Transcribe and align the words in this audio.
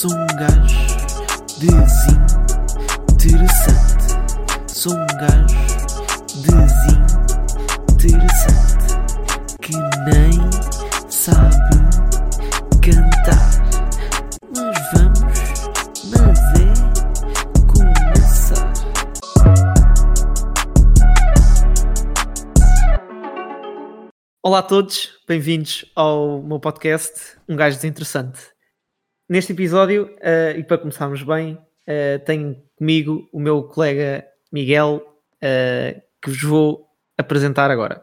Sou 0.00 0.10
um 0.12 0.26
gajo 0.28 0.80
desinteressante. 1.58 4.14
Sou 4.66 4.94
um 4.94 5.06
gajo 5.18 5.58
desinteressante 7.98 8.94
que 9.60 9.72
nem 10.08 10.32
sabe 11.10 11.76
cantar. 12.80 13.50
Mas 14.56 14.78
vamos, 14.94 15.38
mas 16.08 16.40
é 16.54 16.72
começar. 17.70 18.72
Olá 24.42 24.60
a 24.60 24.62
todos, 24.62 25.10
bem-vindos 25.28 25.84
ao 25.94 26.42
meu 26.42 26.58
podcast 26.58 27.36
Um 27.46 27.54
Gajo 27.54 27.76
Desinteressante. 27.76 28.40
Neste 29.30 29.52
episódio, 29.52 30.10
eh, 30.20 30.56
e 30.58 30.64
para 30.64 30.78
começarmos 30.78 31.22
bem, 31.22 31.56
eh, 31.86 32.18
tenho 32.18 32.60
comigo 32.76 33.28
o 33.32 33.38
meu 33.38 33.62
colega 33.62 34.26
Miguel, 34.52 35.00
eh, 35.40 36.02
que 36.20 36.30
vos 36.30 36.42
vou 36.42 36.86
apresentar 37.16 37.70
agora. 37.70 38.02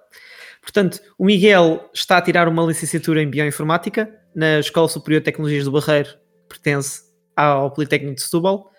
Portanto, 0.62 1.02
o 1.18 1.26
Miguel 1.26 1.90
está 1.94 2.18
a 2.18 2.22
tirar 2.22 2.48
uma 2.48 2.64
licenciatura 2.66 3.22
em 3.22 3.30
Bioinformática 3.30 4.10
na 4.34 4.60
Escola 4.60 4.88
Superior 4.88 5.20
de 5.20 5.26
Tecnologias 5.26 5.66
do 5.66 5.72
Barreiro, 5.72 6.10
que 6.44 6.48
pertence 6.48 7.02
ao 7.36 7.72
Politécnico 7.72 8.16
de 8.16 8.22
Setúbal. 8.22 8.72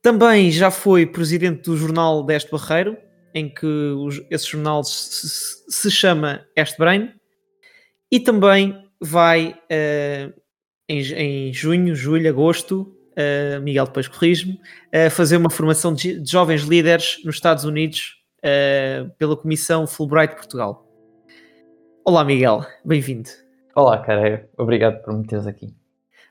Também 0.00 0.52
já 0.52 0.70
foi 0.70 1.04
presidente 1.04 1.62
do 1.62 1.76
jornal 1.76 2.22
deste 2.24 2.48
Barreiro, 2.50 2.96
em 3.34 3.48
que 3.52 3.66
os- 3.66 4.22
esse 4.30 4.46
jornal 4.46 4.84
se, 4.84 5.28
se- 5.68 5.90
chama 5.90 6.46
Este 6.54 6.78
Brain. 6.78 7.12
E 8.10 8.20
também 8.20 8.88
vai 9.00 9.60
eh, 9.68 10.32
em, 10.88 11.00
em 11.00 11.52
junho, 11.52 11.94
julho, 11.94 12.28
agosto, 12.28 12.94
eh, 13.16 13.58
Miguel 13.60 13.86
depois 13.86 14.08
corrige-me, 14.08 14.60
eh, 14.92 15.10
fazer 15.10 15.36
uma 15.36 15.50
formação 15.50 15.92
de, 15.92 16.20
de 16.20 16.30
jovens 16.30 16.62
líderes 16.62 17.18
nos 17.24 17.36
Estados 17.36 17.64
Unidos 17.64 18.22
eh, 18.42 19.06
pela 19.18 19.36
Comissão 19.36 19.86
Fulbright 19.86 20.34
Portugal. 20.34 20.86
Olá 22.04 22.24
Miguel, 22.24 22.64
bem-vindo. 22.84 23.30
Olá, 23.74 23.98
cara, 23.98 24.48
obrigado 24.56 25.02
por 25.02 25.12
me 25.12 25.26
teres 25.26 25.46
aqui. 25.46 25.74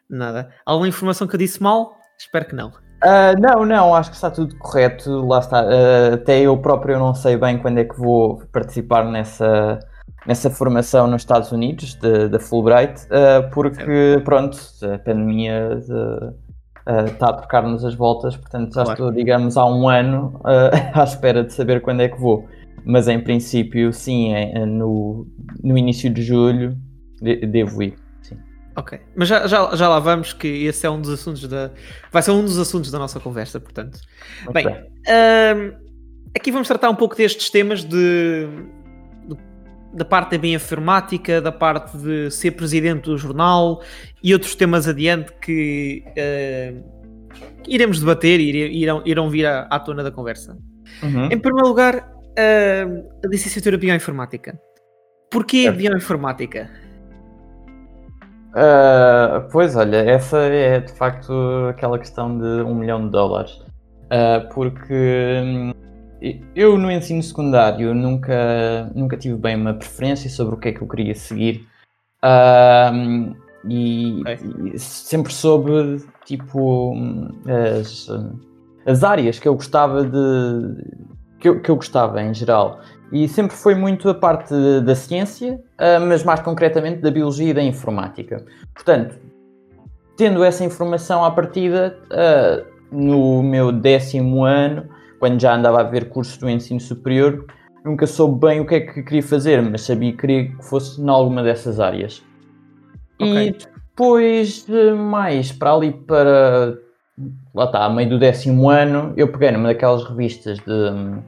Nada. 0.10 0.50
Alguma 0.66 0.88
informação 0.88 1.28
que 1.28 1.36
eu 1.36 1.40
disse 1.40 1.62
mal? 1.62 1.98
Espero 2.18 2.46
que 2.46 2.56
não. 2.56 2.72
Ah, 3.02 3.34
não, 3.38 3.66
não, 3.66 3.94
acho 3.94 4.10
que 4.10 4.16
está 4.16 4.32
tudo 4.32 4.58
correto. 4.58 5.26
Lá 5.28 5.40
está. 5.40 5.60
Ah, 5.60 6.14
até 6.14 6.42
eu 6.42 6.58
próprio 6.58 6.98
não 6.98 7.14
sei 7.14 7.36
bem 7.36 7.58
quando 7.58 7.80
é 7.80 7.84
que 7.84 7.98
vou 7.98 8.42
participar 8.52 9.04
nessa, 9.06 9.80
nessa 10.26 10.50
formação 10.50 11.08
nos 11.08 11.22
Estados 11.22 11.52
Unidos, 11.52 11.96
da 12.30 12.40
Fulbright, 12.40 13.02
ah, 13.12 13.50
porque, 13.54 14.22
pronto, 14.24 14.58
a 14.94 14.98
pandemia 15.00 15.80
de- 15.86 16.34
ah, 16.88 17.06
está 17.06 17.30
a 17.30 17.34
trocar-nos 17.34 17.84
as 17.86 17.96
voltas, 17.96 18.36
portanto 18.36 18.74
já 18.74 18.84
Claro. 18.84 18.92
estou, 18.92 19.12
digamos, 19.12 19.58
há 19.58 19.66
um 19.66 19.88
ano 19.90 20.40
ah, 20.44 20.70
à 21.02 21.04
espera 21.04 21.44
de 21.44 21.54
saber 21.54 21.82
quando 21.82 22.02
é 22.02 22.10
que 22.10 22.20
vou. 22.20 22.48
Mas 22.88 23.08
em 23.08 23.20
princípio, 23.20 23.92
sim, 23.92 24.34
é- 24.34 24.60
é 24.60 24.66
no, 24.66 25.26
no 25.64 25.78
início 25.78 26.10
de 26.14 26.22
julho 26.22 26.78
de- 27.22 27.46
devo 27.48 27.82
ir. 27.82 27.96
Ok, 28.78 29.00
mas 29.16 29.30
já, 29.30 29.48
já, 29.48 29.74
já 29.74 29.88
lá 29.88 30.00
vamos, 30.00 30.34
que 30.34 30.48
esse 30.66 30.86
é 30.86 30.90
um 30.90 31.00
dos 31.00 31.10
assuntos 31.10 31.48
da. 31.48 31.72
Vai 32.12 32.22
ser 32.22 32.32
um 32.32 32.42
dos 32.44 32.60
assuntos 32.60 32.92
da 32.92 33.00
nossa 33.00 33.22
conversa, 33.22 33.58
portanto. 33.58 33.98
Muito 34.44 34.54
Bem, 34.54 34.66
bem. 34.66 34.76
Ahm, 35.08 35.72
aqui 36.36 36.52
vamos 36.52 36.68
tratar 36.68 36.90
um 36.90 36.96
pouco 36.96 37.16
destes 37.16 37.50
temas 37.50 37.86
de, 37.86 38.50
da 39.96 40.06
parte 40.06 40.32
da 40.32 40.38
bioinformática, 40.38 41.42
da 41.42 41.52
parte 41.52 41.98
de 41.98 42.30
ser 42.30 42.52
presidente 42.52 43.04
do 43.06 43.18
jornal 43.18 43.82
e 44.22 44.34
outros 44.34 44.56
temas 44.56 44.88
adiante 44.88 45.32
que 45.42 46.04
ahm, 46.18 46.84
iremos 47.68 48.00
debater 48.00 48.40
e 48.40 48.82
irão, 48.82 49.02
irão 49.06 49.30
vir 49.30 49.46
à, 49.46 49.62
à 49.70 49.80
tona 49.80 50.04
da 50.04 50.12
conversa. 50.12 50.58
Uhum. 51.02 51.26
Em 51.32 51.40
primeiro 51.40 51.68
lugar, 51.68 51.96
ahm, 52.38 53.04
a 53.24 53.28
licenciatura 53.28 53.78
Bioinformática. 53.78 54.60
Porquê 55.32 55.64
Certo. 55.64 55.78
Bioinformática? 55.78 56.70
Ah, 58.56 59.48
pois 59.52 59.76
olha, 59.76 59.98
essa 59.98 60.38
é 60.40 60.80
de 60.80 60.94
facto 60.94 61.34
aquela 61.70 62.00
questão 62.00 62.38
de 62.38 62.64
um 62.64 62.74
milhão 62.74 63.06
de 63.06 63.12
dólares. 63.12 63.62
Porque 64.54 65.42
hum, 65.44 65.74
eu 66.56 66.78
no 66.78 66.92
ensino 66.92 67.22
secundário 67.22 67.94
nunca, 67.94 68.92
nunca 68.96 69.18
tive 69.18 69.36
bem 69.36 69.56
uma 69.56 69.74
preferência 69.74 70.30
sobre 70.30 70.56
o 70.56 70.58
que 70.58 70.70
é 70.70 70.72
que 70.72 70.82
eu 70.82 70.88
queria 70.88 71.14
seguir. 71.14 71.68
Ah, 72.22 72.92
e, 73.68 74.24
e 74.74 74.80
sempre 74.80 75.34
soube 75.34 76.04
tipo 76.26 76.96
as, 77.80 78.08
as 78.86 79.04
áreas 79.04 79.40
que 79.40 79.48
eu 79.48 79.56
gostava 79.56 80.04
de 80.04 81.06
que 81.40 81.50
eu, 81.50 81.62
que 81.62 81.70
eu 81.70 81.76
gostava 81.76 82.22
em 82.22 82.34
geral. 82.34 82.80
E 83.12 83.28
sempre 83.28 83.56
foi 83.56 83.76
muito 83.76 84.10
a 84.10 84.16
parte 84.16 84.54
da 84.84 84.96
ciência, 84.96 85.62
ah, 85.78 86.00
mas 86.00 86.24
mais 86.24 86.40
concretamente 86.40 87.02
da 87.02 87.12
biologia 87.12 87.52
e 87.52 87.54
da 87.54 87.64
informática. 87.64 88.44
Portanto, 88.74 89.20
tendo 90.18 90.44
essa 90.44 90.64
informação 90.64 91.24
à 91.24 91.30
partida, 91.30 91.98
ah, 92.12 92.64
no 92.92 93.44
meu 93.44 93.72
décimo 93.72 94.44
ano, 94.44 94.95
quando 95.20 95.40
já 95.40 95.56
andava 95.56 95.80
a 95.82 95.84
ver 95.84 96.10
cursos 96.10 96.38
do 96.38 96.50
ensino 96.50 96.80
superior, 96.80 97.46
nunca 97.84 98.08
soube 98.08 98.48
bem 98.48 98.60
o 98.60 98.66
que 98.66 98.76
é 98.76 98.80
que 98.82 99.04
queria 99.04 99.24
fazer, 99.24 99.62
mas 99.62 99.82
sabia 99.82 100.12
que 100.12 100.18
queria 100.18 100.48
que 100.50 100.66
fosse 100.66 101.02
em 101.02 101.10
alguma 101.10 101.44
dessas 101.44 101.80
áreas. 101.80 102.24
Ok. 103.20 103.48
E 103.48 103.52
depois, 103.52 104.66
mais 104.98 105.52
para 105.52 105.74
ali 105.74 105.92
para 105.92 106.78
lá 107.54 107.66
está, 107.66 107.86
a 107.86 107.90
meio 107.90 108.10
do 108.10 108.20
décimo 108.20 108.70
ano, 108.70 109.14
eu 109.16 109.32
peguei 109.32 109.52
numa 109.52 109.70
daquelas 109.70 110.04
revistas 110.04 110.58
de, 110.60 111.22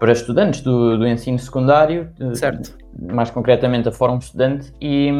para 0.00 0.12
estudantes 0.12 0.60
do, 0.60 0.98
do 0.98 1.06
ensino 1.06 1.38
secundário, 1.38 2.08
Certo. 2.34 2.76
mais 3.12 3.30
concretamente 3.30 3.88
a 3.88 3.92
Fórum 3.92 4.18
Estudante, 4.18 4.72
e, 4.80 5.10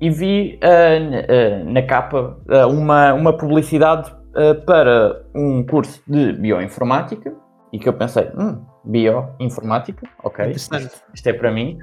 e 0.00 0.10
vi 0.10 0.58
ah, 0.62 0.96
n- 0.98 1.16
ah, 1.16 1.64
na 1.64 1.82
capa 1.82 2.36
ah, 2.48 2.66
uma, 2.66 3.14
uma 3.14 3.32
publicidade 3.32 4.14
ah, 4.36 4.54
para 4.66 5.22
um 5.34 5.64
curso 5.64 6.02
de 6.06 6.32
bioinformática, 6.34 7.32
e 7.72 7.78
que 7.78 7.88
eu 7.88 7.92
pensei, 7.92 8.30
hum, 8.36 8.64
bioinformática, 8.84 10.06
ok, 10.22 10.50
isto, 10.50 10.76
isto 11.14 11.26
é 11.26 11.32
para 11.32 11.50
mim. 11.50 11.78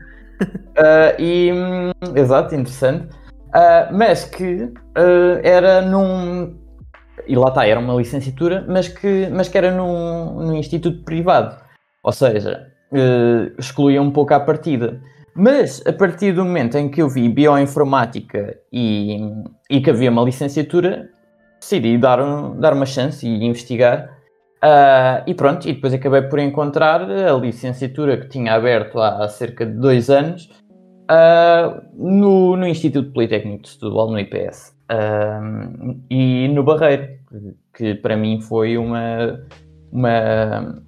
Ah, 0.78 1.16
e, 1.20 1.52
hum, 1.52 1.92
exato, 2.16 2.56
interessante. 2.56 3.10
Ah, 3.54 3.90
mas 3.92 4.26
que 4.26 4.72
era 5.44 5.82
num. 5.82 6.58
E 7.28 7.36
lá 7.36 7.50
está, 7.50 7.66
era 7.66 7.80
uma 7.80 7.94
licenciatura, 7.96 8.66
mas 8.68 8.88
que, 8.88 9.30
mas 9.32 9.48
que 9.48 9.58
era 9.58 9.72
num, 9.72 10.42
num 10.42 10.56
instituto 10.56 11.04
privado. 11.04 11.56
Ou 12.04 12.12
seja, 12.12 12.74
eh, 12.94 13.52
excluía 13.58 14.02
um 14.02 14.12
pouco 14.12 14.34
à 14.34 14.40
partida. 14.40 15.02
Mas 15.36 15.82
a 15.88 15.92
partir 15.92 16.32
do 16.34 16.46
momento 16.46 16.78
em 16.78 16.90
que 16.90 17.02
eu 17.02 17.10
vi 17.10 17.28
bioinformática 17.28 18.56
e, 18.72 19.18
e 19.70 19.82
que 19.82 19.90
havia 19.90 20.12
uma 20.12 20.24
licenciatura, 20.24 21.10
decidi 21.64 21.98
dar, 21.98 22.22
um- 22.22 22.60
dar 22.60 22.74
uma 22.74 22.86
chance 22.86 23.26
e 23.28 23.46
investigar. 23.46 24.18
Ah, 24.62 25.24
e 25.28 25.34
pronto, 25.34 25.68
e 25.68 25.74
depois 25.74 25.94
acabei 25.94 26.22
por 26.24 26.40
encontrar 26.40 27.02
a 27.02 27.34
licenciatura 27.34 28.18
que 28.18 28.30
tinha 28.30 28.54
aberto 28.54 29.00
há 29.00 29.28
cerca 29.28 29.66
de 29.66 29.74
dois 29.74 30.10
anos 30.10 30.50
ah, 31.10 31.82
no, 31.94 32.56
no 32.56 32.68
Instituto 32.68 33.12
Politécnico 33.12 33.64
de 33.64 33.70
Setúbal, 33.70 34.12
no 34.12 34.20
IPS. 34.20 34.74
Ah, 34.90 35.42
e 36.10 36.48
no 36.50 36.64
Barreiro, 36.64 37.10
que 37.74 37.96
para 37.96 38.16
mim 38.16 38.40
foi 38.42 38.78
uma, 38.78 39.42
uma, 39.92 40.82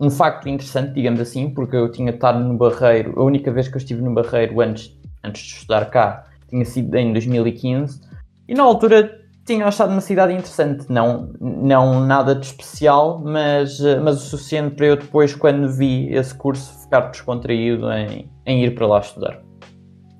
um 0.00 0.10
facto 0.10 0.48
interessante, 0.48 0.94
digamos 0.94 1.20
assim, 1.20 1.50
porque 1.50 1.76
eu 1.76 1.90
tinha 1.90 2.10
estado 2.10 2.38
no 2.40 2.56
Barreiro, 2.56 3.18
a 3.20 3.24
única 3.24 3.50
vez 3.50 3.68
que 3.68 3.74
eu 3.74 3.78
estive 3.78 4.00
no 4.02 4.14
Barreiro 4.14 4.60
antes, 4.60 4.96
antes 5.22 5.42
de 5.42 5.54
estudar 5.54 5.90
cá, 5.90 6.26
tinha 6.48 6.64
sido 6.64 6.94
em 6.96 7.12
2015, 7.12 8.00
e 8.48 8.54
na 8.54 8.62
altura 8.62 9.19
tinha 9.44 9.66
achado 9.66 9.90
uma 9.90 10.00
cidade 10.00 10.32
interessante, 10.32 10.86
não, 10.88 11.32
não 11.40 12.06
nada 12.06 12.34
de 12.34 12.46
especial, 12.46 13.20
mas, 13.24 13.80
eh, 13.80 13.98
mas 13.98 14.16
o 14.16 14.30
suficiente 14.30 14.76
para 14.76 14.86
eu 14.86 14.96
depois, 14.96 15.34
quando 15.34 15.68
vi 15.68 16.12
esse 16.12 16.34
curso, 16.34 16.82
ficar 16.82 17.00
descontraído 17.10 17.90
em, 17.92 18.30
em 18.46 18.64
ir 18.64 18.74
para 18.74 18.86
lá 18.86 19.00
estudar. 19.00 19.40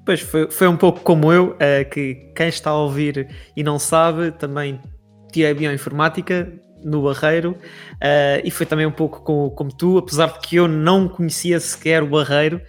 Pois 0.04 0.20
foi, 0.20 0.50
foi 0.50 0.66
um 0.66 0.76
pouco 0.76 1.00
como 1.00 1.32
eu, 1.32 1.54
eh, 1.60 1.84
que 1.84 2.14
quem 2.34 2.48
está 2.48 2.70
a 2.70 2.76
ouvir 2.76 3.28
e 3.56 3.62
não 3.62 3.78
sabe, 3.78 4.32
também 4.32 4.80
tirei 5.30 5.54
bioinformática 5.54 6.52
no 6.82 7.02
Barreiro 7.02 7.56
eh, 8.00 8.42
e 8.44 8.50
foi 8.50 8.66
também 8.66 8.86
um 8.86 8.90
pouco 8.90 9.22
como, 9.22 9.50
como 9.50 9.70
tu, 9.76 9.98
apesar 9.98 10.32
de 10.32 10.40
que 10.40 10.56
eu 10.56 10.66
não 10.66 11.08
conhecia 11.08 11.60
sequer 11.60 12.02
o 12.02 12.08
Barreiro. 12.08 12.60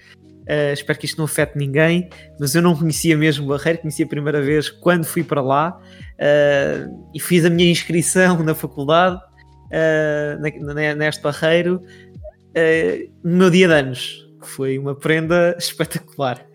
Eh, 0.51 0.73
espero 0.73 0.99
que 0.99 1.05
isto 1.05 1.17
não 1.17 1.23
afete 1.23 1.57
ninguém, 1.57 2.09
mas 2.37 2.53
eu 2.53 2.61
não 2.61 2.75
conhecia 2.75 3.15
mesmo 3.15 3.45
o 3.45 3.47
Barreiro, 3.47 3.79
conheci 3.79 4.03
a 4.03 4.07
primeira 4.07 4.41
vez 4.41 4.69
quando 4.69 5.05
fui 5.05 5.23
para 5.23 5.41
lá 5.41 5.79
eh, 6.19 6.85
e 7.15 7.21
fiz 7.21 7.45
a 7.45 7.49
minha 7.49 7.71
inscrição 7.71 8.37
na 8.43 8.53
faculdade 8.53 9.17
na- 10.41 10.95
neste 10.95 11.21
Barreiro 11.21 11.81
no 13.23 13.37
meu 13.37 13.49
dia 13.49 13.65
de 13.69 13.73
anos, 13.73 14.29
que 14.41 14.47
foi 14.49 14.77
uma 14.77 14.93
prenda 14.93 15.55
espetacular. 15.57 16.45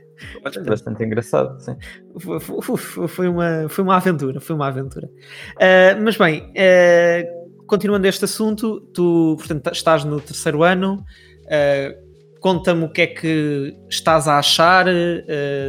Bastante 0.42 1.02
engraçado, 1.02 1.58
sim. 1.58 1.74
Foi, 2.18 2.38
foi, 2.40 3.08
foi, 3.08 3.28
uma, 3.28 3.66
foi 3.70 3.82
uma 3.82 3.96
aventura, 3.96 4.40
foi 4.40 4.54
uma 4.54 4.66
aventura. 4.68 5.06
Uh, 5.06 6.02
mas 6.02 6.18
bem, 6.18 6.52
uh, 6.52 7.64
continuando 7.66 8.06
este 8.06 8.26
assunto, 8.26 8.80
tu, 8.92 9.36
portanto, 9.38 9.72
estás 9.72 10.04
no 10.04 10.20
terceiro 10.20 10.62
ano, 10.62 11.02
uh, 11.44 12.05
conta-me 12.46 12.84
o 12.84 12.88
que 12.88 13.02
é 13.02 13.06
que 13.08 13.76
estás 13.90 14.28
a 14.28 14.38
achar, 14.38 14.86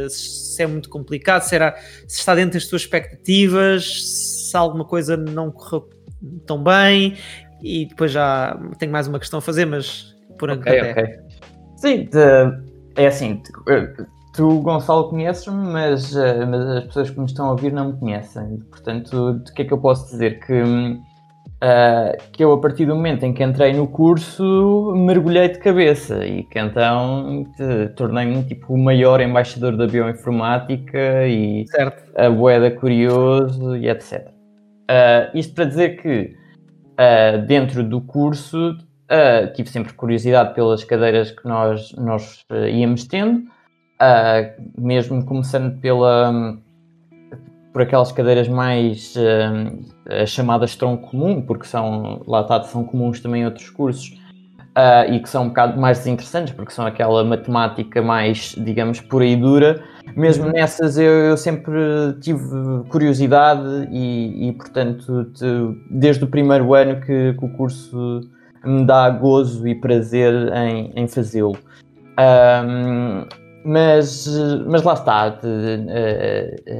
se 0.08 0.62
é 0.62 0.64
muito 0.64 0.88
complicado, 0.88 1.42
se, 1.42 1.56
era, 1.56 1.74
se 2.06 2.20
está 2.20 2.36
dentro 2.36 2.52
das 2.52 2.68
tuas 2.68 2.82
expectativas, 2.82 4.48
se 4.48 4.56
alguma 4.56 4.84
coisa 4.84 5.16
não 5.16 5.50
correu 5.50 5.90
tão 6.46 6.62
bem, 6.62 7.16
e 7.60 7.86
depois 7.86 8.12
já 8.12 8.56
tenho 8.78 8.92
mais 8.92 9.08
uma 9.08 9.18
questão 9.18 9.40
a 9.40 9.42
fazer, 9.42 9.64
mas 9.64 10.14
por 10.38 10.50
okay, 10.50 10.78
até. 10.78 10.92
Okay. 10.92 11.18
Sim, 11.78 12.04
de, 12.04 13.02
é 13.02 13.08
assim, 13.08 13.42
tu, 14.36 14.60
Gonçalo, 14.60 15.10
conheces-me, 15.10 15.72
mas, 15.72 16.14
eh, 16.14 16.46
mas, 16.46 16.60
as 16.60 16.84
pessoas 16.84 17.10
que 17.10 17.18
me 17.18 17.26
estão 17.26 17.46
a 17.46 17.50
ouvir 17.50 17.72
não 17.72 17.92
me 17.92 17.98
conhecem. 17.98 18.58
Portanto, 18.70 19.42
o 19.48 19.52
que 19.52 19.62
é 19.62 19.64
que 19.64 19.72
eu 19.72 19.78
posso 19.78 20.12
dizer? 20.12 20.38
Que, 20.46 20.62
uh, 21.62 22.16
que 22.32 22.42
eu, 22.42 22.52
a 22.52 22.60
partir 22.60 22.86
do 22.86 22.94
momento 22.94 23.24
em 23.24 23.32
que 23.32 23.42
entrei 23.42 23.72
no 23.72 23.86
curso, 23.86 24.92
mergulhei 24.96 25.48
de 25.48 25.58
cabeça 25.58 26.24
e 26.26 26.44
que 26.44 26.58
então 26.58 27.44
tornei-me 27.96 28.44
tipo, 28.44 28.72
o 28.72 28.78
maior 28.78 29.20
embaixador 29.20 29.76
da 29.76 29.86
bioinformática 29.86 31.26
e 31.26 31.66
certo. 31.68 32.12
a 32.16 32.30
boeda 32.30 32.70
curioso 32.70 33.76
e 33.76 33.88
etc. 33.88 34.28
Uh, 34.28 34.32
eh, 34.88 35.30
isto 35.34 35.54
para 35.54 35.64
dizer 35.66 36.00
que 36.00 36.34
uh, 36.94 37.46
dentro 37.46 37.82
do 37.82 38.00
curso 38.00 38.76
tive 39.54 39.70
sempre 39.70 39.94
curiosidade 39.94 40.54
pelas 40.54 40.84
cadeiras 40.84 41.30
que 41.30 41.48
nós, 41.48 41.92
nós 41.96 42.44
íamos 42.70 43.06
tendo, 43.06 43.44
mesmo 44.76 45.24
começando 45.24 45.80
pela, 45.80 46.30
um, 46.30 46.60
por 47.72 47.82
aquelas 47.82 48.10
cadeiras 48.12 48.48
mais 48.48 49.14
chamadas 50.26 50.74
tronco 50.74 51.10
comum, 51.10 51.42
porque 51.42 51.66
são, 51.66 52.22
lá 52.26 52.40
está, 52.40 52.62
são 52.62 52.84
comuns 52.84 53.20
também 53.20 53.44
outros 53.44 53.70
cursos, 53.70 54.18
e 55.10 55.18
que 55.18 55.28
são 55.28 55.44
um 55.44 55.48
bocado 55.48 55.80
mais 55.80 56.06
interessantes, 56.06 56.52
porque 56.54 56.72
são 56.72 56.86
aquela 56.86 57.24
matemática 57.24 58.00
mais, 58.00 58.54
digamos, 58.58 59.00
pura 59.00 59.24
e 59.24 59.36
dura. 59.36 59.82
Mesmo 60.16 60.46
uhum. 60.46 60.52
nessas 60.52 60.96
eu, 60.96 61.10
eu 61.10 61.36
sempre 61.36 61.78
tive 62.20 62.48
curiosidade 62.88 63.88
e, 63.90 64.48
e 64.48 64.52
portanto, 64.52 65.24
te, 65.34 65.44
desde 65.90 66.24
o 66.24 66.26
primeiro 66.26 66.74
ano 66.74 67.00
que, 67.00 67.34
que 67.34 67.44
o 67.44 67.48
curso 67.50 68.20
me 68.64 68.84
dá 68.84 69.10
gozo 69.10 69.68
e 69.68 69.74
prazer 69.74 70.32
em, 70.52 70.92
em 70.96 71.06
fazê-lo. 71.06 71.56
Um, 72.18 73.26
mas, 73.68 74.26
mas 74.66 74.82
lá 74.82 74.94
está, 74.94 75.24
a, 75.24 75.28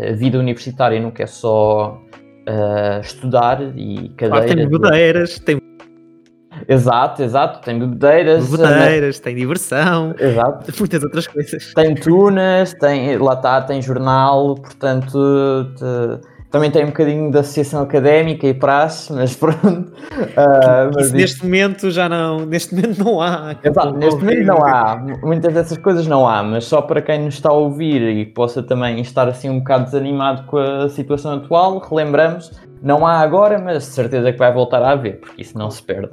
a, 0.08 0.12
vida 0.14 0.38
universitária 0.38 0.98
nunca 0.98 1.22
é 1.22 1.26
só 1.26 2.00
uh, 2.48 3.00
estudar 3.02 3.60
e 3.76 4.08
cadeiras. 4.16 4.50
Ah, 4.50 4.54
tem 4.54 4.68
bebedeiras, 4.68 5.38
tem. 5.38 5.60
Exato, 6.66 7.22
exato, 7.22 7.60
tem 7.60 7.78
bebedeiras. 7.78 8.50
Bebedeiras, 8.50 9.20
tem 9.20 9.36
diversão. 9.36 10.14
Exato. 10.18 10.72
Muitas 10.78 11.04
outras 11.04 11.26
coisas. 11.26 11.74
Tem 11.74 11.94
tunas, 11.94 12.72
tem, 12.72 13.18
lá 13.18 13.34
está, 13.34 13.60
tem 13.60 13.82
jornal, 13.82 14.54
portanto. 14.54 15.74
Te, 15.76 16.37
também 16.50 16.70
tem 16.70 16.84
um 16.84 16.88
bocadinho 16.88 17.30
da 17.30 17.40
associação 17.40 17.82
académica 17.82 18.46
e 18.46 18.54
praxe, 18.54 19.12
mas 19.12 19.34
pronto. 19.36 19.92
Uh, 19.92 20.90
mas 20.94 21.12
neste 21.12 21.42
momento 21.42 21.90
já 21.90 22.08
não, 22.08 22.46
neste 22.46 22.74
momento 22.74 23.04
não 23.04 23.20
há. 23.20 23.56
Exato, 23.62 23.96
neste 23.96 24.20
momento 24.20 24.46
não 24.46 24.64
há. 24.64 24.96
Muitas 25.22 25.52
dessas 25.52 25.78
coisas 25.78 26.06
não 26.06 26.26
há, 26.26 26.42
mas 26.42 26.64
só 26.64 26.80
para 26.80 27.02
quem 27.02 27.24
nos 27.24 27.34
está 27.34 27.50
a 27.50 27.52
ouvir 27.52 28.02
e 28.02 28.24
possa 28.24 28.62
também 28.62 29.00
estar 29.00 29.28
assim 29.28 29.50
um 29.50 29.58
bocado 29.58 29.84
desanimado 29.84 30.44
com 30.44 30.58
a 30.58 30.88
situação 30.88 31.34
atual, 31.34 31.78
relembramos, 31.80 32.50
não 32.82 33.06
há 33.06 33.18
agora, 33.18 33.58
mas 33.58 33.84
de 33.84 33.90
certeza 33.90 34.32
que 34.32 34.38
vai 34.38 34.52
voltar 34.52 34.82
a 34.82 34.92
haver, 34.92 35.20
porque 35.20 35.42
isso 35.42 35.58
não 35.58 35.70
se 35.70 35.82
perde. 35.82 36.12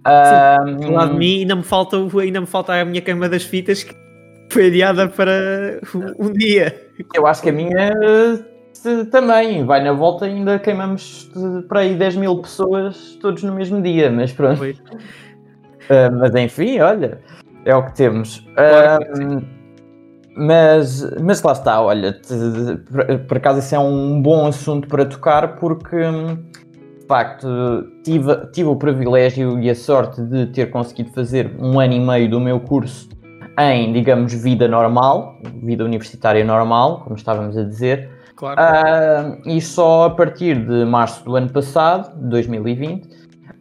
Sim, 0.00 0.76
do 0.76 0.92
lado 0.92 1.12
de 1.12 1.18
mim 1.18 1.40
ainda 1.40 1.54
me 1.54 1.62
falta, 1.62 1.96
ainda 1.96 2.40
me 2.40 2.46
falta 2.46 2.72
a 2.72 2.84
minha 2.84 3.02
queima 3.02 3.28
das 3.28 3.44
fitas 3.44 3.84
que 3.84 3.94
foi 4.50 4.66
adiada 4.66 5.08
para 5.08 5.78
um 6.18 6.32
dia. 6.32 6.74
Eu 7.14 7.26
acho 7.26 7.42
que 7.42 7.50
a 7.50 7.52
minha 7.52 7.92
também, 9.10 9.64
vai 9.64 9.82
na 9.82 9.92
volta 9.92 10.24
ainda 10.24 10.58
queimamos 10.58 11.30
para 11.68 11.80
aí 11.80 11.94
10 11.94 12.16
mil 12.16 12.38
pessoas 12.38 13.18
todos 13.20 13.42
no 13.42 13.54
mesmo 13.54 13.80
dia, 13.82 14.10
mas 14.10 14.32
pronto. 14.32 14.62
Uh, 14.62 16.18
mas 16.18 16.34
enfim, 16.34 16.78
olha, 16.80 17.20
é 17.64 17.74
o 17.74 17.84
que 17.84 17.94
temos. 17.94 18.38
Uh, 18.38 19.44
mas, 20.36 21.02
mas 21.20 21.42
lá 21.42 21.52
está, 21.52 21.80
olha, 21.80 22.12
te, 22.12 22.34
por 23.28 23.36
acaso 23.36 23.58
isso 23.58 23.74
é 23.74 23.78
um 23.78 24.22
bom 24.22 24.46
assunto 24.46 24.88
para 24.88 25.04
tocar 25.04 25.56
porque 25.56 25.96
de 25.96 27.06
facto 27.06 27.48
tive, 28.04 28.46
tive 28.52 28.68
o 28.68 28.76
privilégio 28.76 29.58
e 29.58 29.68
a 29.68 29.74
sorte 29.74 30.22
de 30.22 30.46
ter 30.46 30.70
conseguido 30.70 31.10
fazer 31.10 31.52
um 31.58 31.80
ano 31.80 31.92
e 31.94 32.00
meio 32.00 32.30
do 32.30 32.40
meu 32.40 32.60
curso 32.60 33.08
em, 33.58 33.92
digamos, 33.92 34.32
vida 34.32 34.66
normal, 34.66 35.38
vida 35.62 35.84
universitária 35.84 36.44
normal, 36.44 37.00
como 37.00 37.16
estávamos 37.16 37.56
a 37.58 37.64
dizer. 37.64 38.08
Claro. 38.40 38.58
Uh, 38.58 39.42
e 39.46 39.60
só 39.60 40.06
a 40.06 40.10
partir 40.10 40.64
de 40.64 40.86
março 40.86 41.22
do 41.26 41.36
ano 41.36 41.50
passado, 41.50 42.18
2020, 42.30 43.04
uh, 43.04 43.10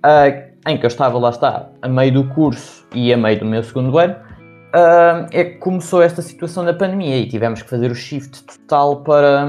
ah, 0.03 0.27
em 0.71 0.77
que 0.77 0.85
eu 0.85 0.87
estava 0.87 1.19
lá 1.19 1.31
está, 1.31 1.69
a 1.81 1.89
meio 1.89 2.13
do 2.13 2.29
curso 2.29 2.87
e 2.95 3.11
a 3.11 3.17
meio 3.17 3.41
do 3.41 3.45
meu 3.45 3.61
segundo 3.61 3.97
ano, 3.97 4.13
uh, 4.13 5.27
é 5.33 5.43
que 5.43 5.57
começou 5.57 6.01
esta 6.01 6.21
situação 6.21 6.63
da 6.63 6.73
pandemia 6.73 7.17
e 7.17 7.27
tivemos 7.27 7.61
que 7.61 7.69
fazer 7.69 7.91
o 7.91 7.95
shift 7.95 8.41
total 8.45 9.03
para, 9.03 9.45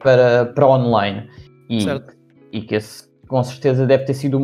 para, 0.00 0.46
para 0.54 0.66
online. 0.68 1.28
E, 1.68 1.82
certo. 1.82 2.14
e 2.52 2.60
que 2.60 2.76
esse, 2.76 3.02
com 3.26 3.42
certeza 3.42 3.84
deve 3.84 4.04
ter 4.04 4.14
sido 4.14 4.38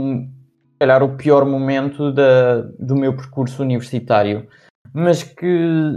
calhar, 0.81 1.01
o 1.05 1.17
pior 1.17 1.45
momento 1.45 2.11
da, 2.11 2.63
do 2.77 2.97
meu 2.97 3.15
percurso 3.15 3.63
universitário. 3.63 4.49
Mas 4.93 5.23
que, 5.23 5.97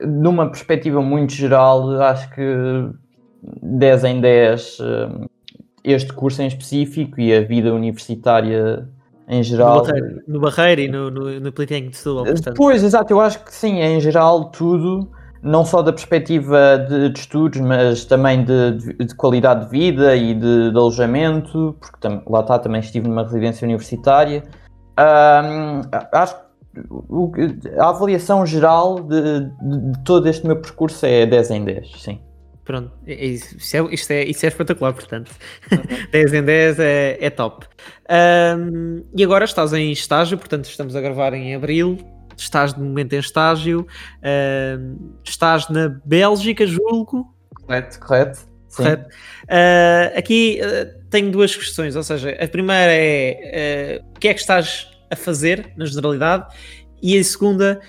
numa 0.00 0.46
perspectiva 0.46 1.02
muito 1.02 1.34
geral, 1.34 2.00
acho 2.00 2.30
que 2.30 2.40
10 3.42 4.04
em 4.04 4.20
10 4.20 4.78
eh, 4.80 5.26
este 5.84 6.12
curso 6.12 6.42
em 6.42 6.48
específico 6.48 7.20
e 7.20 7.34
a 7.34 7.42
vida 7.42 7.72
universitária 7.72 8.88
em 9.28 9.42
geral. 9.42 9.84
No 10.26 10.40
Barreiro, 10.40 10.80
e 10.80 10.88
no, 10.88 11.10
no, 11.10 11.40
no 11.40 11.52
Politécnico 11.52 11.92
de 11.92 11.96
Setúbal, 11.96 12.24
portanto. 12.24 12.56
Pois, 12.56 12.82
exato, 12.82 13.12
eu 13.12 13.20
acho 13.20 13.42
que 13.44 13.54
sim, 13.54 13.80
em 13.80 14.00
geral 14.00 14.50
tudo, 14.50 15.10
não 15.42 15.64
só 15.64 15.82
da 15.82 15.92
perspectiva 15.92 16.78
de, 16.88 17.10
de 17.10 17.18
estudos, 17.18 17.60
mas 17.60 18.04
também 18.04 18.44
de, 18.44 18.72
de, 18.72 18.94
de, 18.94 19.14
qualidade 19.14 19.64
de 19.64 19.70
vida 19.70 20.14
e 20.16 20.34
de, 20.34 20.70
alojamento, 20.74 21.76
porque 21.80 21.96
tam, 22.00 22.22
lá 22.26 22.40
está, 22.40 22.58
também 22.58 22.80
estive 22.80 23.08
numa 23.08 23.22
residência 23.22 23.64
universitária. 23.64 24.42
Um, 24.98 25.82
acho 26.12 26.36
que 27.34 27.70
a 27.78 27.88
avaliação 27.88 28.44
geral 28.44 29.00
de, 29.00 29.50
todo 30.04 30.28
este 30.28 30.46
meu 30.46 30.56
percurso 30.60 31.04
é 31.06 31.26
10 31.26 31.50
em 31.50 31.64
10, 31.64 32.02
sim. 32.02 32.20
Pronto, 32.66 32.90
é, 33.06 33.12
é 33.12 33.26
isso, 33.26 33.76
é, 33.76 33.94
isto, 33.94 34.10
é, 34.10 34.22
é 34.24 34.28
espetacular, 34.28 34.92
portanto. 34.92 35.30
Uhum. 35.70 35.78
10 36.10 36.32
em 36.34 36.42
10 36.42 36.80
é, 36.80 37.16
é 37.20 37.30
top. 37.30 37.64
Um, 38.58 39.04
e 39.14 39.22
agora 39.22 39.44
estás 39.44 39.72
em 39.72 39.92
estágio, 39.92 40.36
portanto, 40.36 40.64
estamos 40.64 40.96
a 40.96 41.00
gravar 41.00 41.32
em 41.32 41.54
abril. 41.54 41.96
Estás 42.36 42.74
de 42.74 42.80
momento 42.80 43.12
em 43.14 43.20
estágio. 43.20 43.86
Um, 44.78 45.14
estás 45.24 45.68
na 45.68 45.88
Bélgica, 46.04 46.66
julgo. 46.66 47.32
Correto, 47.54 48.00
correto. 48.00 48.40
Correto. 48.74 49.08
Uh, 49.44 50.18
aqui 50.18 50.60
uh, 50.60 51.08
tenho 51.08 51.30
duas 51.30 51.54
questões, 51.54 51.94
ou 51.94 52.02
seja, 52.02 52.30
a 52.30 52.48
primeira 52.48 52.92
é 52.92 54.02
uh, 54.02 54.10
o 54.14 54.18
que 54.18 54.28
é 54.28 54.34
que 54.34 54.40
estás 54.40 54.90
a 55.08 55.14
fazer, 55.14 55.72
na 55.76 55.86
generalidade, 55.86 56.52
e 57.00 57.16
a 57.16 57.22
segunda, 57.22 57.80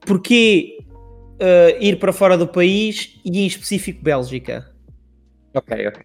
porquê 0.00 0.77
uh, 1.40 1.76
ir 1.80 1.98
para 1.98 2.12
fora 2.12 2.36
do 2.36 2.46
país 2.46 3.20
e 3.24 3.42
em 3.42 3.46
específico 3.46 4.02
Bélgica? 4.02 4.66
Ok, 5.54 5.88
ok. 5.88 6.02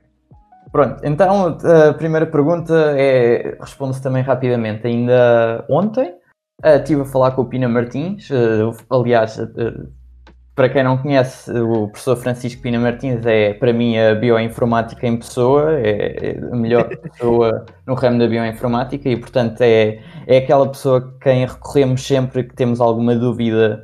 Pronto, 0.71 1.01
então 1.03 1.57
a 1.89 1.93
primeira 1.93 2.25
pergunta 2.25 2.95
é, 2.97 3.57
respondo-se 3.59 4.01
também 4.01 4.23
rapidamente. 4.23 4.87
Ainda 4.87 5.63
ontem 5.69 6.09
uh, 6.65 6.77
estive 6.77 7.01
a 7.01 7.05
falar 7.05 7.31
com 7.31 7.43
o 7.43 7.45
Pina 7.45 7.67
Martins, 7.67 8.29
uh, 8.29 8.75
aliás, 8.89 9.39
para 10.55 10.69
quem 10.69 10.83
não 10.83 10.97
conhece, 10.97 11.51
o 11.51 11.87
professor 11.87 12.15
Francisco 12.15 12.61
Pina 12.61 12.79
Martins 12.79 13.25
é, 13.25 13.53
para 13.53 13.73
mim, 13.73 13.97
a 13.97 14.13
bioinformática 14.13 15.07
em 15.07 15.17
pessoa, 15.17 15.79
é, 15.79 16.35
é 16.35 16.39
a 16.39 16.55
melhor 16.55 16.87
pessoa 17.01 17.65
no 17.87 17.95
ramo 17.95 18.19
da 18.19 18.27
bioinformática 18.27 19.09
e, 19.09 19.17
portanto, 19.17 19.61
é, 19.61 19.99
é 20.27 20.37
aquela 20.37 20.69
pessoa 20.69 20.99
a 20.99 21.23
quem 21.23 21.45
recorremos 21.45 22.05
sempre 22.05 22.43
que 22.43 22.53
temos 22.53 22.79
alguma 22.79 23.15
dúvida 23.15 23.83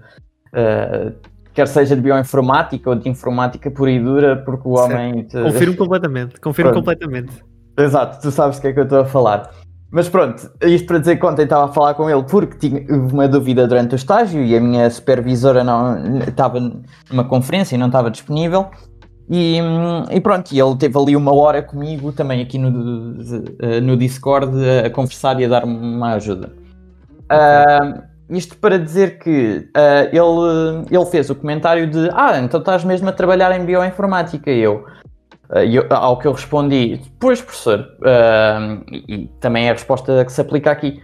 uh, 0.53 1.28
quer 1.59 1.67
seja 1.67 1.93
de 1.93 2.01
bioinformática 2.01 2.89
ou 2.89 2.95
de 2.95 3.09
informática 3.09 3.69
pura 3.69 3.91
e 3.91 3.99
dura, 3.99 4.37
porque 4.37 4.65
o 4.65 4.77
homem. 4.77 5.23
Te... 5.23 5.41
Confirmo 5.41 5.75
completamente, 5.75 6.39
confirmo 6.39 6.71
Pronto. 6.71 6.85
completamente. 6.85 7.43
Exato, 7.77 8.21
tu 8.21 8.31
sabes 8.31 8.57
o 8.57 8.61
que 8.61 8.67
é 8.67 8.73
que 8.73 8.79
eu 8.79 8.83
estou 8.83 9.01
a 9.01 9.05
falar. 9.05 9.51
Mas 9.91 10.07
pronto, 10.07 10.49
isto 10.61 10.87
para 10.87 10.99
dizer 10.99 11.17
que 11.17 11.25
ontem 11.25 11.43
estava 11.43 11.65
a 11.65 11.67
falar 11.67 11.95
com 11.95 12.09
ele 12.09 12.23
porque 12.23 12.69
tinha 12.69 12.85
uma 12.89 13.27
dúvida 13.27 13.67
durante 13.67 13.93
o 13.93 13.97
estágio 13.97 14.41
e 14.43 14.55
a 14.55 14.61
minha 14.61 14.89
supervisora 14.89 15.63
não 15.63 16.19
estava 16.19 16.59
numa 17.09 17.25
conferência 17.25 17.75
e 17.75 17.77
não 17.77 17.87
estava 17.87 18.09
disponível. 18.09 18.69
E, 19.29 19.59
e 20.11 20.21
pronto, 20.21 20.51
e 20.51 20.59
ele 20.59 20.75
teve 20.77 20.97
ali 20.97 21.15
uma 21.15 21.33
hora 21.33 21.61
comigo 21.61 22.11
também 22.11 22.41
aqui 22.41 22.57
no, 22.57 22.69
no 22.71 23.97
Discord 23.97 24.53
a 24.85 24.89
conversar 24.89 25.39
e 25.41 25.45
a 25.45 25.49
dar-me 25.49 25.75
uma 25.75 26.13
ajuda. 26.13 26.53
Uh, 27.31 28.08
isto 28.29 28.57
para 28.57 28.77
dizer 28.77 29.17
que 29.17 29.69
uh, 29.75 30.07
ele, 30.11 30.85
ele 30.91 31.05
fez 31.05 31.29
o 31.29 31.35
comentário 31.35 31.89
de 31.89 32.09
Ah, 32.13 32.39
então 32.39 32.59
estás 32.59 32.83
mesmo 32.83 33.09
a 33.09 33.11
trabalhar 33.11 33.57
em 33.57 33.65
bioinformática. 33.65 34.51
Eu, 34.51 34.85
uh, 35.49 35.57
eu 35.59 35.85
ao 35.89 36.17
que 36.17 36.27
eu 36.27 36.31
respondi, 36.31 37.01
pois 37.19 37.41
professor, 37.41 37.79
uh, 37.79 38.83
e, 38.91 39.03
e, 39.07 39.27
também 39.39 39.67
é 39.67 39.71
a 39.71 39.73
resposta 39.73 40.23
que 40.23 40.31
se 40.31 40.41
aplica 40.41 40.71
aqui. 40.71 41.01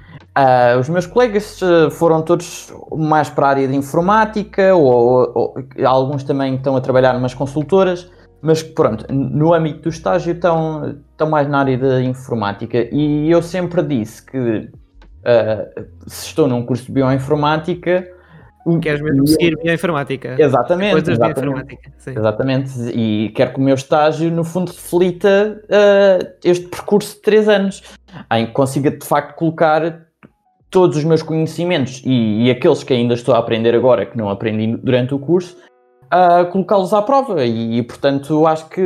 os 0.80 0.90
meus 0.90 1.08
colegas 1.08 1.60
foram 1.92 2.22
todos 2.22 2.72
mais 2.96 3.30
para 3.30 3.48
a 3.48 3.50
área 3.50 3.68
de 3.68 3.76
informática, 3.76 4.76
ou, 4.76 5.32
ou, 5.34 5.56
alguns 5.84 6.24
também 6.24 6.56
estão 6.56 6.76
a 6.76 6.82
trabalhar 6.82 7.14
numas 7.14 7.34
consultoras, 7.34 8.12
mas 8.42 8.62
pronto, 8.62 9.06
no 9.12 9.54
âmbito 9.54 9.84
do 9.84 9.90
estágio 9.90 10.34
estão, 10.34 10.96
estão 11.12 11.28
mais 11.28 11.48
na 11.48 11.60
área 11.60 11.78
da 11.78 12.02
informática. 12.04 12.88
E 12.92 13.32
eu 13.32 13.42
sempre 13.42 13.82
disse 13.82 14.24
que 14.24 14.70
uh, 15.26 15.86
se 16.08 16.28
estou 16.28 16.48
num 16.48 16.66
curso 16.66 16.86
de 16.86 16.92
bioinformática. 16.92 18.08
Queres 18.82 19.02
mesmo 19.02 19.28
seguir 19.28 19.56
bioinformática? 19.62 20.36
Exatamente. 20.40 20.92
Coisas 20.94 21.10
exatamente, 21.10 21.42
bioinformática. 21.42 21.92
Sim. 21.98 22.12
Exatamente. 22.12 22.72
E 22.94 23.30
quero 23.36 23.54
que 23.54 23.60
o 23.60 23.64
meu 23.64 23.76
estágio, 23.76 24.32
no 24.32 24.44
fundo, 24.44 24.72
reflita 24.72 25.62
uh, 25.66 26.28
este 26.44 26.68
percurso 26.68 27.16
de 27.16 27.22
3 27.22 27.50
anos, 27.50 27.84
em 28.32 28.48
que 28.48 28.54
consiga 28.54 28.90
de 28.90 29.06
facto 29.06 29.36
colocar 29.36 30.06
todos 30.70 30.98
os 30.98 31.04
meus 31.04 31.22
conhecimentos 31.22 32.02
e, 32.06 32.48
e 32.48 32.52
aqueles 32.52 32.84
que 32.84 32.94
ainda 32.94 33.14
estou 33.14 33.36
a 33.36 33.38
aprender 33.38 33.76
agora, 33.76 34.06
que 34.06 34.18
não 34.18 34.30
aprendi 34.30 34.76
durante 34.78 35.14
o 35.14 35.20
curso, 35.20 35.56
a 36.16 36.46
colocá-los 36.46 36.94
à 36.94 37.02
prova. 37.02 37.44
E, 37.46 37.82
portanto 37.84 38.46
acho 38.48 38.70
que 38.70 38.82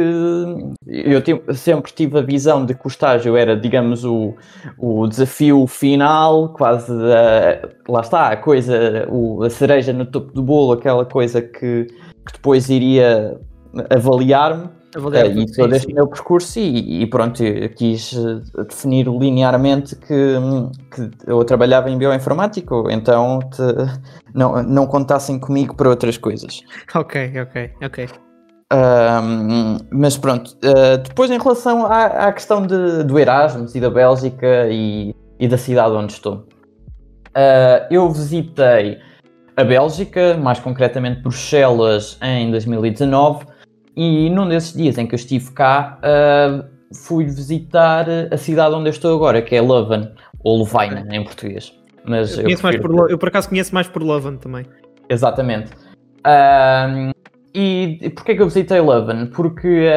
eu 0.88 1.56
sempre 1.56 1.92
tive 1.92 2.18
a 2.18 2.22
visão 2.22 2.66
de 2.66 2.74
que 2.74 2.86
o 2.86 2.88
estágio 2.88 3.38
era 3.38 3.56
digamos 3.56 4.04
o, 4.04 4.36
o 4.78 5.08
desafio 5.08 5.68
final 5.68 6.50
quase 6.50 6.92
a, 6.92 7.70
lá 7.88 8.02
está 8.02 8.30
a 8.30 8.38
coisa 8.38 9.08
o, 9.10 9.44
a 9.44 9.50
cereja 9.50 9.94
no 9.94 10.06
topo 10.06 10.34
do 10.34 10.42
bolo 10.42 10.74
aquela 10.74 11.06
coisa 11.06 11.42
que, 11.42 11.86
que 11.86 12.34
depois 12.34 12.70
iria 12.70 13.40
avaliar-me 13.90 14.79
Avaliar 14.96 15.28
uh, 15.28 15.40
e 15.40 15.46
todo 15.52 15.76
este 15.76 15.94
meu 15.94 16.08
percurso 16.08 16.60
e, 16.60 17.04
e, 17.04 17.08
pronto, 17.08 17.44
quis 17.76 18.14
eh, 18.14 18.64
definir 18.64 19.08
linearmente 19.08 19.96
que, 19.96 20.36
que 20.92 21.12
eu 21.28 21.44
trabalhava 21.46 21.92
em 21.92 21.98
bioinformática, 21.98 22.74
então 22.90 23.40
te, 23.40 23.62
não, 24.34 24.64
não 24.64 24.88
contassem 24.88 25.38
comigo 25.38 25.76
para 25.76 25.90
outras 25.90 26.18
coisas. 26.18 26.62
Ok, 26.96 27.34
ok, 27.40 27.72
ok. 27.84 28.10
Um, 28.72 29.78
mas 29.92 30.18
pronto, 30.18 30.58
uh, 30.64 30.98
depois 30.98 31.30
em 31.30 31.38
relação 31.38 31.86
à, 31.86 32.06
à 32.28 32.34
questão 32.34 32.66
de, 32.66 33.04
do 33.04 33.18
Erasmus 33.18 33.74
e 33.76 33.80
da 33.80 33.90
Bélgica 33.90 34.68
e, 34.70 35.16
e 35.40 35.48
da 35.48 35.58
cidade 35.58 35.94
onde 35.94 36.14
estou, 36.14 36.48
uh, 37.30 37.86
eu 37.92 38.10
visitei 38.12 38.98
a 39.56 39.64
Bélgica, 39.64 40.36
mais 40.38 40.60
concretamente 40.60 41.22
Bruxelas, 41.22 42.18
em 42.22 42.50
2019 42.50 43.46
e 44.00 44.30
num 44.30 44.48
desses 44.48 44.74
dias 44.74 44.98
em 44.98 45.06
que 45.06 45.14
eu 45.14 45.18
estive 45.18 45.52
cá, 45.52 46.00
uh, 46.00 46.64
fui 46.96 47.26
visitar 47.26 48.06
a 48.32 48.38
cidade 48.38 48.74
onde 48.74 48.88
eu 48.88 48.92
estou 48.92 49.14
agora, 49.14 49.42
que 49.42 49.54
é 49.54 49.62
Leuven, 49.62 50.10
ou 50.42 50.60
Louvaina 50.60 51.06
em 51.14 51.22
português. 51.22 51.78
Mas 52.06 52.38
eu, 52.38 52.50
eu, 52.50 52.82
por, 52.82 53.12
eu 53.12 53.18
por 53.18 53.28
acaso 53.28 53.50
conheço 53.50 53.74
mais 53.74 53.90
por 53.90 54.02
Leuven 54.02 54.38
também. 54.38 54.66
Exatamente. 55.10 55.72
Uh, 56.20 57.12
e 57.54 58.10
porquê 58.16 58.36
que 58.36 58.42
eu 58.42 58.48
visitei 58.48 58.80
Leuven? 58.80 59.26
Porque 59.28 59.90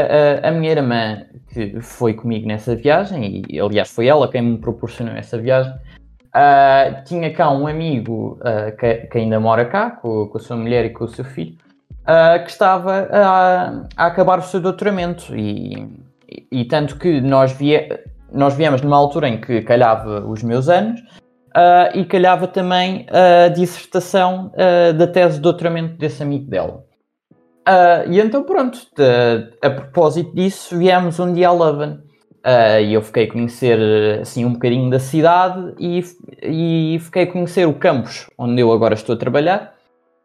a, 0.42 0.48
a, 0.48 0.50
minha 0.50 0.72
irmã, 0.72 1.22
que 1.52 1.80
foi 1.80 2.14
comigo 2.14 2.48
nessa 2.48 2.74
viagem, 2.74 3.42
e 3.48 3.60
aliás 3.60 3.88
foi 3.88 4.08
ela 4.08 4.28
quem 4.28 4.42
me 4.42 4.58
proporcionou 4.58 5.14
essa 5.14 5.38
viagem, 5.38 5.72
uh, 5.72 7.04
tinha 7.04 7.32
cá 7.32 7.52
um 7.52 7.68
amigo 7.68 8.40
uh, 8.40 8.76
que, 8.76 8.94
que, 9.06 9.18
ainda 9.18 9.38
mora 9.38 9.64
cá, 9.64 9.90
com, 9.90 10.26
com, 10.26 10.38
a 10.38 10.40
sua 10.40 10.56
mulher 10.56 10.86
e 10.86 10.90
com 10.90 11.04
o 11.04 11.08
seu 11.08 11.24
filho, 11.24 11.56
uh, 12.02 12.44
que 12.44 12.50
estava 12.50 13.08
a, 13.10 13.84
a, 13.96 14.06
acabar 14.06 14.38
o 14.38 14.42
seu 14.42 14.60
doutoramento. 14.60 15.34
E, 15.36 15.88
e, 16.28 16.60
e, 16.60 16.64
tanto 16.64 16.96
que 16.96 17.20
nós, 17.20 17.52
vie, 17.52 17.88
nós 18.32 18.54
viemos 18.54 18.82
numa 18.82 18.96
altura 18.96 19.28
em 19.28 19.40
que 19.40 19.62
calhava 19.62 20.20
os 20.26 20.42
meus 20.42 20.68
anos 20.68 21.00
uh, 21.00 21.96
e 21.96 22.04
calhava 22.04 22.46
também 22.46 23.06
a 23.10 23.48
dissertação 23.48 24.52
uh, 24.54 24.92
da 24.92 25.06
tese 25.06 25.36
de 25.36 25.42
doutoramento 25.42 25.96
desse 25.96 26.22
amigo 26.22 26.48
dela. 26.48 26.84
e 28.08 28.20
então, 28.20 28.42
pronto, 28.42 28.78
de, 28.96 29.66
a 29.66 29.70
propósito 29.70 30.34
disso, 30.34 30.76
viemos 30.76 31.18
um 31.20 31.32
dia 31.32 31.48
a 31.48 31.52
Leuven. 31.52 32.00
e 32.84 32.92
eu 32.92 33.02
fiquei 33.02 33.24
a 33.24 33.32
conhecer 33.32 34.20
assim 34.20 34.44
um 34.44 34.54
bocadinho 34.54 34.90
da 34.90 34.98
cidade 34.98 35.74
e, 35.78 36.02
e 36.42 36.98
fiquei 36.98 37.22
a 37.22 37.26
conhecer 37.30 37.68
o 37.68 37.74
campus 37.74 38.26
onde 38.36 38.60
eu 38.60 38.72
agora 38.72 38.94
estou 38.94 39.14
a 39.14 39.18
trabalhar 39.18 39.71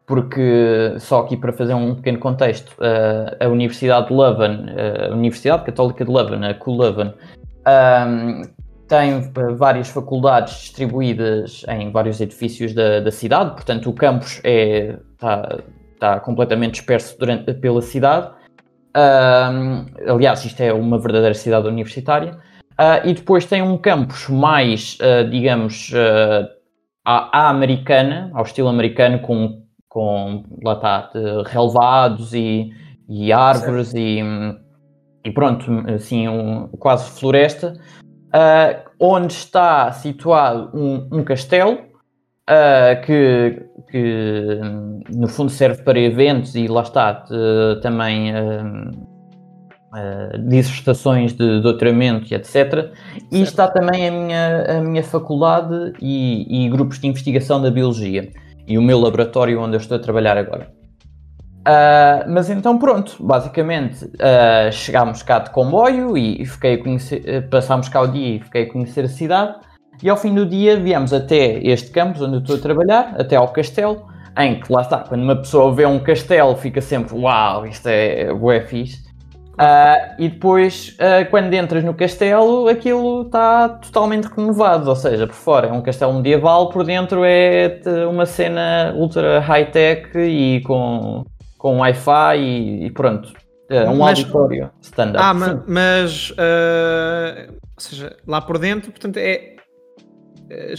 porque 0.08 0.96
só 0.98 1.20
aqui 1.20 1.36
para 1.36 1.52
fazer 1.52 1.74
um 1.74 1.94
pequeno 1.94 2.18
contexto, 2.18 2.74
a 3.38 3.46
Universidade 3.46 4.08
de 4.08 4.14
Leuven, 4.14 4.66
a 5.06 5.14
Universidade 5.14 5.64
Católica 5.64 6.02
de 6.02 6.10
Leuven, 6.10 6.46
a 6.46 6.54
CU 6.54 6.74
Leuven, 6.74 7.12
um, 7.68 8.42
tem 8.88 9.30
várias 9.58 9.90
faculdades 9.90 10.60
distribuídas 10.60 11.62
em 11.68 11.92
vários 11.92 12.22
edifícios 12.22 12.72
da, 12.72 13.00
da 13.00 13.10
cidade, 13.10 13.50
portanto 13.50 13.90
o 13.90 13.92
campus 13.92 14.40
é, 14.44 14.96
está, 15.12 15.58
está 15.92 16.20
completamente 16.20 16.72
disperso 16.76 17.14
durante, 17.18 17.52
pela 17.52 17.82
cidade. 17.82 18.30
Um, 18.96 19.84
aliás, 20.10 20.42
isto 20.42 20.58
é 20.62 20.72
uma 20.72 20.98
verdadeira 20.98 21.34
cidade 21.34 21.68
universitária. 21.68 22.38
E 23.04 23.12
depois 23.12 23.44
tem 23.44 23.60
um 23.60 23.76
campus 23.76 24.28
mais, 24.28 24.96
digamos, 25.30 25.92
à, 27.04 27.40
à, 27.40 27.50
americana, 27.50 28.30
ao 28.32 28.44
estilo 28.44 28.68
americano, 28.68 29.18
com 29.18 29.67
com 29.88 30.44
lá 30.62 30.74
está, 30.74 31.10
relevados 31.46 32.34
e, 32.34 32.70
e 33.08 33.32
árvores 33.32 33.94
e, 33.94 34.20
e, 35.24 35.30
pronto, 35.30 35.64
assim, 35.94 36.28
um, 36.28 36.68
quase 36.78 37.10
floresta, 37.18 37.74
uh, 38.28 38.90
onde 39.00 39.32
está 39.32 39.90
situado 39.92 40.70
um, 40.74 41.08
um 41.10 41.24
castelo 41.24 41.72
uh, 41.72 43.00
que, 43.04 43.62
que 43.90 44.60
no 45.14 45.28
fundo 45.28 45.50
serve 45.50 45.82
para 45.82 45.98
eventos 45.98 46.54
e 46.54 46.68
lá 46.68 46.82
está 46.82 47.24
também 47.82 48.32
uh, 48.34 49.08
dissertações 50.48 51.32
de 51.32 51.60
doutoramento 51.62 52.30
e 52.30 52.36
etc. 52.36 52.44
Certo. 52.46 52.92
E 53.32 53.40
está 53.40 53.68
também 53.68 54.06
a 54.06 54.12
minha, 54.12 54.78
a 54.78 54.80
minha 54.82 55.02
faculdade 55.02 55.94
e, 56.00 56.66
e 56.66 56.68
grupos 56.68 56.98
de 56.98 57.06
investigação 57.06 57.62
da 57.62 57.70
biologia 57.70 58.30
e 58.68 58.76
o 58.76 58.82
meu 58.82 59.00
laboratório 59.00 59.60
onde 59.60 59.76
eu 59.76 59.80
estou 59.80 59.96
a 59.96 60.00
trabalhar 60.00 60.36
agora. 60.36 60.70
Uh, 61.60 62.30
mas 62.30 62.48
então 62.48 62.78
pronto, 62.78 63.16
basicamente 63.20 64.04
uh, 64.04 64.70
chegámos 64.70 65.22
cá 65.22 65.38
de 65.38 65.50
comboio 65.50 66.16
e 66.16 66.44
fiquei 66.46 66.74
a 66.74 66.82
conhecer, 66.82 67.48
passámos 67.50 67.88
cá 67.88 68.00
o 68.02 68.06
dia 68.06 68.36
e 68.36 68.40
fiquei 68.40 68.62
a 68.62 68.72
conhecer 68.72 69.04
a 69.04 69.08
cidade 69.08 69.54
e 70.02 70.08
ao 70.08 70.16
fim 70.16 70.32
do 70.32 70.46
dia 70.46 70.78
viemos 70.78 71.12
até 71.12 71.58
este 71.58 71.90
campus 71.90 72.22
onde 72.22 72.36
eu 72.36 72.40
estou 72.40 72.56
a 72.56 72.60
trabalhar, 72.60 73.14
até 73.18 73.34
ao 73.34 73.48
castelo, 73.48 74.06
em 74.38 74.60
que 74.60 74.72
lá 74.72 74.82
está, 74.82 74.98
quando 75.00 75.22
uma 75.22 75.36
pessoa 75.36 75.74
vê 75.74 75.84
um 75.84 75.98
castelo 75.98 76.54
fica 76.54 76.80
sempre 76.80 77.16
uau, 77.16 77.66
isto 77.66 77.88
é 77.88 78.32
bué 78.32 78.60
fixe. 78.60 79.07
Uh, 79.58 80.14
e 80.20 80.28
depois, 80.28 80.96
uh, 81.00 81.28
quando 81.30 81.52
entras 81.52 81.82
no 81.82 81.92
castelo, 81.92 82.68
aquilo 82.68 83.22
está 83.22 83.68
totalmente 83.68 84.26
renovado, 84.26 84.88
ou 84.88 84.94
seja, 84.94 85.26
por 85.26 85.34
fora 85.34 85.66
é 85.66 85.72
um 85.72 85.82
castelo 85.82 86.14
medieval, 86.14 86.70
por 86.70 86.84
dentro 86.84 87.24
é 87.24 87.80
uma 88.08 88.24
cena 88.24 88.94
ultra 88.94 89.40
high-tech 89.40 90.16
e 90.16 90.60
com, 90.60 91.24
com 91.58 91.78
Wi-Fi 91.78 92.38
e, 92.38 92.86
e, 92.86 92.90
pronto. 92.92 93.32
É 93.68 93.82
um 93.88 93.98
mas, 93.98 94.20
auditório 94.20 94.70
standard. 94.80 95.24
Ah, 95.26 95.34
mas, 95.34 95.60
mas 95.66 96.30
uh, 96.30 97.52
ou 97.52 97.80
seja, 97.80 98.16
lá 98.26 98.40
por 98.40 98.58
dentro, 98.58 98.92
portanto, 98.92 99.16
é. 99.16 99.56
é 100.48 100.74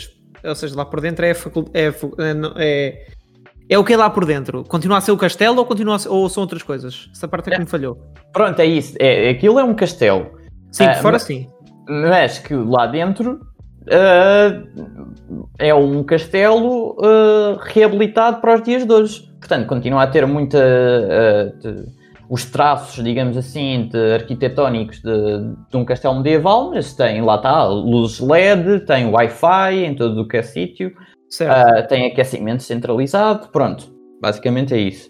ou 0.48 0.56
seja, 0.56 0.74
lá 0.74 0.86
por 0.86 1.02
dentro 1.02 1.26
é, 1.26 1.32
é, 1.32 1.88
é, 1.88 1.94
é 2.58 3.08
é 3.70 3.78
o 3.78 3.84
que 3.84 3.94
é 3.94 3.98
lá 3.98 4.10
por 4.10 4.26
dentro? 4.26 4.64
Continua 4.64 4.98
a 4.98 5.02
ser 5.02 5.12
o 5.12 5.18
castelo 5.18 5.60
ou, 5.60 5.66
continua 5.66 6.00
ser, 6.00 6.10
ou 6.10 6.28
são 6.28 6.42
outras 6.42 6.64
coisas? 6.64 7.08
Essa 7.14 7.28
parte 7.28 7.50
é 7.50 7.56
que 7.56 7.60
me 7.60 7.68
falhou. 7.68 8.00
Pronto, 8.34 8.60
é 8.60 8.66
isso. 8.66 8.96
É, 9.00 9.30
aquilo 9.30 9.60
é 9.60 9.64
um 9.64 9.76
castelo. 9.76 10.32
Sim, 10.72 10.88
uh, 10.88 10.96
fora 10.96 11.14
mas, 11.14 11.22
sim. 11.22 11.48
Mas 11.88 12.40
que 12.40 12.56
lá 12.56 12.88
dentro 12.88 13.40
uh, 13.84 14.68
é 15.60 15.72
um 15.72 16.04
castelo 16.04 16.98
uh, 16.98 17.60
reabilitado 17.62 18.42
para 18.42 18.56
os 18.56 18.64
dias 18.64 18.84
de 18.86 18.92
hoje. 18.92 19.30
Portanto, 19.40 19.68
continua 19.68 20.02
a 20.02 20.08
ter 20.08 20.26
muita. 20.26 20.60
os 22.28 22.46
traços, 22.46 23.04
digamos 23.04 23.38
assim, 23.38 23.88
de 23.92 24.14
arquitetónicos 24.14 25.00
de, 25.00 25.54
de, 25.70 25.78
um 25.78 25.86
castelo 25.86 26.16
medieval, 26.16 26.72
mas 26.72 26.94
tem, 26.94 27.22
lá 27.22 27.36
está, 27.36 27.68
luzes 27.68 28.20
LED, 28.20 28.82
tem 28.82 29.06
Wi-Fi 29.06 29.86
em 29.86 29.96
todo 29.96 30.22
o 30.22 30.28
que 30.28 30.38
é 30.38 30.42
sítio, 30.42 30.92
uh, 31.42 31.88
tem 31.88 32.06
aquecimento 32.08 32.64
centralizado, 32.64 33.50
pronto, 33.50 33.94
basicamente 34.22 34.74
é 34.74 34.78
isso. 34.78 35.10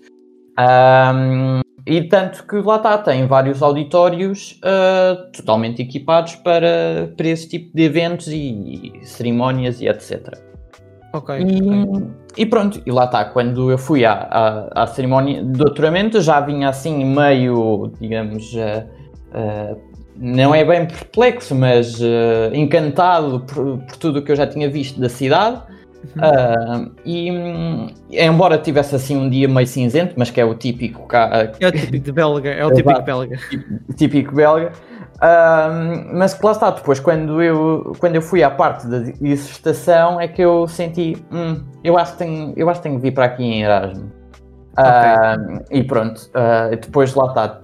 Um, 0.59 1.61
e 1.85 2.03
tanto 2.03 2.45
que 2.45 2.57
lá 2.57 2.75
está, 2.75 2.97
tem 2.97 3.25
vários 3.25 3.63
auditórios 3.63 4.59
uh, 4.63 5.31
totalmente 5.31 5.81
equipados 5.81 6.35
para, 6.35 7.11
para 7.15 7.27
esse 7.27 7.47
tipo 7.47 7.75
de 7.75 7.83
eventos 7.83 8.27
e, 8.27 8.91
e 9.01 9.05
cerimónias 9.05 9.81
e 9.81 9.87
etc. 9.87 10.37
Ok. 11.13 11.39
E, 11.39 11.43
okay. 11.43 12.07
e, 12.37 12.45
pronto, 12.45 12.81
e 12.85 12.91
lá 12.91 13.05
está, 13.05 13.25
quando 13.25 13.71
eu 13.71 13.77
fui 13.77 14.05
à, 14.05 14.13
à, 14.13 14.83
à, 14.83 14.87
cerimónia 14.87 15.43
de 15.43 15.53
doutoramento 15.53 16.21
já 16.21 16.39
vinha 16.41 16.69
assim 16.69 17.03
meio, 17.05 17.91
digamos, 17.99 18.53
uh, 18.53 18.85
uh, 19.33 19.81
não 20.15 20.53
é 20.53 20.65
bem 20.65 20.85
perplexo, 20.85 21.55
mas 21.55 21.97
encantado 22.53 23.39
por, 23.39 23.77
por 23.79 23.95
tudo 23.95 24.19
o 24.19 24.21
que 24.21 24.33
eu 24.33 24.35
já 24.35 24.45
tinha 24.45 24.69
visto 24.69 24.99
da 24.99 25.07
cidade 25.07 25.63
Uh, 26.15 26.91
e 27.05 27.29
embora 28.11 28.57
tivesse 28.57 28.95
assim 28.95 29.17
um 29.17 29.29
dia 29.29 29.47
meio 29.47 29.67
cinzento, 29.67 30.13
mas 30.17 30.31
que 30.31 30.39
é 30.39 30.45
o 30.45 30.55
típico 30.55 31.05
cá, 31.07 31.29
é 31.59 31.67
o 31.67 31.71
típico 31.71 32.05
de 32.05 32.11
belga, 32.11 32.49
é 32.49 32.65
o 32.65 32.73
típico 32.73 33.01
belga. 33.01 33.39
Típico 33.95 34.35
belga. 34.35 34.71
Uh, 35.15 36.13
mas 36.13 36.33
que 36.33 36.45
lá 36.45 36.53
está, 36.53 36.71
depois 36.71 36.99
quando 36.99 37.41
eu, 37.41 37.93
quando 37.99 38.15
eu 38.15 38.21
fui 38.21 38.41
à 38.41 38.49
parte 38.49 38.87
da 38.87 38.99
dissertação 38.99 40.19
é 40.19 40.29
que 40.29 40.41
eu 40.41 40.65
senti, 40.65 41.17
hum, 41.29 41.61
eu, 41.83 41.97
acho 41.97 42.13
que 42.13 42.19
tenho, 42.19 42.53
eu 42.55 42.69
acho 42.69 42.79
que 42.79 42.83
tenho 42.83 42.95
que 42.95 43.01
vir 43.01 43.11
para 43.11 43.25
aqui 43.25 43.43
em 43.43 43.63
Erasmus. 43.63 44.09
Okay. 44.71 44.85
Uh, 44.85 45.63
e 45.71 45.83
pronto, 45.83 46.31
depois 46.81 47.13
lá 47.13 47.25
está. 47.27 47.59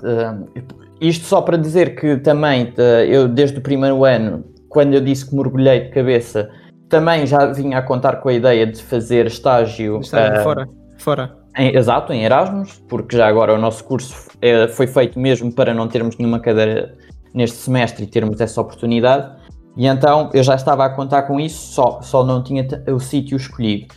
isto 0.99 1.25
só 1.25 1.41
para 1.41 1.55
dizer 1.55 1.95
que 1.95 2.17
também 2.17 2.73
eu 3.07 3.29
desde 3.29 3.59
o 3.59 3.61
primeiro 3.61 4.03
ano, 4.03 4.43
quando 4.67 4.93
eu 4.93 4.99
disse 4.99 5.29
que 5.29 5.33
mergulhei 5.33 5.85
de 5.85 5.89
cabeça 5.91 6.49
também 6.89 7.25
já 7.25 7.45
vinha 7.47 7.77
a 7.77 7.81
contar 7.81 8.17
com 8.17 8.29
a 8.29 8.33
ideia 8.33 8.65
de 8.65 8.81
fazer 8.81 9.25
estágio. 9.25 9.99
estágio 9.99 10.39
uh, 10.39 10.43
fora. 10.43 10.69
fora. 10.97 11.35
Em, 11.57 11.75
exato, 11.75 12.11
em 12.11 12.23
Erasmus, 12.23 12.83
porque 12.87 13.15
já 13.17 13.27
agora 13.27 13.53
o 13.53 13.57
nosso 13.57 13.83
curso 13.83 14.29
é, 14.41 14.67
foi 14.67 14.87
feito 14.87 15.19
mesmo 15.19 15.51
para 15.51 15.73
não 15.73 15.87
termos 15.87 16.17
nenhuma 16.17 16.39
cadeira 16.39 16.95
neste 17.33 17.57
semestre 17.57 18.03
e 18.03 18.07
termos 18.07 18.39
essa 18.39 18.59
oportunidade. 18.59 19.31
E 19.77 19.87
então 19.87 20.29
eu 20.33 20.43
já 20.43 20.55
estava 20.55 20.85
a 20.85 20.89
contar 20.89 21.23
com 21.23 21.39
isso, 21.39 21.73
só, 21.73 22.01
só 22.01 22.23
não 22.23 22.43
tinha 22.43 22.65
o 22.87 22.99
sítio 22.99 23.35
escolhido. 23.35 23.87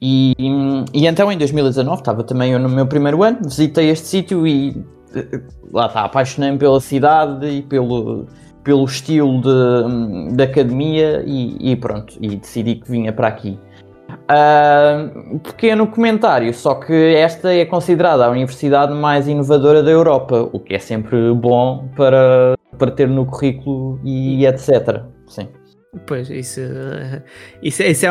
E, 0.00 0.34
e 0.92 1.06
então 1.06 1.32
em 1.32 1.38
2019 1.38 2.00
estava 2.00 2.22
também 2.22 2.52
eu 2.52 2.58
no 2.58 2.68
meu 2.68 2.86
primeiro 2.86 3.22
ano, 3.22 3.38
visitei 3.42 3.88
este 3.88 4.06
sítio 4.06 4.46
e 4.46 4.84
eh, 5.14 5.40
lá 5.72 5.86
está, 5.86 6.04
apaixonei-me 6.04 6.58
pela 6.58 6.78
cidade 6.80 7.46
e 7.46 7.62
pelo, 7.62 8.26
pelo 8.64 8.84
estilo 8.84 9.40
de, 9.42 10.34
de 10.34 10.42
academia 10.42 11.22
e, 11.26 11.72
e, 11.72 11.76
pronto, 11.76 12.16
e 12.20 12.36
decidi 12.36 12.76
que 12.76 12.90
vinha 12.90 13.12
para 13.12 13.28
aqui. 13.28 13.58
Uh, 14.24 15.38
pequeno 15.40 15.86
comentário, 15.86 16.52
só 16.54 16.74
que 16.74 17.14
esta 17.14 17.52
é 17.52 17.66
considerada 17.66 18.24
a 18.24 18.30
universidade 18.30 18.94
mais 18.94 19.28
inovadora 19.28 19.82
da 19.82 19.90
Europa, 19.90 20.48
o 20.50 20.58
que 20.58 20.74
é 20.74 20.78
sempre 20.78 21.32
bom 21.34 21.88
para, 21.94 22.54
para 22.78 22.90
ter 22.90 23.06
no 23.06 23.26
currículo 23.26 24.00
e 24.02 24.46
etc. 24.46 25.02
Sim. 25.26 25.48
Pois, 26.06 26.30
isso, 26.30 26.60
isso, 27.62 27.82
isso, 27.82 28.06
é, 28.06 28.10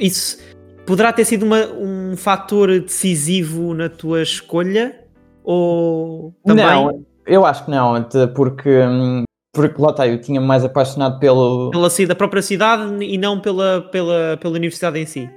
isso 0.00 0.38
poderá 0.86 1.12
ter 1.12 1.24
sido 1.24 1.44
uma, 1.44 1.66
um 1.66 2.14
fator 2.16 2.68
decisivo 2.80 3.74
na 3.74 3.88
tua 3.88 4.22
escolha? 4.22 5.00
Ou 5.42 6.34
também? 6.44 6.66
Não, 6.66 7.04
eu 7.26 7.44
acho 7.44 7.64
que 7.64 7.70
não, 7.70 8.06
porque 8.34 8.70
hum, 8.70 9.24
porque 9.52 9.80
lá 9.80 9.90
está, 9.90 10.06
eu 10.06 10.20
tinha 10.20 10.40
mais 10.40 10.64
apaixonado 10.64 11.18
pelo. 11.18 11.70
Pela 11.70 11.88
da 12.06 12.14
própria 12.14 12.42
cidade 12.42 13.04
e 13.04 13.16
não 13.16 13.40
pela, 13.40 13.82
pela, 13.90 14.36
pela 14.40 14.54
universidade 14.54 14.98
em 14.98 15.06
si. 15.06 15.30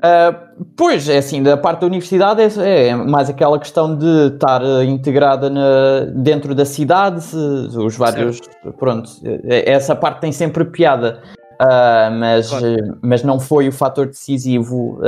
Uh, 0.00 0.64
pois, 0.76 1.08
é 1.10 1.18
assim, 1.18 1.42
da 1.42 1.58
parte 1.58 1.80
da 1.80 1.86
universidade 1.86 2.40
é, 2.40 2.88
é 2.88 2.94
mais 2.96 3.28
aquela 3.28 3.58
questão 3.58 3.94
de 3.94 4.28
estar 4.28 4.62
uh, 4.62 4.82
integrada 4.82 5.50
na, 5.50 6.06
dentro 6.14 6.54
da 6.54 6.64
cidade, 6.64 7.22
os 7.36 7.96
vários. 7.96 8.38
Certo. 8.38 8.72
Pronto, 8.78 9.10
é, 9.44 9.70
essa 9.70 9.94
parte 9.94 10.20
tem 10.22 10.32
sempre 10.32 10.64
piada. 10.64 11.20
Uh, 11.60 12.10
mas, 12.18 12.48
claro. 12.48 12.98
mas 13.02 13.22
não 13.22 13.38
foi 13.38 13.68
o 13.68 13.72
fator 13.72 14.06
decisivo 14.06 14.98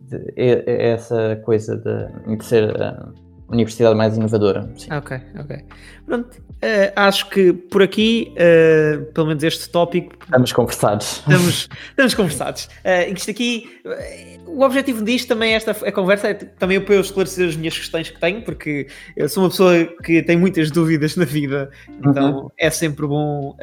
de, 0.00 0.32
essa 0.66 1.36
coisa 1.44 1.76
de, 1.76 2.36
de 2.36 2.42
ser 2.42 2.74
universidade 3.54 3.96
mais 3.96 4.16
inovadora. 4.16 4.70
Sim. 4.76 4.92
Ok, 4.92 5.20
ok. 5.38 5.64
Pronto, 6.06 6.38
uh, 6.38 6.92
acho 6.96 7.28
que 7.30 7.52
por 7.52 7.82
aqui, 7.82 8.34
uh, 8.34 9.04
pelo 9.12 9.28
menos 9.28 9.42
este 9.42 9.68
tópico. 9.70 10.14
Estamos 10.22 10.52
conversados. 10.52 11.18
Estamos, 11.18 11.68
estamos 11.90 12.14
conversados. 12.14 12.64
Uh, 12.84 13.14
isto 13.14 13.30
aqui, 13.30 13.68
o 14.46 14.62
objetivo 14.62 15.02
disto 15.02 15.28
também, 15.28 15.54
esta 15.54 15.70
a 15.70 15.92
conversa, 15.92 16.28
é 16.28 16.34
também 16.34 16.80
para 16.80 16.94
eu 16.94 17.00
esclarecer 17.00 17.48
as 17.48 17.56
minhas 17.56 17.76
questões 17.76 18.10
que 18.10 18.20
tenho, 18.20 18.42
porque 18.42 18.88
eu 19.16 19.28
sou 19.28 19.44
uma 19.44 19.50
pessoa 19.50 19.86
que 20.02 20.22
tem 20.22 20.36
muitas 20.36 20.70
dúvidas 20.70 21.16
na 21.16 21.24
vida, 21.24 21.70
então 22.06 22.36
uhum. 22.36 22.50
é 22.58 22.70
sempre 22.70 23.06
bom 23.06 23.56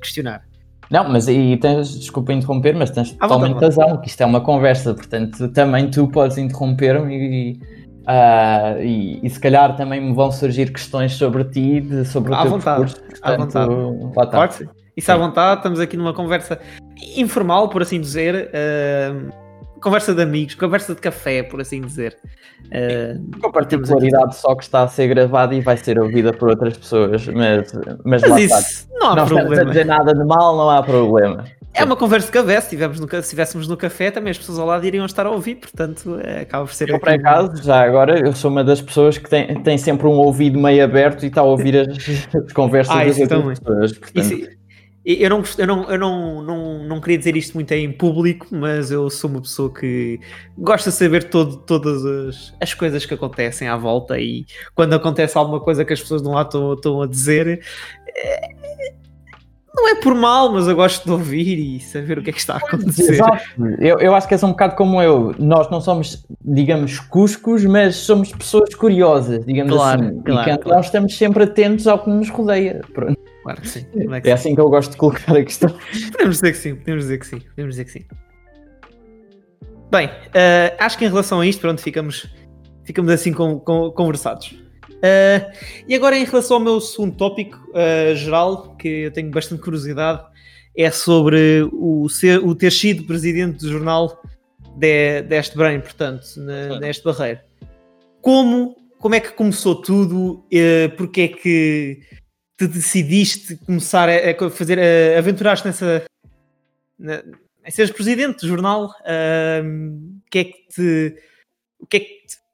questionar. 0.00 0.44
Não, 0.90 1.08
mas 1.08 1.26
aí 1.26 1.56
tens, 1.56 1.98
desculpa 1.98 2.32
interromper, 2.32 2.74
mas 2.74 2.90
tens 2.90 3.12
totalmente 3.12 3.58
razão, 3.58 3.96
que 4.00 4.08
isto 4.08 4.20
é 4.20 4.26
uma 4.26 4.40
conversa, 4.40 4.94
portanto 4.94 5.48
também 5.48 5.90
tu 5.90 6.06
podes 6.06 6.38
interromper-me 6.38 7.14
e 7.14 7.60
Uh, 8.06 8.80
e, 8.82 9.20
e, 9.20 9.28
se 9.28 9.40
calhar 9.40 9.76
também 9.76 10.00
me 10.00 10.14
vão 10.14 10.30
surgir 10.30 10.72
questões 10.72 11.14
sobre 11.14 11.42
ti, 11.44 11.80
de, 11.80 12.04
sobre 12.04 12.30
o 12.30 12.34
à 12.36 12.42
teu 12.42 12.50
vontade, 12.52 12.94
percurso. 12.94 13.20
À 13.20 13.36
vontade. 13.36 14.68
Isso 14.96 15.12
à 15.12 15.16
vontade, 15.16 15.58
estamos 15.58 15.80
aqui 15.80 15.96
numa 15.96 16.14
conversa 16.14 16.60
informal, 17.16 17.68
por 17.68 17.82
assim 17.82 18.00
dizer. 18.00 18.50
Uh, 18.50 19.45
conversa 19.86 20.12
de 20.12 20.20
amigos, 20.20 20.56
conversa 20.56 20.94
de 20.96 21.00
café, 21.00 21.44
por 21.44 21.60
assim 21.60 21.80
dizer. 21.80 22.16
Uh, 22.64 23.38
Com 23.40 23.46
a 23.46 23.52
particularidade 23.52 24.34
só 24.34 24.52
que 24.56 24.64
está 24.64 24.82
a 24.82 24.88
ser 24.88 25.06
gravada 25.06 25.54
e 25.54 25.60
vai 25.60 25.76
ser 25.76 25.96
ouvida 26.00 26.32
por 26.32 26.48
outras 26.48 26.76
pessoas, 26.76 27.24
mas, 27.28 27.72
mas, 28.04 28.22
mas 28.22 28.40
isso 28.42 28.88
não 28.98 29.12
há 29.12 29.14
não 29.14 29.26
problema. 29.26 29.54
Não 29.54 29.64
dizer 29.66 29.86
nada 29.86 30.12
de 30.12 30.24
mal, 30.24 30.56
não 30.56 30.68
há 30.68 30.82
problema. 30.82 31.44
É 31.72 31.84
uma 31.84 31.94
conversa 31.94 32.26
de 32.26 32.32
café, 32.32 32.60
se, 32.60 32.70
tivemos 32.70 32.98
no, 32.98 33.06
estivéssemos 33.16 33.68
no 33.68 33.76
café, 33.76 34.10
também 34.10 34.32
as 34.32 34.38
pessoas 34.38 34.58
ao 34.58 34.66
lado 34.66 34.84
iriam 34.84 35.06
estar 35.06 35.24
a 35.24 35.30
ouvir, 35.30 35.56
portanto, 35.56 36.18
é, 36.20 36.40
acaba 36.40 36.64
por 36.64 36.74
ser. 36.74 36.88
Eu, 36.88 36.98
por 36.98 37.08
acaso, 37.08 37.62
já 37.62 37.82
agora, 37.82 38.18
eu 38.18 38.32
sou 38.32 38.50
uma 38.50 38.64
das 38.64 38.82
pessoas 38.82 39.18
que 39.18 39.30
tem, 39.30 39.62
tem 39.62 39.78
sempre 39.78 40.08
um 40.08 40.18
ouvido 40.18 40.58
meio 40.58 40.82
aberto 40.82 41.22
e 41.22 41.26
está 41.28 41.42
a 41.42 41.44
ouvir 41.44 41.76
as, 41.76 41.88
as 42.34 42.52
conversas 42.52 42.96
ah, 42.96 43.04
das 43.04 43.18
outras 43.20 43.60
pessoas. 43.60 43.92
Portanto... 43.92 44.32
Isso, 44.32 44.65
eu, 45.06 45.30
não, 45.30 45.42
eu, 45.56 45.66
não, 45.68 45.90
eu 45.90 45.98
não, 45.98 46.42
não, 46.42 46.78
não 46.84 47.00
queria 47.00 47.16
dizer 47.16 47.36
isto 47.36 47.54
muito 47.54 47.70
em 47.70 47.92
público, 47.92 48.48
mas 48.50 48.90
eu 48.90 49.08
sou 49.08 49.30
uma 49.30 49.40
pessoa 49.40 49.72
que 49.72 50.18
gosta 50.58 50.90
de 50.90 50.96
saber 50.96 51.30
todo, 51.30 51.58
todas 51.58 52.04
as, 52.04 52.54
as 52.60 52.74
coisas 52.74 53.06
que 53.06 53.14
acontecem 53.14 53.68
à 53.68 53.76
volta 53.76 54.18
e 54.18 54.44
quando 54.74 54.94
acontece 54.94 55.38
alguma 55.38 55.60
coisa 55.60 55.84
que 55.84 55.92
as 55.92 56.00
pessoas 56.00 56.22
de 56.22 56.28
um 56.28 56.32
lado 56.32 56.74
estão, 56.74 57.02
a 57.02 57.06
dizer. 57.06 57.60
É, 58.16 58.48
não 59.76 59.88
é 59.90 59.94
por 59.94 60.14
mal, 60.14 60.50
mas 60.50 60.66
eu 60.66 60.74
gosto 60.74 61.04
de 61.04 61.12
ouvir 61.12 61.56
e 61.58 61.78
saber 61.78 62.18
o 62.18 62.22
que 62.22 62.30
é 62.30 62.32
que 62.32 62.40
está 62.40 62.54
a 62.54 62.56
acontecer. 62.56 63.12
Exato. 63.12 63.44
Eu, 63.78 64.00
eu 64.00 64.14
acho 64.14 64.26
que 64.26 64.34
és 64.34 64.42
um 64.42 64.48
bocado 64.48 64.74
como 64.74 65.00
eu. 65.00 65.34
Nós 65.38 65.70
não 65.70 65.80
somos, 65.80 66.26
digamos, 66.42 66.98
cuscos, 66.98 67.64
mas 67.64 67.94
somos 67.94 68.32
pessoas 68.32 68.74
curiosas, 68.74 69.44
digamos 69.44 69.72
claro, 69.72 70.02
assim. 70.02 70.22
Claro, 70.22 70.50
e 70.50 70.56
que 70.56 70.62
claro. 70.62 70.76
nós 70.78 70.86
estamos 70.86 71.16
sempre 71.16 71.44
atentos 71.44 71.86
ao 71.86 72.02
que 72.02 72.10
nos 72.10 72.28
rodeia. 72.30 72.80
Pronto. 72.92 73.35
Claro 73.46 73.60
que 73.60 73.68
sim. 73.68 73.86
É, 73.94 74.20
que 74.20 74.28
é 74.28 74.32
assim 74.32 74.56
que 74.56 74.60
eu 74.60 74.68
gosto 74.68 74.90
de 74.90 74.96
colocar 74.96 75.36
a 75.36 75.44
questão. 75.44 75.70
Podemos 76.10 76.34
dizer 76.34 76.50
que 76.50 76.58
sim, 76.58 76.74
podemos 76.74 77.04
dizer 77.04 77.18
que 77.18 77.26
sim, 77.28 77.38
podemos 77.38 77.74
dizer 77.76 77.84
que 77.84 77.92
sim. 77.92 78.04
Bem, 79.88 80.08
uh, 80.08 80.74
acho 80.80 80.98
que 80.98 81.04
em 81.04 81.08
relação 81.08 81.40
a 81.40 81.46
isto, 81.46 81.60
pronto, 81.60 81.80
ficamos, 81.80 82.28
ficamos 82.82 83.08
assim 83.12 83.32
com, 83.32 83.60
com, 83.60 83.92
conversados. 83.92 84.50
Uh, 84.50 85.48
e 85.86 85.94
agora, 85.94 86.18
em 86.18 86.24
relação 86.24 86.56
ao 86.56 86.62
meu 86.64 86.80
segundo 86.80 87.14
tópico 87.14 87.56
uh, 87.70 88.16
geral, 88.16 88.74
que 88.74 88.88
eu 88.88 89.12
tenho 89.12 89.30
bastante 89.30 89.62
curiosidade, 89.62 90.24
é 90.76 90.90
sobre 90.90 91.70
o, 91.72 92.08
ser, 92.08 92.44
o 92.44 92.52
ter 92.52 92.72
sido 92.72 93.04
presidente 93.04 93.58
do 93.60 93.70
jornal 93.70 94.20
de, 94.76 95.22
deste 95.22 95.56
Brain, 95.56 95.78
portanto, 95.78 96.24
na, 96.38 96.80
neste 96.80 97.04
barreiro. 97.04 97.38
Como, 98.20 98.74
como 98.98 99.14
é 99.14 99.20
que 99.20 99.30
começou 99.34 99.76
tudo? 99.76 100.44
Uh, 100.52 100.96
porque 100.96 101.20
é 101.20 101.28
que 101.28 102.00
te 102.56 102.66
decidiste 102.66 103.56
começar 103.56 104.08
a, 104.08 104.46
a 104.46 104.50
fazer, 104.50 104.78
a 104.78 105.18
aventurar-te 105.18 105.66
nessa. 105.66 106.04
Na, 106.98 107.22
em 107.64 107.70
seres 107.70 107.90
presidente 107.90 108.40
do 108.40 108.48
jornal? 108.48 108.86
O 108.86 110.30
que 110.30 110.38
é 110.38 110.44
que 110.44 110.68
te. 110.68 111.16
O 111.78 111.86
que 111.86 111.96
é 111.96 112.00
que 112.00 112.26
te 112.26 112.46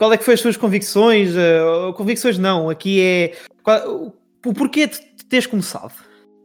qual 0.00 0.14
é 0.14 0.16
que 0.16 0.24
foi 0.24 0.32
as 0.32 0.40
suas 0.40 0.56
convicções? 0.56 1.34
Uh, 1.34 1.92
convicções 1.92 2.38
não, 2.38 2.70
aqui 2.70 3.02
é 3.02 3.32
qual, 3.62 4.14
o 4.46 4.54
porquê 4.54 4.86
de 4.86 4.98
teres 5.28 5.46
começado. 5.46 5.92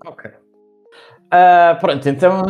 Ok. 0.06 0.30
Uh, 0.30 1.80
pronto, 1.80 2.10
então 2.10 2.44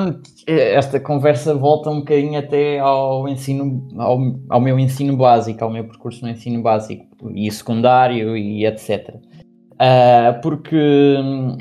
esta 0.48 1.00
conversa 1.00 1.54
volta 1.54 1.92
um 1.92 2.00
bocadinho 2.00 2.40
até 2.40 2.80
ao 2.80 3.28
ensino, 3.28 3.88
ao, 4.00 4.18
ao, 4.50 4.60
meu 4.60 4.80
ensino 4.80 5.16
básico, 5.16 5.64
ao 5.64 5.70
meu 5.70 5.84
percurso 5.84 6.24
no 6.24 6.32
ensino 6.32 6.64
básico. 6.64 7.06
e 7.36 7.52
secundário 7.52 8.36
e 8.36 8.66
etc. 8.66 9.14
Uh, 9.76 10.42
porque, 10.42 11.18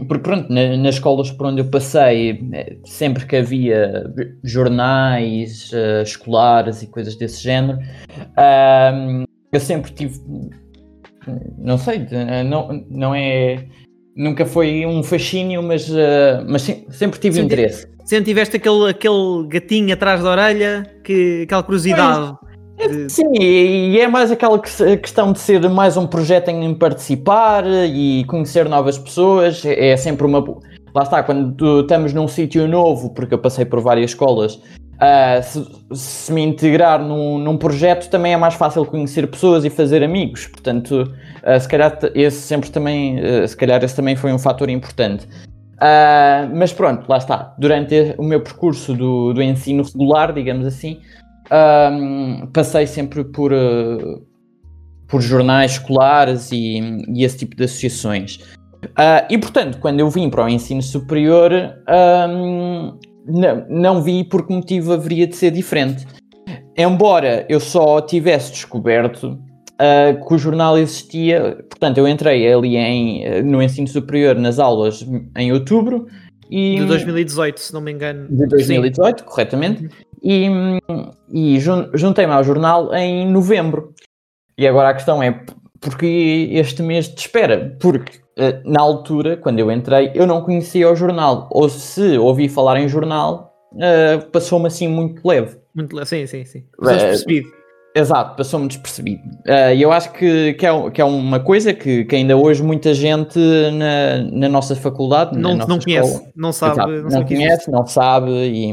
porque 0.06 0.22
pronto, 0.22 0.52
na, 0.52 0.76
nas 0.76 0.94
escolas 0.94 1.32
por 1.32 1.46
onde 1.46 1.62
eu 1.62 1.64
passei, 1.64 2.40
sempre 2.84 3.26
que 3.26 3.34
havia 3.34 4.04
jornais 4.44 5.72
uh, 5.72 6.02
escolares 6.02 6.80
e 6.82 6.86
coisas 6.86 7.16
desse 7.16 7.42
género, 7.42 7.78
uh, 7.78 9.24
eu 9.52 9.58
sempre 9.58 9.90
tive, 9.92 10.20
não 11.58 11.76
sei, 11.76 12.06
não, 12.46 12.84
não 12.88 13.14
é, 13.14 13.66
nunca 14.16 14.46
foi 14.46 14.86
um 14.86 15.02
fascínio, 15.02 15.60
mas, 15.62 15.88
mas 16.48 16.62
sempre 16.90 17.18
tive 17.18 17.40
interesse. 17.40 17.88
Sempre 18.04 18.26
tiveste 18.26 18.56
aquele, 18.56 18.90
aquele 18.90 19.46
gatinho 19.48 19.94
atrás 19.94 20.22
da 20.22 20.30
orelha, 20.30 20.82
que, 21.02 21.42
aquela 21.44 21.62
curiosidade. 21.62 22.36
Sim, 23.08 23.32
e 23.40 23.98
é 23.98 24.08
mais 24.08 24.30
aquela 24.30 24.58
questão 24.58 25.32
de 25.32 25.38
ser 25.38 25.68
mais 25.68 25.96
um 25.96 26.06
projeto 26.06 26.48
em 26.48 26.74
participar 26.74 27.64
e 27.66 28.24
conhecer 28.26 28.68
novas 28.68 28.98
pessoas. 28.98 29.64
É 29.64 29.96
sempre 29.96 30.26
uma. 30.26 30.44
Lá 30.94 31.02
está, 31.02 31.22
quando 31.22 31.80
estamos 31.80 32.12
num 32.12 32.28
sítio 32.28 32.68
novo, 32.68 33.10
porque 33.10 33.34
eu 33.34 33.38
passei 33.38 33.64
por 33.64 33.80
várias 33.80 34.12
escolas, 34.12 34.54
uh, 34.54 35.42
se, 35.42 35.66
se, 35.92 36.32
me 36.32 36.42
integrar 36.42 37.02
num, 37.02 37.38
num, 37.38 37.56
projeto 37.56 38.08
também 38.08 38.32
é 38.32 38.36
mais 38.36 38.54
fácil 38.54 38.84
conhecer 38.86 39.26
pessoas 39.26 39.64
e 39.64 39.70
fazer 39.70 40.02
amigos. 40.04 40.46
Portanto, 40.46 41.02
uh, 41.02 41.60
se 41.60 41.68
calhar 41.68 41.98
esse 42.14 42.42
sempre 42.42 42.70
também, 42.70 43.18
uh, 43.18 43.48
se 43.48 43.56
calhar 43.56 43.82
esse 43.82 43.96
também 43.96 44.14
foi 44.14 44.32
um 44.32 44.38
fator 44.38 44.68
importante. 44.70 45.26
mas 46.54 46.72
pronto, 46.72 47.08
lá 47.08 47.18
está. 47.18 47.54
Durante 47.58 48.14
o 48.16 48.22
meu 48.22 48.40
percurso 48.40 48.94
do, 48.94 49.32
do 49.32 49.42
ensino 49.42 49.82
regular, 49.82 50.32
digamos 50.32 50.66
assim, 50.66 51.00
um, 51.50 52.46
passei 52.52 52.86
sempre 52.86 53.24
por, 53.24 53.52
uh, 53.52 54.26
por 55.06 55.20
jornais 55.20 55.72
escolares 55.72 56.50
e, 56.52 56.80
e, 57.08 57.24
esse 57.24 57.38
tipo 57.38 57.56
de 57.56 57.64
associações. 57.64 58.36
Uh, 58.84 59.24
e 59.30 59.38
portanto, 59.38 59.78
quando 59.78 60.00
eu 60.00 60.10
vim 60.10 60.28
para 60.28 60.44
o 60.44 60.48
ensino 60.48 60.82
superior, 60.82 61.52
um, 62.28 62.98
não, 63.26 63.66
não 63.68 64.02
vi 64.02 64.24
por 64.24 64.46
que 64.46 64.54
motivo 64.54 64.92
haveria 64.92 65.26
de 65.26 65.36
ser 65.36 65.50
diferente. 65.50 66.06
Embora 66.76 67.46
eu 67.48 67.60
só 67.60 68.00
tivesse 68.00 68.52
descoberto 68.52 69.38
uh, 69.74 70.26
que 70.26 70.34
o 70.34 70.38
jornal 70.38 70.76
existia, 70.76 71.64
portanto, 71.70 71.98
eu 71.98 72.08
entrei 72.08 72.52
ali 72.52 72.76
em, 72.76 73.42
no 73.42 73.62
ensino 73.62 73.86
superior 73.86 74.36
nas 74.36 74.58
aulas 74.58 75.06
em 75.36 75.52
outubro. 75.52 76.06
E, 76.50 76.78
de 76.78 76.84
2018, 76.86 77.58
se 77.58 77.72
não 77.72 77.80
me 77.80 77.92
engano. 77.92 78.28
De 78.28 78.46
2018, 78.46 79.20
Sim. 79.20 79.24
corretamente. 79.24 79.88
E, 80.24 80.48
e 81.30 81.60
juntei-me 81.60 82.32
ao 82.32 82.42
jornal 82.42 82.94
em 82.94 83.30
novembro. 83.30 83.92
E 84.56 84.66
agora 84.66 84.88
a 84.88 84.94
questão 84.94 85.22
é 85.22 85.44
porque 85.80 86.48
este 86.52 86.82
mês 86.82 87.12
de 87.12 87.20
espera? 87.20 87.76
Porque 87.78 88.20
eh, 88.38 88.62
na 88.64 88.80
altura, 88.80 89.36
quando 89.36 89.58
eu 89.58 89.70
entrei, 89.70 90.10
eu 90.14 90.26
não 90.26 90.40
conhecia 90.40 90.90
o 90.90 90.96
jornal. 90.96 91.46
Ou 91.50 91.68
se 91.68 92.16
ouvi 92.16 92.48
falar 92.48 92.80
em 92.80 92.88
jornal, 92.88 93.52
uh, 93.74 94.30
passou-me 94.30 94.66
assim 94.66 94.88
muito 94.88 95.26
leve. 95.26 95.58
Muito 95.74 95.94
leve, 95.94 96.06
sim, 96.06 96.26
sim, 96.26 96.44
sim. 96.46 96.64
Passou 96.78 96.94
despercebido. 96.94 97.48
Exato, 97.96 98.36
passou-me 98.36 98.66
despercebido. 98.66 99.22
E 99.76 99.80
eu 99.80 99.92
acho 99.92 100.10
que, 100.12 100.54
que, 100.54 100.66
é, 100.66 100.90
que 100.90 101.00
é 101.00 101.04
uma 101.04 101.38
coisa 101.38 101.72
que, 101.72 102.04
que 102.04 102.16
ainda 102.16 102.36
hoje 102.36 102.60
muita 102.60 102.92
gente 102.92 103.38
na, 103.72 104.18
na 104.32 104.48
nossa 104.48 104.74
faculdade, 104.74 105.38
não, 105.38 105.54
na 105.54 105.64
não 105.64 105.78
conhece, 105.78 106.32
não 106.34 106.52
sabe. 106.52 106.72
Exato, 106.72 106.90
não, 106.90 107.10
não 107.20 107.24
conhece, 107.24 107.70
não 107.70 107.86
sabe 107.86 108.32
e, 108.32 108.72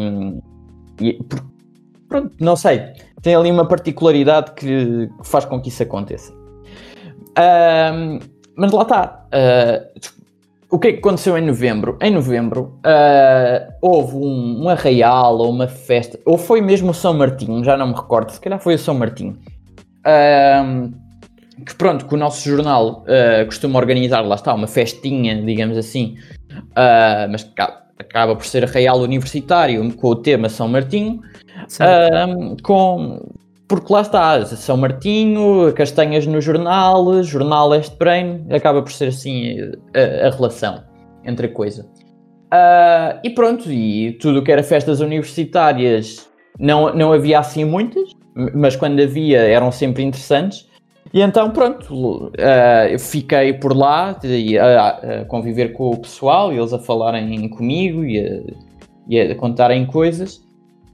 e 1.02 1.20
pronto, 2.08 2.32
não 2.40 2.56
sei, 2.56 2.82
tem 3.22 3.36
ali 3.36 3.52
uma 3.52 3.68
particularidade 3.68 4.52
que, 4.54 5.08
que 5.08 5.28
faz 5.28 5.46
com 5.46 5.60
que 5.62 5.70
isso 5.70 5.84
aconteça. 5.84 6.34
Uh, 7.32 8.20
mas 8.56 8.72
lá 8.72 8.82
está. 8.82 9.26
Uh, 9.34 10.22
o 10.70 10.80
que 10.80 10.88
é 10.88 10.94
que 10.94 11.00
aconteceu 11.00 11.38
em 11.38 11.46
novembro? 11.46 11.98
Em 12.02 12.12
novembro 12.12 12.80
uh, 12.86 13.74
houve 13.82 14.16
um, 14.16 14.64
um 14.64 14.70
arraial 14.70 15.38
ou 15.38 15.50
uma 15.50 15.68
festa, 15.68 16.20
ou 16.26 16.38
foi 16.38 16.62
mesmo 16.62 16.92
o 16.92 16.94
São 16.94 17.14
Martinho, 17.14 17.64
já 17.64 17.76
não 17.76 17.88
me 17.88 17.94
recordo, 17.94 18.32
se 18.32 18.40
calhar 18.40 18.60
foi 18.60 18.76
o 18.76 18.80
São 18.80 18.96
Martinho. 18.96 19.38
que 21.66 21.76
pronto, 21.76 22.06
que 22.06 22.14
o 22.14 22.18
nosso 22.18 22.48
jornal 22.48 23.04
uh, 23.04 23.46
costuma 23.46 23.80
organizar, 23.80 24.22
lá 24.22 24.36
está, 24.36 24.54
uma 24.54 24.68
festinha, 24.68 25.42
digamos 25.42 25.78
assim, 25.78 26.16
mas 27.30 27.44
acaba 28.02 28.36
por 28.36 28.46
ser 28.46 28.64
arraial 28.64 29.00
universitário 29.00 29.92
com 29.94 30.08
o 30.08 30.16
tema 30.16 30.50
São 30.50 30.68
Martinho, 30.68 31.22
um, 32.28 32.58
com, 32.62 33.20
porque 33.68 33.94
lá 33.94 34.02
está, 34.02 34.46
São 34.46 34.78
Martinho, 34.78 35.72
castanhas 35.74 36.26
no 36.28 36.42
jornal, 36.42 37.24
jornal 37.24 37.74
este 37.74 37.96
prêmio, 37.96 38.46
acaba 38.54 38.82
por 38.82 38.92
ser 38.92 39.10
assim 39.10 39.58
a, 39.96 40.28
a 40.28 40.30
relação 40.30 40.84
entre 41.24 41.48
a 41.48 41.50
coisa. 41.50 41.84
Uh, 42.54 43.20
e 43.24 43.30
pronto, 43.30 43.72
e 43.72 44.14
tudo 44.14 44.40
o 44.40 44.44
que 44.44 44.52
era 44.52 44.62
festas 44.62 45.00
universitárias 45.00 46.30
não, 46.60 46.94
não 46.94 47.14
havia 47.14 47.40
assim 47.40 47.64
muitas, 47.64 48.12
mas 48.54 48.76
quando 48.76 49.02
havia 49.02 49.40
eram 49.40 49.72
sempre 49.72 50.04
interessantes. 50.04 50.70
E 51.14 51.22
então, 51.22 51.52
pronto, 51.52 52.28
uh, 52.28 53.00
fiquei 53.00 53.54
por 53.54 53.76
lá 53.76 54.18
a, 54.60 54.88
a, 54.88 55.26
conviver 55.26 55.74
com 55.74 55.90
o 55.90 55.98
pessoal, 55.98 56.54
eles 56.54 56.72
a 56.72 56.80
falarem 56.80 57.50
comigo 57.50 58.06
e 58.06 58.20
a, 58.20 58.42
e 59.10 59.20
a 59.20 59.36
contarem 59.36 59.86
coisas. 59.86 60.38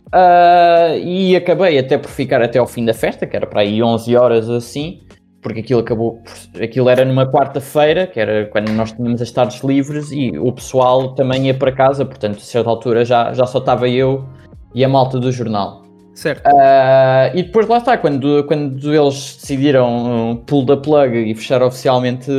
Uh, 0.08 0.98
e 1.04 1.36
acabei 1.36 1.78
até 1.78 1.98
por 1.98 2.10
ficar 2.10 2.42
até 2.42 2.58
ao 2.58 2.66
fim 2.66 2.84
da 2.84 2.94
festa, 2.94 3.28
que 3.28 3.36
era 3.36 3.46
para 3.46 3.62
aí 3.62 3.84
11 3.84 4.16
horas 4.16 4.50
assim, 4.50 5.02
porque 5.42 5.60
aquilo 5.60 5.82
acabou, 5.82 6.22
aquilo 6.62 6.90
era 6.90 7.06
numa 7.06 7.30
quarta-feira, 7.30 8.08
que 8.08 8.20
era 8.20 8.48
quando 8.48 8.70
nós 8.72 8.92
tínhamos 8.94 9.22
as 9.22 9.30
tardes 9.32 9.62
livres 9.64 10.12
e 10.12 10.32
o 10.38 10.52
pessoal 10.52 11.14
também 11.14 11.48
ia 11.48 11.54
para 11.54 11.72
casa, 11.72 12.06
portanto, 12.06 12.38
a 12.38 12.42
certa 12.42 12.70
altura 12.70 13.06
já, 13.06 13.34
já 13.34 13.46
só 13.46 13.60
estava 13.60 13.88
eu 13.88 14.26
e 14.74 14.84
a 14.84 14.90
malta 14.90 15.20
do 15.20 15.32
jornal. 15.32 15.87
Certo. 16.18 16.48
Uh, 16.48 17.38
e 17.38 17.44
depois 17.44 17.68
lá 17.68 17.78
está, 17.78 17.96
quando, 17.96 18.44
quando 18.46 18.92
eles 18.92 19.38
decidiram 19.40 20.44
pull 20.48 20.66
the 20.66 20.76
plug 20.76 21.16
e 21.16 21.36
fechar 21.36 21.62
oficialmente 21.62 22.32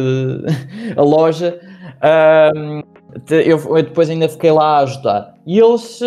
a 0.97 1.01
loja, 1.01 1.61
uh, 2.03 2.83
eu, 3.31 3.83
depois 3.85 4.11
ainda 4.11 4.29
fiquei 4.29 4.51
lá 4.51 4.79
a 4.79 4.81
ajudar. 4.81 5.35
E 5.47 5.61
eles 5.61 6.01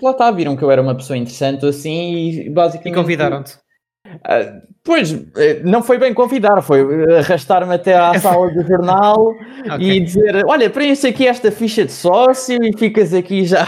lá 0.00 0.12
está, 0.12 0.30
viram 0.30 0.56
que 0.56 0.62
eu 0.62 0.70
era 0.70 0.80
uma 0.80 0.94
pessoa 0.94 1.16
interessante 1.16 1.66
assim 1.66 2.14
e 2.14 2.50
basicamente. 2.50 2.94
E 2.94 2.96
convidaram-te. 2.96 3.56
Uh, 4.06 4.67
pois, 4.88 5.12
eh, 5.36 5.60
não 5.64 5.82
foi 5.82 5.98
bem 5.98 6.14
convidar, 6.14 6.62
foi 6.62 6.80
arrastar-me 7.18 7.74
até 7.74 7.94
à 7.94 8.14
sala 8.18 8.50
do 8.50 8.66
jornal 8.66 9.34
okay. 9.70 9.90
e 9.90 10.00
dizer: 10.00 10.42
Olha, 10.46 10.70
preenche 10.70 11.06
aqui 11.06 11.26
esta 11.28 11.52
ficha 11.52 11.84
de 11.84 11.92
sócio 11.92 12.58
e 12.64 12.74
ficas 12.74 13.12
aqui 13.12 13.44
já. 13.44 13.66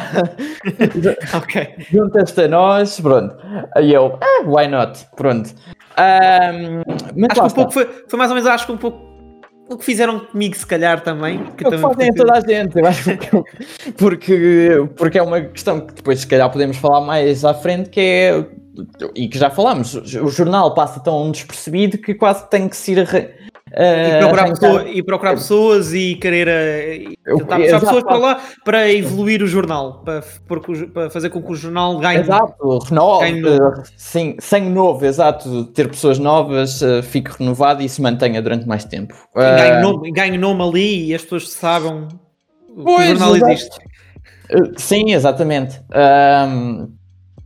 ok. 1.37 1.75
Juntas-te 1.93 2.41
a 2.41 2.49
nós, 2.49 2.99
pronto. 2.99 3.37
E 3.83 3.93
eu, 3.93 4.19
ah, 4.19 4.45
why 4.47 4.67
not? 4.67 5.07
Pronto. 5.15 5.51
Um, 5.99 6.83
mas 7.15 7.39
acho 7.39 7.43
que 7.43 7.61
um 7.61 7.65
pouco 7.65 7.73
foi, 7.73 7.89
foi 8.09 8.19
mais 8.19 8.31
ou 8.31 8.35
menos, 8.35 8.51
acho 8.51 8.65
que 8.65 8.73
um 8.73 8.79
pouco 8.79 9.11
o 9.69 9.77
que 9.77 9.85
fizeram 9.85 10.21
comigo, 10.21 10.57
se 10.57 10.67
calhar, 10.67 11.03
também. 11.03 11.45
Que 11.57 11.69
o 11.69 11.71
que 11.71 11.79
fazem 11.79 12.09
a 12.09 12.15
toda 12.15 12.33
a 12.33 12.41
gente, 12.41 12.79
eu 12.79 12.87
acho 12.87 13.17
que, 13.19 13.93
porque, 13.93 14.89
porque 14.97 15.19
é 15.19 15.23
uma 15.23 15.43
questão 15.43 15.81
que 15.83 15.93
depois, 15.93 16.21
se 16.21 16.27
calhar, 16.27 16.51
podemos 16.51 16.79
falar 16.79 17.03
mais 17.03 17.45
à 17.45 17.53
frente, 17.53 17.91
que 17.91 18.01
é, 18.01 18.47
e 19.15 19.29
que 19.29 19.39
já 19.39 19.51
falámos, 19.51 19.95
o 19.95 20.29
jornal 20.29 20.75
passa 20.75 21.01
tão 21.01 21.31
despercebido 21.31 21.99
que 21.99 22.15
quase 22.15 22.49
tem 22.49 22.69
que 22.69 22.77
se 22.77 22.93
ir 22.93 22.99
e, 23.73 24.19
procurar 24.19 24.49
pessoa, 24.49 24.89
e, 24.89 25.03
procurar 25.03 25.33
pessoas 25.35 25.95
e 25.95 26.17
querer 26.17 27.17
uh, 27.29 27.39
tentar 27.39 27.57
puxar 27.57 27.81
pessoas 27.81 28.03
para 28.03 28.17
lá 28.17 28.41
para 28.65 28.93
evoluir 28.93 29.43
o 29.43 29.47
jornal, 29.47 30.03
para, 30.05 30.25
para 30.93 31.11
fazer 31.11 31.31
com 31.31 31.41
que 31.41 31.53
o 31.53 31.55
jornal 31.55 31.99
ganhe. 31.99 32.21
Exato, 32.21 32.79
renove, 32.79 33.31
ganhe 33.31 33.41
novo. 33.41 33.83
sim, 33.97 34.37
sem 34.41 34.69
novo, 34.69 35.07
exato, 35.07 35.65
ter 35.67 35.89
pessoas 35.89 36.19
novas, 36.19 36.83
uh, 36.83 37.03
fique 37.03 37.31
renovado 37.39 37.83
e 37.83 37.89
se 37.89 38.03
mantenha 38.03 38.43
durante 38.43 38.67
mais 38.67 38.85
tempo. 38.85 39.15
Uh, 39.37 39.41
ganhe, 39.41 39.81
nome, 39.81 40.11
ganhe 40.11 40.39
nome 40.39 40.63
ali 40.63 41.07
e 41.07 41.15
as 41.15 41.23
pessoas 41.23 41.49
saibam 41.51 42.09
pois, 42.75 42.97
que 42.97 43.03
o 43.03 43.07
jornal 43.19 43.37
exato. 43.37 43.53
existe. 43.53 43.79
Sim, 44.79 45.13
exatamente. 45.13 45.81
Um, 45.95 46.93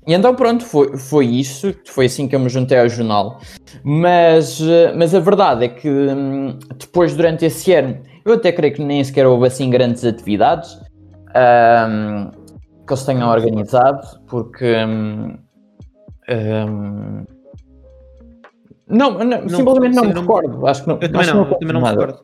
e 0.06 0.12
então 0.12 0.34
pronto, 0.34 0.64
foi, 0.64 0.96
foi 0.96 1.26
isso, 1.26 1.74
foi 1.86 2.06
assim 2.06 2.28
que 2.28 2.36
eu 2.36 2.40
me 2.40 2.48
juntei 2.48 2.78
ao 2.78 2.88
jornal. 2.88 3.40
Mas, 3.82 4.60
mas 4.96 5.14
a 5.14 5.20
verdade 5.20 5.64
é 5.64 5.68
que 5.68 5.88
hum, 5.88 6.58
depois, 6.78 7.16
durante 7.16 7.44
esse 7.44 7.72
ano, 7.72 8.00
eu 8.24 8.34
até 8.34 8.52
creio 8.52 8.74
que 8.74 8.82
nem 8.82 9.02
sequer 9.02 9.26
houve 9.26 9.46
assim 9.46 9.70
grandes 9.70 10.04
atividades 10.04 10.78
um, 11.34 12.30
que 12.86 12.92
eles 12.92 13.04
tenham 13.04 13.30
organizado, 13.30 14.06
porque 14.26 14.76
um, 14.84 15.38
um, 16.28 17.24
não, 18.86 19.18
não, 19.18 19.24
não, 19.24 19.48
simplesmente 19.48 19.96
não, 19.96 20.04
me 20.04 20.12
recordo. 20.12 20.66
Acho 20.66 20.82
que 20.82 20.88
não, 20.88 20.98
eu 21.00 21.10
também 21.10 21.26
não, 21.26 21.34
não, 21.34 21.58
também 21.58 21.72
não 21.72 21.80
me 21.80 21.88
recordo. 21.88 22.20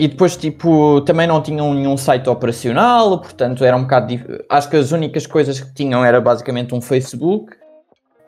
E 0.00 0.08
depois, 0.08 0.36
tipo, 0.36 1.00
também 1.02 1.26
não 1.26 1.40
tinham 1.40 1.72
nenhum 1.74 1.96
site 1.96 2.28
operacional, 2.28 3.20
portanto 3.20 3.64
era 3.64 3.76
um 3.76 3.82
bocado. 3.82 4.06
Dif... 4.08 4.24
Acho 4.48 4.70
que 4.70 4.76
as 4.76 4.92
únicas 4.92 5.26
coisas 5.26 5.60
que 5.60 5.74
tinham 5.74 6.04
era 6.04 6.20
basicamente 6.20 6.74
um 6.74 6.80
Facebook 6.80 7.52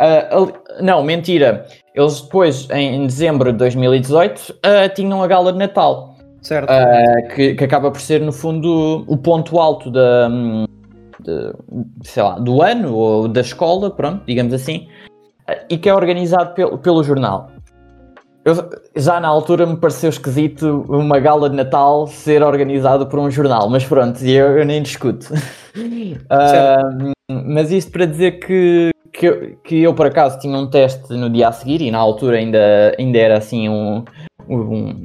Uh, 0.02 0.52
não, 0.82 1.04
mentira. 1.04 1.64
Eles 1.94 2.20
depois, 2.20 2.68
em, 2.70 2.96
em 2.96 3.06
dezembro 3.06 3.52
de 3.52 3.58
2018, 3.58 4.50
uh, 4.50 4.94
tinham 4.94 5.22
a 5.22 5.26
gala 5.28 5.52
de 5.52 5.58
Natal, 5.58 6.16
Certo. 6.40 6.68
uh, 6.68 7.28
que, 7.34 7.54
que 7.54 7.64
acaba 7.64 7.88
por 7.88 8.00
ser, 8.00 8.20
no 8.20 8.32
fundo, 8.32 9.04
o 9.06 9.16
ponto 9.16 9.60
alto 9.60 9.92
da, 9.92 10.28
de- 11.20 11.52
sei 12.02 12.22
lá, 12.22 12.36
do 12.38 12.62
ano 12.62 12.92
ou 12.92 13.28
da 13.28 13.42
escola, 13.42 13.90
pronto, 13.90 14.24
digamos 14.26 14.52
assim, 14.52 14.88
e 15.70 15.78
que 15.78 15.88
é 15.88 15.94
organizado 15.94 16.52
pelo, 16.54 16.78
pelo 16.78 17.04
jornal. 17.04 17.51
Eu- 18.44 18.70
já 18.96 19.20
na 19.20 19.28
altura 19.28 19.64
me 19.66 19.76
pareceu 19.76 20.10
esquisito 20.10 20.84
uma 20.88 21.18
gala 21.20 21.48
de 21.48 21.54
Natal 21.56 22.06
ser 22.08 22.42
organizada 22.42 23.06
por 23.06 23.18
um 23.20 23.30
jornal, 23.30 23.68
mas 23.70 23.84
pronto, 23.84 24.22
eu, 24.24 24.58
eu 24.58 24.64
nem 24.64 24.82
discuto. 24.82 25.28
Uh, 25.74 27.12
mas 27.46 27.70
isto 27.72 27.90
para 27.90 28.04
dizer 28.04 28.32
que, 28.32 28.90
que, 29.12 29.26
eu, 29.26 29.56
que 29.64 29.82
eu 29.82 29.94
por 29.94 30.04
acaso 30.06 30.38
tinha 30.38 30.56
um 30.58 30.66
teste 30.68 31.14
no 31.14 31.30
dia 31.30 31.48
a 31.48 31.52
seguir 31.52 31.80
e 31.80 31.90
na 31.90 31.98
altura 31.98 32.36
ainda, 32.36 32.94
ainda 32.98 33.18
era 33.18 33.38
assim 33.38 33.68
um, 33.70 34.04
um- 34.48 35.04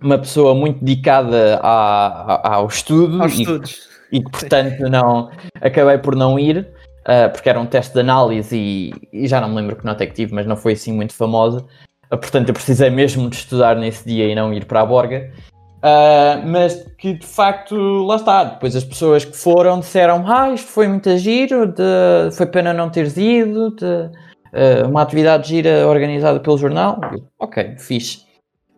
uma 0.00 0.18
pessoa 0.18 0.54
muito 0.54 0.84
dedicada 0.84 1.58
a- 1.62 2.34
a- 2.34 2.54
ao 2.54 2.66
estudo 2.68 3.20
Aos 3.20 3.32
e, 3.36 3.42
estudos. 3.42 3.88
e 4.12 4.22
que 4.22 4.30
portanto 4.30 4.80
não 4.88 5.30
acabei 5.60 5.98
por 5.98 6.14
não 6.14 6.38
ir 6.38 6.58
uh, 7.00 7.30
porque 7.32 7.48
era 7.48 7.58
um 7.58 7.66
teste 7.66 7.94
de 7.94 8.00
análise 8.00 8.56
e, 8.56 8.92
e 9.12 9.26
já 9.26 9.40
não 9.40 9.48
me 9.48 9.56
lembro 9.56 9.74
que 9.74 9.84
nota 9.84 10.04
é 10.04 10.06
que 10.06 10.14
tive, 10.14 10.32
mas 10.32 10.46
não 10.46 10.56
foi 10.56 10.74
assim 10.74 10.92
muito 10.92 11.12
famosa. 11.14 11.64
Uh, 12.10 12.16
portanto, 12.18 12.48
eu 12.48 12.54
precisei 12.54 12.90
mesmo 12.90 13.28
de 13.28 13.36
estudar 13.36 13.76
nesse 13.76 14.06
dia 14.06 14.26
e 14.26 14.34
não 14.34 14.52
ir 14.52 14.64
para 14.64 14.80
a 14.80 14.86
Borga. 14.86 15.30
Uh, 15.78 16.44
mas 16.46 16.74
que 16.98 17.14
de 17.14 17.26
facto, 17.26 17.76
lá 18.04 18.16
está. 18.16 18.44
Depois 18.44 18.74
as 18.74 18.82
pessoas 18.82 19.24
que 19.24 19.36
foram 19.36 19.78
disseram: 19.78 20.24
Ah, 20.26 20.50
isto 20.50 20.66
foi 20.68 20.88
muito 20.88 21.16
giro, 21.18 21.66
de- 21.66 22.32
foi 22.32 22.46
pena 22.46 22.72
não 22.74 22.90
teres 22.90 23.16
ido, 23.16 23.70
de- 23.76 23.84
uh, 23.84 24.88
uma 24.88 25.02
atividade 25.02 25.48
gira 25.48 25.86
organizada 25.86 26.40
pelo 26.40 26.58
jornal. 26.58 26.98
Ok, 27.38 27.76
fixe. 27.78 28.26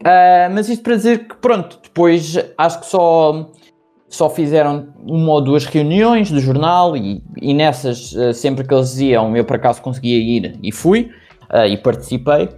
Uh, 0.03 0.53
mas 0.53 0.69
isto 0.69 0.83
para 0.83 0.97
dizer 0.97 1.27
que, 1.27 1.37
pronto, 1.37 1.79
depois 1.83 2.37
acho 2.59 2.81
que 2.81 2.87
só 2.87 3.51
só 4.09 4.29
fizeram 4.29 4.89
uma 5.07 5.33
ou 5.35 5.41
duas 5.41 5.65
reuniões 5.65 6.31
do 6.31 6.41
jornal 6.41 6.97
e, 6.97 7.23
e 7.41 7.55
nessas, 7.55 8.13
sempre 8.35 8.67
que 8.67 8.75
eles 8.75 8.99
iam, 8.99 9.37
eu 9.37 9.45
por 9.45 9.55
acaso 9.55 9.81
conseguia 9.81 10.19
ir 10.19 10.59
e 10.61 10.73
fui 10.73 11.13
e 11.69 11.77
participei. 11.77 12.49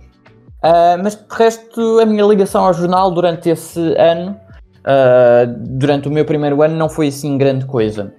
Ah, 0.62 0.96
mas 1.02 1.16
de 1.16 1.24
resto, 1.30 1.98
a 2.00 2.06
minha 2.06 2.24
ligação 2.24 2.64
ao 2.64 2.72
jornal 2.72 3.10
durante 3.10 3.50
esse 3.50 3.80
ano, 3.98 4.38
ah, 4.84 5.44
durante 5.46 6.08
o 6.08 6.10
meu 6.10 6.24
primeiro 6.24 6.62
ano, 6.62 6.76
não 6.76 6.88
foi 6.88 7.08
assim 7.08 7.36
grande 7.36 7.66
coisa. 7.66 8.14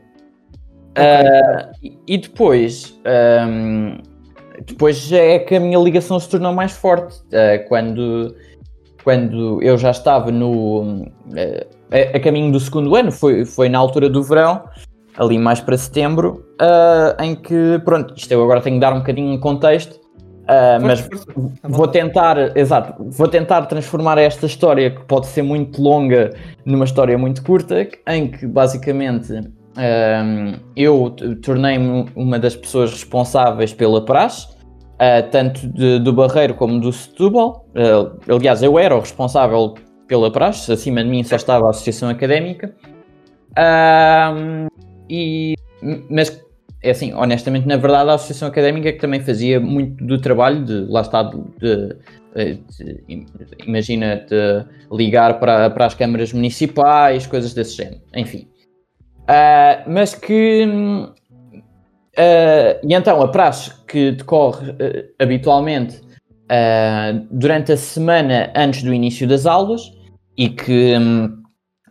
Ah, 0.95 1.71
e- 1.81 2.17
depois, 2.17 2.99
ahm, 3.05 3.97
depois 4.67 5.11
é 5.11 5.39
que 5.39 5.55
a 5.55 5.59
minha 5.59 5.79
ligação 5.79 6.19
se 6.19 6.29
tornou 6.29 6.53
mais 6.53 6.73
forte. 6.73 7.21
quando, 7.67 8.35
quando 9.03 9.61
eu 9.61 9.77
já 9.77 9.91
estava 9.91 10.31
no, 10.31 11.05
a, 11.91 12.17
a 12.17 12.19
caminho 12.19 12.51
do 12.51 12.59
segundo 12.59 12.95
ano, 12.95 13.11
foi, 13.11 13.45
foi 13.45 13.69
na 13.69 13.79
altura 13.79 14.09
do 14.09 14.21
verão, 14.21 14.63
ali 15.17 15.37
mais 15.37 15.59
para 15.59 15.77
setembro, 15.77 16.45
ah, 16.59 17.15
em 17.19 17.35
que, 17.35 17.81
pronto, 17.85 18.13
isto 18.15 18.31
eu 18.31 18.43
agora 18.43 18.61
tenho 18.61 18.75
que 18.75 18.81
dar 18.81 18.93
um 18.93 18.99
bocadinho 18.99 19.31
de 19.31 19.39
contexto, 19.39 20.02
ah, 20.47 20.77
mas 20.81 21.07
vou 21.63 21.87
tentar, 21.87 22.57
exato, 22.57 23.03
vou 23.09 23.27
tentar 23.27 23.63
transformar 23.63 24.17
esta 24.17 24.45
história, 24.45 24.91
que 24.91 25.01
pode 25.05 25.27
ser 25.27 25.41
muito 25.41 25.81
longa, 25.81 26.31
numa 26.65 26.85
história 26.85 27.17
muito 27.17 27.43
curta, 27.43 27.87
em 28.07 28.27
que 28.27 28.45
basicamente 28.45 29.33
eu 30.75 31.15
tornei-me 31.43 32.05
uma 32.15 32.37
das 32.37 32.55
pessoas 32.55 32.91
responsáveis 32.91 33.73
pela 33.73 34.05
praxe, 34.05 34.47
ah, 34.99 35.21
tanto 35.23 35.67
de- 35.67 35.99
do 35.99 36.13
Barreiro 36.13 36.53
como 36.53 36.79
do 36.79 36.91
Setúbal. 36.91 37.65
Ah, 37.75 38.11
aliás, 38.33 38.61
eu 38.61 38.77
era 38.77 38.95
o 38.95 38.99
responsável 38.99 39.73
pela 40.07 40.31
praxe, 40.31 40.71
acima 40.71 41.03
de 41.03 41.09
mim 41.09 41.23
só 41.23 41.35
estava 41.35 41.67
a 41.67 41.69
Associação 41.71 42.09
Académica. 42.09 42.75
E, 45.09 45.55
mas, 46.09 46.39
é 46.83 46.91
assim, 46.91 47.13
honestamente, 47.13 47.65
na 47.65 47.77
verdade, 47.77 48.09
a 48.09 48.13
Associação 48.13 48.49
Académica 48.49 48.91
que 48.91 48.99
também 48.99 49.21
fazia 49.21 49.59
muito 49.59 50.03
do 50.05 50.19
trabalho 50.19 50.63
de, 50.65 50.85
lá 50.89 51.01
está, 51.01 51.23
de, 51.23 51.95
de- 52.35 52.55
de- 52.77 53.03
imagina, 53.65 54.17
de 54.17 54.65
ligar 54.91 55.39
para, 55.39 55.69
para 55.69 55.85
as 55.85 55.93
câmaras 55.93 56.33
municipais, 56.33 57.25
coisas 57.25 57.53
desse 57.53 57.77
género, 57.77 58.01
enfim. 58.13 58.47
Ah, 59.27 59.83
mas 59.87 60.13
que. 60.13 60.65
ah, 62.17 62.79
e 62.83 62.93
então, 62.93 63.21
a 63.21 63.27
praxe 63.29 63.71
que 63.87 64.11
decorre 64.11 64.71
ah, 64.71 65.23
habitualmente 65.23 66.01
ah, 66.49 67.13
durante 67.31 67.71
a 67.71 67.77
semana 67.77 68.51
antes 68.55 68.83
do 68.83 68.93
início 68.93 69.27
das 69.27 69.45
aulas 69.45 69.91
e 70.37 70.49
que, 70.49 70.97
hum, 70.97 71.41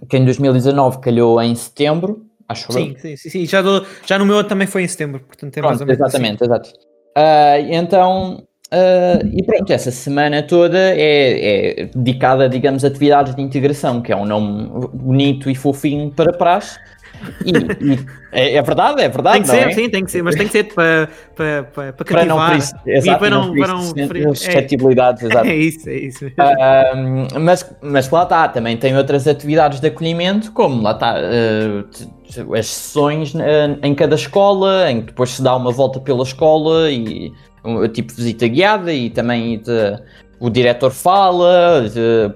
que 0.09 0.17
em 0.19 0.25
2019 0.25 1.01
calhou 1.01 1.41
em 1.41 1.55
setembro, 1.55 2.27
acho. 2.53 2.73
Sim, 2.73 2.97
sim, 2.99 3.17
sim, 3.17 3.31
sim. 3.31 3.47
Já, 3.47 3.61
dou- 3.63 3.85
já 4.07 4.19
no 4.19 4.25
meu 4.27 4.45
também 4.45 4.67
foi 4.67 4.83
em 4.85 4.89
setembro, 4.89 5.21
portanto 5.21 5.57
é 5.57 5.63
mais 5.63 5.81
ou 5.81 5.87
Pronto, 5.87 5.99
menos. 5.99 6.15
assim. 6.15 6.25
exatamente, 6.25 6.45
exato. 6.45 6.71
Ah, 7.17 7.59
e 7.59 7.75
então, 7.75 8.43
ah, 8.71 9.19
e 9.33 9.43
pronto, 9.45 9.71
essa 9.73 9.91
semana 9.91 10.43
toda 10.43 10.79
é, 10.79 11.81
é 11.83 11.85
dedicada, 11.95 12.49
digamos, 12.49 12.85
a 12.85 12.89
atividades 12.89 13.35
de 13.35 13.43
integração, 13.43 14.01
que 14.01 14.13
é 14.13 14.17
um 14.17 14.25
nome 14.25 14.69
bonito 14.95 15.51
e 15.51 15.55
fofinho 15.55 16.11
para 16.11 16.33
praxe. 16.33 16.79
E, 17.45 17.51
e 17.95 17.99
é, 18.33 18.55
é 18.57 18.63
verdade, 18.63 19.03
é 19.03 19.09
verdade. 19.09 19.35
Tem 19.35 19.43
que 19.43 19.49
ser, 19.49 19.69
é? 19.69 19.73
sim, 19.73 19.89
tem 19.91 20.05
que 20.05 20.11
ser, 20.11 20.23
mas 20.23 20.35
tem 20.35 20.47
que 20.47 20.53
ser 20.53 20.65
para, 20.75 21.09
para, 21.35 21.63
para, 21.65 21.93
para 21.93 22.05
Para 22.05 22.25
não 22.25 22.37
cativar. 22.39 22.83
exato, 22.87 23.19
para 23.19 23.31
não, 23.31 23.55
para 23.55 23.69
não 23.69 23.79
é, 23.79 24.35
suscetibilidades, 24.35 25.23
exato. 25.23 25.47
é 25.49 25.57
isso, 25.57 25.89
é 25.89 25.95
isso. 25.97 26.25
Ahm, 26.39 27.27
mas, 27.41 27.75
mas 27.83 28.11
lá 28.11 28.23
está, 28.23 28.49
também 28.49 28.77
tem 28.77 28.97
outras 28.97 29.27
atividades 29.27 29.81
de 29.81 29.87
acolhimento, 29.89 30.53
como 30.53 30.83
lá 30.83 30.93
está 30.93 31.15
t- 31.15 32.09
as 32.59 32.67
sessões 32.67 33.35
eh, 33.35 33.77
em 33.83 33.95
cada 33.95 34.15
escola, 34.15 34.91
em 34.91 35.01
que 35.01 35.07
depois 35.09 35.31
se 35.31 35.43
dá 35.43 35.55
uma 35.55 35.71
volta 35.71 36.01
pela 36.01 36.23
escola 36.23 36.91
e 36.91 37.31
um, 37.65 37.87
tipo 37.89 38.13
visita 38.15 38.49
guiada 38.49 38.93
e 38.93 39.11
também 39.11 39.59
de- 39.59 39.99
o 40.41 40.49
diretor 40.49 40.91
fala, 40.91 41.89
de- 41.93 42.33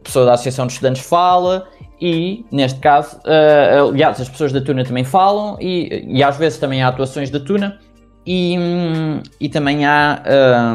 a 0.00 0.02
pessoa 0.02 0.24
da 0.24 0.32
Associação 0.32 0.66
de 0.66 0.72
Estudantes 0.72 1.02
fala 1.02 1.68
e 2.00 2.44
neste 2.50 2.80
caso, 2.80 3.20
eh, 3.26 3.78
aliás, 3.78 4.20
as 4.20 4.28
pessoas 4.28 4.52
da 4.52 4.60
Tuna 4.60 4.84
também 4.84 5.04
falam 5.04 5.56
e, 5.60 6.04
e 6.08 6.22
às 6.22 6.36
vezes 6.36 6.58
também 6.58 6.82
há 6.82 6.88
atuações 6.88 7.30
da 7.30 7.38
Tuna 7.40 7.78
e, 8.26 8.56
hum, 8.58 9.22
e 9.40 9.48
também 9.48 9.84
há 9.84 10.22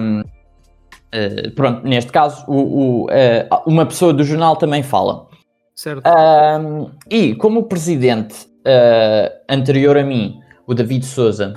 hum, 0.01 0.23
Uh, 1.13 1.49
pronto, 1.51 1.87
neste 1.87 2.11
caso, 2.11 2.43
o- 2.45 3.03
o, 3.03 3.05
uh, 3.05 3.61
uma 3.65 3.85
pessoa 3.85 4.11
do 4.11 4.21
jornal 4.21 4.57
também 4.57 4.83
fala. 4.83 5.27
Certo. 5.73 6.03
Um, 6.05 6.89
e 7.09 7.35
como 7.35 7.61
o 7.61 7.63
presidente 7.63 8.35
uh, 8.67 9.31
anterior 9.49 9.97
a 9.97 10.03
mim, 10.03 10.41
o 10.67 10.73
David 10.73 11.05
Souza, 11.05 11.53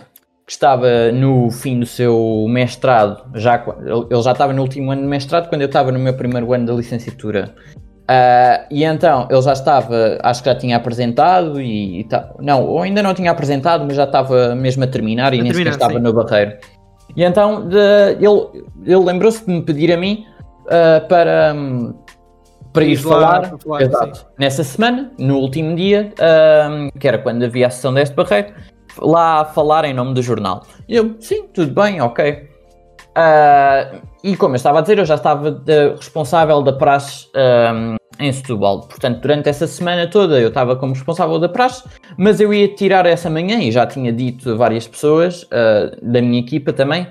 que 0.47 0.53
estava 0.53 1.11
no 1.11 1.51
fim 1.51 1.81
do 1.81 1.87
seu 1.87 2.47
mestrado, 2.49 3.37
já, 3.37 3.65
ele 4.09 4.23
já 4.23 4.31
estava 4.31 4.53
no 4.53 4.63
último 4.63 4.93
ano 4.93 5.03
de 5.03 5.09
mestrado, 5.09 5.49
quando 5.49 5.63
eu 5.63 5.67
estava 5.67 5.91
no 5.91 5.99
meu 5.99 6.15
primeiro 6.15 6.53
ano 6.53 6.67
da 6.67 6.75
licenciatura. 6.75 7.53
Uh, 8.11 8.65
e 8.71 8.85
então 8.85 9.29
ele 9.31 9.43
já 9.43 9.53
estava, 9.53 10.19
acho 10.23 10.43
que 10.43 10.49
já 10.49 10.55
tinha 10.55 10.79
apresentado 10.79 11.61
e, 11.61 12.01
e 12.01 12.05
ta- 12.05 12.33
não, 12.41 12.65
ou 12.65 12.81
ainda 12.81 13.03
não 13.03 13.13
tinha 13.13 13.31
apresentado, 13.31 13.85
mas 13.85 13.97
já 13.97 14.05
estava 14.05 14.55
mesmo 14.55 14.83
a 14.83 14.87
terminar 14.87 15.35
e 15.35 15.41
A 15.41 15.43
nem 15.43 15.53
sequer 15.53 15.73
estava 15.73 15.93
sim. 15.93 15.99
no 15.99 16.13
barreiro. 16.15 16.57
E 17.15 17.23
então 17.23 17.69
de- 17.69 17.77
ele, 18.19 18.65
ele 18.87 19.05
lembrou-se 19.05 19.45
de 19.45 19.53
me 19.53 19.61
pedir 19.63 19.93
a 19.93 19.99
mim 19.99 20.25
uh, 20.65 21.07
para, 21.07 21.53
hum, 21.55 21.93
para 22.73 22.85
ir 22.85 22.93
Ires 22.93 23.05
lá 23.05 23.11
falar, 23.11 23.59
falar, 23.59 23.83
exato, 23.83 24.27
nessa 24.39 24.65
semana, 24.65 25.13
no 25.19 25.37
último 25.37 25.77
dia, 25.77 26.11
hum, 26.71 26.89
que 26.99 27.07
era 27.07 27.19
quando 27.19 27.45
havia 27.45 27.67
a 27.67 27.71
sessão 27.71 27.93
deste 27.93 28.15
barreiro, 28.17 28.55
lá 29.03 29.43
a 29.43 29.45
falar 29.45 29.85
em 29.85 29.93
nome 29.93 30.15
do 30.15 30.23
jornal. 30.23 30.63
E 30.89 30.97
eu, 30.97 31.15
sim, 31.21 31.47
tudo 31.49 31.75
bem, 31.75 32.01
ok. 32.01 32.49
Ah, 33.15 33.97
e 34.25 34.35
como 34.35 34.55
eu 34.55 34.57
estava 34.57 34.79
a 34.79 34.81
dizer, 34.81 34.99
eu 34.99 35.05
já 35.05 35.17
estava 35.17 35.51
de- 35.51 35.91
responsável 35.91 36.63
da 36.63 36.73
praxe 36.73 37.27
hum, 37.75 37.98
em 38.19 38.33
Setúbal. 38.33 38.81
Portanto, 38.89 39.21
durante 39.21 39.49
essa 39.49 39.67
semana 39.67 40.07
toda 40.07 40.39
eu 40.41 40.49
estava 40.49 40.75
como 40.77 40.93
responsável 40.93 41.39
da 41.39 41.49
praxe, 41.49 41.85
mas 42.17 42.41
eu 42.41 42.53
ia 42.53 42.69
tirar 42.69 43.07
essa 43.07 43.29
manhã, 43.31 43.59
e 43.61 43.71
já 43.71 43.87
tinha 43.87 44.13
dito 44.13 44.51
a 44.53 44.55
várias 44.57 44.87
pessoas 44.89 45.47
ah, 45.53 45.91
da 46.03 46.21
minha 46.21 46.41
equipa 46.41 46.73
também, 46.73 47.07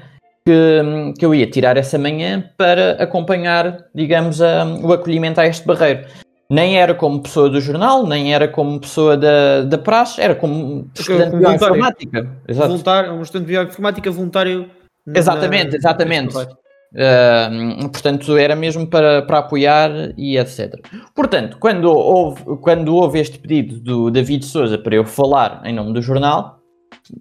que, 0.45 1.13
que 1.19 1.25
eu 1.25 1.35
ia 1.35 1.45
tirar 1.47 1.75
essa 1.77 1.97
manhã 1.97 2.43
para 2.57 2.91
acompanhar, 3.03 3.85
digamos, 3.93 4.41
a- 4.41 4.65
o 4.81 4.93
acolhimento 4.93 5.41
a 5.41 5.45
este 5.47 5.65
barreiro. 5.65 6.05
Nem 6.49 6.77
era 6.79 6.93
como 6.93 7.21
pessoa 7.21 7.49
do 7.49 7.59
jornal, 7.59 8.07
nem 8.07 8.33
era 8.33 8.47
como 8.47 8.79
pessoa 8.79 9.17
da, 9.17 9.63
da 9.63 9.77
praxe, 9.77 10.21
era 10.21 10.33
como 10.33 10.89
estudante 10.97 11.35
de 11.37 11.53
informática. 11.53 12.27
Exato. 12.47 12.69
Voluntário, 12.69 13.11
um 13.13 13.21
estudante 13.21 13.47
de 13.47 13.51
bioinformática 13.53 14.09
voluntário. 14.09 14.69
na- 15.05 15.19
Exatamente, 15.19 15.75
exatamente. 15.75 16.33
neste 16.35 16.55
Uh, 16.93 17.89
portanto, 17.89 18.37
era 18.37 18.55
mesmo 18.55 18.87
para, 18.87 19.21
para 19.21 19.39
apoiar 19.39 19.91
e 20.17 20.37
etc. 20.37 20.73
Portanto, 21.13 21.57
quando 21.59 21.85
houve, 21.91 22.43
quando 22.61 22.95
houve 22.95 23.19
este 23.19 23.37
pedido 23.37 23.79
do 23.79 24.09
David 24.09 24.45
Souza 24.45 24.77
para 24.77 24.95
eu 24.95 25.05
falar 25.05 25.61
em 25.65 25.73
nome 25.73 25.93
do 25.93 26.01
jornal, 26.01 26.59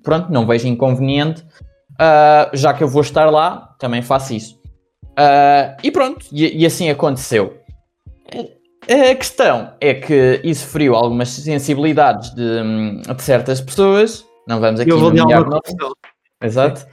pronto, 0.03 0.31
não 0.31 0.47
vejo 0.47 0.69
inconveniente 0.69 1.45
uh, 1.97 2.57
já 2.57 2.73
que 2.73 2.83
eu 2.83 2.89
vou 2.89 3.03
estar 3.03 3.29
lá, 3.31 3.75
também 3.79 4.03
faço 4.03 4.35
isso. 4.35 4.61
Uh, 5.19 5.77
e 5.83 5.91
pronto, 5.91 6.27
e, 6.31 6.63
e, 6.63 6.67
assim 6.67 6.91
aconteceu. 6.91 7.59
A 8.89 9.15
questão 9.15 9.73
é 9.81 9.95
que 9.95 10.41
isso 10.45 10.67
feriu 10.69 10.95
algumas 10.95 11.31
sensibilidades 11.31 12.33
de, 12.35 13.03
de 13.15 13.23
certas 13.23 13.61
pessoas. 13.61 14.25
Não 14.47 14.61
vamos 14.61 14.79
aqui 14.79 14.91
nomear 14.91 15.45
Exato. 16.43 16.87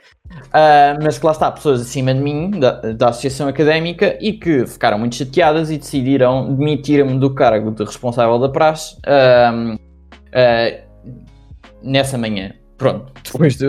Uh, 0.54 1.02
mas 1.04 1.17
que 1.17 1.26
lá 1.26 1.32
está, 1.32 1.52
pessoas 1.52 1.82
acima 1.82 2.13
de 2.13 2.19
mim, 2.19 2.52
da, 2.52 2.74
da 2.93 3.10
associação 3.10 3.48
académica, 3.48 4.17
e 4.22 4.34
que 4.34 4.65
ficaram 4.67 5.00
muito 5.00 5.15
chateadas 5.15 5.72
e 5.72 5.78
decidiram 5.78 6.54
demitir-me 6.54 7.17
do 7.17 7.34
cargo 7.34 7.72
de 7.72 7.84
responsável 7.84 8.38
da 8.38 8.50
praxe 8.50 8.96
uh, 8.98 9.74
uh, 9.76 10.84
nessa 11.82 12.17
manhã. 12.17 12.54
Pronto, 12.78 13.12
depois 13.26 13.58
de. 13.58 13.67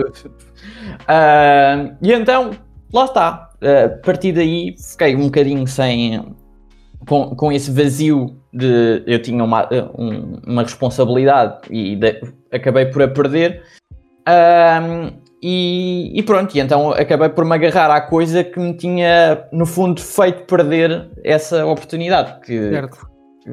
e 2.01 2.13
então, 2.13 2.51
lá 2.93 3.05
está. 3.05 3.49
a 3.61 3.89
partir 4.05 4.33
daí, 4.33 4.75
fiquei 4.77 5.15
um 5.15 5.25
bocadinho 5.25 5.65
sem. 5.67 6.35
Com, 7.07 7.35
com 7.35 7.51
esse 7.51 7.69
vazio 7.71 8.35
de 8.51 9.03
eu 9.05 9.21
tinha 9.21 9.43
uma, 9.43 9.69
um, 9.95 10.39
uma 10.47 10.63
responsabilidade 10.63 11.59
e 11.69 11.95
de, 11.95 12.19
acabei 12.51 12.85
por 12.85 13.03
a 13.03 13.07
perder. 13.07 13.63
E, 15.47 16.11
e, 16.15 16.23
pronto, 16.23 16.57
e 16.57 16.59
então 16.59 16.89
acabei 16.89 17.29
por 17.29 17.45
me 17.45 17.53
agarrar 17.53 17.91
à 17.91 18.01
coisa 18.01 18.43
que 18.43 18.59
me 18.59 18.73
tinha, 18.73 19.45
no 19.51 19.67
fundo, 19.67 20.01
feito 20.01 20.43
perder 20.45 21.07
essa 21.23 21.63
oportunidade. 21.67 22.39
Que, 22.41 22.71
certo. 22.71 23.07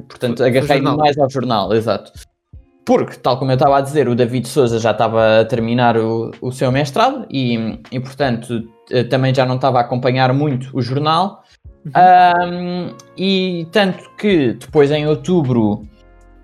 Portanto, 0.09 0.43
agarrei-me 0.43 0.97
mais 0.97 1.19
ao 1.19 1.29
jornal, 1.29 1.75
exato. 1.75 2.11
Porque, 2.87 3.19
tal 3.19 3.39
como 3.39 3.51
eu 3.51 3.57
estava 3.57 3.77
a 3.77 3.83
dizer, 3.83 4.09
o 4.09 4.15
David 4.15 4.49
Souza 4.49 4.79
já 4.79 4.93
estava 4.93 5.41
a 5.41 5.45
terminar 5.45 5.99
o, 5.99 6.31
o 6.41 6.51
seu 6.51 6.73
mestrado 6.73 7.27
e, 7.31 7.79
e, 7.93 8.01
portanto, 8.01 8.67
também 9.11 9.35
já 9.35 9.45
não 9.45 9.57
estava 9.57 9.77
a 9.77 9.83
acompanhar 9.83 10.33
muito 10.33 10.71
o 10.73 10.81
jornal. 10.81 11.43
Uhum. 11.85 12.87
Um, 12.89 12.97
e 13.19 13.67
tanto 13.71 14.03
que 14.17 14.55
depois, 14.55 14.91
em 14.91 15.07
outubro, 15.07 15.87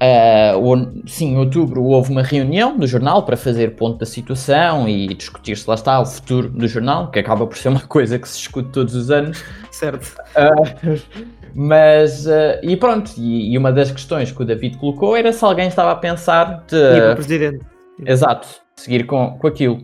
Uh, 0.01 1.03
sim, 1.09 1.33
em 1.33 1.37
outubro 1.39 1.83
houve 1.83 2.13
uma 2.13 2.23
reunião 2.23 2.79
no 2.79 2.87
jornal 2.87 3.25
para 3.25 3.37
fazer 3.37 3.75
ponto 3.75 3.99
da 3.99 4.07
situação 4.07 4.89
e 4.89 5.09
discutir-se 5.13 5.69
lá 5.69 5.75
está 5.75 5.99
o 6.01 6.07
futuro 6.07 6.49
do 6.49 6.69
jornal, 6.69 7.11
que 7.11 7.19
acaba 7.19 7.45
por 7.45 7.57
ser 7.57 7.71
uma 7.71 7.81
coisa 7.81 8.17
que 8.17 8.29
se 8.29 8.39
discute 8.39 8.69
todos 8.71 8.95
os 8.95 9.11
anos. 9.11 9.43
Certo. 9.73 10.17
Uh, 10.37 11.01
mas, 11.53 12.27
uh, 12.27 12.61
e 12.63 12.77
pronto, 12.77 13.11
e, 13.17 13.53
e, 13.53 13.59
uma 13.59 13.73
das 13.73 13.91
questões 13.91 14.31
que 14.31 14.41
o 14.41 14.45
David 14.45 14.79
colocou 14.79 15.17
era 15.17 15.33
se 15.33 15.45
alguém 15.45 15.67
estava 15.67 15.91
a 15.91 15.97
pensar 15.97 16.65
de. 16.69 16.77
Ir 16.77 17.01
para 17.01 17.13
o 17.13 17.17
presidente. 17.17 17.67
Exato, 18.07 18.47
seguir 18.77 19.05
com, 19.05 19.37
com 19.37 19.49
aquilo. 19.49 19.81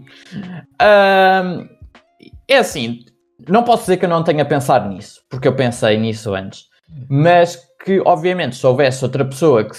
é 2.48 2.56
assim, 2.56 3.00
não 3.48 3.64
posso 3.64 3.82
dizer 3.82 3.96
que 3.96 4.04
eu 4.04 4.08
não 4.08 4.22
tenha 4.22 4.44
pensado 4.44 4.88
nisso, 4.88 5.22
porque 5.28 5.48
eu 5.48 5.56
pensei 5.56 5.96
nisso 5.96 6.32
antes, 6.32 6.66
mas 7.08 7.58
que 7.84 8.00
obviamente 8.04 8.54
se 8.54 8.64
houvesse 8.64 9.04
outra 9.04 9.24
pessoa 9.24 9.64
que 9.64 9.76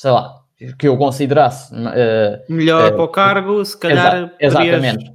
sei 0.00 0.12
lá, 0.12 0.34
que 0.78 0.88
eu 0.88 0.96
considerasse 0.96 1.74
uh, 1.74 2.40
melhor 2.48 2.90
uh, 2.90 2.94
para 2.94 3.04
o 3.04 3.08
cargo, 3.08 3.62
se 3.62 3.78
calhar. 3.78 4.32
Exa 4.40 4.64
exatamente. 4.64 5.12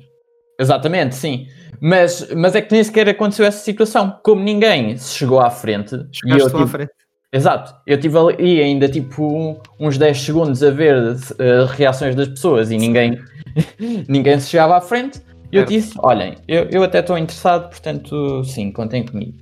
Exatamente, 0.59 1.15
sim. 1.15 1.47
Mas, 1.81 2.31
mas 2.35 2.53
é 2.53 2.61
que 2.61 2.71
nem 2.71 2.83
sequer 2.83 3.09
aconteceu 3.09 3.47
essa 3.47 3.63
situação. 3.63 4.19
Como 4.21 4.43
ninguém 4.43 4.95
se 4.95 5.17
chegou 5.17 5.39
à 5.39 5.49
frente. 5.49 5.95
e 6.23 6.29
eu, 6.29 6.51
tive, 6.51 6.61
à 6.61 6.67
frente. 6.67 6.91
Exato. 7.33 7.73
Eu 7.87 7.99
tive 7.99 8.15
ali 8.15 8.61
ainda 8.61 8.87
tipo 8.87 9.59
uns 9.79 9.97
10 9.97 10.21
segundos 10.21 10.61
a 10.61 10.69
ver 10.69 10.95
uh, 10.95 11.65
reações 11.71 12.13
das 12.13 12.27
pessoas 12.27 12.69
e 12.69 12.77
ninguém, 12.77 13.19
ninguém 14.07 14.39
se 14.39 14.51
chegava 14.51 14.77
à 14.77 14.81
frente. 14.81 15.19
E 15.51 15.57
eu 15.57 15.65
disse: 15.65 15.95
olhem, 15.97 16.35
eu, 16.47 16.67
eu 16.69 16.83
até 16.83 16.99
estou 16.99 17.17
interessado, 17.17 17.69
portanto, 17.69 18.43
sim, 18.43 18.71
contem 18.71 19.03
comigo. 19.03 19.33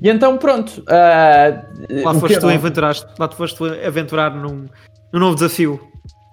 E 0.00 0.08
então, 0.08 0.36
pronto. 0.38 0.82
Uh, 0.82 2.04
lá 2.04 2.14
foste 2.14 2.40
tu 2.40 2.48
aventuraste, 2.48 3.06
lá 3.18 3.28
foste 3.28 3.56
tu 3.56 3.64
aventurar 3.64 4.34
num, 4.34 4.66
num 5.12 5.20
novo 5.20 5.34
desafio. 5.34 5.80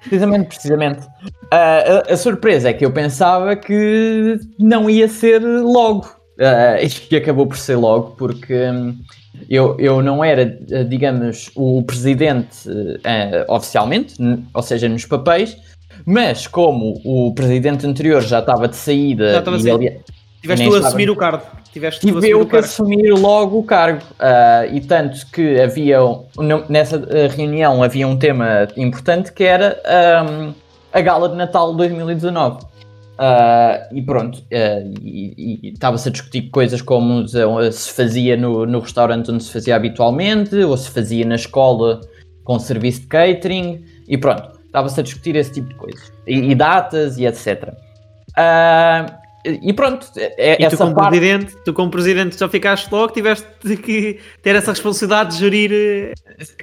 Precisamente, 0.02 0.48
precisamente. 0.48 1.02
Uh, 1.02 2.08
a, 2.10 2.14
a, 2.14 2.18
surpresa 2.18 2.70
é 2.70 2.74
que 2.74 2.86
eu 2.86 2.92
pensava 2.92 3.56
que 3.56 4.40
não 4.60 4.90
ia 4.90 5.08
ser 5.08 5.40
logo. 5.40 6.06
Uh, 6.38 6.86
e 7.12 7.16
acabou 7.16 7.48
por 7.48 7.58
ser 7.58 7.76
logo, 7.76 8.12
porque 8.18 8.54
um, 8.54 8.98
eu, 9.50 9.76
eu 9.80 10.02
não 10.02 10.24
era, 10.24 10.46
digamos, 10.88 11.50
o 11.56 11.82
presidente 11.84 12.70
uh, 12.70 13.54
oficialmente, 13.54 14.16
ou 14.54 14.62
seja, 14.62 14.90
nos 14.90 15.06
papéis, 15.06 15.58
mas 16.06 16.46
como 16.46 17.02
o 17.06 17.34
presidente 17.34 17.88
anterior 17.88 18.22
já 18.22 18.40
estava 18.40 18.68
de 18.68 18.76
saída. 18.76 19.32
Já 19.32 19.40
estava 19.40 19.58
e, 19.58 19.72
ali, 19.72 20.02
Tiveste 20.42 20.68
tu 20.68 20.76
a 20.76 20.80
assumir 20.80 21.10
o 21.10 21.16
cargo. 21.16 21.44
Tiveste 21.76 22.08
Tive 22.08 22.30
eu 22.30 22.46
que 22.46 22.56
assumir 22.56 23.12
logo 23.12 23.60
o 23.60 23.64
cargo. 23.64 24.02
Uh, 24.14 24.74
e 24.74 24.80
tanto 24.80 25.30
que 25.30 25.60
havia, 25.60 25.98
nessa 26.70 26.96
ah, 26.96 27.36
reunião, 27.36 27.84
havia 27.84 28.08
um 28.08 28.16
tema 28.16 28.66
importante 28.78 29.34
que 29.34 29.44
era 29.44 29.78
um, 30.26 30.54
a 30.94 31.02
gala 31.02 31.28
de 31.28 31.36
Natal 31.36 31.72
de 31.72 31.80
2019. 31.80 32.64
Uh, 32.64 33.94
e 33.94 34.02
pronto, 34.02 34.38
uh, 34.38 34.94
e 35.04 35.72
estava-se 35.74 36.08
a 36.08 36.12
discutir 36.14 36.44
coisas 36.44 36.82
como 36.82 37.28
se 37.28 37.92
fazia 37.92 38.38
no, 38.38 38.66
no 38.66 38.80
restaurante 38.80 39.30
onde 39.30 39.44
se 39.44 39.52
fazia 39.52 39.76
habitualmente, 39.76 40.56
ou 40.56 40.78
se 40.78 40.90
fazia 40.90 41.26
na 41.26 41.36
escola 41.36 42.00
com 42.46 42.58
serviço 42.58 43.02
de 43.02 43.08
catering, 43.08 43.84
e 44.08 44.18
pronto, 44.18 44.58
estava-se 44.66 44.98
a 44.98 45.04
discutir 45.04 45.36
esse 45.36 45.52
tipo 45.52 45.68
de 45.68 45.76
coisas, 45.76 46.10
e, 46.26 46.52
e 46.52 46.56
datas 46.56 47.18
e 47.18 47.26
etc. 47.26 47.74
Uh, 48.30 49.25
e 49.62 49.74
pronto, 49.74 50.08
é, 50.18 50.62
e 50.62 50.68
tu 50.68 50.78
como, 50.78 50.96
parte... 50.96 51.10
presidente, 51.10 51.56
tu 51.64 51.74
como 51.74 51.92
presidente 51.92 52.36
só 52.36 52.50
ficaste 52.50 52.92
logo, 52.92 53.14
tiveste 53.14 53.46
que 53.78 54.20
ter 54.42 54.56
essa 54.56 54.72
responsabilidade 54.72 55.36
de 55.36 55.40
gerir. 55.40 55.72
Eh, 55.72 56.14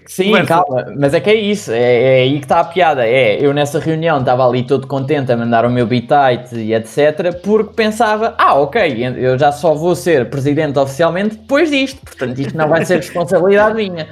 Sim, 0.06 0.32
calma, 0.44 0.86
mas 0.98 1.14
é 1.14 1.20
que 1.20 1.30
é 1.30 1.34
isso, 1.34 1.70
é, 1.70 2.20
é 2.20 2.22
aí 2.22 2.38
que 2.38 2.44
está 2.44 2.60
a 2.60 2.64
piada. 2.64 3.06
É, 3.06 3.38
eu 3.40 3.54
nessa 3.54 3.78
reunião 3.78 4.18
estava 4.18 4.46
ali 4.46 4.64
todo 4.64 4.86
contente 4.86 5.30
a 5.30 5.36
mandar 5.36 5.64
o 5.64 5.70
meu 5.70 5.86
bitite 5.86 6.56
e 6.56 6.74
etc, 6.74 7.40
porque 7.42 7.72
pensava, 7.74 8.34
ah, 8.36 8.54
ok, 8.54 9.16
eu 9.16 9.38
já 9.38 9.52
só 9.52 9.74
vou 9.74 9.94
ser 9.94 10.28
presidente 10.28 10.78
oficialmente 10.78 11.36
depois 11.36 11.70
disto, 11.70 12.00
portanto 12.04 12.38
isto 12.38 12.56
não 12.56 12.68
vai 12.68 12.84
ser 12.84 12.96
responsabilidade 12.96 13.76
minha. 13.76 14.08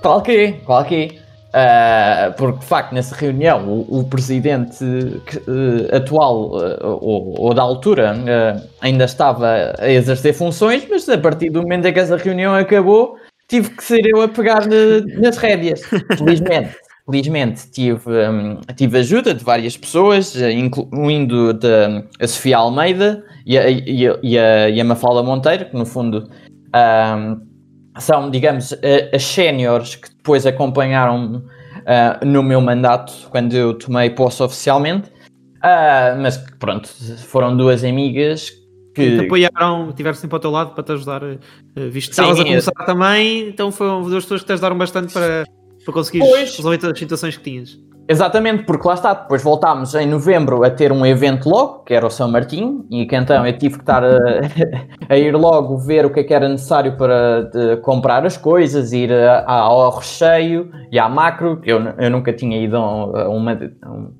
Qual 0.00 0.22
que 0.22 0.32
é? 0.32 0.52
Qual 0.52 0.84
que 0.84 0.94
é? 0.94 1.27
Uh, 1.58 2.32
porque 2.36 2.60
de 2.60 2.66
facto 2.66 2.92
nessa 2.92 3.16
reunião 3.16 3.66
o, 3.66 4.00
o 4.00 4.04
presidente 4.04 4.84
uh, 4.84 5.96
atual 5.96 6.56
uh, 6.56 6.98
ou, 7.00 7.34
ou, 7.36 7.52
da 7.52 7.62
altura 7.62 8.14
ainda 8.80 9.04
estava 9.04 9.74
a 9.76 9.90
exercer 9.90 10.34
funções, 10.34 10.86
mas 10.88 11.08
a 11.08 11.18
partir 11.18 11.50
do 11.50 11.62
momento 11.62 11.86
em 11.86 11.92
que 11.92 11.98
essa 11.98 12.16
reunião 12.16 12.54
acabou, 12.54 13.16
tive 13.48 13.70
que 13.70 13.82
ser 13.82 14.06
eu 14.06 14.22
a 14.22 14.28
pegar 14.28 14.68
nas 15.20 15.36
rédeas. 15.38 15.80
Felizmente, 16.16 16.76
felizmente 17.04 17.70
tive, 17.72 18.08
um, 18.08 18.60
tive 18.76 18.98
ajuda 18.98 19.34
de 19.34 19.42
várias 19.42 19.76
pessoas, 19.76 20.36
incluindo 20.36 21.54
de, 21.54 22.04
a 22.20 22.26
Sofia 22.28 22.58
Almeida 22.58 23.24
e 23.44 23.58
a, 23.58 23.68
e 23.68 24.06
a, 24.06 24.18
e 24.22 24.38
a, 24.38 24.68
e 24.68 24.80
a 24.80 24.84
Mafalda 24.84 25.24
Monteiro, 25.24 25.64
que 25.64 25.76
no 25.76 25.86
fundo. 25.86 26.30
Um, 26.76 27.47
são, 27.98 28.30
digamos, 28.30 28.74
as 29.12 29.22
séniores 29.22 29.96
que 29.96 30.08
depois 30.08 30.46
acompanharam 30.46 31.42
uh, 31.78 32.24
no 32.24 32.42
meu 32.42 32.60
mandato 32.60 33.12
quando 33.30 33.54
eu 33.54 33.74
tomei 33.74 34.10
posse 34.10 34.42
oficialmente. 34.42 35.10
Uh, 35.58 36.14
mas 36.22 36.36
pronto, 36.58 36.88
foram 37.18 37.56
duas 37.56 37.82
amigas 37.82 38.50
que 38.94 39.18
te 39.18 39.24
apoiaram, 39.24 39.92
tiveram 39.92 40.14
sempre 40.14 40.36
ao 40.36 40.40
teu 40.40 40.50
lado 40.50 40.72
para 40.74 40.84
te 40.84 40.92
ajudar, 40.92 41.22
uh, 41.22 41.38
visto 41.90 42.10
que 42.10 42.12
estavas 42.12 42.38
a 42.38 42.44
começar 42.44 42.72
também, 42.86 43.48
então 43.48 43.70
foram 43.72 44.02
duas 44.02 44.24
pessoas 44.24 44.40
que 44.42 44.46
te 44.46 44.52
ajudaram 44.52 44.78
bastante 44.78 45.12
para, 45.12 45.44
para 45.84 45.94
conseguir 45.94 46.20
resolver 46.20 46.86
as 46.86 46.98
situações 46.98 47.36
que 47.36 47.42
tinhas. 47.42 47.78
Exatamente, 48.08 48.62
porque 48.64 48.88
lá 48.88 48.94
está, 48.94 49.12
depois 49.12 49.42
voltámos 49.42 49.94
em 49.94 50.06
novembro 50.06 50.64
a 50.64 50.70
ter 50.70 50.90
um 50.90 51.04
evento 51.04 51.46
logo, 51.46 51.84
que 51.84 51.92
era 51.92 52.06
o 52.06 52.10
São 52.10 52.26
Martinho, 52.30 52.86
e 52.90 53.04
que 53.04 53.14
então 53.14 53.46
eu 53.46 53.58
tive 53.58 53.74
que 53.74 53.82
estar 53.82 54.02
a, 54.02 54.16
a 55.10 55.16
ir 55.16 55.36
logo 55.36 55.76
ver 55.76 56.06
o 56.06 56.10
que 56.10 56.20
é 56.20 56.24
que 56.24 56.32
era 56.32 56.48
necessário 56.48 56.96
para 56.96 57.42
de, 57.42 57.76
comprar 57.78 58.24
as 58.24 58.38
coisas, 58.38 58.94
ir 58.94 59.12
a, 59.12 59.40
a, 59.40 59.60
ao 59.60 59.90
recheio 59.90 60.70
e 60.90 60.98
à 60.98 61.06
macro, 61.06 61.60
que 61.60 61.70
eu, 61.70 61.80
eu 61.98 62.10
nunca 62.10 62.32
tinha 62.32 62.58
ido 62.58 62.78
a 62.78 63.28
uma. 63.28 63.52
Um, 63.52 64.14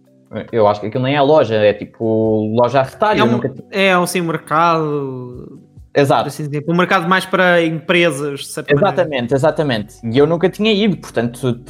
eu 0.52 0.68
acho 0.68 0.82
que 0.82 0.88
aquilo 0.88 1.04
nem 1.04 1.16
é 1.16 1.22
loja, 1.22 1.54
é 1.54 1.72
tipo 1.72 2.54
loja 2.54 2.80
a 2.80 2.82
retalho. 2.82 3.20
É 3.20 3.24
um, 3.24 3.30
nunca... 3.30 3.54
é 3.70 3.98
um 3.98 4.06
sim 4.06 4.20
mercado 4.20 5.62
Exato. 6.00 6.28
Assim 6.28 6.48
um 6.66 6.74
mercado 6.76 7.08
mais 7.08 7.24
para 7.24 7.62
empresas, 7.62 8.42
Exatamente, 8.68 9.04
maneira. 9.04 9.34
exatamente. 9.34 9.94
E 10.04 10.16
eu 10.18 10.26
nunca 10.26 10.48
tinha 10.48 10.72
ido, 10.72 10.96
portanto, 10.96 11.60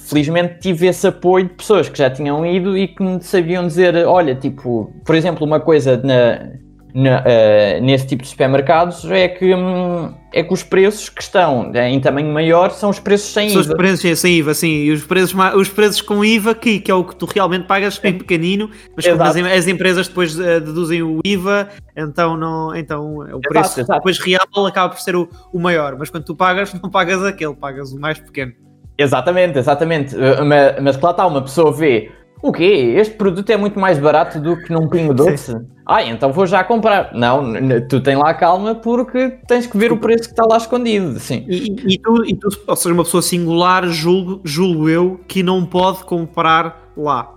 felizmente 0.00 0.58
tive 0.60 0.86
esse 0.86 1.06
apoio 1.06 1.46
de 1.48 1.54
pessoas 1.54 1.88
que 1.88 1.98
já 1.98 2.10
tinham 2.10 2.44
ido 2.44 2.76
e 2.76 2.88
que 2.88 3.02
me 3.02 3.20
sabiam 3.22 3.66
dizer: 3.66 3.94
olha, 4.06 4.34
tipo, 4.34 4.92
por 5.04 5.14
exemplo, 5.14 5.46
uma 5.46 5.60
coisa 5.60 5.96
na, 6.02 6.65
na, 6.96 7.20
uh, 7.20 7.82
nesse 7.82 8.06
tipo 8.06 8.22
de 8.22 8.28
supermercados 8.30 9.04
é 9.10 9.28
que, 9.28 9.54
um, 9.54 10.14
é 10.32 10.42
que 10.42 10.50
os 10.50 10.62
preços 10.62 11.10
que 11.10 11.20
estão 11.20 11.70
em 11.74 12.00
tamanho 12.00 12.32
maior 12.32 12.70
são 12.70 12.88
os 12.88 12.98
preços 12.98 13.34
sem 13.34 13.50
São 13.50 13.60
IVA. 13.60 13.70
os 13.70 13.76
preços 13.76 14.18
sem 14.18 14.32
IVA, 14.38 14.54
sim, 14.54 14.68
e 14.68 14.90
os 14.90 15.04
preços, 15.04 15.38
os 15.54 15.68
preços 15.68 16.00
com 16.00 16.24
IVA, 16.24 16.54
que, 16.54 16.80
que 16.80 16.90
é 16.90 16.94
o 16.94 17.04
que 17.04 17.14
tu 17.14 17.26
realmente 17.26 17.66
pagas 17.66 18.00
em 18.02 18.14
pequenino, 18.14 18.70
mas 18.96 19.06
as, 19.06 19.36
as 19.36 19.68
empresas 19.68 20.08
depois 20.08 20.40
eh, 20.40 20.58
deduzem 20.58 21.02
o 21.02 21.20
IVA, 21.22 21.68
então, 21.94 22.34
não, 22.34 22.74
então 22.74 23.18
o 23.18 23.40
preço 23.40 23.78
exato. 23.78 23.98
depois 23.98 24.18
real 24.18 24.66
acaba 24.66 24.88
por 24.88 25.00
ser 25.00 25.16
o, 25.16 25.28
o 25.52 25.58
maior, 25.58 25.96
mas 25.98 26.08
quando 26.08 26.24
tu 26.24 26.34
pagas, 26.34 26.72
não 26.72 26.90
pagas 26.90 27.22
aquele, 27.22 27.54
pagas 27.54 27.92
o 27.92 28.00
mais 28.00 28.18
pequeno. 28.18 28.54
Exatamente, 28.96 29.58
exatamente. 29.58 30.16
Uh, 30.16 30.42
Mas, 30.46 30.80
mas 30.80 30.98
lá 30.98 31.10
está, 31.10 31.26
uma 31.26 31.42
pessoa 31.42 31.70
vê 31.70 32.10
o 32.42 32.52
quê? 32.52 32.94
Este 32.96 33.14
produto 33.16 33.48
é 33.50 33.56
muito 33.56 33.78
mais 33.78 33.98
barato 33.98 34.40
do 34.40 34.56
que 34.56 34.72
num 34.72 34.88
pingo 34.88 35.12
doce? 35.14 35.56
Ah, 35.84 36.02
então 36.02 36.32
vou 36.32 36.46
já 36.46 36.62
comprar. 36.64 37.12
Não, 37.14 37.52
tu 37.88 38.00
tem 38.00 38.16
lá 38.16 38.34
calma 38.34 38.74
porque 38.74 39.38
tens 39.46 39.66
que 39.66 39.76
ver 39.78 39.92
o 39.92 39.98
preço 39.98 40.24
que 40.24 40.30
está 40.30 40.44
lá 40.44 40.56
escondido. 40.56 41.18
Sim. 41.20 41.44
E, 41.48 41.68
e- 41.70 41.94
e 41.94 41.98
tu, 41.98 42.24
e 42.24 42.34
tu, 42.36 42.48
ou 42.66 42.76
seja, 42.76 42.92
uma 42.94 43.04
pessoa 43.04 43.22
singular, 43.22 43.86
julgo, 43.88 44.40
julgo 44.44 44.88
eu, 44.88 45.20
que 45.28 45.42
não 45.42 45.64
pode 45.64 46.04
comprar 46.04 46.92
lá. 46.96 47.32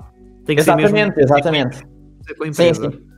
Tem 0.45 0.55
que 0.55 0.61
Exatamente, 0.61 0.87
ser 0.89 0.93
mesmo 0.95 1.13
exatamente. 1.19 1.77
ser 2.25 2.33
com 2.35 2.43
a 2.43 2.45
Sim, 2.47 2.51
empresa. 2.51 2.91
sim. 2.91 3.08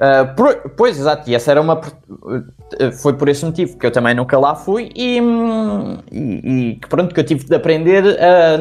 Uh, 0.00 0.34
por- 0.34 0.70
pois, 0.78 0.98
exato, 0.98 1.28
e 1.28 1.34
essa 1.34 1.50
era 1.50 1.60
uma. 1.60 1.74
uh, 1.78 2.92
Foi 3.02 3.12
por 3.12 3.28
esse 3.28 3.44
motivo 3.44 3.76
que 3.76 3.84
eu 3.84 3.90
também 3.90 4.14
nunca 4.14 4.38
lá 4.38 4.54
fui 4.54 4.90
e, 4.96 5.18
e, 6.10 6.70
e 6.72 6.80
pronto, 6.88 7.12
que 7.14 7.20
eu 7.20 7.24
tive 7.24 7.44
de 7.44 7.54
aprender, 7.54 8.02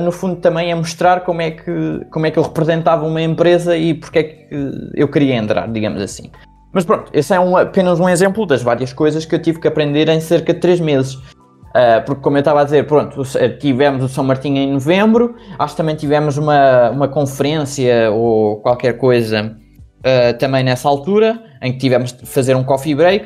no 0.04 0.12
fundo, 0.12 0.36
também 0.38 0.70
a 0.72 0.76
mostrar 0.76 1.22
como 1.22 1.42
é, 1.42 1.52
que, 1.52 2.02
como 2.12 2.26
é 2.26 2.32
que 2.32 2.38
eu 2.38 2.44
representava 2.44 3.06
uma 3.06 3.22
empresa 3.22 3.78
e 3.78 3.94
porque 3.94 4.20
é 4.20 4.24
que 4.24 4.48
eu 4.96 5.08
queria 5.08 5.36
entrar, 5.36 5.68
digamos 5.72 6.02
assim. 6.02 6.30
Mas 6.74 6.84
pronto, 6.84 7.10
esse 7.14 7.34
é 7.34 7.40
um- 7.40 7.56
apenas 7.56 8.00
um 8.00 8.10
exemplo 8.10 8.46
das 8.46 8.62
várias 8.62 8.92
coisas 8.92 9.26
que 9.26 9.34
eu 9.34 9.42
tive 9.42 9.60
que 9.60 9.68
aprender 9.68 10.10
em 10.10 10.20
cerca 10.20 10.54
de 10.54 10.60
3 10.60 10.80
meses. 10.82 11.14
Uh, 11.16 12.04
porque, 12.06 12.22
como 12.22 12.36
eu 12.36 12.40
estava 12.40 12.62
a 12.62 12.64
dizer, 12.64 12.86
pronto, 12.88 13.22
tivemos 13.60 14.04
o 14.04 14.10
São 14.10 14.24
Martinho 14.24 14.58
em 14.58 14.74
novembro, 14.74 15.36
acho 15.58 15.74
que 15.76 15.78
também 15.78 15.96
tivemos 15.96 16.36
uma, 16.36 16.90
uma 16.90 17.08
conferência 17.08 18.12
ou 18.12 18.58
qualquer 18.58 18.94
coisa 18.98 19.56
uh, 20.00 20.38
também 20.38 20.64
nessa 20.64 20.88
altura, 20.88 21.42
em 21.62 21.72
que 21.74 21.78
tivemos 21.80 22.14
de 22.14 22.26
fazer 22.26 22.56
um 22.56 22.64
coffee 22.64 22.96
break. 22.96 23.26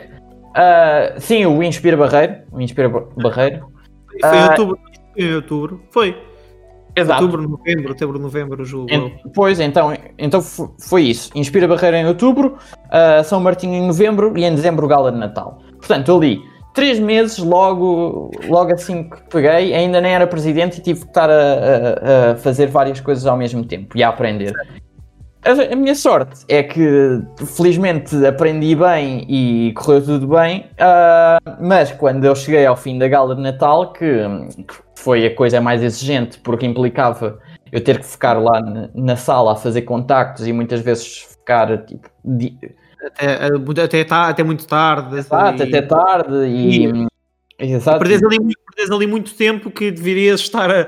Uh, 0.56 1.20
sim, 1.20 1.46
o 1.46 1.62
Inspira 1.64 1.98
Barreiro. 1.98 2.36
O 2.52 2.62
Inspira 2.62 2.90
Ba- 2.90 3.06
Barreiro. 3.18 3.66
Foi 4.22 4.38
em 4.38 4.42
Ah, 4.42 4.50
outubro. 4.52 4.80
Em 5.18 5.34
outubro. 5.36 5.84
Foi. 5.92 6.18
Exato. 6.96 7.24
Outubro, 7.24 7.50
novembro, 7.50 7.90
outubro, 7.90 8.20
novembro, 8.20 8.64
julgo. 8.64 8.94
En- 8.94 9.12
Pois, 9.34 9.60
então, 9.60 9.94
então 10.18 10.42
fo- 10.44 10.76
foi 10.80 11.04
isso. 11.04 11.32
Inspira 11.34 11.68
Barreira 11.68 11.98
em 11.98 12.06
outubro, 12.06 12.56
uh, 12.86 13.24
São 13.24 13.40
Martinho 13.40 13.74
em 13.74 13.88
novembro 13.88 14.38
e 14.38 14.44
em 14.46 14.54
dezembro 14.54 14.88
Gala 14.88 15.12
de 15.12 15.18
Natal. 15.18 15.60
Portanto, 15.78 16.16
ali, 16.16 16.40
três 16.72 17.00
meses 17.00 17.40
logo, 17.40 18.30
logo 18.48 18.72
assim 18.74 19.10
que 19.10 19.18
peguei, 19.30 19.74
ainda 19.74 20.00
nem 20.00 20.14
era 20.14 20.28
presidente 20.28 20.78
e 20.78 20.82
tive 20.84 21.00
que 21.02 21.08
estar 21.08 21.32
a, 21.32 21.34
a- 21.34 22.32
a 22.34 22.36
fazer 22.36 22.68
várias 22.68 23.00
coisas 23.02 23.26
ao 23.26 23.36
mesmo 23.36 23.66
tempo 23.66 23.98
e 23.98 24.04
a 24.04 24.10
aprender. 24.10 24.54
A, 25.46 25.76
minha 25.76 25.94
sorte 25.96 26.46
é 26.48 26.64
que, 26.64 27.22
felizmente, 27.46 28.16
aprendi 28.26 28.76
bem 28.76 29.26
e 29.30 29.74
correu 29.74 30.02
tudo 30.04 30.28
bem, 30.28 30.68
ah, 30.80 31.38
mas 31.60 31.92
quando 31.92 32.24
eu 32.24 32.34
cheguei 32.36 32.66
ao 32.66 32.78
fim 32.78 32.98
da 32.98 33.08
gala 33.08 33.36
de 33.36 33.42
Natal, 33.42 33.92
que, 33.92 34.06
que 34.68 34.74
foi 34.96 35.26
a 35.26 35.36
coisa 35.36 35.60
mais 35.60 35.84
exigente, 35.84 36.40
porque 36.40 36.66
implicava 36.66 37.40
eu 37.72 37.84
ter 37.84 38.00
que 38.00 38.06
ficar 38.06 38.34
lá 38.42 38.62
na, 38.96 39.16
sala 39.18 39.52
a 39.54 39.56
fazer 39.56 39.82
contactos 39.82 40.48
e 40.48 40.54
muitas 40.54 40.80
vezes 40.80 41.18
ficar 41.18 41.86
tipo, 41.86 42.08
Até, 43.06 43.84
até, 43.84 44.04
tá- 44.06 44.30
até 44.30 44.44
muito 44.44 44.66
tarde. 44.66 45.18
exato, 45.18 45.64
e- 45.64 45.68
até 45.68 45.82
tarde 45.82 46.36
e. 46.48 47.08
Exato. 47.60 48.00
Perdes 48.00 48.24
ali, 48.24 48.38
perdes 48.76 48.92
ali 48.92 49.08
muito 49.08 49.36
tempo 49.36 49.70
que 49.70 49.92
deverias 49.92 50.40
estar 50.42 50.70
a 50.72 50.88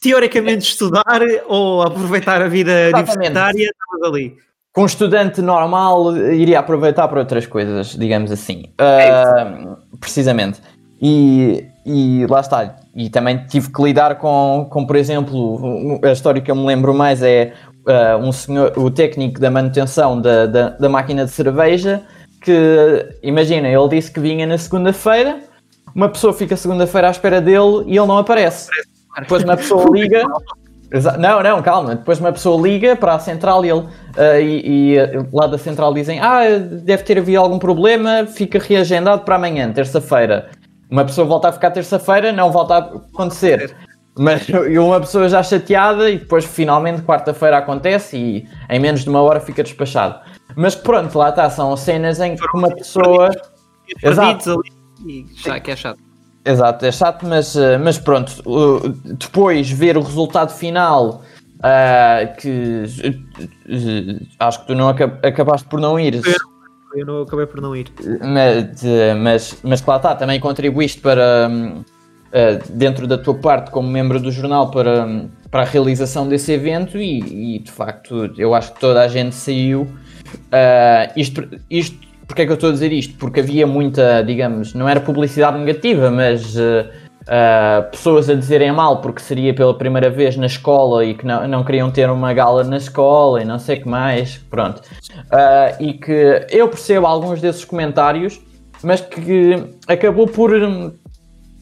teoricamente 0.00 0.64
estudar 0.70 1.20
ou 1.46 1.82
aproveitar 1.82 2.40
a 2.42 2.48
vida 2.48 2.70
Exatamente. 2.88 3.16
universitária, 3.16 3.70
estavas 3.70 4.08
ali. 4.08 4.36
com 4.72 4.82
um 4.82 4.86
estudante 4.86 5.42
normal 5.42 6.16
iria 6.16 6.58
aproveitar 6.60 7.08
para 7.08 7.20
outras 7.20 7.46
coisas, 7.46 7.96
digamos 7.96 8.30
assim. 8.30 8.64
É 8.78 9.10
Ah, 9.10 9.76
precisamente. 10.00 10.60
E, 11.00 11.64
e 11.86 12.26
lá 12.28 12.40
está. 12.40 12.76
E 12.94 13.08
também 13.10 13.44
tive 13.46 13.72
que 13.72 13.82
lidar 13.82 14.16
com, 14.18 14.66
com 14.70 14.84
por 14.86 14.96
exemplo, 14.96 16.00
a 16.04 16.12
história 16.12 16.40
que 16.42 16.50
eu 16.50 16.56
me 16.56 16.66
lembro 16.66 16.92
mais 16.94 17.22
é 17.22 17.52
ah, 17.86 18.16
um 18.20 18.30
senhor, 18.32 18.72
o 18.76 18.90
técnico 18.90 19.40
da 19.40 19.50
manutenção 19.50 20.20
da, 20.20 20.46
da, 20.46 20.68
da 20.70 20.88
máquina 20.88 21.24
de 21.24 21.30
cerveja, 21.30 22.02
que 22.40 23.08
imagina, 23.22 23.68
ele 23.68 23.88
disse 23.88 24.10
que 24.12 24.20
vinha 24.20 24.46
na 24.46 24.58
segunda-feira, 24.58 25.40
uma 25.94 26.08
pessoa 26.08 26.32
fica 26.32 26.56
segunda-feira 26.56 27.08
à 27.08 27.10
espera 27.10 27.40
dele 27.40 27.84
e 27.86 27.96
ele 27.96 28.06
não 28.06 28.18
aparece. 28.18 28.68
Depois 29.20 29.44
uma 29.44 29.56
pessoa 29.56 29.84
liga. 29.90 30.22
Não, 31.18 31.42
não, 31.42 31.62
calma. 31.62 31.96
Depois 31.96 32.18
uma 32.18 32.32
pessoa 32.32 32.60
liga 32.66 32.96
para 32.96 33.14
a 33.14 33.18
central 33.18 33.64
e, 33.64 33.70
ele, 33.70 33.86
ah, 34.16 34.40
e, 34.40 34.94
e, 34.94 34.98
ah, 34.98 35.26
lá 35.32 35.46
da 35.46 35.58
central 35.58 35.92
dizem: 35.92 36.18
Ah, 36.20 36.44
deve 36.58 37.02
ter 37.02 37.18
havido 37.18 37.38
algum 37.38 37.58
problema, 37.58 38.26
fica 38.26 38.58
reagendado 38.58 39.22
para 39.22 39.36
amanhã, 39.36 39.70
terça-feira. 39.70 40.50
Uma 40.90 41.04
pessoa 41.04 41.26
volta 41.26 41.48
a 41.48 41.52
ficar 41.52 41.70
terça-feira, 41.70 42.32
não 42.32 42.50
volta 42.50 42.74
a 42.74 42.78
acontecer. 42.78 43.74
Mas 44.18 44.48
e 44.48 44.78
uma 44.78 44.98
pessoa 45.00 45.28
já 45.28 45.42
chateada 45.42 46.10
e 46.10 46.18
depois 46.18 46.44
finalmente 46.44 47.02
quarta-feira 47.02 47.58
acontece 47.58 48.16
e 48.16 48.48
em 48.70 48.80
menos 48.80 49.02
de 49.02 49.10
uma 49.10 49.20
hora 49.20 49.40
fica 49.40 49.62
despachado. 49.62 50.18
Mas 50.56 50.74
pronto, 50.74 51.16
lá 51.18 51.28
está, 51.28 51.50
são 51.50 51.76
cenas 51.76 52.18
em 52.18 52.34
que 52.34 52.44
uma 52.54 52.74
pessoa. 52.74 53.30
Exato. 54.02 54.60
Já 55.36 55.60
que 55.60 55.70
é 55.70 55.76
chato. 55.76 56.07
Exato, 56.44 56.86
é 56.86 56.92
chato, 56.92 57.26
mas, 57.26 57.54
eh, 57.56 57.76
mas 57.78 57.98
pronto, 57.98 58.32
uh, 58.46 58.88
depois 59.04 59.70
ver 59.70 59.96
o 59.96 60.02
resultado 60.02 60.50
final, 60.50 61.22
ah, 61.62 62.20
que 62.38 62.84
eh, 63.02 64.26
acho 64.38 64.60
que 64.60 64.66
tu 64.68 64.74
não 64.74 64.88
aca- 64.88 65.18
acabaste 65.22 65.68
por 65.68 65.80
não 65.80 65.98
ir, 65.98 66.22
Eu 66.94 67.04
não 67.04 67.22
acabei 67.22 67.46
por 67.46 67.60
não 67.60 67.76
ir. 67.76 67.92
mas, 68.22 68.82
mas, 69.20 69.58
mas 69.62 69.84
lá 69.84 69.96
está, 69.96 70.14
também 70.14 70.40
contribuíste 70.40 71.00
para, 71.00 71.50
eh, 72.32 72.60
dentro 72.70 73.06
da 73.06 73.18
tua 73.18 73.34
parte 73.34 73.70
como 73.70 73.88
membro 73.88 74.18
do 74.18 74.30
jornal, 74.30 74.70
para, 74.70 75.06
para 75.50 75.62
a 75.62 75.66
realização 75.66 76.26
desse 76.26 76.52
evento 76.52 76.96
e, 76.96 77.56
e, 77.56 77.58
de 77.58 77.70
facto 77.70 78.32
eu 78.38 78.54
acho 78.54 78.72
que 78.72 78.80
toda 78.80 79.02
a 79.02 79.08
gente 79.08 79.34
saiu. 79.34 79.86
isto, 81.14 81.46
isto, 81.70 82.07
porque 82.28 82.42
é 82.42 82.44
que 82.44 82.52
eu 82.52 82.54
estou 82.54 82.68
a 82.68 82.72
dizer 82.72 82.92
isto? 82.92 83.14
Porque 83.18 83.40
havia 83.40 83.66
muita, 83.66 84.22
digamos, 84.22 84.74
não 84.74 84.86
era 84.88 85.00
publicidade 85.00 85.58
negativa, 85.58 86.10
mas 86.10 86.54
eh, 86.56 86.86
ah, 87.26 87.88
pessoas 87.90 88.28
a 88.28 88.34
dizerem 88.34 88.70
mal 88.70 89.00
porque 89.00 89.20
seria 89.20 89.52
pela 89.54 89.76
primeira 89.76 90.10
vez 90.10 90.36
na 90.36 90.46
escola 90.46 91.04
e 91.04 91.14
que 91.14 91.26
não, 91.26 91.48
não 91.48 91.64
queriam 91.64 91.90
ter 91.90 92.08
uma 92.10 92.32
gala 92.32 92.62
na 92.64 92.76
escola 92.76 93.42
e 93.42 93.44
não 93.44 93.58
sei 93.58 93.78
o 93.78 93.82
que 93.82 93.88
mais, 93.88 94.38
pronto. 94.50 94.82
Ah, 95.32 95.74
e 95.80 95.94
que 95.94 96.46
eu 96.50 96.68
percebo 96.68 97.06
alguns 97.06 97.40
desses 97.40 97.64
comentários, 97.64 98.40
mas 98.82 99.00
que 99.00 99.62
acabou 99.86 100.26
por 100.26 100.52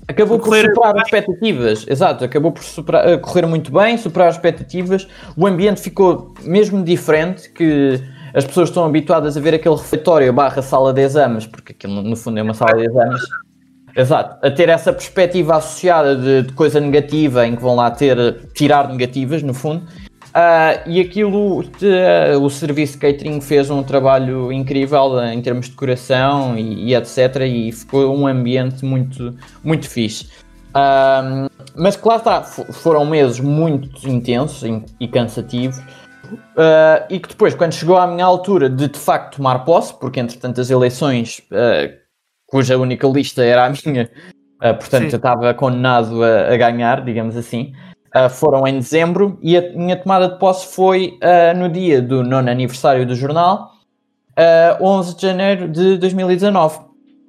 acabou 0.09 0.39
por 0.39 0.57
superar 0.57 0.93
bem. 0.93 1.03
as 1.03 1.09
expectativas, 1.09 1.87
exato, 1.89 2.25
acabou 2.25 2.53
por 2.53 2.63
superar- 2.63 3.19
correr 3.21 3.47
muito 3.47 3.73
bem, 3.73 3.97
superar 3.97 4.29
as 4.29 4.37
expectativas, 4.37 5.07
o 5.37 5.47
ambiente 5.47 5.81
ficou 5.81 6.35
mesmo 6.45 6.85
diferente, 6.85 7.51
que 7.51 8.01
as 8.37 8.45
pessoas 8.45 8.69
estão 8.69 8.85
habituadas 8.85 9.37
a 9.37 9.41
ver 9.41 9.55
aquele 9.55 9.75
refeitório 9.75 10.33
barra 10.33 10.61
sala 10.63 10.93
de 10.93 11.01
exames, 11.01 11.47
porque 11.47 11.73
aquilo 11.73 12.03
no 12.03 12.15
fundo 12.15 12.39
é 12.39 12.43
uma 12.43 12.55
sala 12.55 12.77
de 12.77 12.85
exames, 12.85 13.23
exato, 13.97 14.47
a 14.47 14.51
ter 14.51 14.69
essa 14.69 14.93
perspectiva 14.93 15.57
associada 15.57 16.15
de, 16.15 16.43
de 16.43 16.53
coisa 16.53 16.79
negativa, 16.79 17.47
em 17.47 17.57
que 17.57 17.63
vão 17.63 17.75
lá 17.75 17.91
ter, 17.91 18.47
tirar 18.55 18.89
negativas 18.89 19.43
no 19.43 19.55
fundo, 19.55 19.85
ah, 20.35 20.83
e 20.87 21.01
aquilo, 21.01 21.65
de- 21.79 22.37
o 22.39 22.51
serviço 22.51 22.99
catering 22.99 23.41
fez 23.41 23.71
um 23.71 23.83
trabalho 23.83 24.53
incrível 24.53 25.19
eh, 25.19 25.33
em 25.33 25.41
termos 25.41 25.65
de 25.65 25.71
decoração 25.71 26.59
e, 26.59 26.91
e 26.91 26.95
etc. 26.95 27.37
E 27.47 27.73
ficou 27.73 28.15
um 28.15 28.27
ambiente 28.27 28.85
muito, 28.85 29.35
muito 29.65 29.89
fixe. 29.89 30.29
Mas 31.75 31.99
lá 32.03 32.17
está, 32.17 32.43
fo- 32.43 32.71
foram 32.71 33.07
meses 33.07 33.41
muito 33.41 34.07
intensos 34.07 34.63
e, 34.63 34.83
e 35.01 35.09
cansativos. 35.09 35.81
Ah, 36.57 37.07
e 37.11 37.19
que 37.19 37.29
depois, 37.29 37.55
quando 37.55 37.73
chegou 37.73 37.97
à 37.97 38.07
minha 38.07 38.25
altura 38.25 38.69
de 38.69 38.89
de 38.89 38.99
facto 38.99 39.37
tomar 39.37 39.61
posse, 39.65 39.95
porque 39.99 40.21
entretanto 40.21 40.61
as 40.61 40.71
eleições, 40.71 41.43
ah, 41.53 41.91
cuja 42.47 42.79
única 42.79 43.07
lista 43.07 43.45
era 43.45 43.67
a 43.67 43.71
minha, 43.71 44.11
ah, 44.61 44.75
portanto 44.75 45.05
Sim. 45.05 45.13
eu 45.13 45.17
estava 45.17 45.55
condenado 45.55 46.23
a, 46.23 46.53
a 46.53 46.57
ganhar, 46.57 47.05
digamos 47.05 47.37
assim. 47.37 47.73
Uh, 48.15 48.31
foram 48.31 48.67
em 48.67 48.79
dezembro 48.79 49.39
e 49.43 49.59
a 49.59 49.73
minha 49.73 49.95
tomada 49.95 50.29
de 50.29 50.39
posse 50.39 50.75
foi 50.75 51.19
uh, 51.23 51.59
no 51.59 51.69
dia 51.69 52.01
do 52.01 52.23
nono 52.23 52.49
aniversário 52.49 53.05
do 53.05 53.15
jornal, 53.15 53.73
uh, 54.81 54.83
11 54.83 55.17
de 55.17 55.23
janeiro 55.23 55.69
de 55.69 55.99
2019, 55.99 56.79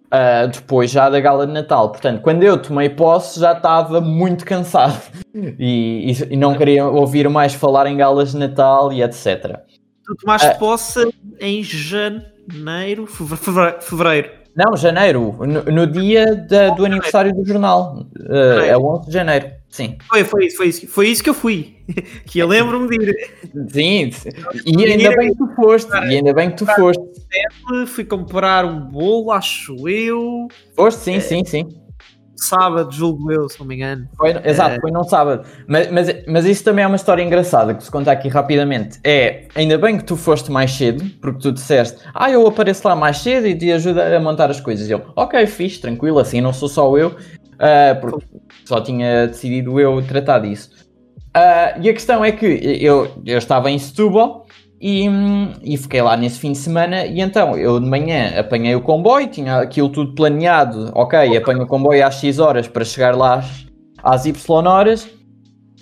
uh, 0.08 0.48
depois 0.48 0.90
já 0.92 1.10
da 1.10 1.20
gala 1.20 1.46
de 1.48 1.54
Natal. 1.54 1.90
Portanto, 1.92 2.22
quando 2.22 2.44
eu 2.44 2.58
tomei 2.62 2.90
posse 2.90 3.40
já 3.40 3.54
estava 3.54 4.00
muito 4.02 4.46
cansado 4.46 5.00
e, 5.36 6.12
e- 6.12 6.34
e 6.34 6.38
não 6.38 6.56
queria 6.56 6.86
ouvir 6.86 7.30
mais 7.30 7.54
falar 7.54 7.88
em 7.88 7.98
galas 7.98 8.32
de 8.32 8.38
Natal 8.38 8.92
e 8.94 9.02
etc. 9.04 9.58
Tu 10.06 10.16
tomaste 10.16 10.48
Ah. 10.48 10.56
posse 10.56 11.10
em 11.40 11.62
janeiro. 11.64 13.06
fevereiro. 13.08 14.30
Não, 14.58 14.76
janeiro, 14.76 15.36
no, 15.40 15.64
no 15.66 15.86
dia 15.86 16.36
da- 16.36 16.72
do 16.72 16.84
aniversário 16.84 17.32
do 17.32 17.46
jornal. 17.46 18.08
Uh, 18.20 18.60
é 18.62 18.76
11 18.76 19.06
de 19.06 19.14
janeiro, 19.14 19.52
sim. 19.70 19.98
Foi, 20.10 20.24
foi 20.24 20.48
isso, 20.48 20.58
foi 20.58 20.68
isso. 20.68 20.88
Foi 20.88 21.08
isso 21.10 21.24
que 21.24 21.30
eu 21.30 21.34
fui. 21.36 21.76
Que 22.26 22.40
eu 22.40 22.48
lembro-me 22.48 22.90
de 22.90 23.06
ir. 23.06 23.16
Sim, 23.70 24.10
e 24.66 24.86
ainda 24.86 25.16
bem 25.16 25.32
que 25.32 25.38
tu 25.38 25.48
foste, 25.56 25.92
e 25.92 26.16
ainda 26.16 26.34
bem 26.34 26.50
que 26.50 26.58
tu 26.58 26.66
foste. 26.66 27.04
Fui 27.86 28.04
comprar 28.04 28.66
um 28.66 28.80
bolo, 28.80 29.32
acho 29.32 29.88
eu. 29.88 30.48
Foste, 30.76 31.02
sim, 31.02 31.20
sim, 31.22 31.46
sim. 31.46 31.68
Sábado, 32.38 32.92
julgo 32.92 33.32
eu, 33.32 33.50
se 33.50 33.60
não 33.60 33.66
me 33.66 33.76
engano. 33.76 34.08
Foi, 34.16 34.30
exato, 34.46 34.80
foi 34.80 34.92
num 34.92 35.04
sábado. 35.04 35.46
Mas, 35.68 35.92
mas, 35.92 36.26
mas 36.28 36.46
isso 36.46 36.64
também 36.64 36.84
é 36.84 36.88
uma 36.88 36.96
história 36.96 37.24
engraçada 37.24 37.74
que 37.74 37.84
se 37.84 37.92
conta 37.92 38.12
aqui 38.12 38.28
rapidamente. 38.28 39.00
É, 39.04 39.46
ainda 39.56 39.78
bem 39.78 39.98
que 39.98 40.04
tu 40.04 40.16
foste 40.16 40.52
mais 40.52 40.72
cedo, 40.72 41.04
porque 41.20 41.40
tu 41.42 41.52
disseste, 41.52 41.98
ah, 42.14 42.30
eu 42.30 42.46
apareço 42.46 42.88
lá 42.88 42.96
mais 42.96 43.18
cedo 43.18 43.48
e 43.48 43.58
te 43.58 43.72
ajudo 43.72 44.00
a 44.02 44.20
montar 44.20 44.50
as 44.52 44.62
coisas. 44.62 44.88
E 44.88 44.92
eu, 44.92 45.02
ok, 45.16 45.46
fixe, 45.48 45.80
tranquilo, 45.80 46.20
assim 46.20 46.40
não 46.40 46.54
sou 46.54 46.70
só 46.70 46.96
eu, 46.98 47.16
ah, 47.60 47.98
porque 48.00 48.26
só 48.66 48.80
tinha 48.82 49.28
decidido 49.28 49.80
eu 49.80 50.02
tratar 50.04 50.40
disso. 50.40 50.70
Ah, 51.34 51.76
e 51.80 51.90
a 51.90 51.94
questão 51.94 52.26
é 52.26 52.32
que 52.32 52.46
eu, 52.82 53.12
eu 53.26 53.38
estava 53.38 53.70
em 53.70 53.78
Setúbal 53.78 54.47
e, 54.80 55.08
e 55.64 55.78
fiquei 55.78 56.02
lá 56.02 56.16
nesse 56.16 56.40
fim 56.40 56.52
de 56.52 56.58
semana. 56.58 57.06
E 57.06 57.20
então 57.20 57.58
eu 57.58 57.80
de 57.80 57.88
manhã 57.88 58.40
apanhei 58.40 58.76
o 58.76 58.82
comboio, 58.82 59.28
tinha 59.28 59.58
aquilo 59.58 59.90
tudo 59.90 60.14
planeado, 60.14 60.92
ok, 60.94 61.38
apanho 61.38 61.64
o 61.64 61.68
comboio 61.68 62.06
às 62.06 62.16
X 62.16 62.40
horas 62.40 62.68
para 62.68 62.86
chegar 62.86 63.16
lá 63.16 63.36
às, 63.36 63.66
às 64.04 64.26
Y 64.26 64.68
horas. 64.68 65.08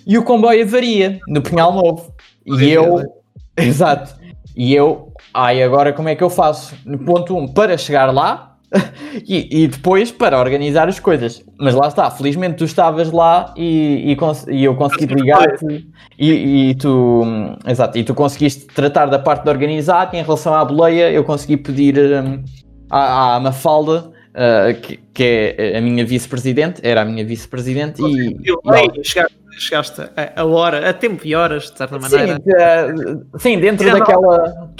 E 0.06 0.16
o 0.16 0.22
comboio 0.22 0.62
avaria 0.62 1.18
no 1.28 1.42
Pinhal 1.42 1.72
Novo. 1.72 2.12
E 2.46 2.70
eu, 2.70 3.02
exato, 3.56 4.14
e 4.56 4.74
eu, 4.74 5.12
ai 5.34 5.62
agora 5.62 5.92
como 5.92 6.08
é 6.08 6.14
que 6.14 6.22
eu 6.22 6.30
faço? 6.30 6.74
No 6.84 6.98
ponto 6.98 7.36
1, 7.36 7.38
um, 7.38 7.48
para 7.48 7.76
chegar 7.76 8.12
lá 8.12 8.55
e, 9.26 9.64
e 9.64 9.68
depois 9.68 10.10
para 10.10 10.38
organizar 10.38 10.88
as 10.88 10.98
coisas. 10.98 11.44
Mas 11.58 11.74
lá 11.74 11.88
está, 11.88 12.10
felizmente 12.10 12.56
tu 12.56 12.64
estavas 12.64 13.10
lá 13.10 13.54
e, 13.56 14.12
e, 14.12 14.52
e 14.54 14.64
eu 14.64 14.74
consegui 14.74 15.14
ligar-te 15.14 15.88
e, 16.18 16.70
e 16.70 16.74
tu, 16.74 17.22
hum, 17.24 17.56
exato, 17.66 17.96
e 17.98 18.04
tu 18.04 18.14
conseguiste 18.14 18.66
tratar 18.66 19.06
da 19.06 19.18
parte 19.18 19.44
de 19.44 19.50
organizar 19.50 20.10
em 20.14 20.22
relação 20.22 20.54
à 20.54 20.64
boleia 20.64 21.10
eu 21.10 21.24
consegui 21.24 21.56
pedir 21.56 21.96
hum, 21.98 22.42
à, 22.90 23.36
à 23.36 23.40
Mafalda, 23.40 24.10
uh, 24.36 24.80
que, 24.80 24.98
que 25.14 25.54
é 25.56 25.78
a 25.78 25.80
minha 25.80 26.04
vice-presidente, 26.04 26.80
era 26.84 27.02
a 27.02 27.04
minha 27.04 27.24
vice-presidente 27.24 28.02
e, 28.02 28.36
e 28.42 29.04
chegaste, 29.04 29.36
chegaste 29.58 30.00
a, 30.02 30.40
a 30.40 30.44
hora, 30.44 30.90
a 30.90 30.92
tempo 30.92 31.26
e 31.26 31.34
horas, 31.34 31.70
de 31.70 31.78
certa 31.78 32.00
Sim, 32.00 32.16
maneira. 32.16 32.38
uh, 32.38 33.38
sim, 33.38 33.58
dentro 33.58 33.84
Tirando- 33.86 34.00
daquela 34.00 34.70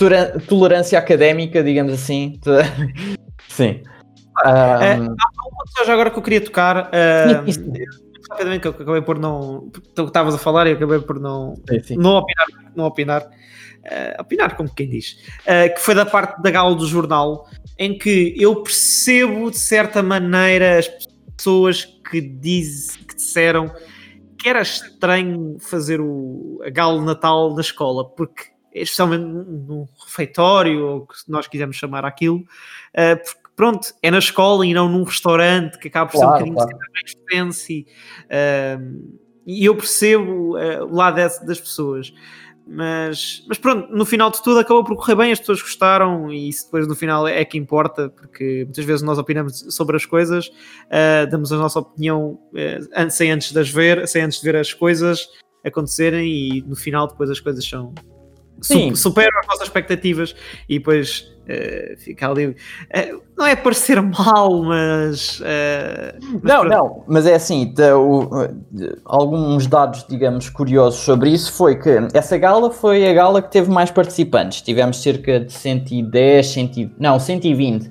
tolerância 0.47 0.99
académica, 0.99 1.63
digamos 1.63 1.93
assim. 1.93 2.39
Sim. 3.49 3.83
É, 4.45 4.97
Um, 4.99 5.07
Uma 5.07 5.17
coisa 5.75 5.93
agora 5.93 6.11
que 6.11 6.19
eu 6.19 6.23
queria 6.23 6.41
tocar, 6.43 6.91
Sim, 7.47 7.53
sim, 7.53 7.61
uh, 7.71 8.07
rapidamente 8.31 8.61
que 8.61 8.69
eu 8.69 8.73
acabei 8.73 9.03
por 9.03 9.19
não. 9.19 9.71
Tu 9.95 10.05
estavas 10.05 10.35
a 10.35 10.39
falar 10.39 10.67
e 10.67 10.71
eu 10.71 10.77
acabei 10.77 10.99
por 11.01 11.19
não, 11.19 11.55
sim, 11.69 11.81
sim. 11.83 11.97
não 11.97 12.17
opinar, 12.17 12.47
não 12.75 12.85
opinar, 12.85 13.31
eh, 13.85 14.17
opinar 14.21 14.57
como 14.57 14.73
quem 14.75 14.89
diz, 14.89 15.17
eh, 15.47 15.69
que 15.71 15.81
foi 15.81 15.95
da 15.95 16.05
parte 16.05 16.43
da 16.43 16.51
gala 16.51 16.75
do 16.75 16.87
jornal, 16.87 17.49
em 17.79 17.97
que 17.97 18.35
eu 18.37 18.63
percebo 18.63 19.51
de 19.51 19.59
certa 19.59 20.03
maneira 20.03 20.79
as 20.79 20.89
pessoas 21.37 21.85
que, 22.11 22.21
diz, 22.21 22.97
que 22.97 23.15
disseram 23.15 23.73
que 24.39 24.49
era 24.49 24.61
estranho 24.61 25.57
fazer 25.61 26.01
o, 26.01 26.61
a 26.65 26.71
gala 26.71 26.99
de 26.99 27.07
Natal 27.07 27.55
na 27.55 27.61
escola, 27.61 28.09
porque 28.09 28.45
especialmente 28.73 29.25
num 29.25 29.87
refeitório, 30.05 30.85
ou 30.85 31.07
que 31.07 31.15
nós 31.29 31.47
quisermos 31.47 31.77
chamar 31.77 32.05
aquilo, 32.05 32.45
porque 33.17 33.41
pronto, 33.55 33.89
é 34.03 34.11
na 34.11 34.19
escola 34.19 34.65
e 34.67 34.73
não 34.73 34.89
num 34.89 35.03
restaurante, 35.05 35.79
que 35.79 35.89
acaba 35.89 36.11
por 36.11 36.17
ser 36.19 36.25
um 36.25 36.29
Claro, 36.29 36.45
bocadinho 36.47 36.57
claro. 36.57 36.79
mais 36.95 37.13
fancy. 37.49 37.87
eh, 38.31 38.79
e 39.47 39.65
eu 39.65 39.77
percebo 39.77 40.57
eh, 40.59 40.83
o 40.83 40.93
lado 40.95 41.15
desse- 41.17 41.45
das 41.47 41.61
pessoas. 41.61 42.13
Mas, 42.69 43.45
mas 43.47 43.59
pronto, 43.59 43.93
no 43.95 44.05
final 44.05 44.29
de 44.29 44.43
tudo 44.43 44.59
acabou 44.59 44.83
por 44.83 44.97
correr 44.97 45.15
bem, 45.15 45.31
as 45.31 45.39
pessoas 45.39 45.63
gostaram 45.63 46.33
e 46.33 46.49
isso 46.49 46.65
depois 46.65 46.89
no 46.89 46.97
final 46.97 47.29
é 47.29 47.45
que 47.45 47.57
importa, 47.57 48.09
porque 48.09 48.65
muitas 48.65 48.85
vezes 48.85 49.03
nós 49.03 49.19
opinamos 49.19 49.67
sobre 49.71 49.95
as 49.97 50.05
coisas, 50.05 50.51
eh, 50.91 51.27
damos 51.27 51.53
a 51.53 51.57
nossa 51.59 51.79
opinião 51.79 52.41
an- 52.93 53.09
sem 53.09 53.31
antes 53.31 53.53
de 53.53 53.61
as 53.61 53.69
ver, 53.71 54.09
sem 54.09 54.23
antes 54.23 54.41
de 54.41 54.45
ver 54.45 54.57
as 54.57 54.73
coisas 54.75 55.29
acontecerem 55.65 56.27
e 56.29 56.63
no 56.63 56.75
final 56.75 57.07
depois 57.07 57.31
as 57.31 57.39
coisas 57.39 57.65
são 57.65 57.95
Sim. 58.61 58.95
superam 58.95 59.39
as 59.41 59.47
nossas 59.47 59.65
expectativas 59.69 60.35
e 60.69 60.79
depois 60.79 61.31
eh, 61.49 61.95
fica 61.99 62.29
ali. 62.29 62.57
eh, 62.91 63.15
não 63.37 63.47
é 63.47 63.55
parecer 63.55 64.01
mal, 64.03 64.63
mas. 64.65 65.41
eh, 65.45 66.15
mas 66.21 66.43
Não, 66.43 66.61
pronto. 66.61 66.69
não, 66.69 67.05
mas 67.07 67.27
é 67.27 67.35
assim, 67.35 67.73
te- 67.73 67.83
o- 67.93 68.29
alguns 69.05 69.67
dados, 69.67 70.05
digamos, 70.09 70.49
curiosos 70.49 71.01
sobre 71.01 71.31
isso 71.31 71.53
foi 71.53 71.77
que 71.77 71.89
essa 72.15 72.37
gala 72.37 72.71
foi 72.71 73.09
a 73.09 73.13
gala 73.15 73.41
que 73.43 73.51
teve 73.51 73.71
mais 73.71 73.91
participantes. 73.91 74.61
Tivemos 74.63 75.01
cerca 75.03 75.39
de 75.41 75.53
110, 75.53 76.47
100, 76.49 76.95
não, 76.99 77.21
120, 77.21 77.89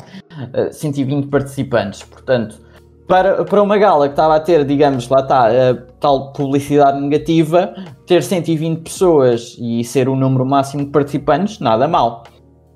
eh, 0.53 0.71
120 0.71 1.27
participantes. 1.27 2.03
Portanto, 2.03 2.59
para, 3.07 3.43
para 3.45 3.61
uma 3.61 3.77
gala 3.77 4.07
que 4.07 4.13
estava 4.13 4.35
a 4.35 4.39
ter, 4.39 4.65
digamos, 4.65 5.07
lá 5.09 5.19
está, 5.21 5.47
a 5.47 5.75
tal 5.99 6.33
publicidade 6.33 6.99
negativa, 6.99 7.73
ter 8.07 8.23
120 8.23 8.81
pessoas 8.81 9.55
e 9.59 9.83
ser 9.83 10.09
o 10.09 10.15
número 10.15 10.45
máximo 10.45 10.85
de 10.85 10.91
participantes, 10.91 11.59
nada 11.59 11.87
mal. 11.87 12.23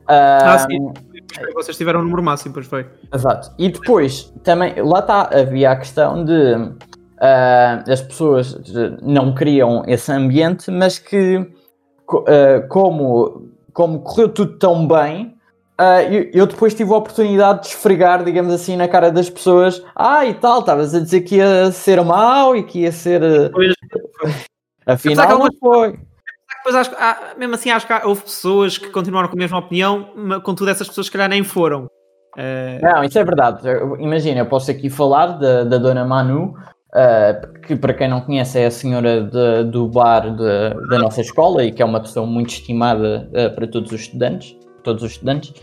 Ah, 0.07 0.53
Ah, 0.53 0.59
sim. 0.59 0.91
Vocês 1.53 1.77
tiveram 1.77 1.99
o 1.99 2.03
número 2.03 2.23
máximo, 2.23 2.53
pois 2.53 2.65
foi. 2.65 2.87
Exato. 3.13 3.51
E 3.57 3.69
depois, 3.69 4.33
também, 4.43 4.73
lá 4.81 4.99
está, 4.99 5.29
havia 5.31 5.71
a 5.71 5.75
questão 5.75 6.25
de 6.25 6.71
ah, 7.21 7.83
as 7.87 8.01
pessoas 8.01 8.53
de- 8.55 8.97
não 9.01 9.33
queriam 9.35 9.83
esse 9.87 10.11
ambiente, 10.11 10.71
mas 10.71 10.97
que 10.97 11.45
ah, 12.27 12.65
como, 12.69 13.49
como 13.73 13.99
correu 13.99 14.29
tudo 14.29 14.57
tão 14.57 14.87
bem, 14.87 15.35
ah, 15.79 16.03
eu, 16.03 16.29
eu 16.33 16.45
depois 16.45 16.73
tive 16.75 16.93
a 16.93 16.97
oportunidade 16.97 17.61
de 17.61 17.67
esfregar, 17.69 18.23
digamos 18.23 18.53
assim, 18.53 18.75
na 18.75 18.87
cara 18.87 19.09
das 19.11 19.29
pessoas, 19.29 19.81
ah 19.95 20.25
e 20.25 20.33
tal, 20.35 20.59
estavas 20.59 20.93
a 20.93 20.99
dizer 20.99 21.21
que 21.21 21.37
ia 21.37 21.71
ser 21.71 22.03
mau 22.03 22.55
e 22.55 22.63
que 22.63 22.81
ia 22.81 22.91
ser. 22.91 23.23
ah, 23.23 23.49
Pois, 23.51 23.73
Afinal, 24.85 25.27
que 25.27 25.33
não 25.43 25.49
foi. 25.59 25.99
Depois 26.57 26.75
acho 26.75 26.91
há- 26.99 27.33
mesmo 27.37 27.55
assim 27.55 27.69
acho 27.71 27.87
que 27.87 27.93
há- 27.93 28.01
houve 28.05 28.21
pessoas 28.23 28.77
que 28.77 28.89
continuaram 28.89 29.29
com 29.29 29.35
a 29.35 29.39
mesma 29.39 29.59
opinião, 29.59 30.09
mas 30.15 30.41
contudo 30.43 30.69
essas 30.71 30.87
pessoas 30.87 31.07
se 31.07 31.11
calhar 31.11 31.29
nem 31.29 31.43
foram. 31.43 31.87
Eh, 32.37 32.79
Não, 32.81 33.03
isso 33.03 33.17
é 33.17 33.23
verdade. 33.23 33.61
Imagina, 33.99 34.39
eu 34.41 34.45
posso 34.45 34.69
aqui 34.69 34.89
falar 34.89 35.27
da, 35.39 35.63
da 35.63 35.77
Dona 35.77 36.03
Manu, 36.05 36.55
ah, 36.93 37.39
que 37.65 37.75
para 37.75 37.93
quem 37.93 38.09
não 38.09 38.21
conhece 38.21 38.59
é 38.59 38.65
a 38.65 38.71
senhora 38.71 39.21
de- 39.23 39.63
do 39.71 39.87
bar 39.87 40.29
de- 40.35 40.87
da 40.89 40.99
nossa 40.99 41.21
escola 41.21 41.63
e 41.63 41.71
que 41.71 41.81
é 41.81 41.85
uma 41.85 41.99
pessoa 42.01 42.25
muito 42.25 42.49
estimada 42.49 43.29
ah, 43.35 43.49
para 43.51 43.67
todos 43.67 43.91
os 43.91 44.01
estudantes. 44.01 44.55
Todos 44.83 45.03
os 45.03 45.11
estudantes. 45.11 45.53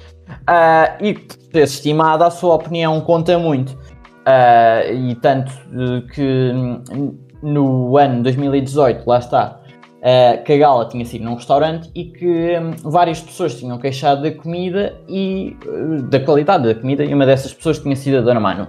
Ah, 0.46 0.96
e 1.00 1.14
por 1.14 1.36
ser 1.52 1.62
estimada, 1.62 2.26
a 2.26 2.30
sua 2.30 2.54
opinião 2.54 3.00
conta 3.00 3.38
muito. 3.38 3.76
Ah, 4.24 4.82
e 4.90 5.14
tanto 5.16 5.52
eh, 5.52 6.02
que 6.12 6.52
hum, 6.52 7.16
no 7.42 7.96
ano 7.96 8.22
2018, 8.22 9.06
lá 9.06 9.18
está, 9.18 9.60
eh, 10.02 10.36
que 10.38 10.52
a 10.52 10.58
gala 10.58 10.86
tinha 10.88 11.04
sido 11.04 11.24
num 11.24 11.34
restaurante 11.34 11.90
e 11.94 12.04
que 12.04 12.58
hum, 12.58 12.70
várias 12.84 13.20
pessoas 13.20 13.54
tinham 13.58 13.76
queixado 13.78 14.22
da 14.22 14.30
comida 14.30 14.94
e 15.08 15.56
eh, 15.66 16.02
da 16.02 16.20
qualidade 16.20 16.64
da 16.64 16.74
comida 16.74 17.04
e 17.04 17.12
uma 17.12 17.26
dessas 17.26 17.52
pessoas 17.52 17.78
tinha 17.78 17.96
sido 17.96 18.18
a 18.18 18.20
Dona 18.20 18.38
Manu. 18.38 18.68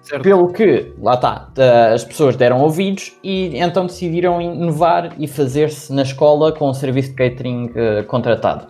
certo. 0.00 0.22
Pelo 0.22 0.52
que, 0.52 0.92
lá 1.02 1.14
está, 1.14 1.50
as 1.92 2.04
pessoas 2.04 2.36
deram 2.36 2.62
ouvidos 2.62 3.12
e 3.22 3.58
então 3.58 3.84
decidiram 3.86 4.40
inovar 4.40 5.14
e 5.18 5.28
fazer-se 5.28 5.92
na 5.92 6.02
escola 6.02 6.52
com 6.52 6.70
um 6.70 6.74
serviço 6.74 7.10
de 7.10 7.16
catering 7.16 7.70
eh, 7.74 8.02
contratado. 8.04 8.66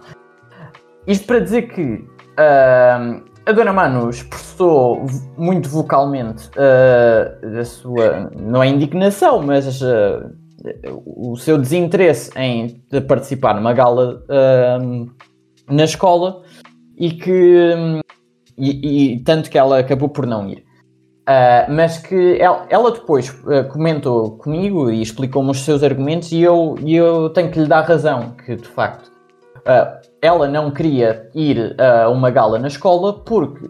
Isto 1.09 1.26
para 1.26 1.40
dizer 1.40 1.62
que 1.62 2.04
ahm, 2.36 3.22
a 3.46 3.52
Dona 3.52 3.72
Manu 3.72 4.11
expressou 4.11 5.06
muito 5.38 5.68
vocalmente 5.68 6.50
ah, 6.59 7.59
a 7.61 7.64
sua, 7.64 8.30
não 8.36 8.62
é 8.62 8.68
indignação, 8.68 9.42
mas 9.42 9.82
ah, 9.82 10.30
o 11.06 11.34
seu 11.36 11.56
desinteresse 11.56 12.30
em 12.36 12.82
participar 13.09 13.54
numa 13.54 13.72
gala 13.72 14.22
na 15.70 15.84
escola 15.84 16.42
e 16.98 17.11
que 17.12 17.74
hum, 17.76 18.00
e, 18.59 19.14
e 19.14 19.20
tanto 19.20 19.48
que 19.48 19.56
ela 19.56 19.78
acabou 19.78 20.09
por 20.09 20.26
não 20.26 20.48
ir. 20.48 20.64
Ah, 21.26 21.66
mas 21.70 21.98
que 21.98 22.36
ela, 22.40 22.66
ela 22.68 22.90
depois 22.90 23.34
ah, 23.46 23.64
comentou 23.64 24.36
comigo 24.38 24.90
e 24.90 25.00
explicou-me 25.00 25.50
os 25.50 25.61
seus 25.64 25.82
argumentos 25.82 26.32
e 26.32 26.42
eu, 26.42 26.74
e 26.80 26.94
eu 26.96 27.30
tenho 27.30 27.50
que 27.50 27.61
lhe 27.61 27.66
dar 27.66 27.82
razão 27.82 28.34
que 28.44 28.56
de 28.56 28.68
facto 28.68 29.17
ela 30.20 30.48
não 30.48 30.70
queria 30.70 31.28
ir 31.34 31.76
a 31.80 32.08
uma 32.08 32.30
gala 32.30 32.58
na 32.58 32.68
escola 32.68 33.12
porque 33.12 33.68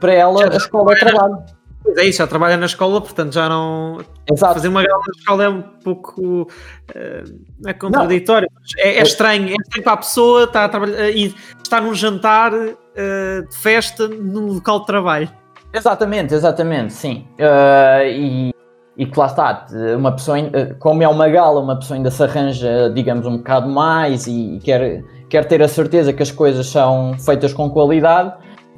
para 0.00 0.12
ela 0.12 0.44
a 0.44 0.56
escola 0.56 0.92
é 0.92 0.96
trabalho. 0.96 1.38
Pois 1.84 1.98
é 1.98 2.04
isso, 2.06 2.18
já 2.18 2.26
trabalha 2.26 2.56
na 2.56 2.64
escola, 2.64 2.98
portanto 2.98 3.34
já 3.34 3.46
não. 3.46 3.98
Exato. 4.30 4.54
Fazer 4.54 4.68
uma 4.68 4.82
gala 4.82 5.02
na 5.06 5.18
escola 5.18 5.44
é 5.44 5.48
um 5.50 5.60
pouco. 5.60 6.42
uh, 6.42 7.66
é 7.66 7.74
contraditório. 7.74 8.48
É, 8.78 9.00
é 9.00 9.02
estranho, 9.02 9.50
é 9.50 9.52
estranho 9.52 9.84
para 9.84 9.92
a 9.92 9.96
pessoa 9.98 10.44
estar 10.44 10.64
a 10.64 10.68
trabalhar 10.70 11.10
e 11.10 11.34
estar 11.62 11.82
num 11.82 11.94
jantar 11.94 12.54
uh, 12.54 13.48
de 13.48 13.56
festa 13.56 14.08
num 14.08 14.54
local 14.54 14.80
de 14.80 14.86
trabalho. 14.86 15.30
Exatamente, 15.74 16.32
exatamente, 16.32 16.94
sim. 16.94 17.26
Uh, 17.38 18.06
e, 18.06 18.54
e 18.96 19.04
que 19.04 19.18
lá 19.18 19.26
está, 19.26 19.66
uma 19.98 20.12
pessoa, 20.12 20.38
como 20.78 21.02
é 21.02 21.08
uma 21.08 21.28
gala, 21.28 21.60
uma 21.60 21.76
pessoa 21.76 21.98
ainda 21.98 22.10
se 22.10 22.22
arranja, 22.22 22.90
digamos, 22.94 23.26
um 23.26 23.36
bocado 23.36 23.68
mais 23.68 24.26
e 24.26 24.58
quer, 24.64 25.02
quer 25.34 25.44
ter 25.46 25.60
a 25.60 25.66
certeza 25.66 26.12
que 26.12 26.22
as 26.22 26.30
coisas 26.30 26.64
são 26.68 27.18
feitas 27.18 27.52
com 27.52 27.68
qualidade. 27.68 28.32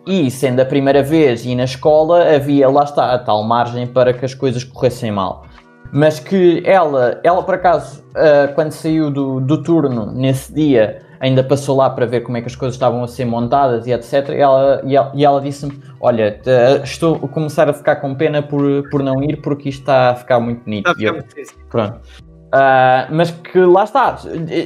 E 0.06 0.30
sendo 0.30 0.60
a 0.60 0.64
primeira 0.64 1.02
vez 1.02 1.44
e 1.44 1.54
na 1.54 1.64
escola, 1.64 2.34
havia, 2.34 2.66
lá 2.70 2.84
está, 2.84 3.12
a 3.12 3.18
tal 3.18 3.42
margem 3.42 3.86
para 3.86 4.14
que 4.14 4.24
as 4.24 4.32
coisas 4.32 4.64
corressem 4.64 5.12
mal. 5.12 5.44
Mas 5.92 6.18
que 6.18 6.62
ela, 6.64 7.20
ela 7.22 7.42
por 7.42 7.56
acaso, 7.56 8.02
uh, 8.12 8.54
quando 8.54 8.72
saiu 8.72 9.10
do, 9.10 9.38
do 9.38 9.62
turno 9.62 10.10
nesse 10.12 10.54
dia, 10.54 11.02
ainda 11.20 11.44
passou 11.44 11.76
lá 11.76 11.90
para 11.90 12.06
ver 12.06 12.22
como 12.22 12.38
é 12.38 12.40
que 12.40 12.46
as 12.46 12.56
coisas 12.56 12.74
estavam 12.74 13.04
a 13.04 13.08
ser 13.08 13.26
montadas 13.26 13.86
e 13.86 13.92
etc. 13.92 14.30
E 14.30 14.36
ela, 14.36 14.80
e 14.82 14.96
ela, 14.96 15.12
ela 15.14 15.40
disse-me: 15.42 15.78
Olha, 16.00 16.40
estou 16.82 17.16
a 17.16 17.28
começar 17.28 17.68
a 17.68 17.74
ficar 17.74 17.96
com 17.96 18.14
pena 18.14 18.42
por, 18.42 18.88
por 18.88 19.02
não 19.02 19.22
ir 19.22 19.42
porque 19.42 19.68
isto 19.68 19.80
está 19.80 20.12
a 20.12 20.14
ficar 20.14 20.40
muito 20.40 20.64
bonito. 20.64 20.90
Está 20.90 21.02
eu, 21.02 21.22
pronto. 21.68 22.00
Uh, 22.46 23.10
mas 23.10 23.30
que 23.30 23.58
lá 23.58 23.84
está, 23.84 24.16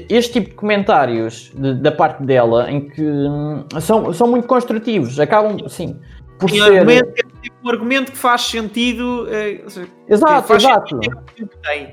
este 0.09 0.35
tipo 0.35 0.51
de 0.51 0.55
comentários 0.55 1.51
de, 1.55 1.75
da 1.75 1.91
parte 1.91 2.23
dela, 2.23 2.71
em 2.71 2.89
que 2.89 3.03
hum, 3.03 3.65
são, 3.81 4.13
são 4.13 4.29
muito 4.29 4.47
construtivos, 4.47 5.19
acabam, 5.19 5.57
sim, 5.67 5.99
por 6.39 6.51
ser... 6.51 6.63
Argumento, 6.63 7.11
é 7.17 7.23
tipo 7.43 7.57
um 7.65 7.71
argumento 7.71 8.13
que 8.13 8.19
faz 8.19 8.43
sentido. 8.43 9.27
É, 9.31 9.63
exato, 10.09 10.49
faz 10.49 10.63
exato. 10.63 10.89
Sentido 10.89 11.21
que 11.37 11.59
tem. 11.59 11.85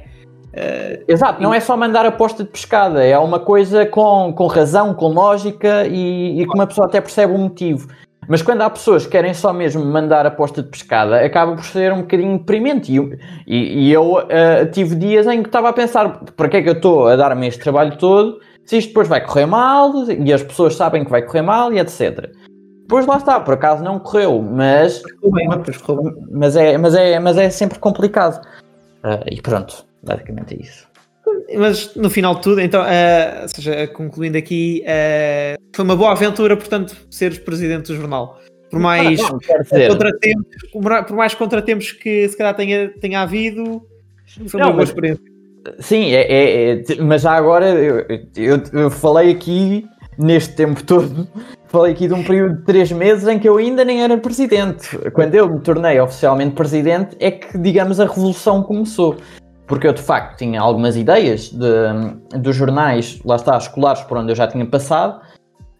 Uh, 0.47 1.03
Exato, 1.07 1.41
não 1.41 1.53
é 1.53 1.59
só 1.59 1.77
mandar 1.77 2.05
aposta 2.05 2.43
de 2.43 2.49
pescada, 2.49 3.03
é 3.03 3.17
uma 3.19 3.39
coisa 3.39 3.85
com, 3.85 4.33
com 4.33 4.47
razão, 4.47 4.93
com 4.93 5.07
lógica 5.07 5.85
e, 5.85 6.41
e 6.41 6.47
que 6.47 6.53
uma 6.55 6.65
pessoa 6.65 6.88
até 6.88 6.99
percebe 6.99 7.33
o 7.33 7.38
motivo. 7.38 7.88
Mas 8.28 8.41
quando 8.41 8.61
há 8.61 8.69
pessoas 8.69 9.05
que 9.05 9.11
querem 9.11 9.34
só 9.34 9.53
mesmo 9.53 9.86
mandar 9.86 10.25
aposta 10.25 10.61
de 10.61 10.69
pescada, 10.69 11.23
acaba 11.23 11.55
por 11.55 11.63
ser 11.63 11.93
um 11.93 12.01
bocadinho 12.01 12.38
deprimente. 12.38 12.91
E, 12.91 12.99
e, 13.47 13.88
e 13.88 13.93
eu 13.93 14.15
uh, 14.15 14.71
tive 14.71 14.95
dias 14.95 15.25
em 15.28 15.41
que 15.41 15.49
estava 15.49 15.69
a 15.69 15.73
pensar: 15.73 16.23
para 16.36 16.49
que 16.49 16.57
é 16.57 16.61
que 16.61 16.69
eu 16.69 16.73
estou 16.73 17.07
a 17.07 17.15
dar-me 17.15 17.47
este 17.47 17.61
trabalho 17.61 17.97
todo 17.97 18.39
se 18.67 18.78
isto 18.78 18.89
depois 18.89 19.07
vai 19.07 19.25
correr 19.25 19.45
mal 19.45 19.93
e 20.11 20.34
as 20.34 20.43
pessoas 20.43 20.75
sabem 20.75 21.05
que 21.05 21.09
vai 21.09 21.21
correr 21.21 21.41
mal 21.41 21.71
e 21.71 21.80
etc. 21.80 22.30
Depois 22.82 23.05
lá 23.05 23.17
está, 23.17 23.39
por 23.39 23.53
acaso 23.53 23.84
não 23.84 23.97
correu, 23.97 24.41
mas, 24.41 25.01
mas, 26.32 26.55
é, 26.55 26.78
mas, 26.78 26.93
é, 26.93 27.19
mas 27.19 27.38
é 27.38 27.49
sempre 27.49 27.80
complicado. 27.80 28.41
Uh, 29.03 29.23
e 29.32 29.41
pronto, 29.41 29.86
basicamente 30.03 30.53
é 30.53 30.61
isso. 30.61 30.86
Mas 31.57 31.95
no 31.95 32.09
final 32.09 32.36
de 32.36 32.41
tudo, 32.41 32.61
então, 32.61 32.82
uh, 32.82 33.41
ou 33.43 33.47
seja, 33.47 33.88
concluindo 33.88 34.38
aqui, 34.38 34.84
uh, 34.84 35.61
foi 35.73 35.86
uma 35.86 35.95
boa 35.95 36.11
aventura, 36.11 36.57
portanto, 36.57 36.95
seres 37.09 37.38
presidente 37.38 37.88
do 37.88 37.95
jornal. 37.95 38.39
Por 38.69 38.80
mais, 38.80 39.19
não, 39.19 39.39
contratempos, 39.88 40.57
por 40.71 41.15
mais 41.15 41.34
contratempos 41.34 41.91
que 41.93 42.28
se 42.28 42.38
calhar 42.38 42.53
tenha, 42.53 42.89
tenha 42.99 43.21
havido, 43.21 43.82
foi 44.47 44.59
não, 44.59 44.67
uma 44.67 44.73
boa 44.73 44.84
experiência. 44.84 45.23
Sim, 45.80 46.11
é, 46.11 46.21
é, 46.21 46.71
é, 46.71 47.01
mas 47.01 47.21
já 47.21 47.32
agora 47.32 47.69
eu, 47.69 48.05
eu, 48.36 48.61
eu 48.73 48.91
falei 48.91 49.32
aqui 49.32 49.86
neste 50.17 50.55
tempo 50.55 50.84
todo, 50.84 51.28
falei 51.67 51.93
aqui 51.93 52.07
de 52.07 52.13
um 52.13 52.23
período 52.23 52.57
de 52.57 52.63
três 52.63 52.91
meses 52.91 53.28
em 53.28 53.39
que 53.39 53.47
eu 53.47 53.57
ainda 53.57 53.86
nem 53.86 54.03
era 54.03 54.17
presidente. 54.17 54.97
Quando 55.13 55.36
eu 55.36 55.49
me 55.49 55.59
tornei 55.61 55.99
oficialmente 55.99 56.55
presidente, 56.55 57.15
é 57.19 57.32
que, 57.32 57.57
digamos, 57.57 57.99
a 57.99 58.05
revolução 58.05 58.63
começou 58.63 59.17
porque 59.68 59.86
eu 59.86 59.93
de 59.93 60.01
facto 60.01 60.38
tinha 60.38 60.61
algumas 60.61 60.95
ideias 60.95 61.49
de, 61.49 62.39
dos 62.39 62.55
jornais, 62.55 63.20
lá 63.24 63.36
está, 63.36 63.57
escolares 63.57 64.01
por 64.01 64.18
onde 64.18 64.32
eu 64.32 64.36
já 64.36 64.47
tinha 64.47 64.65
passado, 64.65 65.20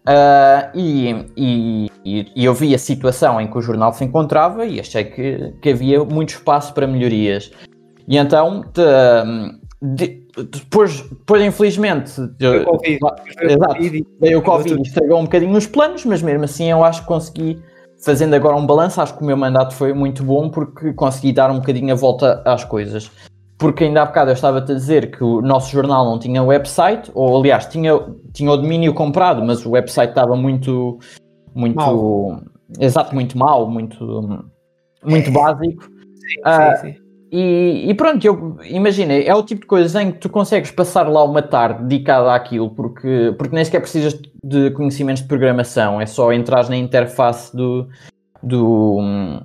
uh, 0.06 0.70
e, 0.74 1.26
e, 1.36 1.90
e, 2.36 2.44
eu 2.44 2.52
vi 2.52 2.74
a 2.74 2.78
situação 2.78 3.40
em 3.40 3.50
que 3.50 3.56
o 3.56 3.62
jornal 3.62 3.92
se 3.94 4.04
encontrava 4.04 4.66
e 4.66 4.78
achei 4.78 5.04
que, 5.04 5.54
que 5.62 5.70
havia 5.70 6.04
muito 6.04 6.30
espaço 6.30 6.74
para 6.74 6.86
melhorias. 6.86 7.50
E 8.06 8.18
então, 8.18 8.64
de, 8.74 10.04
de, 10.04 10.28
depois, 10.52 11.00
depois, 11.02 11.42
infelizmente, 11.42 12.12
exato, 13.40 13.76
veio 14.20 14.38
o 14.38 14.42
Covid 14.42 14.78
e 14.78 14.82
estragou 14.82 15.18
um 15.18 15.24
bocadinho 15.24 15.56
os 15.56 15.66
planos, 15.66 16.04
mas 16.04 16.22
mesmo 16.22 16.44
assim 16.44 16.70
eu 16.70 16.84
acho 16.84 17.02
que 17.02 17.08
consegui, 17.08 17.62
fazendo 18.02 18.34
agora 18.34 18.54
um 18.56 18.66
balanço, 18.66 19.00
acho 19.00 19.16
que 19.16 19.22
o 19.22 19.26
meu 19.26 19.36
mandato 19.36 19.74
foi 19.74 19.94
muito 19.94 20.22
bom 20.22 20.50
porque 20.50 20.92
consegui 20.92 21.32
dar 21.32 21.50
um 21.50 21.58
bocadinho 21.58 21.92
a 21.92 21.96
volta 21.96 22.42
às 22.44 22.64
coisas 22.64 23.10
porque 23.58 23.84
ainda 23.84 24.02
há 24.02 24.06
bocado 24.06 24.30
eu 24.30 24.34
estava-te 24.34 24.70
a 24.70 24.74
dizer 24.74 25.10
que 25.10 25.22
o 25.22 25.42
nosso 25.42 25.72
jornal 25.72 26.04
não 26.04 26.18
tinha 26.18 26.42
website, 26.42 27.10
ou 27.12 27.38
aliás, 27.38 27.66
tinha, 27.66 27.92
tinha 28.32 28.50
o 28.50 28.56
domínio 28.56 28.94
comprado, 28.94 29.44
mas 29.44 29.66
o 29.66 29.70
website 29.70 30.10
estava 30.10 30.36
muito, 30.36 30.98
muito, 31.54 31.76
mal. 31.76 32.40
exato, 32.78 33.14
muito 33.14 33.36
mal, 33.36 33.68
muito, 33.68 34.40
muito 35.04 35.30
básico. 35.32 35.82
Sim, 35.82 36.86
sim, 36.86 36.92
sim. 36.92 37.08
E, 37.30 37.90
e, 37.90 37.94
pronto, 37.94 38.24
eu 38.24 38.56
imagina, 38.64 39.12
é 39.12 39.34
o 39.34 39.42
tipo 39.42 39.62
de 39.62 39.66
coisa 39.66 40.02
em 40.02 40.12
que 40.12 40.18
tu 40.18 40.30
consegues 40.30 40.70
passar 40.70 41.06
lá 41.08 41.22
uma 41.24 41.42
tarde 41.42 41.82
dedicada 41.82 42.32
àquilo, 42.32 42.70
porque, 42.70 43.34
porque 43.36 43.54
nem 43.54 43.64
sequer 43.64 43.80
precisas 43.80 44.18
de 44.42 44.70
conhecimentos 44.70 45.22
de 45.22 45.28
programação, 45.28 46.00
é 46.00 46.06
só 46.06 46.32
entrar 46.32 46.66
na 46.70 46.76
interface 46.76 47.54
do, 47.54 47.86
do. 48.42 48.98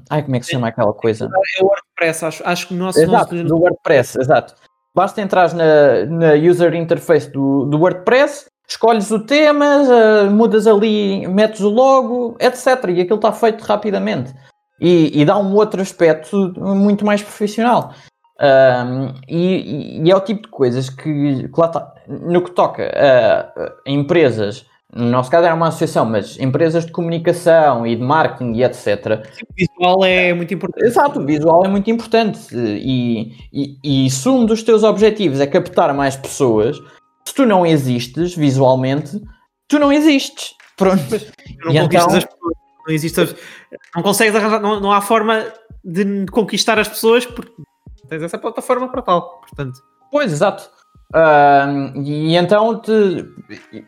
Ai, 0.10 0.24
como 0.24 0.36
é 0.36 0.40
que 0.40 0.46
se 0.46 0.52
chama 0.52 0.68
aquela 0.68 0.94
coisa? 0.94 1.30
É 1.60 1.64
o 1.64 1.68
WordPress, 1.68 2.26
acho, 2.26 2.44
acho 2.46 2.68
que 2.68 2.74
o 2.74 2.78
nosso. 2.78 3.00
Exato, 3.00 3.36
nosso... 3.36 3.48
do 3.48 3.58
WordPress, 3.58 4.20
exato. 4.20 4.56
Basta 4.96 5.22
entrar 5.22 5.54
na, 5.54 6.06
na 6.06 6.34
user 6.34 6.74
interface 6.76 7.30
do, 7.30 7.66
do 7.66 7.80
WordPress, 7.80 8.48
escolhes 8.68 9.10
o 9.10 9.20
tema, 9.20 9.82
uh, 9.82 10.32
mudas 10.32 10.68
ali, 10.68 11.28
metes 11.28 11.62
o 11.62 11.70
logo, 11.70 12.38
etc. 12.40 12.90
E 12.90 13.02
aquilo 13.02 13.16
está 13.16 13.32
feito 13.32 13.62
rapidamente. 13.64 14.34
E, 14.80 15.22
e, 15.22 15.26
dá 15.26 15.38
um 15.38 15.56
outro 15.56 15.82
aspecto 15.82 16.54
muito 16.58 17.06
mais 17.06 17.24
profissional. 17.24 17.94
Um, 18.40 19.14
e, 19.28 20.02
e, 20.04 20.12
é 20.12 20.16
o 20.16 20.20
tipo 20.20 20.44
de 20.44 20.50
coisas 20.50 20.90
que, 20.90 21.48
que 21.48 21.60
lá 21.60 21.68
está, 21.68 21.94
no 22.08 22.42
que 22.42 22.52
toca 22.52 22.84
a, 22.84 23.62
a 23.88 23.90
empresas 23.90 24.66
no 24.96 25.10
nosso 25.10 25.32
caso 25.32 25.46
era 25.46 25.56
uma 25.56 25.70
associação, 25.70 26.06
mas 26.06 26.40
empresas 26.40 26.86
de 26.86 26.92
comunicação 26.92 27.86
e 27.86 27.96
de 27.96 28.02
marketing 28.02 28.54
e 28.54 28.64
etc. 28.64 29.26
O 29.42 29.54
visual 29.56 30.06
é 30.06 30.34
muito 30.34 30.54
importante. 30.54 30.86
Exato, 30.86 31.20
o 31.20 31.26
visual 31.26 31.66
é 31.66 31.68
muito 31.68 31.90
importante. 31.90 32.40
E, 32.54 33.34
e, 33.52 34.06
e 34.06 34.10
se 34.10 34.30
um 34.30 34.46
dos 34.46 34.62
teus 34.62 34.84
objetivos 34.84 35.40
é 35.40 35.48
captar 35.48 35.94
mais 35.94 36.16
pessoas, 36.16 36.78
se 37.26 37.34
tu 37.34 37.46
não 37.46 37.66
existes 37.66 38.36
visualmente, 38.36 39.20
tu 39.68 39.80
não 39.80 39.92
existes. 39.92 40.54
Pronto. 40.78 41.02
Não 41.66 41.72
e 41.72 41.78
então... 41.78 42.06
as 42.06 42.26
pessoas. 42.26 42.54
Não, 42.86 42.94
existe, 42.94 43.36
não 43.96 44.04
consegues 44.04 44.36
arranjar, 44.36 44.60
não, 44.62 44.80
não 44.80 44.92
há 44.92 45.02
forma 45.02 45.44
de 45.84 46.26
conquistar 46.28 46.78
as 46.78 46.88
pessoas 46.88 47.26
porque 47.26 47.52
tens 48.10 48.22
essa 48.22 48.38
plataforma 48.38 48.90
para 48.90 49.02
tal. 49.02 49.40
Portanto. 49.40 49.80
Pois, 50.12 50.32
exato. 50.32 50.70
E 52.04 52.36
então 52.36 52.80
te, 52.80 53.26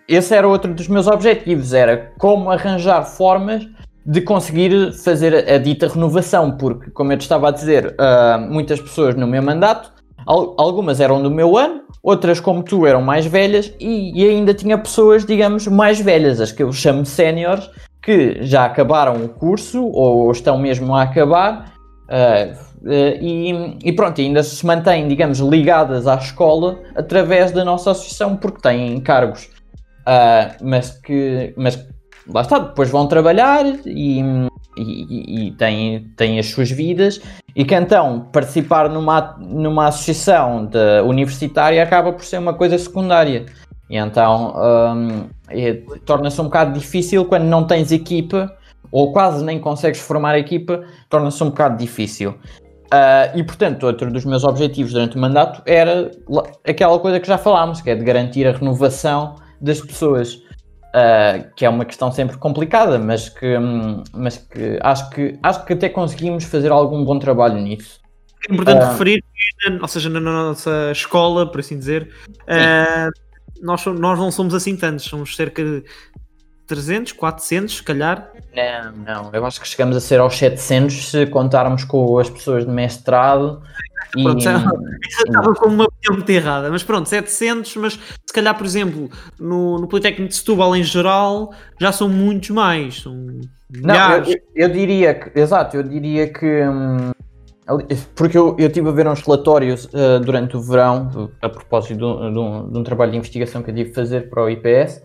esse 0.07 0.35
era 0.35 0.47
outro 0.47 0.73
dos 0.73 0.87
meus 0.87 1.07
objetivos, 1.07 1.73
era 1.73 2.11
como 2.19 2.51
arranjar 2.51 3.03
formas 3.03 3.67
de 4.05 4.21
conseguir 4.21 4.93
fazer 4.93 5.49
a, 5.49 5.57
dita 5.57 5.87
renovação, 5.87 6.55
porque 6.55 6.91
como 6.91 7.11
eu 7.11 7.17
te 7.17 7.21
estava 7.21 7.49
a 7.49 7.51
dizer, 7.51 7.95
uh, 7.99 8.39
muitas 8.39 8.79
pessoas 8.79 9.15
no 9.15 9.25
meu 9.25 9.41
mandato, 9.41 9.91
al 10.27 10.55
algumas 10.59 10.99
eram 10.99 11.21
do 11.21 11.31
meu 11.31 11.57
ano, 11.57 11.81
outras 12.03 12.39
como 12.39 12.61
tu 12.61 12.85
eram 12.85 13.01
mais 13.01 13.25
velhas 13.25 13.73
e, 13.79 14.21
e, 14.21 14.29
ainda 14.29 14.53
tinha 14.53 14.77
pessoas, 14.77 15.25
digamos, 15.25 15.67
mais 15.67 15.99
velhas, 15.99 16.39
as 16.39 16.51
que 16.51 16.61
eu 16.61 16.71
chamo 16.71 17.03
séniores, 17.05 17.67
que 18.01 18.43
já 18.43 18.65
acabaram 18.65 19.15
o 19.25 19.29
curso 19.29 19.83
ou 19.83 20.31
estão 20.31 20.59
mesmo 20.59 20.95
a 20.95 21.01
acabar. 21.01 21.73
Uh, 22.03 22.74
e, 22.85 23.77
e, 23.83 23.93
pronto, 23.93 24.21
ainda 24.21 24.43
se 24.43 24.63
mantêm, 24.65 25.07
digamos, 25.07 25.39
ligadas 25.39 26.05
à 26.07 26.15
escola 26.15 26.79
através 26.95 27.51
da 27.51 27.65
nossa 27.65 27.91
associação, 27.91 28.37
porque 28.37 28.61
têm 28.61 28.99
cargos, 28.99 29.45
uh, 30.01 30.55
mas 30.61 30.91
que, 30.91 31.53
mas 31.57 31.83
lá 32.27 32.41
está, 32.41 32.59
depois 32.59 32.89
vão 32.89 33.07
trabalhar 33.07 33.65
e, 33.85 34.21
e, 34.77 35.47
e, 35.47 35.51
têm, 35.53 36.11
têm 36.15 36.37
as 36.37 36.47
suas 36.47 36.69
vidas, 36.69 37.19
e 37.55 37.65
que 37.65 37.73
então 37.73 38.27
participar 38.31 38.87
numa, 38.89 39.35
numa 39.39 39.87
associação 39.87 40.65
de, 40.65 41.01
universitária 41.01 41.81
acaba 41.81 42.13
por 42.13 42.23
ser 42.23 42.37
uma 42.37 42.53
coisa 42.53 42.77
secundária. 42.77 43.45
E 43.89 43.97
então 43.97 44.53
um, 44.55 45.29
é, 45.49 45.73
torna-se 46.05 46.39
um 46.41 46.45
bocado 46.45 46.77
difícil 46.77 47.25
quando 47.25 47.43
não 47.43 47.65
tens 47.65 47.91
equipa 47.91 48.55
ou 48.91 49.11
quase 49.11 49.43
nem 49.43 49.59
consegues 49.59 49.99
formar 49.99 50.37
equipa, 50.37 50.83
torna-se 51.09 51.43
um 51.43 51.49
bocado 51.49 51.77
difícil. 51.77 52.35
Uh, 52.85 53.37
e 53.37 53.43
portanto, 53.43 53.85
outro 53.85 54.11
dos 54.11 54.25
meus 54.25 54.43
objetivos 54.43 54.93
durante 54.93 55.17
o 55.17 55.19
mandato 55.19 55.61
era 55.65 56.11
aquela 56.67 56.99
coisa 56.99 57.19
que 57.19 57.27
já 57.27 57.37
falámos, 57.37 57.81
que 57.81 57.89
é 57.89 57.95
de 57.95 58.03
garantir 58.03 58.47
a 58.47 58.51
renovação 58.51 59.35
das 59.59 59.81
pessoas. 59.81 60.41
uh, 60.95 61.53
que 61.55 61.65
é 61.65 61.69
uma 61.69 61.85
questão 61.85 62.11
sempre 62.11 62.37
complicada, 62.37 62.97
mas 62.97 63.27
que, 63.27 63.57
um, 63.57 64.03
mas 64.13 64.37
que, 64.37 64.79
acho 64.81 65.09
que 65.09 65.37
acho 65.43 65.65
que 65.65 65.73
até 65.73 65.89
conseguimos 65.89 66.45
fazer 66.45 66.71
algum 66.71 67.03
bom 67.03 67.19
trabalho 67.19 67.55
nisso. 67.55 67.99
É 68.49 68.53
importante 68.53 68.83
uh, 68.83 68.89
referir 68.89 69.21
que, 69.21 69.71
ou 69.81 69.87
seja, 69.87 70.09
na 70.09 70.19
nossa 70.19 70.91
escola, 70.91 71.49
por 71.49 71.59
assim 71.59 71.77
dizer, 71.77 72.09
nós, 73.61 73.85
nós 73.85 74.19
não 74.19 74.31
somos 74.31 74.53
assim 74.53 74.77
tantos, 74.77 75.05
somos 75.05 75.35
cerca 75.35 75.63
de 75.63 75.83
300, 76.65 77.11
400, 77.13 77.77
se 77.77 77.83
calhar. 77.83 78.31
Não, 78.55 78.91
não, 78.91 79.29
eu 79.33 79.45
acho 79.45 79.61
que 79.61 79.67
chegamos 79.67 79.95
a 79.95 79.99
ser 79.99 80.19
aos 80.19 80.37
700 80.37 81.11
se 81.11 81.25
contarmos 81.27 81.83
com 81.83 82.17
as 82.17 82.29
pessoas 82.29 82.65
de 82.65 82.71
mestrado. 82.71 83.61
Pronto, 84.11 84.43
e, 84.43 84.47
estava 85.27 85.53
com 85.55 85.69
uma 85.69 85.85
opinião 85.85 86.13
muito 86.13 86.29
errada, 86.29 86.69
mas 86.69 86.83
pronto, 86.83 87.09
700, 87.09 87.75
mas 87.77 87.93
se 87.93 88.33
calhar, 88.33 88.55
por 88.57 88.65
exemplo, 88.65 89.09
no, 89.39 89.79
no 89.79 89.87
Politécnico 89.87 90.29
de 90.29 90.35
Setúbal 90.35 90.75
em 90.75 90.83
geral, 90.83 91.53
já 91.79 91.91
são 91.91 92.07
muitos 92.07 92.49
mais, 92.51 93.01
são 93.01 93.13
milhares. 93.69 94.27
Não, 94.27 94.33
eu, 94.33 94.41
eu, 94.55 94.69
diria 94.69 95.13
que, 95.13 95.37
exato, 95.37 95.75
eu 95.75 95.83
diria 95.83 96.31
que, 96.31 96.45
hum, 96.45 97.11
porque 98.15 98.37
eu, 98.37 98.55
eu 98.59 98.67
estive 98.67 98.87
a 98.89 98.91
ver 98.91 99.07
uns 99.07 99.21
relatórios 99.21 99.85
uh, 99.85 100.19
durante 100.23 100.55
o 100.55 100.61
verão, 100.61 101.31
a 101.41 101.49
propósito 101.49 101.97
de 101.97 102.03
um, 102.03 102.31
de, 102.33 102.39
um, 102.39 102.71
de 102.71 102.77
um, 102.79 102.83
trabalho 102.83 103.11
de 103.11 103.17
investigação 103.17 103.63
que 103.63 103.71
eu 103.71 103.75
tive 103.75 103.91
a 103.91 103.93
fazer 103.93 104.29
para 104.29 104.43
o 104.43 104.49
IPS, 104.49 105.03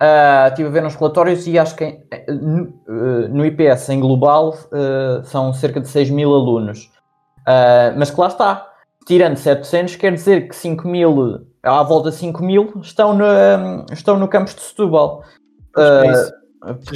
uh, 0.00 0.48
estive 0.48 0.68
a 0.68 0.72
ver 0.72 0.84
uns 0.84 0.94
relatórios 0.94 1.46
e 1.46 1.58
acho 1.58 1.76
que 1.76 1.98
no, 2.28 2.64
uh, 2.88 3.28
no 3.28 3.44
IPS 3.44 3.88
em 3.90 4.00
global 4.00 4.54
são 5.24 5.52
cerca 5.52 5.80
de 5.80 5.88
6 5.88 6.10
mil 6.10 6.34
alunos. 6.34 6.90
Uh, 7.40 7.96
mas 7.96 8.10
que 8.10 8.20
lá 8.20 8.28
está, 8.28 8.70
tirando 9.06 9.36
700, 9.36 9.96
quer 9.96 10.12
dizer 10.12 10.48
que 10.48 10.54
5 10.54 10.86
mil, 10.86 11.46
à 11.62 11.82
volta 11.82 12.10
de 12.10 12.16
5 12.16 12.42
mil, 12.42 12.72
estão 12.82 13.16
no, 13.16 13.86
estão 13.92 14.18
no 14.18 14.28
campus 14.28 14.54
de 14.54 14.62
Setúbal. 14.62 15.24
Uh, 15.76 16.40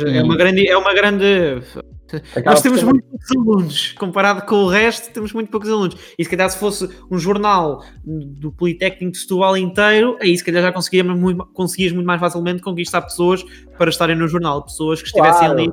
é, 0.07 0.23
uma 0.23 0.37
grande. 0.37 0.69
É 0.69 0.77
uma 0.77 0.95
grande... 0.95 1.63
Nós 2.45 2.61
temos 2.61 2.83
muito 2.83 3.05
poucos 3.05 3.31
alunos, 3.37 3.93
comparado 3.93 4.43
com 4.43 4.57
o 4.57 4.69
resto, 4.69 5.13
temos 5.13 5.33
muito 5.33 5.51
poucos 5.51 5.69
alunos. 5.69 5.97
E 6.19 6.25
se 6.25 6.31
calhar 6.31 6.49
se 6.51 6.59
fosse 6.59 6.89
um 7.11 7.19
jornal 7.19 7.83
do 8.05 8.53
Politécnico 8.53 9.13
de 9.13 9.19
Setúbal 9.19 9.57
inteiro, 9.57 10.17
aí 10.21 10.37
se 10.37 10.45
calhar 10.45 10.63
já 10.63 10.73
conseguias 10.73 11.07
muito, 11.07 11.45
conseguias 11.53 11.93
muito 11.93 12.07
mais 12.07 12.21
facilmente 12.21 12.63
conquistar 12.63 13.03
pessoas 13.03 13.45
para 13.79 13.91
estarem 13.91 14.17
no 14.17 14.29
jornal, 14.29 14.63
pessoas 14.63 15.01
que 15.01 15.09
estivessem 15.09 15.47
claro. 15.49 15.61
ali 15.61 15.73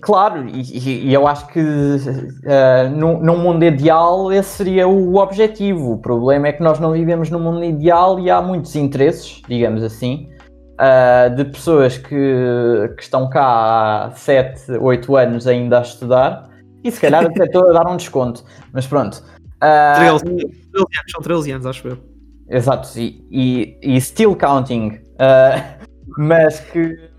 Claro, 0.00 0.46
e, 0.48 1.06
e, 1.08 1.14
eu 1.14 1.26
acho 1.26 1.46
que 1.48 1.60
uh, 1.60 2.90
num, 2.94 3.18
num, 3.22 3.38
mundo 3.38 3.64
ideal 3.64 4.30
esse 4.30 4.58
seria 4.58 4.86
o 4.86 5.16
objetivo. 5.16 5.92
O 5.92 5.98
problema 5.98 6.48
é 6.48 6.52
que 6.52 6.62
nós 6.62 6.78
não 6.78 6.92
vivemos 6.92 7.30
num 7.30 7.40
mundo 7.40 7.64
ideal 7.64 8.20
e 8.20 8.30
há 8.30 8.42
muitos 8.42 8.76
interesses, 8.76 9.40
digamos 9.48 9.82
assim, 9.82 10.28
uh, 10.76 11.34
de 11.34 11.44
pessoas 11.44 11.98
que, 11.98 12.94
que 12.96 13.02
estão 13.02 13.28
cá 13.28 14.06
há 14.06 14.10
7, 14.12 14.72
8 14.72 15.16
anos 15.16 15.46
ainda 15.46 15.78
a 15.78 15.82
estudar 15.82 16.50
e 16.84 16.90
se 16.90 17.00
calhar 17.00 17.24
até 17.24 17.44
estou 17.44 17.68
a 17.68 17.72
dar 17.72 17.90
um 17.90 17.96
desconto, 17.96 18.44
mas 18.72 18.86
pronto. 18.86 19.22
Uh, 19.56 19.96
13, 19.96 20.24
13 20.24 20.38
anos, 20.74 21.12
são 21.12 21.22
13 21.22 21.50
anos, 21.52 21.66
acho 21.66 21.88
eu. 21.88 21.98
Exato, 22.48 22.88
e, 22.96 23.26
e, 23.30 23.78
e 23.82 24.00
still 24.00 24.36
counting, 24.36 25.00
uh, 25.14 25.86
mas 26.16 26.60
que 26.60 27.10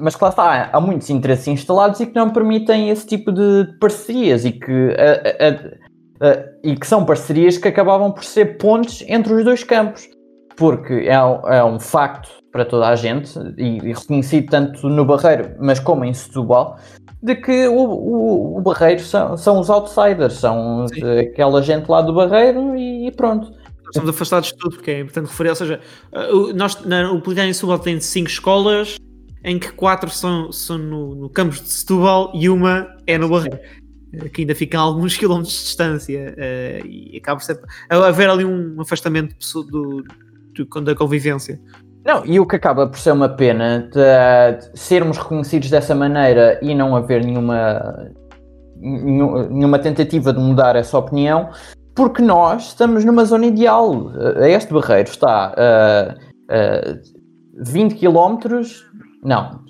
mas 0.00 0.16
que 0.16 0.24
lá 0.24 0.30
está, 0.30 0.70
há 0.72 0.80
muitos 0.80 1.10
interesses 1.10 1.46
instalados 1.48 2.00
e 2.00 2.06
que 2.06 2.14
não 2.14 2.30
permitem 2.30 2.88
esse 2.88 3.06
tipo 3.06 3.30
de 3.30 3.76
parcerias 3.78 4.44
e 4.44 4.52
que, 4.52 4.96
a, 4.96 6.26
a, 6.26 6.30
a, 6.30 6.44
e 6.64 6.74
que 6.76 6.86
são 6.86 7.04
parcerias 7.04 7.58
que 7.58 7.68
acabavam 7.68 8.10
por 8.10 8.24
ser 8.24 8.56
pontes 8.56 9.04
entre 9.06 9.34
os 9.34 9.44
dois 9.44 9.62
campos, 9.62 10.08
porque 10.56 10.94
é, 10.94 11.14
é 11.14 11.64
um 11.64 11.80
facto 11.80 12.28
para 12.50 12.64
toda 12.64 12.88
a 12.88 12.96
gente 12.96 13.32
e, 13.56 13.78
e, 13.78 13.92
reconhecido 13.92 14.50
tanto 14.50 14.88
no 14.88 15.04
Barreiro, 15.04 15.54
mas 15.58 15.80
como 15.80 16.04
em 16.04 16.12
Setúbal, 16.12 16.78
de 17.22 17.34
que 17.36 17.66
o, 17.66 17.74
o, 17.74 18.58
o 18.58 18.60
Barreiro 18.60 19.00
são, 19.00 19.36
são 19.36 19.58
os 19.58 19.70
outsiders, 19.70 20.34
são 20.34 20.86
Sim. 20.88 21.18
aquela 21.18 21.62
gente 21.62 21.88
lá 21.88 22.02
do 22.02 22.12
Barreiro 22.12 22.76
e, 22.76 23.06
e 23.06 23.12
pronto 23.12 23.52
estamos 23.92 24.08
afastados 24.08 24.48
de 24.48 24.56
tudo, 24.56 24.76
porque 24.76 24.90
é 24.90 25.00
importante 25.00 25.28
referir, 25.28 25.50
ou 25.50 25.56
seja, 25.56 25.80
nós, 26.54 26.82
na, 26.84 27.12
o 27.12 27.20
Politécnico 27.20 27.52
de 27.52 27.54
Setúbal 27.54 27.78
tem 27.78 28.00
cinco 28.00 28.30
escolas, 28.30 28.96
em 29.44 29.58
que 29.58 29.70
quatro 29.72 30.08
são, 30.10 30.50
são 30.50 30.78
no, 30.78 31.14
no 31.14 31.28
campus 31.28 31.60
de 31.60 31.68
Setúbal 31.68 32.32
e 32.34 32.48
uma 32.48 32.96
é 33.06 33.18
no 33.18 33.28
Barreiro, 33.28 33.58
que 34.32 34.42
ainda 34.42 34.54
fica 34.54 34.78
a 34.78 34.80
alguns 34.80 35.14
quilómetros 35.18 35.54
de 35.54 35.64
distância 35.64 36.34
uh, 36.36 36.86
e 36.86 37.18
acaba 37.18 37.38
por 37.38 37.44
ser, 37.44 37.60
haver 37.88 38.30
ali 38.30 38.44
um 38.44 38.80
afastamento 38.80 39.36
do, 39.66 40.04
da 40.84 40.94
convivência. 40.94 41.60
Não, 42.04 42.24
e 42.26 42.40
o 42.40 42.46
que 42.46 42.56
acaba 42.56 42.86
por 42.86 42.98
ser 42.98 43.12
uma 43.12 43.28
pena 43.28 43.88
de, 43.92 44.70
de 44.72 44.78
sermos 44.78 45.18
reconhecidos 45.18 45.70
dessa 45.70 45.94
maneira 45.94 46.58
e 46.60 46.74
não 46.74 46.96
haver 46.96 47.24
nenhuma, 47.24 48.10
nenhuma 48.76 49.78
tentativa 49.78 50.32
de 50.32 50.40
mudar 50.40 50.74
essa 50.74 50.98
opinião, 50.98 51.50
porque 51.94 52.20
nós 52.20 52.68
estamos 52.68 53.04
numa 53.04 53.24
zona 53.24 53.46
ideal. 53.46 54.10
Este 54.40 54.72
barreiro 54.72 55.08
está 55.08 55.54
a, 55.56 56.14
a 56.48 56.98
20 57.54 57.94
quilómetros 57.94 58.84
não. 59.22 59.60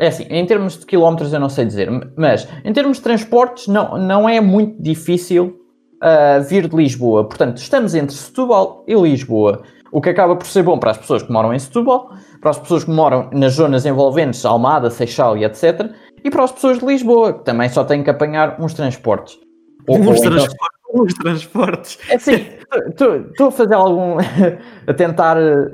É 0.00 0.08
assim, 0.08 0.24
em 0.30 0.44
termos 0.46 0.78
de 0.78 0.86
quilómetros 0.86 1.32
eu 1.32 1.38
não 1.38 1.48
sei 1.48 1.64
dizer, 1.64 1.88
mas 2.16 2.48
em 2.64 2.72
termos 2.72 2.96
de 2.96 3.02
transportes 3.02 3.68
não, 3.68 3.98
não 3.98 4.28
é 4.28 4.40
muito 4.40 4.82
difícil 4.82 5.60
uh, 6.02 6.42
vir 6.42 6.66
de 6.66 6.74
Lisboa. 6.74 7.28
Portanto, 7.28 7.58
estamos 7.58 7.94
entre 7.94 8.16
Setúbal 8.16 8.84
e 8.88 8.94
Lisboa, 8.94 9.62
o 9.92 10.00
que 10.00 10.08
acaba 10.08 10.34
por 10.34 10.46
ser 10.46 10.62
bom 10.62 10.78
para 10.78 10.90
as 10.90 10.98
pessoas 10.98 11.22
que 11.22 11.30
moram 11.30 11.52
em 11.52 11.58
Setúbal, 11.58 12.10
para 12.40 12.50
as 12.50 12.58
pessoas 12.58 12.84
que 12.84 12.90
moram 12.90 13.28
nas 13.32 13.52
zonas 13.52 13.84
envolventes, 13.84 14.44
Almada, 14.44 14.90
Seixal 14.90 15.36
e 15.36 15.44
etc. 15.44 15.92
E 16.24 16.30
para 16.30 16.44
as 16.44 16.50
pessoas 16.50 16.78
de 16.78 16.86
Lisboa, 16.86 17.34
que 17.34 17.44
também 17.44 17.68
só 17.68 17.84
têm 17.84 18.02
que 18.02 18.08
apanhar 18.08 18.58
uns 18.58 18.72
transportes. 18.72 19.38
Ou, 19.86 19.98
uns, 19.98 20.06
ou 20.06 20.14
então 20.14 20.30
transportes 20.30 20.78
então... 20.88 21.04
uns 21.04 21.14
transportes. 21.14 21.98
É 22.08 22.14
assim, 22.14 22.46
estou 22.88 23.48
a 23.48 23.50
fazer 23.50 23.74
algum. 23.74 24.16
a 24.86 24.94
tentar 24.94 25.36
uh, 25.36 25.70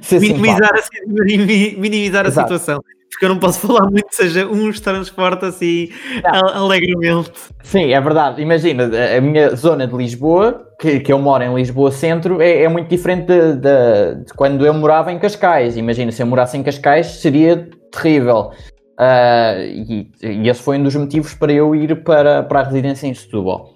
ser 0.00 0.20
minimizar, 0.20 0.70
a, 0.74 1.24
minimizar 1.24 2.26
a 2.26 2.30
situação. 2.30 2.82
Porque 3.10 3.24
eu 3.24 3.28
não 3.28 3.38
posso 3.38 3.60
falar 3.66 3.90
muito, 3.90 4.06
seja 4.10 4.46
uns 4.46 4.80
transportes 4.80 5.48
assim 5.48 5.90
não. 6.22 6.64
alegremente. 6.64 7.32
Sim, 7.62 7.92
é 7.92 8.00
verdade. 8.00 8.40
Imagina, 8.40 8.90
a 9.16 9.20
minha 9.20 9.54
zona 9.54 9.86
de 9.86 9.94
Lisboa, 9.94 10.68
que, 10.78 11.00
que 11.00 11.12
eu 11.12 11.18
moro 11.18 11.42
em 11.44 11.54
Lisboa 11.54 11.90
Centro, 11.90 12.40
é, 12.40 12.62
é 12.62 12.68
muito 12.68 12.88
diferente 12.88 13.26
de, 13.26 13.54
de, 13.54 14.24
de, 14.24 14.34
quando 14.34 14.64
eu 14.64 14.72
morava 14.74 15.12
em 15.12 15.18
Cascais. 15.18 15.76
Imagina, 15.76 16.12
se 16.12 16.22
eu 16.22 16.26
morasse 16.26 16.56
em 16.56 16.62
Cascais 16.62 17.06
seria 17.20 17.68
terrível. 17.90 18.52
Uh, 18.98 19.60
e, 19.64 20.10
e, 20.22 20.48
esse 20.48 20.62
foi 20.62 20.78
um 20.78 20.82
dos 20.82 20.94
motivos 20.94 21.32
para 21.32 21.52
eu 21.52 21.74
ir 21.74 22.02
para, 22.04 22.42
para 22.42 22.60
a 22.60 22.62
residência 22.64 23.06
em 23.06 23.14
Setúbal. 23.14 23.74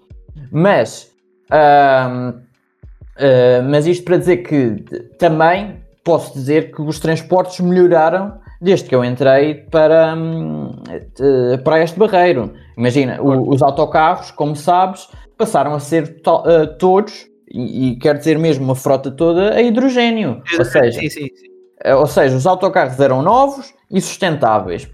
Mas. 0.50 1.10
Uh, 1.50 2.44
Uh, 3.14 3.62
mas 3.70 3.86
isto 3.86 4.04
para 4.04 4.16
dizer 4.16 4.38
que 4.38 4.82
também 5.18 5.76
posso 6.02 6.34
dizer 6.34 6.72
que 6.72 6.82
os 6.82 6.98
transportes 6.98 7.60
melhoraram 7.60 8.40
desde 8.64 8.88
que 8.88 8.94
eu 8.94 9.04
entrei 9.04 9.54
para, 9.54 10.14
um, 10.16 10.72
para 11.62 11.82
este 11.82 11.98
barreiro. 11.98 12.52
Imagina, 12.76 13.22
os 13.22 13.62
autocarros, 13.62 14.30
como 14.30 14.56
sabes, 14.56 15.08
passaram 15.36 15.74
a 15.74 15.80
ser 15.80 16.20
to, 16.22 16.36
uh, 16.38 16.66
todos, 16.78 17.26
e, 17.48 17.90
e 17.90 17.96
quer 17.96 18.16
dizer 18.16 18.38
mesmo 18.38 18.64
uma 18.64 18.74
frota 18.74 19.10
toda, 19.10 19.54
a 19.54 19.62
hidrogênio. 19.62 20.42
Ou 20.58 20.64
seja, 20.64 20.98
sim, 20.98 21.10
sim, 21.10 21.28
sim. 21.28 21.48
Uh, 21.84 21.98
ou 21.98 22.06
seja, 22.06 22.34
os 22.34 22.46
autocarros 22.46 22.98
eram 22.98 23.22
novos 23.22 23.72
e 23.90 24.00
sustentáveis. 24.00 24.88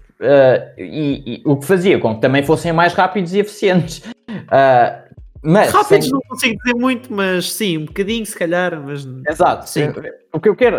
E, 0.77 1.23
e, 1.25 1.41
o 1.45 1.57
que 1.57 1.65
fazia 1.65 1.97
com 1.97 2.13
que 2.13 2.21
também 2.21 2.43
fossem 2.43 2.71
mais 2.71 2.93
rápidos 2.93 3.33
e 3.33 3.39
eficientes. 3.39 4.03
Mas, 5.43 5.71
Rápidos 5.71 6.05
sem... 6.05 6.13
não 6.13 6.21
consigo 6.27 6.55
dizer 6.63 6.77
muito, 6.77 7.13
mas 7.13 7.51
sim, 7.51 7.79
um 7.79 7.85
bocadinho 7.85 8.25
se 8.25 8.37
calhar. 8.37 8.79
Mas... 8.79 9.07
Exato. 9.27 9.69
Sim. 9.69 9.93
O 10.31 10.39
que 10.39 10.47
eu 10.47 10.55
quero, 10.55 10.77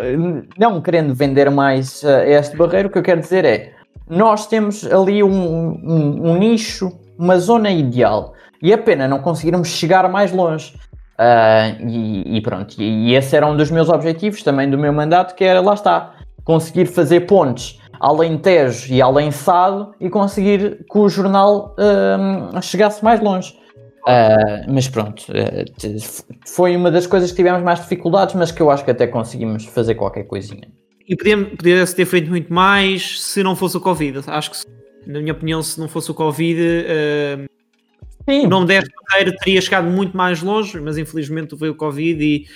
não 0.58 0.80
querendo 0.80 1.14
vender 1.14 1.50
mais 1.50 2.02
uh, 2.02 2.20
este 2.26 2.56
barreiro, 2.56 2.88
o 2.88 2.92
que 2.92 2.98
eu 2.98 3.02
quero 3.02 3.20
dizer 3.20 3.44
é 3.44 3.72
nós 4.08 4.46
temos 4.46 4.84
ali 4.90 5.22
um, 5.22 5.30
um, 5.30 6.30
um 6.30 6.36
nicho, 6.36 6.92
uma 7.18 7.38
zona 7.38 7.70
ideal. 7.70 8.34
E 8.62 8.72
é 8.72 8.76
pena 8.76 9.08
não 9.08 9.20
conseguirmos 9.20 9.68
chegar 9.68 10.08
mais 10.08 10.32
longe. 10.32 10.74
Uh, 11.18 11.88
e, 11.88 12.36
e, 12.36 12.40
pronto, 12.40 12.74
e, 12.78 13.10
e 13.10 13.14
esse 13.14 13.36
era 13.36 13.46
um 13.46 13.56
dos 13.56 13.70
meus 13.70 13.88
objetivos 13.88 14.42
também 14.42 14.70
do 14.70 14.78
meu 14.78 14.92
mandato, 14.92 15.34
que 15.34 15.44
era, 15.44 15.60
lá 15.60 15.74
está, 15.74 16.14
conseguir 16.44 16.86
fazer 16.86 17.20
pontes 17.20 17.80
além 18.02 18.36
Tejo 18.36 18.92
e 18.92 19.00
além 19.00 19.30
Sado 19.30 19.94
e 20.00 20.10
conseguir 20.10 20.84
que 20.90 20.98
o 20.98 21.08
jornal 21.08 21.76
uh, 21.78 22.60
chegasse 22.60 23.02
mais 23.04 23.20
longe. 23.20 23.56
Uh, 24.02 24.72
mas 24.72 24.88
pronto, 24.88 25.20
uh, 25.30 26.24
foi 26.46 26.74
uma 26.74 26.90
das 26.90 27.06
coisas 27.06 27.30
que 27.30 27.36
tivemos 27.36 27.62
mais 27.62 27.80
dificuldades, 27.80 28.34
mas 28.34 28.50
que 28.50 28.60
eu 28.60 28.70
acho 28.70 28.84
que 28.84 28.90
até 28.90 29.06
conseguimos 29.06 29.64
fazer 29.66 29.94
qualquer 29.94 30.24
coisinha. 30.24 30.68
E 31.08 31.16
podia-se 31.16 31.94
ter 31.94 32.06
feito 32.06 32.28
muito 32.28 32.52
mais 32.52 33.20
se 33.20 33.42
não 33.42 33.54
fosse 33.54 33.76
o 33.76 33.80
Covid. 33.80 34.20
Acho 34.26 34.50
que, 34.50 34.58
na 35.06 35.20
minha 35.20 35.32
opinião, 35.32 35.62
se 35.62 35.78
não 35.78 35.88
fosse 35.88 36.10
o 36.10 36.14
Covid, 36.14 36.60
uh, 36.60 38.44
o 38.44 38.48
nome 38.48 38.66
desta 38.66 38.90
carreira 39.06 39.36
teria 39.36 39.60
chegado 39.60 39.88
muito 39.88 40.16
mais 40.16 40.42
longe, 40.42 40.80
mas 40.80 40.98
infelizmente 40.98 41.54
veio 41.54 41.72
o 41.72 41.76
Covid 41.76 42.24
e 42.24 42.46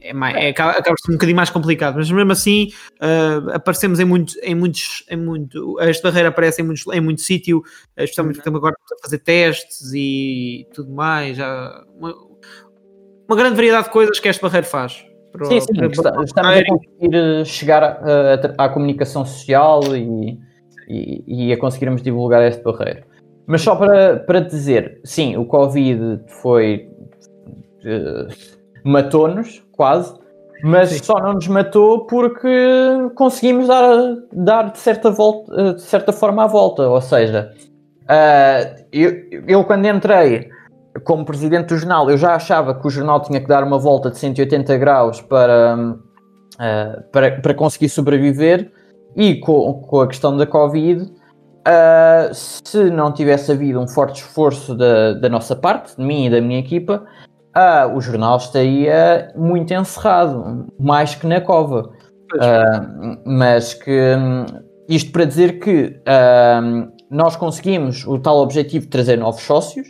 é, 0.00 0.12
mais, 0.12 0.36
é, 0.36 0.48
acaba, 0.48 0.72
acaba 0.72 0.94
por 0.94 1.00
ser 1.00 1.12
um 1.12 1.14
bocadinho 1.14 1.36
mais 1.36 1.50
complicado, 1.50 1.96
mas 1.96 2.10
mesmo 2.10 2.32
assim 2.32 2.70
uh, 3.00 3.50
aparecemos 3.52 3.98
em, 3.98 4.04
muito, 4.04 4.34
em 4.42 4.54
muitos, 4.54 5.04
em 5.10 5.16
muito, 5.16 5.80
esta 5.80 6.08
barreira 6.08 6.28
aparece 6.28 6.62
em, 6.62 6.64
muitos, 6.64 6.86
em 6.92 7.00
muito 7.00 7.20
sítio, 7.20 7.62
especialmente 7.96 8.36
porque 8.36 8.48
estamos 8.48 8.58
agora 8.58 8.76
a 8.92 9.02
fazer 9.02 9.18
testes 9.18 9.92
e 9.94 10.66
tudo 10.74 10.90
mais, 10.92 11.36
já, 11.36 11.84
uma, 11.96 12.14
uma 13.28 13.36
grande 13.36 13.56
variedade 13.56 13.84
de 13.84 13.90
coisas 13.90 14.20
que 14.20 14.28
esta 14.28 14.46
barreira 14.46 14.66
faz. 14.66 15.04
Para, 15.32 15.44
sim, 15.46 15.60
sim, 15.60 15.74
para, 15.74 15.88
para, 15.90 16.24
estamos 16.24 16.56
a 16.56 16.64
conseguir 16.64 17.14
eh, 17.14 17.44
chegar 17.44 18.02
à 18.58 18.68
comunicação 18.68 19.24
social 19.24 19.80
e, 19.96 20.36
e, 20.88 21.46
e, 21.46 21.52
a 21.52 21.56
conseguirmos 21.56 22.02
divulgar 22.02 22.42
este 22.42 22.62
barreiro. 22.64 23.04
Mas 23.46 23.62
só 23.62 23.76
para, 23.76 24.18
para 24.18 24.40
dizer, 24.40 25.00
sim, 25.04 25.36
o 25.36 25.44
Covid 25.44 26.20
foi. 26.26 26.88
Uh, 27.84 28.60
matou-nos, 28.84 29.62
quase, 29.80 30.12
mas 30.62 30.90
sim. 30.90 31.02
só 31.02 31.14
não 31.14 31.32
nos 31.32 31.48
matou 31.48 32.04
porque 32.04 32.46
conseguimos 33.14 33.66
dar, 33.66 34.14
dar 34.30 34.72
de, 34.72 34.78
certa 34.78 35.10
volta, 35.10 35.72
de 35.72 35.80
certa 35.80 36.12
forma 36.12 36.44
a 36.44 36.46
volta. 36.46 36.86
Ou 36.86 37.00
seja, 37.00 37.50
uh, 38.02 38.84
eu, 38.92 39.10
eu 39.48 39.64
quando 39.64 39.86
entrei 39.86 40.50
como 41.02 41.24
presidente 41.24 41.68
do 41.68 41.78
jornal, 41.78 42.10
eu 42.10 42.18
já 42.18 42.34
achava 42.34 42.74
que 42.74 42.86
o 42.86 42.90
jornal 42.90 43.22
tinha 43.22 43.40
que 43.40 43.46
dar 43.46 43.64
uma 43.64 43.78
volta 43.78 44.10
de 44.10 44.18
180 44.18 44.76
graus 44.76 45.22
para, 45.22 45.78
uh, 45.78 47.02
para, 47.10 47.40
para 47.40 47.54
conseguir 47.54 47.88
sobreviver 47.88 48.70
e 49.16 49.36
com, 49.36 49.80
com 49.80 50.02
a 50.02 50.06
questão 50.06 50.36
da 50.36 50.46
Covid, 50.46 51.04
uh, 51.04 52.34
se 52.34 52.90
não 52.90 53.14
tivesse 53.14 53.50
havido 53.50 53.80
um 53.80 53.88
forte 53.88 54.20
esforço 54.20 54.74
da, 54.74 55.14
da 55.14 55.30
nossa 55.30 55.56
parte, 55.56 55.96
de 55.96 56.04
mim 56.04 56.26
e 56.26 56.30
da 56.30 56.38
minha 56.42 56.60
equipa, 56.60 57.02
uh, 57.56 57.94
o 57.94 58.00
jornal 58.00 58.36
estaria 58.36 59.32
muito 59.36 59.72
encerrado, 59.72 60.66
mais 60.78 61.14
que 61.14 61.26
na 61.26 61.40
cova. 61.40 61.90
mas 63.24 63.74
que 63.74 64.16
isto 64.88 65.10
para 65.10 65.24
dizer 65.24 65.58
que 65.58 66.00
nós 67.10 67.34
conseguimos 67.34 68.06
o 68.06 68.18
tal 68.18 68.38
objetivo 68.38 68.84
de 68.84 68.90
trazer 68.90 69.18
novos 69.18 69.42
sócios 69.42 69.88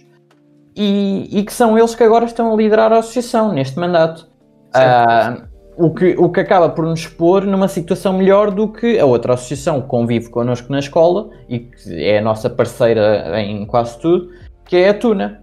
e, 0.75 1.29
e, 1.31 1.45
que 1.45 1.53
são 1.53 1.77
eles 1.77 1.95
que 1.95 2.03
agora 2.03 2.25
estão 2.25 2.53
a 2.53 2.57
liderar 2.57 2.93
a 2.93 2.99
associação 2.99 3.53
neste 3.53 3.79
mandato. 3.79 4.27
Uh, 4.75 5.47
o, 5.77 5.93
que, 5.93 6.15
o 6.17 6.31
que 6.31 6.41
acaba 6.41 6.69
por 6.69 6.85
nos 6.85 7.07
pôr 7.07 7.45
numa 7.45 7.69
situação 7.69 8.15
melhor 8.15 8.51
do 8.51 8.69
que 8.69 8.99
a 8.99 9.05
outra 9.05 9.35
associação 9.35 9.83
que 9.83 9.89
convive 9.89 10.31
connosco 10.31 10.71
na 10.71 10.79
escola 10.79 11.29
e 11.49 11.61
que 11.61 12.03
é 12.03 12.19
a 12.19 12.23
nossa 12.23 12.49
parceira 12.49 13.41
em 13.41 13.67
quase 13.67 13.99
tudo, 13.99 14.31
que 14.65 14.77
é 14.77 14.91
a 14.91 14.95
Tuna. 14.95 15.43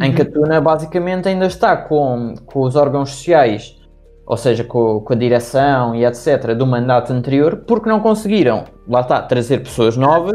Uhum. 0.00 0.06
Em 0.06 0.14
que 0.14 0.22
a 0.22 0.24
Tuna 0.24 0.60
basicamente 0.60 1.28
ainda 1.28 1.46
está 1.46 1.76
com, 1.76 2.34
com 2.46 2.60
os 2.62 2.76
órgãos 2.76 3.10
sociais, 3.10 3.80
ou 4.26 4.36
seja, 4.36 4.64
com, 4.64 5.00
com 5.00 5.12
a 5.12 5.16
direção 5.16 5.94
e 5.94 6.04
etc., 6.04 6.54
do 6.54 6.66
mandato 6.66 7.12
anterior, 7.12 7.64
porque 7.66 7.88
não 7.88 8.00
conseguiram, 8.00 8.64
lá 8.88 9.00
está, 9.00 9.22
trazer 9.22 9.58
pessoas 9.62 9.96
novas 9.96 10.34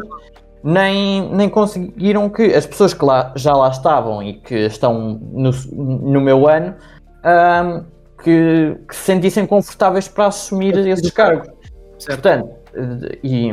nem, 0.64 1.30
nem 1.34 1.49
conseguiram 1.49 2.30
que 2.30 2.53
as 2.53 2.66
pessoas 2.66 2.93
que 2.93 3.03
lá, 3.03 3.34
já 3.36 3.53
lá 3.53 3.70
estavam 3.70 4.22
e 4.22 4.34
que 4.34 4.55
estão 4.55 5.20
no, 5.32 5.51
no 5.72 6.22
meu 6.22 6.47
ano 6.47 6.76
um, 7.24 7.84
que, 8.22 8.78
que, 8.88 8.95
se 8.95 9.03
sentissem 9.03 9.45
confortáveis 9.45 10.07
para 10.07 10.28
assumir 10.28 10.78
esses 10.78 11.12
cargos. 11.12 11.49
Certo. 11.97 12.22
Portanto, 12.22 12.49
e, 13.24 13.51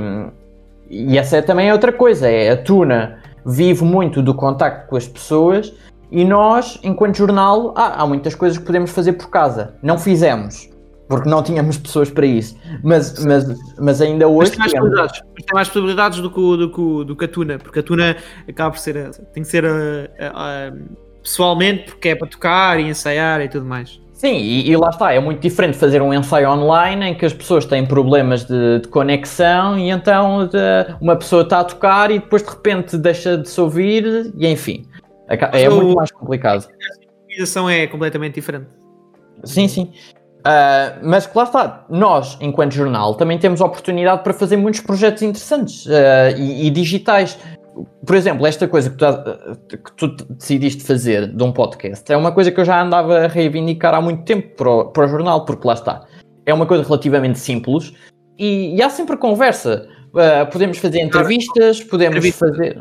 e 0.90 1.18
essa 1.18 1.36
é 1.36 1.42
também 1.42 1.72
outra 1.72 1.92
coisa, 1.92 2.28
é 2.28 2.50
a 2.50 2.56
Tuna 2.56 3.18
vive 3.44 3.84
muito 3.84 4.20
do 4.20 4.34
contacto 4.34 4.88
com 4.88 4.96
as 4.96 5.06
pessoas 5.06 5.72
e 6.10 6.24
nós, 6.24 6.78
enquanto 6.82 7.16
jornal, 7.16 7.74
há, 7.76 8.02
há 8.02 8.06
muitas 8.06 8.34
coisas 8.34 8.58
que 8.58 8.64
podemos 8.64 8.90
fazer 8.90 9.14
por 9.14 9.28
casa. 9.28 9.74
Não 9.82 9.98
fizemos 9.98 10.70
porque 11.08 11.28
não 11.28 11.42
tínhamos 11.42 11.78
pessoas 11.78 12.10
para 12.10 12.26
isso. 12.26 12.56
Mas, 12.82 13.24
mas, 13.24 13.46
mas 13.78 14.00
ainda 14.00 14.26
hoje. 14.26 14.50
Mas 14.50 14.50
tem 14.50 14.58
mais, 14.58 14.72
possibilidades, 14.72 15.20
tem 15.20 15.54
mais 15.54 15.68
possibilidades 15.68 16.20
do 16.20 16.30
que, 16.30 16.40
do, 16.40 16.70
que, 16.70 17.04
do 17.04 17.16
que 17.16 17.24
a 17.24 17.28
Tuna, 17.28 17.58
porque 17.58 17.78
a 17.78 17.82
Tuna 17.82 18.16
acaba 18.48 18.70
por 18.70 18.78
ser. 18.78 19.10
tem 19.32 19.42
que 19.42 19.48
ser 19.48 19.64
uh, 19.64 19.68
uh, 19.68 20.96
pessoalmente, 21.22 21.84
porque 21.90 22.08
é 22.08 22.14
para 22.14 22.26
tocar 22.26 22.80
e 22.80 22.88
ensaiar 22.88 23.40
e 23.40 23.48
tudo 23.48 23.64
mais. 23.64 24.00
Sim, 24.12 24.38
e, 24.38 24.70
e, 24.70 24.76
lá 24.78 24.88
está, 24.88 25.12
é 25.12 25.20
muito 25.20 25.40
diferente 25.40 25.76
fazer 25.76 26.00
um 26.00 26.12
ensaio 26.12 26.48
online 26.48 27.10
em 27.10 27.14
que 27.14 27.26
as 27.26 27.34
pessoas 27.34 27.66
têm 27.66 27.84
problemas 27.84 28.46
de, 28.46 28.78
de 28.78 28.88
conexão 28.88 29.78
e 29.78 29.90
então 29.90 30.46
de, 30.46 30.56
uma 31.02 31.16
pessoa 31.16 31.42
está 31.42 31.60
a 31.60 31.64
tocar 31.64 32.10
e 32.10 32.18
depois 32.18 32.42
de 32.42 32.48
repente 32.48 32.96
deixa 32.96 33.36
de 33.36 33.46
se 33.46 33.60
ouvir 33.60 34.32
e 34.34 34.46
enfim. 34.46 34.86
É, 35.28 35.68
muito 35.68 35.94
mais 35.94 36.10
complicado. 36.10 36.68
A 36.68 37.22
organização 37.22 37.68
é 37.68 37.86
completamente 37.86 38.34
diferente. 38.34 38.68
Sim, 39.44 39.68
sim. 39.68 39.92
Uh, 40.46 41.02
mas 41.02 41.26
que 41.26 41.36
lá 41.36 41.42
está, 41.42 41.84
nós, 41.90 42.38
enquanto 42.40 42.72
jornal, 42.72 43.16
também 43.16 43.36
temos 43.36 43.60
oportunidade 43.60 44.22
para 44.22 44.32
fazer 44.32 44.56
muitos 44.56 44.80
projetos 44.80 45.22
interessantes 45.22 45.86
uh, 45.86 46.36
e, 46.36 46.68
e, 46.68 46.70
digitais. 46.70 47.36
Por 48.06 48.14
exemplo, 48.14 48.46
esta 48.46 48.68
coisa 48.68 48.88
que 48.88 48.96
tu, 48.96 49.78
que 49.78 49.92
tu, 49.96 50.24
decidiste 50.34 50.84
fazer 50.84 51.26
de 51.26 51.42
um 51.42 51.52
podcast 51.52 52.10
é 52.12 52.16
uma 52.16 52.30
coisa 52.30 52.52
que 52.52 52.60
eu 52.60 52.64
já 52.64 52.80
andava 52.80 53.24
a 53.24 53.26
reivindicar 53.26 53.92
há 53.92 54.00
muito 54.00 54.22
tempo 54.22 54.54
para 54.56 54.70
o, 54.70 54.84
para 54.84 55.04
o 55.06 55.08
jornal, 55.08 55.44
porque 55.44 55.66
lá 55.66 55.74
está. 55.74 56.06
É 56.46 56.54
uma 56.54 56.64
coisa 56.64 56.84
relativamente 56.84 57.40
simples 57.40 57.92
e, 58.38 58.76
e 58.76 58.82
há 58.82 58.88
sempre 58.88 59.16
conversa. 59.16 59.88
Uh, 60.14 60.50
podemos 60.50 60.78
fazer 60.78 61.00
entrevistas, 61.00 61.82
podemos 61.82 62.18
entrevista. 62.18 62.46
fazer. 62.46 62.80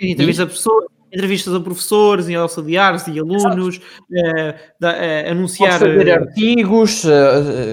Entrevista 0.00 0.44
a 0.44 0.46
pessoas, 0.46 0.84
entrevistas 1.12 1.54
a 1.54 1.60
professores 1.60 2.28
e 2.28 2.34
auxiliares 2.34 3.06
e 3.06 3.18
alunos, 3.18 3.76
uh, 3.76 4.54
da, 4.80 4.92
uh, 4.92 5.30
anunciar. 5.30 5.78
Fazer 5.78 6.08
eh, 6.08 6.12
artigos 6.12 7.04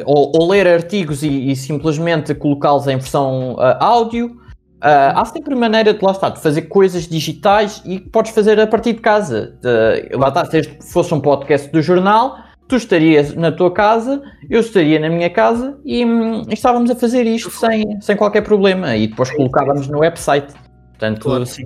ou, 0.06 0.32
ou, 0.36 0.50
ler 0.50 0.68
artigos 0.68 1.24
e, 1.24 1.52
e 1.52 1.56
simplesmente 1.56 2.36
colocá-los 2.36 2.88
em 2.88 2.98
versão 2.98 3.56
áudio. 3.80 4.40
há 4.82 5.24
sempre 5.26 5.56
maneira 5.56 5.94
de 5.94 6.04
lá 6.04 6.12
está, 6.12 6.30
de 6.30 6.42
fazer 6.42 6.64
coisas 6.64 7.08
digitais 7.08 7.82
e 7.86 8.00
que 8.00 8.10
podes 8.10 8.32
fazer 8.32 8.60
a 8.60 8.68
partir 8.68 8.94
de 8.94 9.00
casa. 9.00 9.58
De, 9.62 10.16
lá 10.16 10.30
está, 10.30 10.46
se 10.46 10.92
fosse 10.92 11.14
um 11.14 11.22
podcast 11.22 11.72
do 11.72 11.82
jornal, 11.82 12.38
tu 12.68 12.76
estarias 12.76 13.34
na 13.34 13.52
tua 13.52 13.72
casa, 13.72 14.22
eu 14.50 14.60
estaria 14.60 15.00
na 15.00 15.10
minha 15.10 15.30
casa 15.30 15.78
e, 15.86 16.06
hum, 16.06 16.44
estávamos 16.50 16.92
a 16.92 16.96
fazer 16.96 17.26
isto 17.26 17.52
sem, 17.52 18.00
sem 18.02 18.16
qualquer 18.16 18.42
problema 18.42 18.96
e 18.96 19.08
depois 19.08 19.32
colocávamos 19.32 19.88
no 19.88 20.00
website. 20.00 20.54
Portanto, 20.92 21.22
claro. 21.22 21.46
sim 21.46 21.66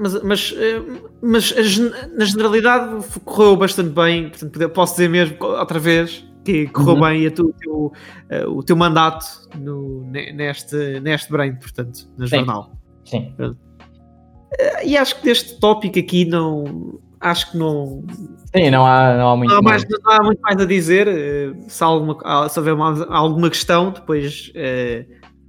mas, 0.00 0.22
mas, 0.22 0.54
eh, 0.56 0.82
mas 1.20 1.54
na 2.16 2.24
generalidade 2.24 3.04
correu 3.22 3.54
bastante 3.54 3.90
bem, 3.90 4.30
portanto, 4.30 4.68
posso 4.70 4.94
dizer 4.94 5.10
mesmo 5.10 5.36
outra 5.40 5.78
vez 5.78 6.26
que 6.42 6.66
correu 6.68 6.94
uhum. 6.94 7.00
bem 7.00 7.30
tu, 7.30 7.48
o, 7.48 7.52
teu, 7.52 7.92
eh, 8.30 8.46
o 8.46 8.62
teu 8.62 8.76
mandato 8.76 9.26
no, 9.58 10.10
neste, 10.10 11.00
neste 11.00 11.30
brain, 11.30 11.54
portanto, 11.56 12.08
no 12.16 12.26
Sim. 12.26 12.36
jornal. 12.36 12.72
Sim. 13.04 13.34
Eh, 14.58 14.86
e 14.86 14.96
acho 14.96 15.16
que 15.16 15.24
deste 15.24 15.60
tópico 15.60 15.98
aqui 15.98 16.24
não. 16.24 16.98
Acho 17.20 17.52
que 17.52 17.58
não. 17.58 18.02
Sim, 18.56 18.70
não 18.70 18.86
há, 18.86 19.14
não 19.18 19.28
há 19.32 19.36
muito 19.36 19.50
não 19.50 19.58
há 19.58 19.62
mais, 19.62 19.84
mais. 19.84 20.02
Não 20.02 20.12
há 20.12 20.22
muito 20.22 20.40
mais 20.40 20.58
a 20.58 20.64
dizer. 20.64 21.08
Se, 21.68 21.84
alguma, 21.84 22.48
se 22.48 22.58
houver 22.58 22.74
alguma 23.10 23.50
questão, 23.50 23.90
depois 23.90 24.50
uh, 24.56 25.06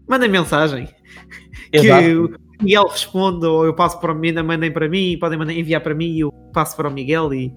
mandem 0.10 0.30
mensagem. 0.30 0.89
Exato. 1.72 2.04
Que 2.04 2.51
Miguel 2.62 2.88
responde, 2.88 3.45
ou 3.45 3.66
eu 3.66 3.74
passo 3.74 3.99
para 3.99 4.12
o 4.12 4.16
Mina, 4.16 4.43
mandem 4.43 4.72
para 4.72 4.88
mim, 4.88 5.18
podem 5.20 5.38
mandar, 5.38 5.53
enviar 5.53 5.82
para 5.82 5.93
mim 5.93 6.12
e 6.12 6.20
eu 6.22 6.32
passo 6.53 6.76
para 6.76 6.88
o 6.88 6.91
Miguel 6.91 7.34
e 7.34 7.53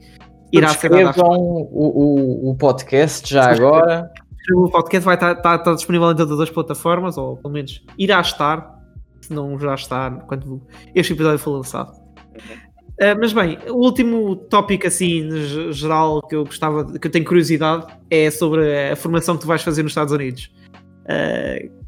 irá 0.52 0.68
ser 0.68 0.88
dado 0.90 1.22
o, 1.22 2.48
o, 2.48 2.50
o 2.50 2.56
podcast 2.56 3.32
já 3.32 3.50
agora. 3.50 4.10
O 4.54 4.68
podcast 4.68 5.04
vai 5.04 5.14
estar, 5.14 5.32
estar, 5.32 5.56
estar, 5.56 5.74
disponível 5.74 6.10
em 6.12 6.16
todas 6.16 6.38
as 6.38 6.50
plataformas, 6.50 7.16
ou 7.16 7.36
pelo 7.36 7.54
menos 7.54 7.82
irá 7.98 8.20
estar, 8.20 8.78
se 9.20 9.32
não 9.32 9.58
já 9.58 9.74
está 9.74 10.10
quando 10.10 10.62
este 10.94 11.14
episódio 11.14 11.38
for 11.38 11.52
lançado. 11.52 11.92
Uh, 13.00 13.18
mas 13.18 13.32
bem, 13.32 13.58
o 13.68 13.76
último 13.76 14.36
tópico 14.36 14.86
assim 14.86 15.28
geral 15.72 16.22
que 16.22 16.36
eu 16.36 16.44
gostava, 16.44 16.84
que 16.98 17.06
eu 17.06 17.10
tenho 17.10 17.24
curiosidade, 17.24 17.86
é 18.10 18.30
sobre 18.30 18.90
a 18.90 18.94
formação 18.94 19.34
que 19.34 19.42
tu 19.42 19.48
vais 19.48 19.62
fazer 19.62 19.82
nos 19.82 19.92
Estados 19.92 20.12
Unidos. 20.12 20.52
Uh, 21.04 21.83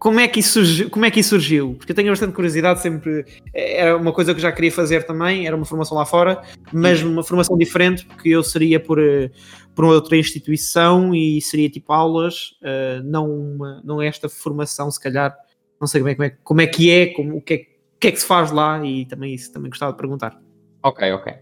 como 0.00 0.18
é 0.18 0.26
que 0.26 0.40
isso 0.40 0.54
surgiu? 0.54 0.88
Como 0.88 1.04
é 1.04 1.10
que 1.10 1.20
isso 1.20 1.28
surgiu? 1.28 1.74
Porque 1.74 1.92
eu 1.92 1.96
tenho 1.96 2.08
bastante 2.08 2.32
curiosidade, 2.32 2.80
sempre 2.80 3.26
era 3.52 3.94
uma 3.94 4.14
coisa 4.14 4.32
que 4.32 4.38
eu 4.38 4.42
já 4.42 4.50
queria 4.50 4.72
fazer 4.72 5.04
também, 5.04 5.46
era 5.46 5.54
uma 5.54 5.66
formação 5.66 5.94
lá 5.94 6.06
fora, 6.06 6.40
mas 6.72 7.02
uma 7.02 7.22
formação 7.22 7.56
diferente, 7.58 8.06
porque 8.06 8.30
eu 8.30 8.42
seria 8.42 8.80
por, 8.80 8.98
eh, 8.98 9.30
por 9.74 9.84
uma 9.84 9.92
outra 9.92 10.16
instituição 10.16 11.14
e 11.14 11.38
seria 11.42 11.68
tipo 11.68 11.92
aulas, 11.92 12.52
uh, 12.62 13.02
não, 13.04 13.30
uma, 13.30 13.82
não 13.84 14.00
esta 14.00 14.26
formação, 14.26 14.90
se 14.90 14.98
calhar, 14.98 15.36
não 15.78 15.86
sei 15.86 16.00
como 16.00 16.10
é, 16.10 16.14
como 16.14 16.24
é, 16.24 16.30
como 16.42 16.60
é 16.62 16.66
que 16.66 16.90
é, 16.90 17.06
como, 17.08 17.36
o, 17.36 17.42
que 17.42 17.54
é, 17.54 17.56
o 17.58 17.98
que 18.00 18.08
é 18.08 18.12
que 18.12 18.20
se 18.20 18.26
faz 18.26 18.50
lá 18.50 18.82
e 18.82 19.04
também 19.04 19.34
isso 19.34 19.52
também 19.52 19.68
gostava 19.68 19.92
de 19.92 19.98
perguntar. 19.98 20.40
Ok, 20.82 21.12
ok. 21.12 21.34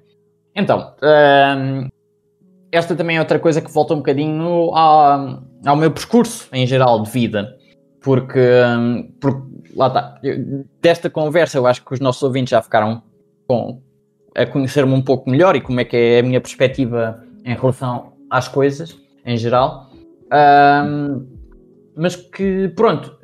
Então, 0.57 0.97
um, 1.01 1.89
esta 2.73 2.97
também 2.97 3.19
é 3.19 3.21
outra 3.21 3.39
coisa 3.39 3.61
que 3.61 3.71
volta 3.71 3.95
um 3.95 3.99
bocadinho 3.99 4.75
ao, 4.75 5.45
ao 5.65 5.77
meu 5.77 5.93
percurso 5.93 6.49
em 6.53 6.67
geral 6.67 7.05
de 7.05 7.11
vida 7.13 7.57
porque, 8.09 8.41
hum, 8.41 9.13
porque 9.21 9.43
lá 9.77 9.89
está, 9.89 10.19
desta 10.81 11.11
conversa 11.11 11.59
eu 11.59 11.67
acho 11.67 11.85
que 11.85 11.93
os 11.93 12.01
nossos 12.01 12.23
ouvintes 12.23 12.53
já 12.53 12.63
ficaram 12.63 13.03
com, 13.47 13.83
a 14.35 14.47
conhecer-me 14.47 14.95
um 14.95 15.03
pouco 15.03 15.29
melhor 15.29 15.55
e 15.55 15.61
como 15.61 15.79
é 15.79 15.85
que 15.85 15.95
é 15.95 16.21
a 16.21 16.23
minha 16.23 16.41
perspectiva 16.41 17.23
em 17.45 17.55
relação 17.55 18.15
às 18.31 18.49
coisas, 18.49 18.99
em 19.27 19.37
geral. 19.37 19.91
Um, 20.33 21.27
mas 21.95 22.17
que, 22.17 22.73
pronto, 22.75 23.15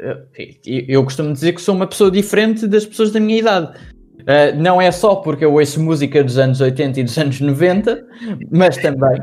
eu 0.67 1.03
costumo 1.03 1.33
dizer 1.33 1.55
que 1.55 1.63
sou 1.63 1.75
uma 1.75 1.87
pessoa 1.87 2.11
diferente 2.11 2.67
das 2.67 2.85
pessoas 2.85 3.11
da 3.11 3.19
minha 3.19 3.39
idade. 3.39 3.75
Uh, 4.21 4.55
não 4.55 4.83
é 4.83 4.91
só 4.91 5.15
porque 5.15 5.47
eu 5.47 5.55
ouço 5.55 5.83
música 5.83 6.23
dos 6.23 6.37
anos 6.37 6.61
80 6.61 7.01
e 7.01 7.05
dos 7.05 7.17
anos 7.17 7.41
90, 7.41 8.07
mas 8.51 8.77
também. 8.77 9.19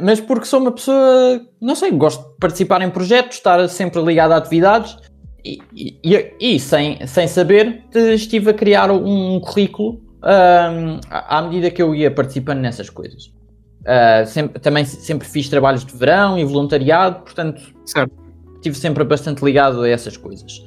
Mas, 0.00 0.20
porque 0.20 0.44
sou 0.44 0.60
uma 0.60 0.72
pessoa, 0.72 1.40
não 1.60 1.74
sei, 1.74 1.90
gosto 1.92 2.22
de 2.22 2.38
participar 2.38 2.82
em 2.82 2.90
projetos, 2.90 3.36
estar 3.36 3.68
sempre 3.68 4.02
ligado 4.02 4.32
a 4.32 4.36
atividades 4.36 4.96
e, 5.44 5.60
e, 6.02 6.34
e 6.40 6.58
sem, 6.58 7.06
sem 7.06 7.28
saber 7.28 7.84
estive 7.94 8.50
a 8.50 8.54
criar 8.54 8.90
um 8.90 9.38
currículo 9.40 10.00
à 11.10 11.42
medida 11.42 11.70
que 11.70 11.80
eu 11.80 11.94
ia 11.94 12.10
participando 12.10 12.60
nessas 12.60 12.90
coisas. 12.90 13.32
Uh, 13.82 14.26
sempre, 14.26 14.58
também 14.58 14.84
sempre 14.84 15.28
fiz 15.28 15.48
trabalhos 15.48 15.84
de 15.84 15.96
verão 15.96 16.36
e 16.36 16.44
voluntariado, 16.44 17.22
portanto, 17.22 17.62
certo. 17.84 18.12
estive 18.56 18.76
sempre 18.76 19.04
bastante 19.04 19.44
ligado 19.44 19.82
a 19.82 19.88
essas 19.88 20.16
coisas. 20.16 20.64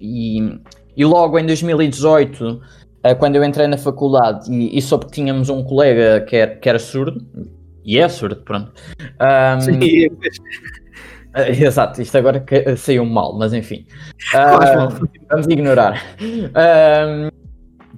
E, 0.00 0.60
e, 0.96 1.04
logo 1.04 1.38
em 1.38 1.46
2018, 1.46 2.44
uh, 2.44 2.60
ah, 2.60 2.66
quando 3.18 3.36
eu 3.36 3.44
entrei 3.44 3.66
na 3.66 3.78
faculdade 3.78 4.52
e, 4.52 4.76
e 4.76 4.82
soube 4.82 5.06
que 5.06 5.12
tínhamos 5.12 5.48
um 5.48 5.62
colega 5.62 6.24
que 6.26 6.36
era, 6.36 6.56
que 6.56 6.68
era 6.68 6.78
surdo, 6.78 7.24
e 7.84 7.98
é 7.98 8.08
surdo, 8.08 8.36
pronto. 8.42 8.72
Um, 9.20 9.60
Sim. 9.60 9.78
Exato, 11.60 12.02
isto 12.02 12.18
agora 12.18 12.44
saiu 12.76 13.04
mal, 13.04 13.36
mas 13.38 13.52
enfim. 13.52 13.86
vamos 15.30 15.46
ignorar. 15.46 16.02
Um, 16.20 17.28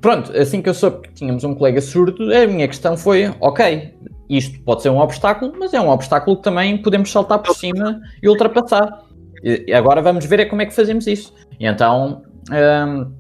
pronto, 0.01 0.37
assim 0.37 0.61
que 0.61 0.69
eu 0.69 0.75
soube 0.75 1.09
que 1.09 1.15
tínhamos 1.15 1.43
um 1.45 1.55
colega 1.55 1.81
surdo, 1.81 2.33
a 2.35 2.47
minha 2.47 2.69
questão 2.69 2.97
foi: 2.97 3.33
ok, 3.41 3.95
isto 4.29 4.61
pode 4.63 4.83
ser 4.83 4.91
um 4.91 4.99
obstáculo, 4.99 5.53
mas 5.59 5.73
é 5.73 5.81
um 5.81 5.89
obstáculo 5.89 6.37
que 6.37 6.43
também 6.43 6.79
podemos 6.79 7.11
saltar 7.11 7.39
por 7.39 7.55
cima 7.57 8.01
e 8.23 8.29
ultrapassar. 8.29 9.05
E 9.43 9.73
agora 9.73 10.03
vamos 10.03 10.25
ver 10.27 10.41
é 10.41 10.45
como 10.45 10.63
é 10.63 10.67
que 10.67 10.75
fazemos 10.75 11.07
isso. 11.07 11.35
E 11.59 11.67
então, 11.67 12.23
um, 12.53 13.20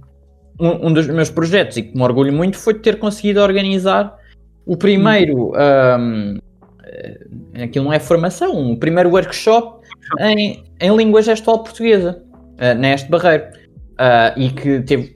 um 0.60 0.92
dos 0.92 1.06
meus 1.06 1.30
projetos, 1.30 1.76
e 1.76 1.82
que 1.82 1.96
me 1.96 2.02
orgulho 2.02 2.32
muito, 2.32 2.58
foi 2.58 2.74
ter 2.74 2.98
conseguido 2.98 3.40
organizar 3.40 4.14
o 4.66 4.76
primeiro. 4.76 5.52
Um, 5.52 6.38
eh, 6.84 7.64
aquilo 7.64 7.86
não 7.86 7.92
é 7.92 7.98
formação, 7.98 8.72
o 8.72 8.78
primeiro 8.78 9.10
workshop 9.10 9.80
em, 10.20 10.64
em 10.80 10.96
língua 10.96 11.22
gestual 11.22 11.62
portuguesa, 11.62 12.22
uh, 12.54 12.78
neste 12.78 13.08
Barreiro. 13.08 13.44
Uh, 14.00 14.32
e 14.40 14.50
que 14.50 14.80
teve 14.80 15.14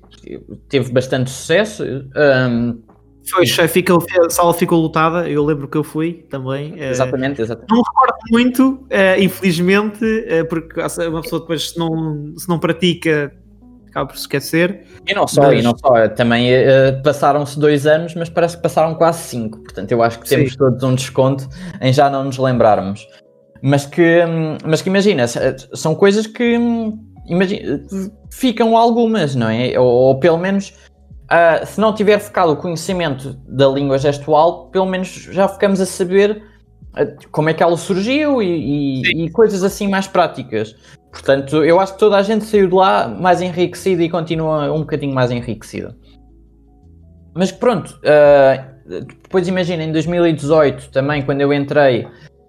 teve 0.69 0.93
bastante 0.93 1.31
sucesso. 1.31 1.85
Um, 2.17 2.83
foi, 3.31 3.47
fica, 3.47 3.95
a 3.97 4.31
sala 4.31 4.53
ficou 4.53 4.81
lotada, 4.81 5.29
eu 5.29 5.43
lembro 5.45 5.67
que 5.67 5.79
eu 5.79 5.85
fui 5.85 6.27
também. 6.29 6.79
Exatamente, 6.79 7.41
exatamente. 7.41 7.71
Não 7.71 7.83
recordo 7.83 8.19
muito, 8.31 8.75
uh, 8.75 9.21
infelizmente, 9.21 10.05
uh, 10.05 10.47
porque 10.49 10.79
uma 11.09 11.23
pessoa 11.23 11.41
depois 11.41 11.71
se 11.71 11.79
não, 11.79 12.35
se 12.37 12.49
não 12.49 12.59
pratica 12.59 13.33
acaba 13.95 14.09
por 14.09 14.17
se 14.17 14.23
esquecer. 14.23 14.85
E 15.07 15.15
não 15.15 15.27
só, 15.29 15.43
mas... 15.43 15.61
e 15.61 15.63
não 15.63 15.77
só, 15.79 16.09
também 16.09 16.53
uh, 16.53 17.01
passaram-se 17.03 17.59
dois 17.59 17.87
anos, 17.87 18.15
mas 18.17 18.29
parece 18.29 18.57
que 18.57 18.63
passaram 18.63 18.95
quase 18.97 19.21
cinco, 19.21 19.61
portanto 19.61 19.93
eu 19.93 20.03
acho 20.03 20.19
que 20.19 20.29
temos 20.29 20.53
Sim. 20.53 20.59
todos 20.59 20.83
um 20.83 20.95
desconto 20.95 21.49
em 21.81 21.93
já 21.93 22.11
não 22.11 22.25
nos 22.25 22.37
lembrarmos. 22.37 23.07
Mas 23.63 23.87
que, 23.87 24.21
mas 24.67 24.83
que 24.83 24.91
imagina, 24.91 25.25
são 25.73 25.95
coisas 25.95 26.27
que 26.27 26.59
hum, 26.59 26.99
imagina, 27.27 27.81
ficam 28.31 28.77
algumas, 28.77 29.35
não 29.35 29.49
é? 29.49 29.79
Ou, 29.79 29.87
ou 29.87 30.19
pelo 30.19 30.37
menos, 30.37 30.75
uh, 31.31 31.65
se 31.65 31.81
não 31.81 31.95
tiver 31.95 32.19
ficado 32.19 32.53
o 32.53 32.57
conhecimento 32.57 33.39
da 33.49 33.67
língua 33.69 33.97
gestual, 33.97 34.69
pelo 34.71 34.85
menos 34.85 35.09
já 35.09 35.49
ficamos 35.49 35.81
a 35.81 35.87
saber 35.87 36.43
como 37.31 37.49
é 37.49 37.55
que 37.55 37.63
ela 37.63 37.77
surgiu 37.77 38.43
e, 38.43 39.03
e, 39.03 39.25
e, 39.25 39.31
coisas 39.31 39.63
assim 39.63 39.89
mais 39.89 40.07
práticas. 40.07 40.75
Portanto, 41.11 41.65
eu 41.65 41.79
acho 41.81 41.95
que 41.95 41.99
toda 41.99 42.17
a 42.17 42.23
gente 42.23 42.45
saiu 42.45 42.69
de 42.69 42.75
lá 42.75 43.09
mais 43.09 43.41
enriquecida 43.41 44.03
e 44.03 44.09
continua 44.09 44.73
um 44.73 44.81
bocadinho 44.81 45.15
mais 45.15 45.31
enriquecida. 45.31 45.97
Mas 47.35 47.51
pronto, 47.51 47.99
uh, 48.01 49.01
depois 49.01 49.49
imagina, 49.49 49.83
em 49.83 49.93
2018 49.93 50.91
também, 50.91 51.23
quando 51.23 51.41
eu 51.41 51.53
entrei, 51.53 52.07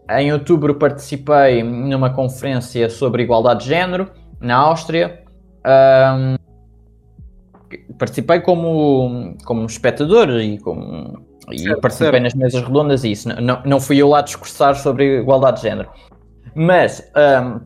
em 0.09 0.31
outubro 0.31 0.75
participei 0.75 1.63
numa 1.63 2.11
conferência 2.11 2.89
sobre 2.89 3.23
igualdade 3.23 3.63
de 3.63 3.69
género 3.69 4.11
na 4.39 4.55
Áustria. 4.55 5.23
Um, 5.65 6.35
participei 7.97 8.39
como, 8.41 9.35
como 9.45 9.65
espectador 9.65 10.29
e, 10.39 10.59
como, 10.59 11.24
e 11.51 11.59
certo, 11.59 11.81
participei 11.81 12.11
certo. 12.11 12.23
nas 12.23 12.33
mesas 12.33 12.61
redondas 12.61 13.03
e 13.03 13.11
isso. 13.11 13.29
Não, 13.41 13.61
não 13.65 13.79
fui 13.79 13.97
eu 13.97 14.09
lá 14.09 14.21
discursar 14.21 14.75
sobre 14.75 15.19
igualdade 15.19 15.57
de 15.57 15.63
género. 15.63 15.89
Mas 16.55 17.01
um, 17.15 17.59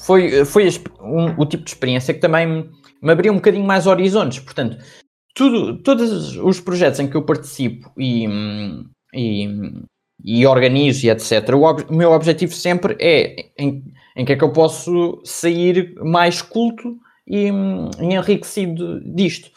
foi, 0.00 0.44
foi 0.44 0.68
um, 1.00 1.40
o 1.40 1.46
tipo 1.46 1.64
de 1.64 1.70
experiência 1.70 2.12
que 2.12 2.20
também 2.20 2.46
me, 2.46 2.70
me 3.02 3.12
abriu 3.12 3.32
um 3.32 3.36
bocadinho 3.36 3.64
mais 3.64 3.86
horizontes. 3.86 4.40
Portanto, 4.40 4.78
tudo, 5.34 5.82
todos 5.82 6.36
os 6.36 6.60
projetos 6.60 6.98
em 7.00 7.08
que 7.08 7.16
eu 7.16 7.22
participo 7.22 7.90
e, 7.96 8.26
e, 9.14 9.48
e 10.24 10.46
organizo 10.46 11.06
e 11.06 11.10
etc., 11.10 11.54
o, 11.54 11.62
ob, 11.62 11.84
o 11.88 11.94
meu 11.94 12.12
objetivo 12.12 12.52
sempre 12.52 12.96
é 13.00 13.50
em, 13.58 13.84
em 14.16 14.24
que 14.24 14.32
é 14.32 14.36
que 14.36 14.44
eu 14.44 14.52
posso 14.52 15.20
sair 15.24 15.94
mais 15.98 16.42
culto 16.42 16.96
e, 17.26 17.48
e 17.48 18.14
enriquecido 18.14 19.00
disto. 19.14 19.50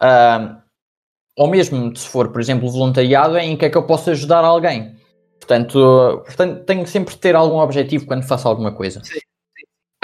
Uh, 0.00 0.65
ou 1.36 1.48
mesmo 1.48 1.94
se 1.96 2.08
for, 2.08 2.28
por 2.32 2.40
exemplo, 2.40 2.70
voluntariado, 2.70 3.36
em 3.38 3.56
que 3.56 3.66
é 3.66 3.70
que 3.70 3.76
eu 3.76 3.82
posso 3.82 4.10
ajudar 4.10 4.44
alguém. 4.44 4.96
Portanto, 5.38 6.22
portanto 6.24 6.64
tenho 6.64 6.82
que 6.82 6.90
sempre 6.90 7.14
ter 7.16 7.36
algum 7.36 7.58
objetivo 7.58 8.06
quando 8.06 8.26
faço 8.26 8.48
alguma 8.48 8.72
coisa. 8.72 9.02
Sim. 9.04 9.18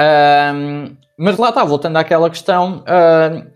Uh, 0.01 0.97
mas 1.19 1.39
lá 1.39 1.49
está, 1.49 1.65
voltando 1.65 1.97
àquela 1.97 2.29
questão, 2.29 2.81
uh, 2.81 3.51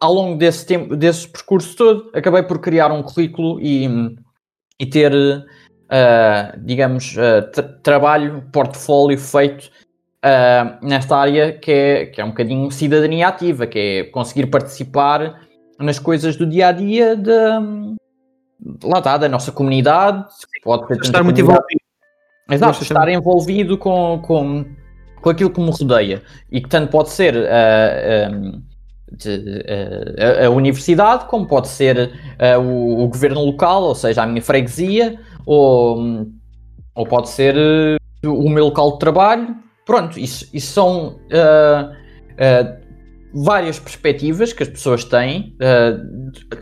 ao 0.00 0.12
longo 0.12 0.36
desse 0.38 0.66
tempo, 0.66 0.96
desse 0.96 1.28
percurso 1.28 1.76
todo, 1.76 2.10
acabei 2.14 2.42
por 2.42 2.58
criar 2.58 2.90
um 2.90 3.02
currículo 3.02 3.60
e, 3.60 3.86
e 4.80 4.86
ter 4.86 5.12
uh, 5.92 6.58
digamos, 6.58 7.14
uh, 7.16 7.50
tra 7.52 7.62
trabalho, 7.82 8.42
portfólio 8.52 9.18
feito 9.18 9.70
uh, 10.24 10.84
nesta 10.84 11.16
área 11.16 11.52
que 11.52 11.70
é, 11.70 12.06
que 12.06 12.20
é 12.20 12.24
um 12.24 12.28
bocadinho 12.28 12.70
cidadania 12.70 13.28
ativa, 13.28 13.66
que 13.66 13.78
é 13.78 14.04
conseguir 14.04 14.46
participar 14.46 15.40
nas 15.82 15.98
coisas 15.98 16.36
do 16.36 16.46
dia 16.46 16.68
a 16.68 16.72
dia 16.72 17.16
da, 17.16 17.60
lá 18.84 18.98
está, 18.98 19.16
da 19.16 19.28
nossa 19.28 19.52
comunidade. 19.52 20.24
Pode 20.62 20.86
ser 20.86 21.00
estar 21.02 21.22
muito 21.22 21.40
envolvido. 21.40 21.82
Exato, 22.50 22.82
estar 22.82 23.08
envolvido 23.08 23.78
com, 23.78 24.20
com, 24.22 24.64
com 25.20 25.30
aquilo 25.30 25.50
que 25.50 25.60
me 25.60 25.70
rodeia 25.70 26.22
e 26.50 26.60
que 26.60 26.68
tanto 26.68 26.90
pode 26.90 27.10
ser 27.10 27.34
uh, 27.34 28.62
de, 29.10 29.30
uh, 29.30 30.42
a, 30.42 30.46
a, 30.46 30.50
universidade, 30.50 31.26
como 31.26 31.46
pode 31.46 31.68
ser 31.68 32.10
uh, 32.38 32.60
o, 32.60 33.04
o, 33.04 33.08
governo 33.08 33.42
local, 33.44 33.84
ou 33.84 33.94
seja, 33.94 34.22
a 34.22 34.26
minha 34.26 34.42
freguesia, 34.42 35.18
ou, 35.46 36.26
ou 36.94 37.06
pode 37.06 37.28
ser 37.30 37.56
o 38.24 38.48
meu 38.50 38.66
local 38.66 38.92
de 38.92 38.98
trabalho. 38.98 39.56
Pronto, 39.86 40.18
isso, 40.18 40.48
isso 40.52 40.72
são 40.72 41.18
várias 43.34 43.78
perspectivas 43.78 44.52
que 44.52 44.62
as 44.62 44.68
pessoas 44.68 45.04
têm, 45.04 45.56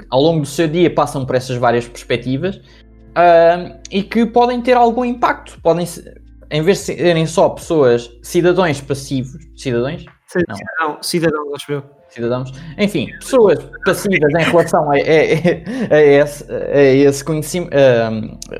ao 0.08 0.20
longo 0.20 0.40
do 0.40 0.46
seu 0.46 0.68
dia 0.68 0.92
passam 0.92 1.24
por 1.24 1.34
essas 1.34 1.56
várias 1.56 1.86
perspectivas 1.86 2.60
e 3.90 4.02
que 4.02 4.26
podem 4.26 4.60
ter 4.60 4.76
algum 4.76 5.04
impacto, 5.04 5.60
podem 5.62 5.86
em 6.50 6.62
vez 6.62 6.78
de 6.78 6.84
serem 6.84 7.26
só 7.26 7.48
pessoas, 7.48 8.10
cidadãos 8.22 8.80
passivos, 8.80 9.40
cidadãos? 9.56 10.04
Não, 10.80 11.02
cidadãos, 11.02 11.54
acho 11.54 11.72
eu. 11.72 11.82
Cidadãos, 12.08 12.52
enfim, 12.76 13.08
pessoas 13.20 13.58
passivas 13.84 14.34
em 14.34 14.42
relação 14.42 14.90
a, 14.90 14.96
a, 14.96 15.94
a, 15.94 16.00
esse, 16.02 16.52
a 16.52 16.82
esse 16.82 17.24
conhecimento, 17.24 17.70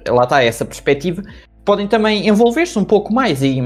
lá 0.08 0.22
está, 0.22 0.40
essa 0.40 0.64
perspectiva, 0.64 1.20
podem 1.64 1.88
também 1.88 2.28
envolver-se 2.28 2.78
um 2.78 2.84
pouco 2.84 3.12
mais 3.12 3.42
e, 3.42 3.61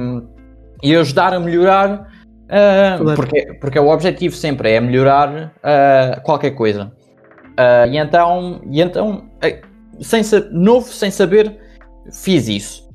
e 0.82 0.96
ajudar 0.96 1.34
a 1.34 1.40
melhorar, 1.40 2.10
uh, 2.44 3.14
porque, 3.14 3.54
porque 3.60 3.78
o 3.78 3.88
objetivo 3.88 4.34
sempre 4.34 4.72
é 4.72 4.80
melhorar 4.80 5.54
uh, 5.58 6.20
qualquer 6.22 6.52
coisa. 6.52 6.92
Uh, 7.58 7.86
e 7.90 7.98
então, 7.98 8.60
e 8.70 8.80
então 8.80 9.24
sem, 10.00 10.22
novo, 10.50 10.86
sem 10.86 11.10
saber, 11.10 11.56
fiz 12.10 12.48
isso. 12.48 12.88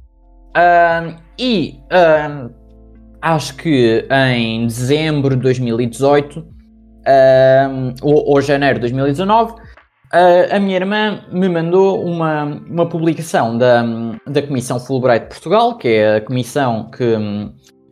e 1.38 1.80
acho 3.22 3.56
que 3.56 4.08
em 4.10 4.66
dezembro 4.66 5.36
de 5.36 5.42
2018 5.42 6.60
uh, 7.10 7.96
ou, 8.02 8.30
ou, 8.30 8.42
janeiro 8.42 8.76
de 8.76 8.82
2019, 8.82 9.54
uh, 9.54 9.58
a 10.52 10.60
minha 10.60 10.76
irmã 10.76 11.22
me 11.32 11.50
mandou 11.50 12.04
uma, 12.04 12.44
uma 12.44 12.88
publicação 12.88 13.58
da, 13.58 13.84
da 14.28 14.42
Comissão 14.42 14.80
Fulbright 14.80 15.24
de 15.24 15.30
Portugal, 15.30 15.78
que 15.78 15.88
é 15.88 16.18
a 16.18 16.22
comissão 16.22 16.90
que, 16.92 17.16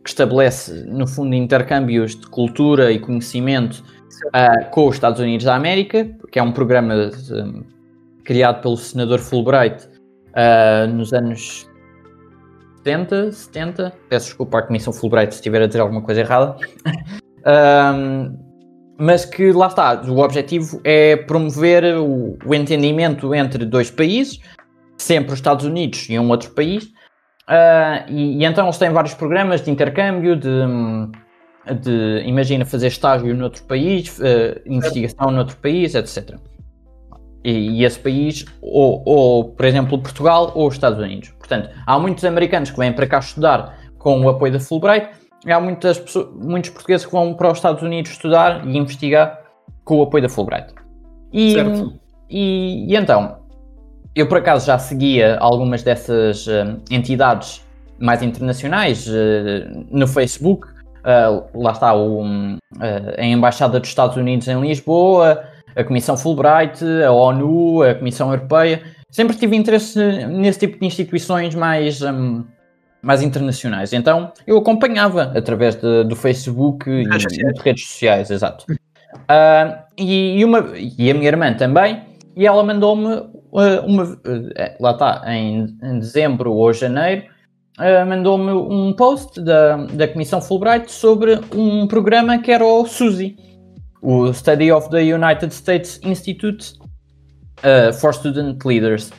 que 0.08 0.12
estabelece, 0.12 0.84
no 0.86 1.06
fundo, 1.06 1.34
intercâmbios 1.34 2.16
de 2.16 2.26
cultura 2.28 2.90
e 2.90 2.98
conhecimento 2.98 3.84
uh, 4.28 4.70
com 4.70 4.88
os 4.88 4.96
Estados 4.96 5.20
Unidos 5.20 5.44
da 5.44 5.54
América, 5.54 6.10
que 6.32 6.38
é 6.38 6.42
um 6.42 6.50
programa 6.50 7.10
de, 7.10 7.64
criado 8.24 8.62
pelo 8.62 8.76
senador 8.78 9.18
Fulbright 9.18 9.86
uh, 10.28 10.90
nos 10.90 11.12
anos 11.12 11.68
70, 12.78 13.32
70. 13.32 13.92
Peço 14.08 14.26
desculpa 14.28 14.60
à 14.60 14.62
Comissão 14.62 14.94
Fulbright 14.94 15.34
se 15.34 15.40
estiver 15.40 15.60
a 15.60 15.66
dizer 15.66 15.80
alguma 15.80 16.00
coisa 16.00 16.22
errada. 16.22 16.56
um, 17.94 18.34
mas 18.98 19.26
que 19.26 19.52
lá 19.52 19.66
está, 19.66 20.02
o 20.08 20.20
objetivo 20.20 20.80
é 20.84 21.16
promover 21.16 21.84
o, 21.98 22.38
o, 22.46 22.54
entendimento 22.54 23.34
entre 23.34 23.66
dois 23.66 23.90
países, 23.90 24.40
sempre 24.96 25.32
os 25.32 25.38
Estados 25.38 25.66
Unidos 25.66 26.08
e 26.08 26.18
um 26.18 26.30
outro 26.30 26.50
país, 26.52 26.90
uh, 27.48 28.04
e, 28.08 28.38
e, 28.38 28.44
então 28.44 28.64
eles 28.66 28.78
têm 28.78 28.90
vários 28.90 29.14
programas 29.14 29.62
de 29.62 29.70
intercâmbio, 29.70 30.36
de, 30.36 30.50
de 31.80 32.22
imagina 32.26 32.64
fazer 32.64 32.88
estágio 32.88 33.34
noutro 33.34 33.64
país, 33.64 34.18
uh, 34.18 34.60
investigação 34.66 35.30
noutro 35.30 35.56
país, 35.56 35.94
etc. 35.94 36.36
E, 37.44 37.80
e 37.80 37.84
esse 37.84 37.98
país, 37.98 38.44
ou, 38.60 39.02
ou, 39.06 39.44
por 39.50 39.64
exemplo 39.64 39.98
Portugal 39.98 40.52
ou 40.54 40.68
os 40.68 40.74
Estados 40.74 40.98
Unidos. 40.98 41.30
Portanto, 41.30 41.70
há 41.86 41.98
muitos 41.98 42.24
americanos 42.24 42.70
que 42.70 42.78
vêm 42.78 42.92
para 42.92 43.06
cá 43.06 43.18
estudar 43.18 43.78
com 43.98 44.20
o 44.20 44.28
apoio 44.28 44.52
da 44.52 44.60
Fulbright, 44.60 45.08
há 45.46 45.60
muitas 45.60 45.98
pessoas, 45.98 46.28
muitos 46.34 46.70
portugueses 46.70 47.06
que 47.06 47.12
vão 47.12 47.34
para 47.34 47.50
os 47.50 47.58
Estados 47.58 47.82
Unidos 47.82 48.10
estudar 48.12 48.66
e 48.66 48.76
investigar 48.76 49.40
com 49.84 49.98
o 49.98 50.02
apoio 50.02 50.22
da 50.22 50.28
Fulbright. 50.28 50.74
E, 51.32 51.56
e, 52.28 52.92
e, 52.92 52.96
então, 52.96 53.38
eu 54.20 54.26
por 54.26 54.38
acaso 54.38 54.66
já 54.66 54.78
seguia 54.78 55.36
algumas 55.38 55.82
dessas 55.82 56.46
uh, 56.46 56.80
entidades 56.90 57.64
mais 57.98 58.22
internacionais 58.22 59.06
uh, 59.06 59.86
no 59.90 60.06
Facebook. 60.06 60.66
Uh, 60.68 61.62
lá 61.62 61.72
está 61.72 61.94
o, 61.94 62.22
a 63.16 63.24
Embaixada 63.24 63.78
dos 63.78 63.88
Estados 63.88 64.16
Unidos 64.16 64.48
em 64.48 64.60
Lisboa, 64.60 65.44
a 65.74 65.84
Comissão 65.84 66.16
Fulbright, 66.16 66.84
a 67.06 67.12
ONU, 67.12 67.82
a 67.82 67.94
Comissão 67.94 68.32
Europeia. 68.32 68.82
Sempre 69.10 69.36
tive 69.36 69.56
interesse 69.56 69.98
nesse 70.26 70.58
tipo 70.60 70.78
de 70.78 70.86
instituições 70.86 71.54
mais. 71.54 72.02
Um, 72.02 72.44
mais 73.00 73.22
internacionais. 73.22 73.92
Então 73.92 74.32
eu 74.44 74.58
acompanhava 74.58 75.32
através 75.34 75.76
de, 75.76 76.02
do 76.02 76.16
Facebook 76.16 76.90
e 76.90 77.04
de 77.04 77.62
redes 77.62 77.88
sociais, 77.88 78.28
exato. 78.28 78.66
Uh, 78.70 79.78
e, 79.96 80.40
e, 80.40 80.44
uma, 80.44 80.72
e 80.76 81.10
a 81.10 81.14
minha 81.14 81.28
irmã 81.28 81.54
também, 81.54 82.02
e 82.36 82.46
ela 82.46 82.62
mandou-me 82.62 83.22
uma. 83.52 84.04
Uh, 84.04 84.50
lá 84.80 84.92
está, 84.92 85.22
em, 85.26 85.76
em, 85.82 85.98
dezembro 85.98 86.52
ou 86.52 86.72
janeiro, 86.72 87.24
mandou-me 88.06 88.50
um 88.52 88.92
post 88.92 89.40
da, 89.40 89.76
da 89.76 90.08
Comissão 90.08 90.40
Fulbright 90.40 90.90
sobre 90.90 91.38
um 91.54 91.86
programa 91.86 92.38
que 92.38 92.50
era 92.50 92.64
o 92.64 92.84
SUSI, 92.84 93.36
o 94.02 94.32
Study 94.32 94.72
of 94.72 94.90
the 94.90 95.00
United 95.00 95.54
States 95.54 96.00
Institute 96.02 96.74
for 98.00 98.12
Student 98.12 98.64
Leaders. 98.64 99.12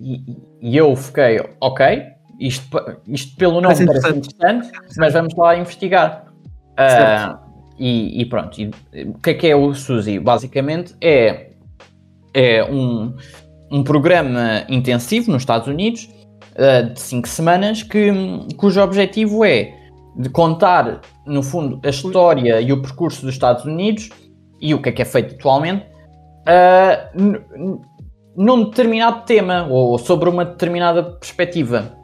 E, 0.00 0.36
e 0.60 0.76
eu 0.76 0.94
fiquei, 0.96 1.40
ok, 1.60 2.12
isto, 2.40 2.66
isto 3.06 3.36
pelo 3.36 3.60
nome 3.60 3.86
parece 3.86 4.08
interessante, 4.08 4.28
interessante 4.34 4.72
mas 4.96 5.12
vamos 5.12 5.34
lá 5.36 5.56
investigar. 5.56 6.26
Uh, 6.72 7.38
e, 7.78 8.20
e, 8.20 8.26
pronto, 8.26 8.60
e, 8.60 8.70
o 9.04 9.14
que 9.18 9.30
é 9.30 9.34
que 9.34 9.46
é 9.46 9.56
o 9.56 9.72
SUSI? 9.74 10.18
Basicamente 10.18 10.94
é, 11.00 11.51
é 12.34 12.64
um, 12.64 13.14
um 13.70 13.82
programa 13.82 14.64
intensivo 14.68 15.30
nos 15.32 15.42
Estados 15.42 15.66
Unidos 15.66 16.08
uh, 16.52 16.92
de 16.92 17.00
5 17.00 17.26
semanas 17.28 17.82
que, 17.82 18.10
cujo 18.56 18.80
objetivo 18.80 19.44
é 19.44 19.74
de 20.16 20.28
contar, 20.28 21.00
no 21.26 21.42
fundo, 21.42 21.80
a 21.82 21.88
história 21.88 22.60
e 22.60 22.70
o 22.70 22.82
percurso 22.82 23.22
dos 23.22 23.34
Estados 23.34 23.64
Unidos 23.64 24.10
e 24.60 24.74
o 24.74 24.82
que 24.82 24.90
é 24.90 24.92
que 24.92 25.00
é 25.00 25.04
feito 25.04 25.34
atualmente 25.34 25.86
uh, 26.46 27.42
num 28.36 28.64
determinado 28.64 29.24
tema 29.24 29.66
ou 29.68 29.98
sobre 29.98 30.28
uma 30.28 30.44
determinada 30.44 31.02
perspectiva. 31.02 31.96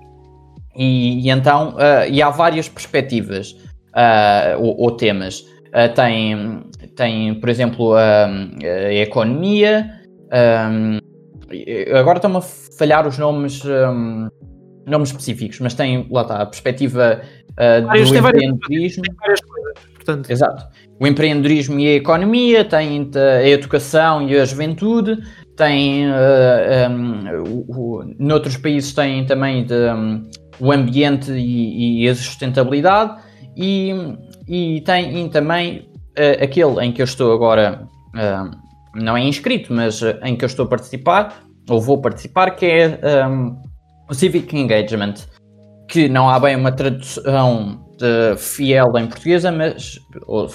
E, 0.74 1.26
e 1.26 1.30
então, 1.30 1.74
uh, 1.74 2.10
e 2.10 2.22
há 2.22 2.30
várias 2.30 2.68
perspectivas 2.68 3.54
ou, 4.60 4.80
ou, 4.80 4.90
temas. 4.92 5.44
Tem, 5.96 6.62
tem, 6.94 7.34
por 7.34 7.48
exemplo, 7.48 7.94
a 7.94 8.30
economia. 8.92 9.97
Um, 10.32 10.98
agora 11.98 12.18
estão-me 12.18 12.36
a 12.36 12.40
falhar 12.40 13.06
os 13.06 13.18
nomes, 13.18 13.62
um, 13.64 14.28
nomes 14.86 15.10
específicos, 15.10 15.60
mas 15.60 15.74
tem, 15.74 16.06
lá 16.10 16.22
está, 16.22 16.42
a 16.42 16.46
perspectiva 16.46 17.22
do 17.56 18.16
empreendedorismo. 18.16 19.02
Várias, 19.20 19.40
coisas. 19.40 20.30
Exato. 20.30 20.66
O 20.98 21.06
empreendedorismo 21.06 21.78
e 21.78 21.86
a 21.86 21.94
economia, 21.94 22.64
tem 22.64 23.10
a 23.14 23.46
educação 23.46 24.26
e 24.26 24.38
a 24.38 24.44
juventude, 24.44 25.18
tem 25.58 26.06
uh, 26.06 26.88
um, 26.88 27.42
o, 27.42 27.64
o, 27.68 28.14
noutros 28.18 28.56
países 28.56 28.92
tem 28.94 29.26
também 29.26 29.66
de, 29.66 29.74
um, 29.74 30.30
o 30.60 30.72
ambiente 30.72 31.32
e, 31.32 32.04
e, 32.04 32.08
a 32.08 32.14
sustentabilidade 32.14 33.20
e, 33.56 33.92
e 34.48 34.80
tem 34.82 35.26
e 35.26 35.28
também 35.28 35.90
uh, 36.16 36.44
aquele 36.44 36.84
em 36.84 36.92
que 36.92 37.02
eu 37.02 37.04
estou 37.04 37.32
agora 37.32 37.86
uh, 38.14 38.67
não 38.98 39.16
é 39.16 39.22
inscrito, 39.22 39.72
mas 39.72 40.00
em 40.22 40.36
que 40.36 40.44
eu 40.44 40.46
estou 40.46 40.66
a 40.66 40.68
participar 40.68 41.42
ou 41.68 41.80
vou 41.80 42.00
participar, 42.00 42.52
que 42.52 42.66
é 42.66 43.26
um, 43.28 43.60
o 44.08 44.14
Civic 44.14 44.56
Engagement, 44.56 45.14
que 45.88 46.08
não 46.08 46.28
há 46.28 46.40
bem 46.40 46.56
uma 46.56 46.72
tradução 46.72 47.84
fiel 48.38 48.96
em 48.96 49.06
portuguesa, 49.06 49.50
mas 49.50 49.98
ou, 50.26 50.46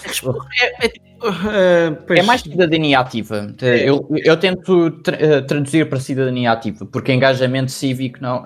é, 0.62 0.86
é, 0.86 0.92
Uh, 1.24 2.14
é 2.14 2.22
mais 2.22 2.42
cidadania 2.42 3.00
ativa. 3.00 3.56
É. 3.62 3.90
Eu, 3.90 4.06
eu 4.26 4.36
tento 4.36 4.92
tra 5.04 5.16
eh, 5.16 5.42
traduzir 5.42 5.88
para 5.88 5.98
cidadania 5.98 6.52
ativa, 6.52 6.86
porque 6.86 7.14
engajamento 7.14 7.72
cívico 7.72 8.20
não, 8.22 8.44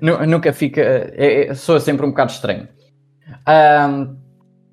nunca 0.26 0.50
fica. 0.50 0.80
É, 0.80 1.48
é, 1.48 1.54
soa 1.54 1.80
sempre 1.80 2.06
um 2.06 2.10
bocado 2.10 2.32
estranho. 2.32 2.66
Uh, 3.46 4.16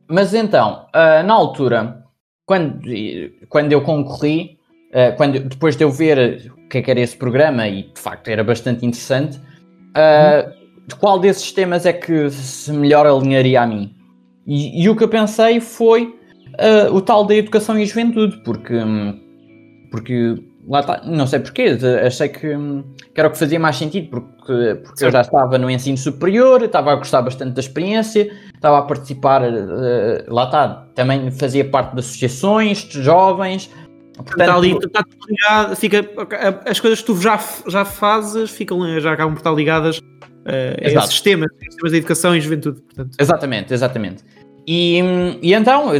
mas 0.08 0.34
então, 0.34 0.88
uh, 0.96 1.26
na 1.26 1.34
altura, 1.34 2.06
quando, 2.46 2.82
quando 3.50 3.74
eu 3.74 3.82
concorri, 3.82 4.58
uh, 4.94 5.16
quando, 5.18 5.40
depois 5.40 5.76
de 5.76 5.84
eu 5.84 5.92
ver 5.92 6.52
o 6.66 6.70
que, 6.70 6.78
é 6.78 6.82
que 6.82 6.92
era 6.92 7.00
esse 7.00 7.18
programa, 7.18 7.68
e 7.68 7.84
de 7.84 8.00
facto 8.00 8.28
era 8.28 8.44
bastante 8.44 8.86
interessante, 8.86 9.38
uhum. 9.38 10.52
de 10.88 10.96
qual 10.96 11.20
desses 11.20 11.52
temas 11.52 11.86
é 11.86 11.94
que 11.94 12.30
se 12.30 12.72
melhor 12.72 13.06
alinharia 13.06 13.62
a 13.62 13.68
mim? 13.68 13.96
E, 14.46 14.84
e 14.84 14.90
o 14.90 14.96
que 14.96 15.04
eu 15.04 15.10
pensei 15.10 15.60
foi 15.60 16.16
uh, 16.60 16.94
o 16.94 17.02
tal 17.02 17.26
da 17.26 17.36
educação 17.36 17.78
e 17.78 17.86
juventude, 17.86 18.38
porque, 18.44 18.74
hum, 18.74 19.20
porque 19.92 20.36
lá 20.68 20.82
está, 20.82 21.02
não 21.06 21.28
sei 21.28 21.40
porquê, 21.40 21.78
achei 22.06 22.30
que, 22.30 22.56
hum, 22.56 22.84
que 23.14 23.20
era 23.20 23.28
o 23.28 23.32
que 23.32 23.38
fazia 23.38 23.60
mais 23.60 23.76
sentido, 23.76 24.10
porque, 24.10 24.76
porque 24.84 25.06
eu 25.06 25.12
já 25.12 25.22
estava 25.22 25.58
no 25.58 25.70
ensino 25.70 25.98
superior, 25.98 26.64
estava 26.64 26.92
a 26.92 26.96
gostar 26.96 27.22
bastante 27.22 27.54
da 27.54 27.60
experiência, 27.60 28.32
estava 28.54 28.80
a 28.80 28.82
participar, 28.84 29.44
uh, 29.44 30.34
lá 30.34 30.46
está, 30.46 30.88
também 30.96 31.32
fazia 31.32 31.66
parte 31.66 31.94
de 31.94 32.00
associações 32.00 32.80
de 32.80 33.02
jovens. 33.02 33.70
Portanto, 34.24 34.42
está 34.42 34.56
ali, 34.56 34.72
está 34.72 35.04
ligado, 35.30 35.76
fica, 35.76 36.10
as 36.66 36.80
coisas 36.80 37.00
que 37.00 37.06
tu 37.06 37.20
já, 37.20 37.40
já 37.68 37.86
fazes 37.86 38.50
ficam, 38.50 39.00
já 39.00 39.14
acabam 39.14 39.34
por 39.34 39.40
estar 39.40 39.52
ligadas 39.52 39.98
uh, 39.98 40.98
a 40.98 41.02
sistemas, 41.02 41.50
sistemas 41.60 41.92
de 41.92 41.98
educação 41.98 42.36
e 42.36 42.42
juventude. 42.42 42.82
Portanto. 42.82 43.16
Exatamente, 43.20 43.74
exatamente. 43.74 44.24
E, 44.68 45.00
e 45.42 45.54
então 45.54 45.92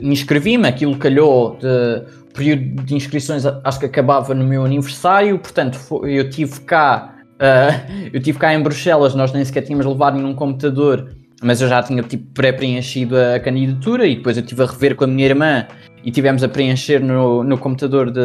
inscrevi-me, 0.00 0.66
aquilo 0.66 0.96
calhou 0.96 1.56
de 1.56 2.02
período 2.32 2.82
de 2.84 2.94
inscrições, 2.94 3.44
acho 3.44 3.78
que 3.78 3.86
acabava 3.86 4.34
no 4.34 4.44
meu 4.44 4.64
aniversário, 4.64 5.38
portanto 5.38 5.78
eu 6.06 6.28
tive 6.30 6.60
cá, 6.60 7.16
uh, 7.34 8.10
eu 8.12 8.20
tive 8.22 8.38
cá 8.38 8.54
em 8.54 8.62
Bruxelas, 8.62 9.14
nós 9.14 9.32
nem 9.32 9.44
sequer 9.44 9.62
tínhamos 9.62 9.86
levado 9.86 10.16
nenhum 10.16 10.34
computador, 10.34 11.14
mas 11.42 11.60
eu 11.60 11.68
já 11.68 11.82
tinha 11.82 12.02
tipo, 12.02 12.24
pré-preenchido 12.32 13.16
a 13.16 13.40
candidatura 13.40 14.06
e 14.06 14.16
depois 14.16 14.36
eu 14.36 14.42
estive 14.42 14.62
a 14.62 14.66
rever 14.66 14.94
com 14.94 15.04
a 15.04 15.06
minha 15.06 15.26
irmã 15.26 15.66
e 16.04 16.10
tivemos 16.10 16.42
a 16.42 16.48
preencher 16.48 17.00
no, 17.00 17.44
no 17.44 17.58
computador 17.58 18.10
de, 18.10 18.20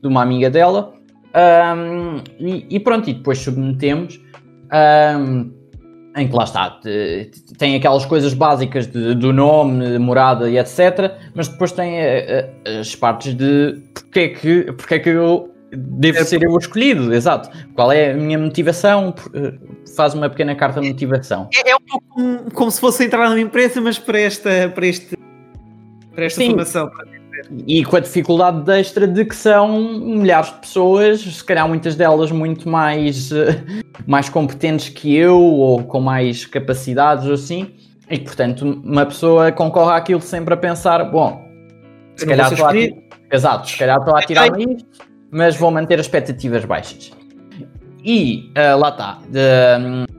de 0.00 0.08
uma 0.08 0.22
amiga 0.22 0.50
dela. 0.50 0.92
Um, 1.34 2.22
e, 2.38 2.66
e, 2.70 2.80
pronto, 2.80 3.08
e 3.08 3.14
depois 3.14 3.38
submetemos. 3.38 4.20
Um, 4.72 5.52
em 6.16 6.28
que 6.28 6.36
lá 6.36 6.44
está, 6.44 6.78
tem 7.58 7.74
aquelas 7.74 8.06
coisas 8.06 8.32
básicas 8.34 8.86
de, 8.86 9.16
do 9.16 9.32
nome, 9.32 9.98
morada 9.98 10.48
e 10.48 10.56
etc. 10.58 11.12
Mas 11.34 11.48
depois 11.48 11.72
tem 11.72 11.96
as 12.80 12.94
partes 12.94 13.34
de 13.34 13.82
porque 13.92 14.20
é 14.20 14.28
que, 14.28 14.72
porque 14.72 14.94
é 14.94 14.98
que 15.00 15.08
eu 15.08 15.52
devo 15.76 16.18
é, 16.18 16.24
ser 16.24 16.42
eu 16.42 16.56
escolhido, 16.56 17.12
exato. 17.12 17.50
Qual 17.74 17.90
é 17.90 18.12
a 18.12 18.16
minha 18.16 18.38
motivação? 18.38 19.14
Eh, 19.34 19.54
faz 19.96 20.14
uma 20.14 20.30
pequena 20.30 20.54
carta 20.54 20.80
de 20.80 20.88
motivação. 20.88 21.48
É, 21.52 21.70
é 21.70 21.76
um 21.76 21.80
pouco 21.80 22.06
como, 22.08 22.50
como, 22.52 22.70
se 22.70 22.80
fosse 22.80 23.04
entrar 23.04 23.28
numa 23.28 23.40
empresa, 23.40 23.80
mas 23.80 23.98
para 23.98 24.20
esta, 24.20 24.70
para 24.74 24.86
este, 24.86 25.16
para 26.14 26.24
esta 26.24 26.40
Sim. 26.40 26.50
formação. 26.50 26.90
E 27.66 27.84
com 27.84 27.96
a 27.96 28.00
dificuldade 28.00 28.70
extra 28.72 29.06
de 29.06 29.24
que 29.24 29.34
são 29.34 30.00
milhares 30.00 30.52
de 30.52 30.60
pessoas, 30.60 31.20
se 31.20 31.44
calhar 31.44 31.68
muitas 31.68 31.94
delas 31.96 32.30
muito 32.30 32.68
mais, 32.68 33.32
eh, 33.32 33.60
mais 34.06 34.28
competentes 34.28 34.88
que 34.88 35.14
eu 35.14 35.38
ou 35.38 35.82
com 35.84 36.00
mais 36.00 36.46
capacidades 36.46 37.26
ou 37.26 37.34
assim, 37.34 37.70
e 38.10 38.18
portanto, 38.18 38.62
uma 38.84 39.06
pessoa 39.06 39.50
concorre 39.52 39.96
àquilo 39.96 40.20
sempre 40.20 40.54
a 40.54 40.56
pensar: 40.56 41.04
bom, 41.04 41.44
se 42.16 42.26
calhar 42.26 42.52
estou 42.52 42.66
a, 42.66 42.72
Exato, 43.32 43.68
se 43.68 43.78
calhar 43.78 43.98
estou 43.98 44.16
a 44.16 44.22
tirar 44.22 44.60
isto, 44.60 44.86
mas 45.30 45.56
vou 45.56 45.70
manter 45.70 45.98
as 45.98 46.06
expectativas 46.06 46.64
baixas. 46.64 47.10
E 48.04 48.50
uh, 48.50 48.78
lá 48.78 48.90
está. 48.90 49.18
Uh, 49.28 50.14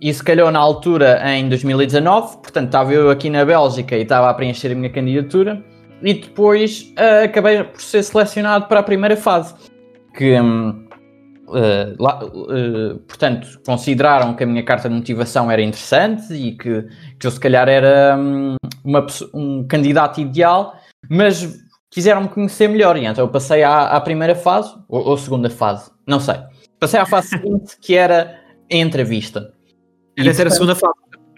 isso 0.00 0.24
calhou 0.24 0.50
na 0.50 0.58
altura 0.58 1.20
em 1.30 1.48
2019, 1.48 2.36
portanto 2.38 2.66
estava 2.66 2.92
eu 2.92 3.10
aqui 3.10 3.28
na 3.28 3.44
Bélgica 3.44 3.96
e 3.96 4.02
estava 4.02 4.30
a 4.30 4.34
preencher 4.34 4.70
a 4.70 4.74
minha 4.74 4.90
candidatura 4.90 5.62
e 6.02 6.14
depois 6.14 6.92
uh, 6.98 7.24
acabei 7.24 7.64
por 7.64 7.80
ser 7.80 8.02
selecionado 8.02 8.66
para 8.66 8.80
a 8.80 8.82
primeira 8.82 9.16
fase. 9.16 9.54
Que, 10.16 10.40
um, 10.40 10.86
uh, 11.48 11.94
lá, 11.98 12.24
uh, 12.24 12.98
portanto, 13.00 13.60
consideraram 13.64 14.34
que 14.34 14.44
a 14.44 14.46
minha 14.46 14.62
carta 14.64 14.88
de 14.88 14.94
motivação 14.94 15.50
era 15.50 15.62
interessante 15.62 16.32
e 16.32 16.52
que, 16.52 16.86
que 17.18 17.26
eu 17.26 17.30
se 17.30 17.40
calhar 17.40 17.68
era 17.68 18.16
um, 18.18 18.56
uma, 18.84 19.06
um 19.32 19.66
candidato 19.66 20.20
ideal, 20.20 20.74
mas 21.08 21.64
quiseram-me 21.90 22.28
conhecer 22.28 22.68
melhor 22.68 22.96
e 22.96 23.04
então 23.04 23.24
eu 23.24 23.28
passei 23.28 23.62
à, 23.62 23.88
à 23.88 24.00
primeira 24.00 24.34
fase, 24.34 24.74
ou, 24.88 25.08
ou 25.08 25.16
segunda 25.16 25.48
fase, 25.48 25.90
não 26.06 26.20
sei. 26.20 26.36
Passei 26.78 27.00
à 27.00 27.06
fase 27.06 27.28
seguinte, 27.38 27.76
que 27.80 27.94
era 27.94 28.38
a 28.70 28.76
entrevista. 28.76 29.52
Deve 30.16 30.34
ser 30.34 30.46
a 30.46 30.50
segunda 30.50 30.74
fase. 30.74 30.94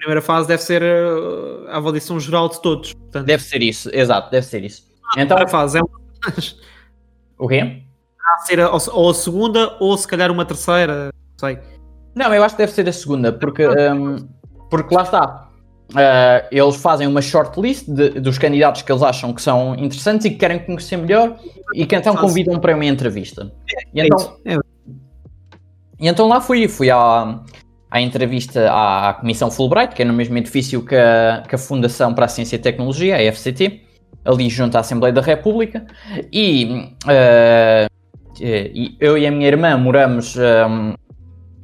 A 0.07 0.09
primeira 0.09 0.23
fase 0.23 0.47
deve 0.47 0.63
ser 0.63 0.83
uh, 0.83 1.67
a 1.67 1.79
avaliação 1.79 2.21
geral 2.21 2.49
de 2.49 2.63
todos. 2.63 2.93
Portanto. 2.93 3.27
Deve 3.27 3.43
ser 3.43 3.61
isso, 3.61 3.91
exato, 3.93 4.31
deve 4.31 4.47
ser 4.47 4.63
isso. 4.63 4.85
A 5.17 5.21
então, 5.21 5.37
a 5.37 5.49
fase 5.49 5.79
é 5.79 5.81
uma... 5.81 5.91
O 7.37 7.49
quê? 7.49 7.83
A 8.25 8.39
ser 8.39 8.61
a, 8.61 8.71
ou 8.71 9.11
a 9.11 9.15
segunda 9.15 9.77
ou 9.81 9.99
se 9.99 10.07
calhar 10.07 10.31
uma 10.31 10.45
terceira, 10.45 11.07
não 11.07 11.39
sei. 11.49 11.59
Não, 12.15 12.33
eu 12.33 12.45
acho 12.45 12.55
que 12.55 12.63
deve 12.63 12.73
ser 12.73 12.89
a 12.89 12.93
segunda, 12.93 13.33
porque, 13.33 13.67
um, 13.67 14.29
porque 14.71 14.95
lá 14.95 15.03
está. 15.03 15.51
Uh, 15.91 16.47
eles 16.53 16.77
fazem 16.77 17.09
uma 17.09 17.21
shortlist 17.21 17.89
de, 17.89 18.11
dos 18.11 18.39
candidatos 18.39 18.83
que 18.83 18.93
eles 18.93 19.03
acham 19.03 19.33
que 19.33 19.43
são 19.43 19.75
interessantes 19.75 20.25
e 20.25 20.31
que 20.31 20.37
querem 20.37 20.61
conhecer 20.61 20.99
melhor 20.99 21.37
e 21.75 21.85
que 21.85 21.97
então 21.97 22.15
convidam 22.15 22.61
para 22.61 22.77
uma 22.77 22.85
entrevista. 22.85 23.53
E 23.93 24.01
é 24.01 24.07
então, 24.07 24.37
é. 24.45 24.55
e 25.99 26.09
então 26.09 26.29
lá 26.29 26.41
fui, 26.41 26.69
fui 26.69 26.91
à, 26.91 27.41
à 27.97 28.01
entrevista 28.01 28.71
à, 28.71 29.15
Comissão 29.15 29.51
Fulbright, 29.51 29.95
que 29.95 30.03
é 30.03 30.05
no 30.05 30.13
mesmo 30.13 30.37
edifício 30.37 30.85
que 30.85 30.95
a, 30.95 31.43
que 31.49 31.55
a 31.55 31.59
Fundação 31.59 32.13
para 32.13 32.27
a 32.27 32.29
Ciência 32.29 32.57
e 32.57 32.59
Tecnologia, 32.59 33.17
a 33.17 33.33
FCT, 33.33 33.81
ali 34.25 34.51
junto 34.51 34.77
à 34.77 34.81
Assembleia 34.81 35.15
da 35.15 35.23
República, 35.23 35.87
e, 36.31 36.93
uh, 37.05 37.89
eu 39.01 39.17
e 39.17 39.27
a 39.27 39.31
minha 39.31 39.49
irmã 39.49 39.77
moramos 39.79 40.37
um, 40.37 40.43
ehm, 40.43 40.95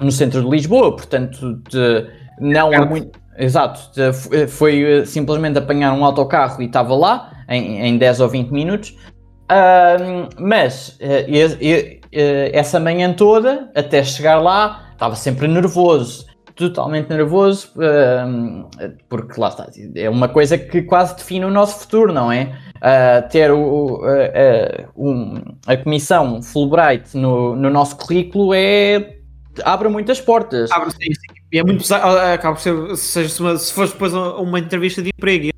no 0.00 0.10
centro 0.10 0.42
de 0.42 0.48
Lisboa, 0.48 0.96
portanto, 0.96 1.60
de, 1.70 2.06
não 2.40 2.72
é 2.72 2.84
muito. 2.84 3.20
Exato, 3.36 3.80
de, 3.94 4.46
foi 4.46 4.82
eh, 4.82 5.04
simplesmente 5.06 5.59
apanhar 5.59 5.92
um 5.94 6.04
autocarro 6.04 6.62
e 6.62 6.66
estava 6.66 6.94
lá 6.94 7.32
em, 7.48 7.80
em 7.80 7.98
10 7.98 8.20
ou 8.20 8.28
20 8.28 8.50
minutos. 8.50 8.96
Mas 10.38 10.98
uh, 11.00 12.00
essa 12.52 12.78
manhã 12.80 13.12
toda, 13.12 13.70
até 13.74 14.02
chegar 14.02 14.38
lá, 14.38 14.91
estava 15.03 15.16
sempre 15.16 15.49
nervoso, 15.49 16.27
totalmente 16.55 17.09
nervoso, 17.09 17.73
uh, 17.77 18.99
porque 19.09 19.41
lá 19.41 19.49
está, 19.49 19.69
é 19.97 20.09
uma 20.09 20.29
coisa 20.29 20.57
que 20.57 20.83
quase 20.83 21.16
define 21.16 21.45
o 21.45 21.51
nosso 21.51 21.81
futuro, 21.81 22.12
não 22.12 22.31
é? 22.31 22.57
Uh, 22.77 23.29
ter 23.29 23.51
o, 23.51 24.01
uh, 24.05 25.59
a 25.66 25.77
comissão 25.77 26.41
Fulbright 26.41 27.16
no, 27.16 27.57
no 27.57 27.69
nosso 27.69 27.97
currículo 27.97 28.55
é 28.55 29.19
abre 29.65 29.89
muitas 29.89 30.20
portas. 30.20 30.70
Abre, 30.70 30.91
sim, 30.93 31.12
sim. 31.12 31.59
É 31.59 31.62
muito 31.65 31.85
ah, 31.93 32.33
acaba 32.33 32.55
por 32.55 32.62
ser, 32.62 32.97
seja, 32.97 33.59
se, 33.59 33.73
fores 33.73 33.93
depois 33.93 34.15
a 34.15 34.37
uma 34.37 34.59
entrevista 34.59 35.03
de 35.03 35.11
emprego 35.11 35.51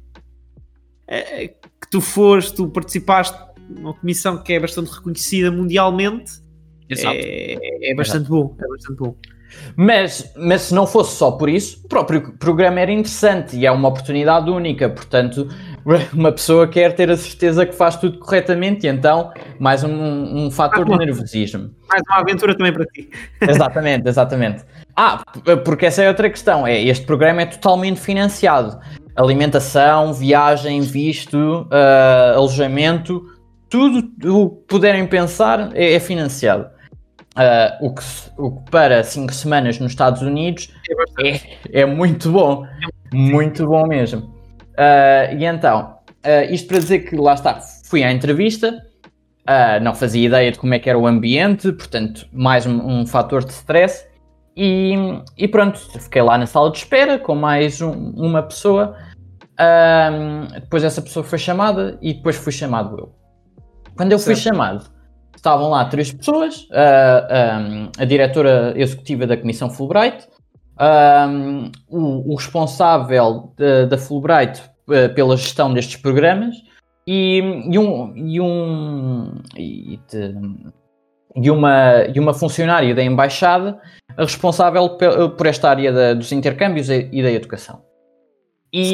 é, 1.06 1.44
é, 1.44 1.48
que 1.48 1.90
tu 1.90 2.00
foste, 2.00 2.54
tu 2.54 2.68
participaste 2.68 3.38
numa 3.68 3.94
comissão 3.94 4.42
que 4.42 4.54
é 4.54 4.60
bastante 4.60 4.90
reconhecida 4.90 5.50
mundialmente. 5.50 6.42
É, 6.90 7.90
é, 7.90 7.94
bastante 7.94 8.26
Exato. 8.26 8.30
bom, 8.30 8.56
é 8.58 8.68
bastante 8.68 8.98
bom. 8.98 9.16
Mas, 9.76 10.32
mas 10.36 10.62
se 10.62 10.74
não 10.74 10.86
fosse 10.86 11.16
só 11.16 11.32
por 11.32 11.48
isso, 11.48 11.80
o 11.84 11.88
próprio 11.88 12.32
programa 12.38 12.80
era 12.80 12.92
interessante 12.92 13.56
e 13.56 13.66
é 13.66 13.70
uma 13.70 13.88
oportunidade 13.88 14.50
única, 14.50 14.88
portanto, 14.88 15.48
uma 16.12 16.32
pessoa 16.32 16.66
quer 16.68 16.94
ter 16.94 17.10
a 17.10 17.16
certeza 17.16 17.66
que 17.66 17.74
faz 17.74 17.96
tudo 17.96 18.18
corretamente 18.18 18.86
e 18.86 18.90
então 18.90 19.32
mais 19.58 19.84
um, 19.84 20.46
um 20.46 20.50
fator 20.50 20.84
de 20.84 20.96
nervosismo. 20.96 21.70
Mais 21.88 22.02
uma 22.08 22.20
aventura 22.20 22.56
também 22.56 22.72
para 22.72 22.84
ti. 22.86 23.10
Exatamente, 23.40 24.08
exatamente. 24.08 24.64
Ah, 24.96 25.22
porque 25.64 25.86
essa 25.86 26.02
é 26.02 26.08
outra 26.08 26.30
questão, 26.30 26.66
é 26.66 26.80
este 26.80 27.04
programa 27.04 27.42
é 27.42 27.46
totalmente 27.46 28.00
financiado. 28.00 28.78
Alimentação, 29.16 30.12
viagem, 30.12 30.80
visto, 30.80 31.36
uh, 31.36 32.36
alojamento, 32.36 33.24
tudo 33.68 33.98
o 34.24 34.50
que 34.50 34.66
puderem 34.68 35.06
pensar 35.06 35.70
é, 35.74 35.94
é 35.94 36.00
financiado. 36.00 36.73
Uh, 37.34 37.86
o, 37.86 37.92
que, 37.92 38.02
o 38.38 38.50
que 38.52 38.70
para 38.70 39.02
5 39.02 39.32
semanas 39.34 39.80
nos 39.80 39.90
Estados 39.90 40.22
Unidos 40.22 40.72
é, 41.20 41.80
é 41.80 41.84
muito 41.84 42.30
bom, 42.30 42.64
muito 43.12 43.66
bom 43.66 43.86
mesmo. 43.88 44.20
Uh, 44.78 45.34
e 45.36 45.44
então, 45.44 45.98
uh, 46.24 46.52
isto 46.52 46.68
para 46.68 46.78
dizer 46.78 47.00
que 47.00 47.16
lá 47.16 47.34
está, 47.34 47.60
fui 47.86 48.04
à 48.04 48.12
entrevista, 48.12 48.80
não 49.82 49.94
fazia 49.94 50.26
ideia 50.26 50.52
de 50.52 50.58
como 50.58 50.72
é 50.74 50.78
que 50.78 50.88
era 50.88 50.98
o 50.98 51.06
ambiente, 51.06 51.70
portanto, 51.72 52.26
mais 52.32 52.66
um, 52.66 53.00
um 53.00 53.06
fator 53.06 53.44
de 53.44 53.52
stress. 53.52 54.06
E, 54.56 54.94
e, 55.36 55.48
pronto, 55.48 55.78
fiquei 56.00 56.22
lá 56.22 56.38
na 56.38 56.46
sala 56.46 56.70
de 56.70 56.78
espera 56.78 57.18
com 57.18 57.34
mais 57.34 57.82
um, 57.82 57.90
uma 57.90 58.42
pessoa. 58.42 58.96
depois 60.62 60.84
essa 60.84 61.02
pessoa 61.02 61.24
foi 61.24 61.38
chamada 61.38 61.98
e 62.00 62.14
depois 62.14 62.36
fui 62.36 62.52
chamado 62.52 62.96
eu. 62.96 63.12
Quando 63.96 64.12
eu 64.12 64.18
fui 64.18 64.34
chamado, 64.34 64.93
estavam 65.44 65.68
lá 65.68 65.84
três 65.84 66.10
pessoas, 66.10 66.62
uh, 66.70 67.60
um, 67.60 67.90
a 67.98 68.04
diretora 68.06 68.72
executiva 68.76 69.26
da 69.26 69.36
Comissão 69.36 69.68
Fulbright, 69.68 70.26
um, 70.80 71.70
o, 71.86 72.32
o, 72.32 72.34
responsável 72.34 73.52
da 73.88 73.98
Fulbright 73.98 74.62
uh, 74.88 75.14
pela 75.14 75.36
gestão 75.36 75.72
destes 75.72 75.96
programas 75.96 76.56
e, 77.06 77.38
e 77.70 77.78
um, 77.78 78.16
e, 78.16 78.40
um 78.40 79.34
e, 79.54 80.00
de, 80.10 80.34
e, 81.36 81.50
uma, 81.50 82.04
e 82.12 82.18
uma 82.18 82.32
funcionária 82.32 82.94
da 82.94 83.04
embaixada 83.04 83.78
responsável 84.16 84.96
por 85.36 85.46
esta 85.46 85.68
área 85.68 85.92
da, 85.92 86.14
dos 86.14 86.32
intercâmbios 86.32 86.88
e 86.88 87.22
da 87.22 87.30
educação. 87.30 87.82
E, 88.72 88.90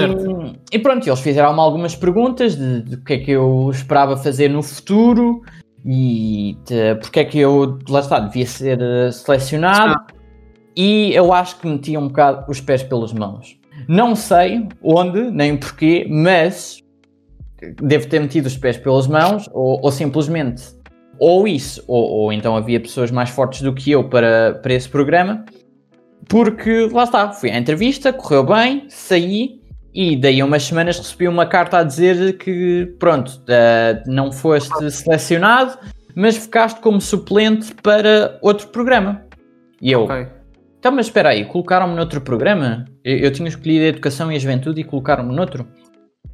e, 0.72 0.78
pronto, 0.78 1.08
eles 1.08 1.20
fizeram 1.20 1.58
algumas 1.58 1.96
perguntas 1.96 2.54
de, 2.54 2.82
de 2.82 2.96
o 2.96 3.04
que 3.04 3.14
é 3.14 3.18
que 3.18 3.30
eu 3.30 3.70
esperava 3.70 4.14
fazer 4.14 4.50
no 4.50 4.62
futuro, 4.62 5.40
e 5.84 6.56
porque 7.00 7.20
é 7.20 7.24
que 7.24 7.38
eu, 7.38 7.78
lá 7.88 8.00
está, 8.00 8.20
devia 8.20 8.46
ser 8.46 8.78
uh, 8.80 9.12
selecionado. 9.12 9.94
Ah. 9.94 10.06
E 10.76 11.12
eu 11.14 11.32
acho 11.32 11.58
que 11.58 11.66
meti 11.66 11.96
um 11.96 12.08
bocado 12.08 12.44
os 12.48 12.60
pés 12.60 12.82
pelas 12.82 13.12
mãos. 13.12 13.58
Não 13.88 14.14
sei 14.14 14.68
onde, 14.82 15.30
nem 15.30 15.56
porquê, 15.56 16.06
mas 16.08 16.82
devo 17.82 18.08
ter 18.08 18.20
metido 18.20 18.46
os 18.46 18.56
pés 18.56 18.76
pelas 18.76 19.06
mãos, 19.06 19.48
ou, 19.52 19.80
ou 19.82 19.90
simplesmente, 19.90 20.62
ou 21.18 21.46
isso, 21.46 21.84
ou, 21.86 22.02
ou, 22.02 22.32
então 22.32 22.56
havia 22.56 22.80
pessoas 22.80 23.10
mais 23.10 23.28
fortes 23.30 23.60
do 23.62 23.74
que 23.74 23.90
eu 23.90 24.08
para, 24.08 24.54
para 24.62 24.72
esse 24.72 24.88
programa, 24.88 25.44
porque 26.28 26.88
lá 26.92 27.04
está, 27.04 27.32
fui 27.32 27.50
à 27.50 27.58
entrevista, 27.58 28.12
correu 28.12 28.44
bem, 28.44 28.86
saí, 28.88 29.59
e 29.94 30.16
daí 30.16 30.42
umas 30.42 30.62
semanas 30.62 30.98
recebi 30.98 31.26
uma 31.26 31.46
carta 31.46 31.78
a 31.78 31.82
dizer 31.82 32.38
que, 32.38 32.94
pronto, 32.98 33.42
não 34.06 34.30
foste 34.30 34.90
selecionado, 34.90 35.78
mas 36.14 36.36
ficaste 36.36 36.80
como 36.80 37.00
suplente 37.00 37.74
para 37.82 38.38
outro 38.40 38.68
programa. 38.68 39.24
E 39.82 39.90
eu, 39.90 40.04
okay. 40.04 40.26
então, 40.78 40.92
mas 40.92 41.06
espera 41.06 41.30
aí, 41.30 41.44
colocaram-me 41.44 41.94
noutro 41.94 42.20
programa? 42.20 42.84
Eu, 43.04 43.18
eu, 43.18 43.32
tinha 43.32 43.48
escolhido 43.48 43.84
a 43.84 43.88
Educação 43.88 44.30
e 44.30 44.36
a 44.36 44.38
Juventude 44.38 44.80
e 44.80 44.84
colocaram-me 44.84 45.34
noutro. 45.34 45.66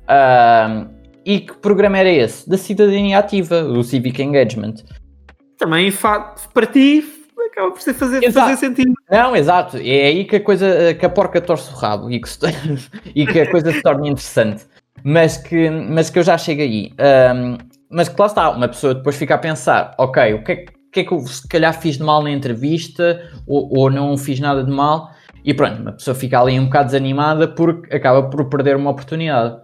Uh, 0.02 0.88
e 1.24 1.40
que 1.40 1.54
programa 1.54 1.98
era 1.98 2.10
esse? 2.10 2.48
Da 2.48 2.58
Cidadania 2.58 3.18
Ativa, 3.18 3.62
o 3.62 3.82
Civic 3.82 4.22
Engagement. 4.22 4.74
Também, 5.58 5.90
para 6.52 6.66
ti, 6.66 7.04
acaba 7.56 7.70
por 7.70 7.80
fazer, 7.80 8.32
fazer 8.32 8.56
sentido. 8.56 8.92
Não, 9.10 9.34
exato. 9.34 9.78
É 9.78 10.06
aí 10.06 10.24
que 10.24 10.36
a 10.36 10.40
coisa, 10.40 10.94
que 10.94 11.06
a 11.06 11.08
porca 11.08 11.40
torce 11.40 11.72
o 11.72 11.76
rabo 11.76 12.10
e 12.10 12.20
que, 12.20 12.28
se, 12.28 12.38
e 13.14 13.26
que 13.26 13.40
a 13.40 13.50
coisa 13.50 13.72
se 13.72 13.82
torna 13.82 14.06
interessante. 14.06 14.66
Mas 15.02 15.36
que, 15.36 15.70
mas 15.70 16.10
que 16.10 16.18
eu 16.18 16.22
já 16.22 16.36
chego 16.36 16.60
aí. 16.62 16.92
Um, 17.34 17.56
mas 17.90 18.08
que 18.08 18.20
lá 18.20 18.26
está, 18.26 18.50
uma 18.50 18.68
pessoa 18.68 18.94
depois 18.94 19.16
fica 19.16 19.34
a 19.34 19.38
pensar, 19.38 19.94
ok, 19.98 20.34
o 20.34 20.44
que 20.44 20.52
é, 20.52 20.56
que, 20.92 21.00
é 21.00 21.04
que 21.04 21.12
eu 21.12 21.20
se 21.20 21.46
calhar 21.48 21.72
fiz 21.80 21.96
de 21.96 22.02
mal 22.02 22.22
na 22.22 22.30
entrevista 22.30 23.22
ou, 23.46 23.68
ou 23.78 23.90
não 23.90 24.16
fiz 24.18 24.40
nada 24.40 24.64
de 24.64 24.70
mal 24.70 25.10
e 25.44 25.54
pronto, 25.54 25.80
uma 25.80 25.92
pessoa 25.92 26.14
fica 26.14 26.40
ali 26.40 26.58
um 26.58 26.64
bocado 26.64 26.86
desanimada 26.86 27.46
porque 27.46 27.94
acaba 27.94 28.28
por 28.28 28.48
perder 28.48 28.76
uma 28.76 28.90
oportunidade. 28.90 29.56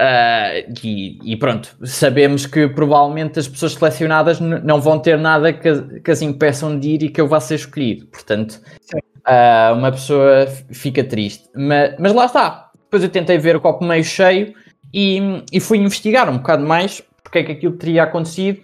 Uh, 0.00 0.72
e, 0.82 1.18
e, 1.22 1.36
pronto, 1.36 1.76
sabemos 1.84 2.46
que 2.46 2.66
provavelmente 2.68 3.38
as 3.38 3.46
pessoas 3.46 3.74
selecionadas 3.74 4.40
não 4.40 4.80
vão 4.80 4.98
ter 4.98 5.18
nada 5.18 5.52
que, 5.52 6.00
que 6.00 6.10
as 6.10 6.22
impeçam 6.22 6.78
de 6.78 6.88
ir 6.88 7.02
e 7.02 7.08
que 7.10 7.20
eu 7.20 7.28
vá 7.28 7.38
ser 7.38 7.56
escolhido. 7.56 8.06
Portanto, 8.06 8.62
uh, 8.94 9.74
uma 9.74 9.92
pessoa 9.92 10.46
fica 10.72 11.04
triste. 11.04 11.50
Mas, 11.54 11.96
mas, 11.98 12.14
lá 12.14 12.24
está. 12.24 12.70
Depois 12.84 13.02
eu 13.02 13.10
tentei 13.10 13.36
ver 13.36 13.56
o 13.56 13.60
copo 13.60 13.84
meio 13.84 14.02
cheio 14.02 14.54
e, 14.92 15.44
e 15.52 15.60
fui 15.60 15.76
investigar 15.76 16.30
um 16.30 16.38
bocado 16.38 16.64
mais 16.64 17.02
porque 17.22 17.40
é 17.40 17.44
que 17.44 17.52
aquilo 17.52 17.76
teria 17.76 18.04
acontecido. 18.04 18.60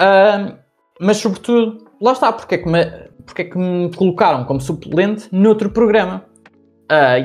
Uh, 0.00 0.56
mas 1.00 1.18
sobretudo, 1.18 1.86
lá 2.00 2.10
está, 2.10 2.32
porque 2.32 2.56
é 2.56 2.58
que 2.58 2.68
me, 2.68 2.84
porque 3.24 3.42
é 3.42 3.44
que 3.44 3.56
me 3.56 3.94
colocaram 3.94 4.44
como 4.44 4.60
suplente 4.60 5.28
noutro 5.30 5.70
programa. 5.70 6.24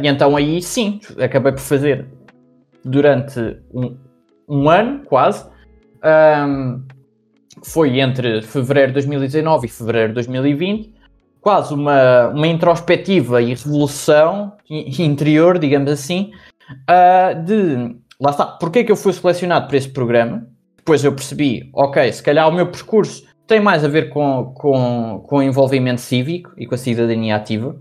E 0.01 0.07
então 0.07 0.35
aí 0.35 0.59
sim, 0.59 0.99
acabei 1.19 1.51
por 1.51 1.61
fazer 1.61 2.07
durante 2.84 3.40
um, 3.74 3.98
um 4.48 4.70
ano, 4.70 5.03
quase. 5.06 5.49
Um, 6.03 6.84
foi 7.64 7.99
entre 7.99 8.41
fevereiro 8.41 8.90
de 8.90 8.94
2019 8.94 9.68
e 9.68 9.70
fevereiro 9.70 10.08
de 10.10 10.14
2020, 10.16 10.94
quase 11.41 11.74
uma, 11.74 12.30
uma 12.30 12.48
introspectiva 12.48 13.41
e 13.41 13.49
revolução 13.49 14.53
interior, 14.70 15.60
digamos 15.60 15.91
assim, 15.91 16.32
uh, 16.90 17.44
de 17.44 17.95
lá 18.20 18.32
está, 18.32 18.45
porque 18.45 18.80
é 18.80 18.84
que 18.84 18.91
eu 18.91 18.95
fui 18.95 19.14
selecionado 19.14 19.68
para 19.68 19.78
esse 19.78 19.90
programa? 19.90 20.48
Depois 20.78 21.03
eu 21.03 21.14
percebi, 21.14 21.70
ok, 21.74 22.12
se 22.12 22.24
calhar 22.24 22.48
o 22.48 22.52
meu 22.52 22.68
percurso 22.68 23.24
tem 23.45 23.60
mais 23.60 23.84
a 23.84 23.88
ver 23.88 24.10
com, 24.10 24.53
com, 24.56 25.24
com 25.28 25.38
o 25.38 25.44
envolvimento 25.44 25.99
cívico 26.02 26.52
e 26.58 26.66
com 26.66 26.76
a 26.76 26.78
cidadania 26.78 27.36
ativa. 27.36 27.76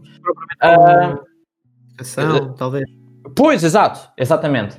Uh, 0.62 1.14
uh, 1.14 2.54
talvez. 2.54 2.84
Pois, 3.36 3.62
exato, 3.62 4.00
exatamente. 4.16 4.76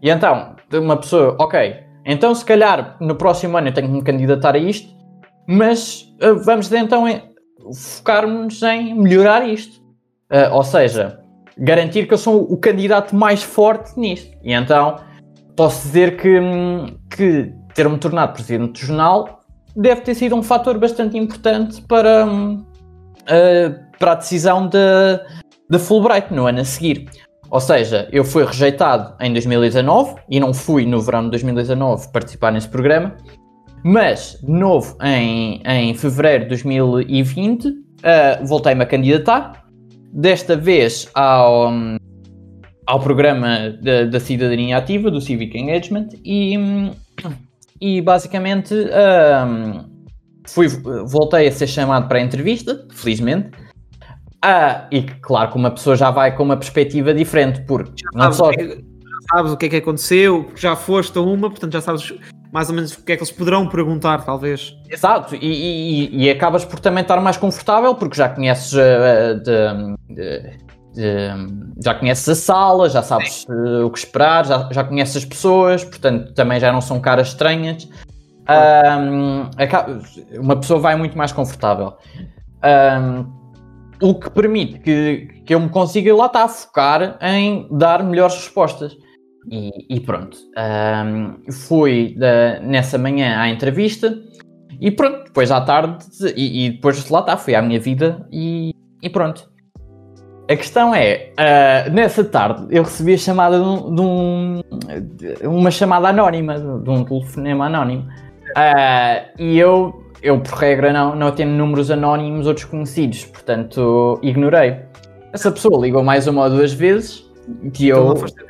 E 0.00 0.10
então, 0.10 0.56
uma 0.72 0.96
pessoa, 0.96 1.36
ok, 1.38 1.76
então 2.04 2.34
se 2.34 2.44
calhar 2.44 2.96
no 3.00 3.14
próximo 3.14 3.56
ano 3.56 3.68
eu 3.68 3.74
tenho 3.74 3.88
que 3.88 3.92
me 3.94 4.02
candidatar 4.02 4.54
a 4.54 4.58
isto, 4.58 4.88
mas 5.46 6.14
uh, 6.22 6.36
vamos 6.44 6.70
então 6.72 7.04
focar-nos 7.74 8.62
em 8.62 8.94
melhorar 8.94 9.46
isto. 9.46 9.80
Uh, 10.30 10.54
ou 10.54 10.62
seja, 10.62 11.20
garantir 11.56 12.06
que 12.06 12.14
eu 12.14 12.18
sou 12.18 12.42
o 12.42 12.56
candidato 12.56 13.16
mais 13.16 13.42
forte 13.42 13.98
nisto. 13.98 14.36
E 14.42 14.52
então 14.52 14.96
posso 15.56 15.86
dizer 15.86 16.16
que, 16.16 16.38
que 17.14 17.52
ter-me 17.74 17.98
tornado 17.98 18.32
presidente 18.32 18.72
do 18.72 18.86
jornal 18.86 19.40
deve 19.74 20.02
ter 20.02 20.14
sido 20.14 20.36
um 20.36 20.42
fator 20.42 20.78
bastante 20.78 21.16
importante 21.16 21.82
para, 21.82 22.26
uh, 22.26 23.96
para 23.98 24.12
a 24.12 24.14
decisão 24.14 24.68
da 24.68 25.16
de, 25.16 25.22
de 25.70 25.78
Fulbright 25.78 26.32
no 26.32 26.46
ano 26.46 26.60
a 26.60 26.64
seguir. 26.64 27.08
Ou 27.50 27.60
seja, 27.60 28.08
eu 28.12 28.24
fui 28.24 28.44
rejeitado 28.44 29.14
em 29.20 29.32
2019 29.32 30.16
e 30.28 30.38
não 30.38 30.52
fui 30.52 30.84
no 30.84 31.00
verão 31.00 31.24
de 31.24 31.30
2019 31.30 32.08
participar 32.12 32.52
nesse 32.52 32.68
programa, 32.68 33.16
mas 33.82 34.38
de 34.42 34.50
novo 34.50 34.96
em, 35.02 35.62
em 35.64 35.94
fevereiro 35.94 36.44
de 36.44 36.48
2020 36.50 37.68
uh, 37.68 38.46
voltei-me 38.46 38.82
a 38.82 38.86
candidatar, 38.86 39.64
desta 40.12 40.56
vez 40.56 41.08
ao, 41.14 41.70
ao 42.86 43.00
programa 43.00 43.70
da 44.10 44.20
cidadania 44.20 44.76
ativa, 44.76 45.10
do 45.10 45.20
Civic 45.20 45.56
Engagement, 45.56 46.08
e, 46.24 46.54
e 47.80 48.00
basicamente 48.00 48.74
um, 48.74 49.84
fui, 50.46 50.68
voltei 51.06 51.48
a 51.48 51.52
ser 51.52 51.66
chamado 51.66 52.08
para 52.08 52.18
a 52.18 52.22
entrevista, 52.22 52.86
felizmente. 52.90 53.50
Ah, 54.42 54.86
e 54.90 55.02
claro 55.02 55.50
que 55.50 55.56
uma 55.56 55.70
pessoa 55.70 55.96
já 55.96 56.10
vai 56.10 56.34
com 56.36 56.44
uma 56.44 56.56
perspectiva 56.56 57.12
diferente, 57.12 57.60
porque 57.62 57.92
já 58.00 58.10
não 58.14 58.32
só. 58.32 58.52
já 58.52 58.66
sabes 59.32 59.52
o 59.52 59.56
que 59.56 59.66
é 59.66 59.68
que 59.68 59.76
aconteceu, 59.76 60.50
já 60.54 60.76
foste 60.76 61.18
a 61.18 61.20
uma, 61.20 61.50
portanto 61.50 61.72
já 61.72 61.80
sabes 61.80 62.14
mais 62.52 62.68
ou 62.68 62.74
menos 62.74 62.92
o 62.92 63.04
que 63.04 63.12
é 63.12 63.16
que 63.16 63.22
eles 63.22 63.32
poderão 63.32 63.68
perguntar, 63.68 64.24
talvez. 64.24 64.76
Exato, 64.88 65.34
e, 65.34 65.38
e, 65.40 66.24
e 66.24 66.30
acabas 66.30 66.64
por 66.64 66.78
também 66.78 67.02
estar 67.02 67.20
mais 67.20 67.36
confortável 67.36 67.94
porque 67.94 68.16
já 68.16 68.28
conheces 68.28 68.72
uh, 68.72 69.40
de, 69.42 70.14
de, 70.14 70.58
de, 70.94 71.82
já 71.84 71.94
conheces 71.94 72.28
a 72.28 72.34
sala, 72.34 72.88
já 72.88 73.02
sabes 73.02 73.44
uh, 73.48 73.84
o 73.84 73.90
que 73.90 73.98
esperar, 73.98 74.46
já, 74.46 74.68
já 74.70 74.84
conheces 74.84 75.16
as 75.16 75.24
pessoas, 75.24 75.84
portanto 75.84 76.32
também 76.32 76.60
já 76.60 76.72
não 76.72 76.80
são 76.80 77.00
caras 77.00 77.28
estranhas. 77.28 77.88
Um, 78.48 79.50
uma 80.40 80.56
pessoa 80.56 80.80
vai 80.80 80.96
muito 80.96 81.18
mais 81.18 81.32
confortável. 81.32 81.98
Um, 82.64 83.37
o 84.00 84.14
que 84.14 84.30
permite 84.30 84.78
que, 84.78 85.42
que 85.44 85.54
eu 85.54 85.60
me 85.60 85.68
consiga 85.68 86.14
lá 86.14 86.26
estar 86.26 86.44
a 86.44 86.48
focar 86.48 87.18
em 87.20 87.66
dar 87.70 88.02
melhores 88.04 88.34
respostas. 88.36 88.96
E, 89.50 89.96
e 89.96 90.00
pronto, 90.00 90.36
um, 90.56 91.50
fui 91.50 92.14
nessa 92.62 92.98
manhã 92.98 93.40
à 93.40 93.48
entrevista 93.48 94.14
e 94.80 94.90
pronto, 94.90 95.24
depois 95.24 95.50
à 95.50 95.60
tarde, 95.60 96.04
e, 96.36 96.66
e 96.66 96.70
depois 96.70 97.08
lá 97.08 97.20
está, 97.20 97.36
fui 97.36 97.54
à 97.54 97.62
minha 97.62 97.80
vida 97.80 98.26
e, 98.30 98.74
e 99.02 99.08
pronto. 99.08 99.50
A 100.50 100.56
questão 100.56 100.94
é, 100.94 101.32
uh, 101.38 101.92
nessa 101.92 102.24
tarde 102.24 102.66
eu 102.70 102.82
recebi 102.82 103.14
a 103.14 103.18
chamada 103.18 103.58
de, 103.58 103.64
de, 103.64 104.00
um, 104.00 104.60
de 105.14 105.46
uma 105.46 105.70
chamada 105.70 106.08
anónima, 106.08 106.58
de 106.58 106.90
um 106.90 107.04
telefonema 107.04 107.66
anónimo. 107.66 108.06
Uh, 108.56 109.42
e 109.42 109.58
eu 109.58 110.07
eu, 110.22 110.40
por 110.40 110.54
regra, 110.54 110.92
não, 110.92 111.14
não 111.14 111.30
tenho 111.32 111.50
números 111.50 111.90
anónimos 111.90 112.46
ou 112.46 112.54
desconhecidos, 112.54 113.24
portanto, 113.24 114.18
ignorei. 114.22 114.80
Essa 115.32 115.50
pessoa 115.50 115.80
ligou 115.80 116.02
mais 116.02 116.26
uma 116.26 116.44
ou 116.44 116.50
duas 116.50 116.72
vezes 116.72 117.24
que 117.72 117.88
eu. 117.88 118.12
Então 118.12 118.48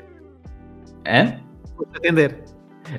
Hã? 1.06 1.48
atender. 1.94 2.38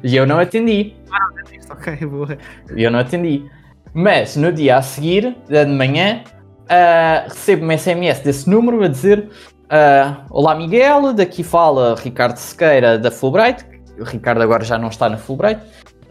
E 0.03 0.15
eu 0.15 0.25
não 0.25 0.39
atendi. 0.39 0.95
Ah, 1.11 1.19
não 1.31 1.39
atendiste, 1.39 1.71
ok, 1.71 1.95
boa. 2.07 2.37
E 2.75 2.83
eu 2.83 2.91
não 2.91 2.99
atendi. 2.99 3.45
Mas 3.93 4.35
no 4.35 4.51
dia 4.51 4.77
a 4.77 4.81
seguir, 4.81 5.35
de 5.47 5.65
manhã, 5.65 6.23
uh, 6.65 7.29
recebo 7.29 7.65
um 7.65 7.77
SMS 7.77 8.19
desse 8.19 8.49
número 8.49 8.83
a 8.83 8.87
dizer: 8.87 9.29
uh, 9.65 10.25
Olá 10.29 10.55
Miguel, 10.55 11.13
daqui 11.13 11.43
fala 11.43 11.95
Ricardo 11.95 12.37
Sequeira 12.37 12.97
da 12.97 13.09
Fulbright. 13.09 13.65
O 13.99 14.03
Ricardo 14.03 14.41
agora 14.41 14.63
já 14.63 14.77
não 14.77 14.89
está 14.89 15.09
na 15.09 15.17
Fulbright, 15.17 15.61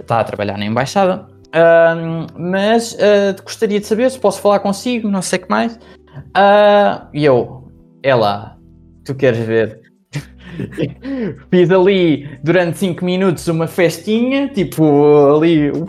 está 0.01 0.21
a 0.21 0.25
trabalhar 0.25 0.59
na 0.59 0.65
embaixada. 0.65 1.27
Uh, 1.49 2.27
mas 2.39 2.93
uh, 2.93 3.43
gostaria 3.43 3.81
de 3.81 3.87
saber 3.87 4.11
se 4.11 4.19
posso 4.19 4.41
falar 4.41 4.61
consigo, 4.61 5.09
não 5.09 5.23
sei 5.23 5.39
o 5.39 5.43
que 5.43 5.51
mais. 5.51 5.77
Uh, 5.77 7.09
e 7.15 7.25
eu, 7.25 7.71
é 8.03 8.15
lá, 8.15 8.57
tu 9.05 9.15
queres 9.15 9.39
ver? 9.39 9.81
Fiz 11.51 11.71
ali 11.71 12.29
durante 12.43 12.79
5 12.79 13.05
minutos 13.05 13.49
uma 13.49 13.67
festinha, 13.67 14.49
tipo 14.49 15.37
ali. 15.37 15.71
Uh, 15.71 15.85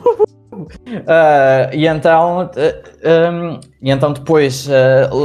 e 1.73 1.88
então, 1.88 2.49
um, 2.49 3.60
e 3.81 3.91
então 3.91 4.14
depois 4.14 4.68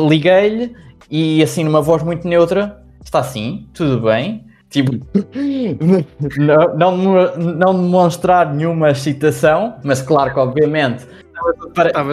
liguei-lhe 0.09 0.75
e 1.11 1.43
assim 1.43 1.65
numa 1.65 1.83
voz 1.83 2.03
muito 2.03 2.27
neutra, 2.27 2.83
está 3.05 3.21
assim, 3.21 3.69
tudo 3.75 4.01
bem? 4.01 4.45
Tipo, 4.75 4.91
não, 6.77 6.97
não, 6.97 7.37
não 7.37 7.75
demonstrar 7.75 8.53
nenhuma 8.53 8.91
excitação, 8.91 9.77
mas 9.85 10.03
claro 10.03 10.35
que 10.35 10.41
obviamente 10.41 11.07
para, 11.73 11.93
para, 11.93 12.05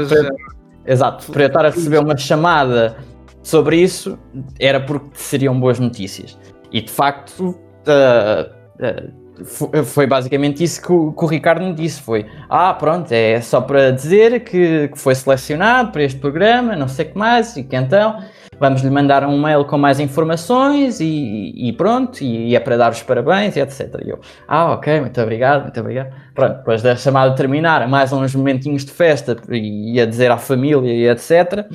exato, 0.86 1.32
para 1.32 1.42
eu 1.42 1.48
estar 1.48 1.66
a 1.66 1.70
receber 1.70 1.98
uma 1.98 2.16
chamada 2.16 2.98
sobre 3.42 3.78
isso 3.78 4.16
era 4.60 4.80
porque 4.80 5.08
seriam 5.14 5.60
boas 5.60 5.80
notícias. 5.80 6.38
E 6.72 6.82
de 6.82 6.92
facto 6.92 7.50
uh, 7.50 8.54
uh, 8.78 9.84
foi 9.84 10.06
basicamente 10.06 10.64
isso 10.64 10.84
que 10.84 10.92
o, 10.92 11.14
que 11.14 11.24
o, 11.24 11.28
Ricardo 11.28 11.66
me 11.66 11.74
disse: 11.74 12.00
foi 12.00 12.28
ah, 12.48 12.76
pronto, 12.76 13.12
é 13.12 13.42
só 13.42 13.60
para 13.60 13.90
dizer 13.90 14.44
que, 14.44 14.88
que 14.90 15.00
foi 15.00 15.16
selecionado 15.16 15.92
para 15.92 16.04
este 16.04 16.20
programa, 16.20 16.76
não 16.76 16.88
sei 16.88 17.08
o 17.08 17.10
que 17.10 17.18
mais, 17.18 17.58
e 17.58 17.64
que 17.64 17.76
então 17.76 18.22
vamos 18.62 18.84
lhe 18.84 18.92
mandar 18.92 19.26
um 19.26 19.42
mail 19.42 19.66
com 19.66 19.76
mais 19.76 20.00
informações 20.00 21.00
e, 21.00 21.52
e 21.56 21.74
pronto, 21.74 22.24
e, 22.24 22.56
é 22.56 22.60
para 22.60 22.78
dar 22.78 22.92
os 22.92 23.02
parabéns 23.02 23.56
e 23.56 23.60
etc. 23.60 24.00
E 24.06 24.10
eu, 24.12 24.20
ah, 24.48 24.74
ok, 24.74 25.02
muito 25.02 25.20
obrigado, 25.20 25.64
muito 25.64 25.80
obrigado. 25.80 26.14
Pronto, 26.36 26.58
depois 26.58 26.84
da 26.84 26.96
chamada 26.96 27.36
terminar, 27.36 27.88
mais 27.90 28.14
uns 28.14 28.36
momentinhos 28.36 28.86
de 28.86 28.92
festa 28.92 29.36
e 29.50 30.00
a 30.00 30.06
dizer 30.06 30.30
à 30.30 30.38
família 30.38 30.94
e 30.94 31.10
etc. 31.10 31.66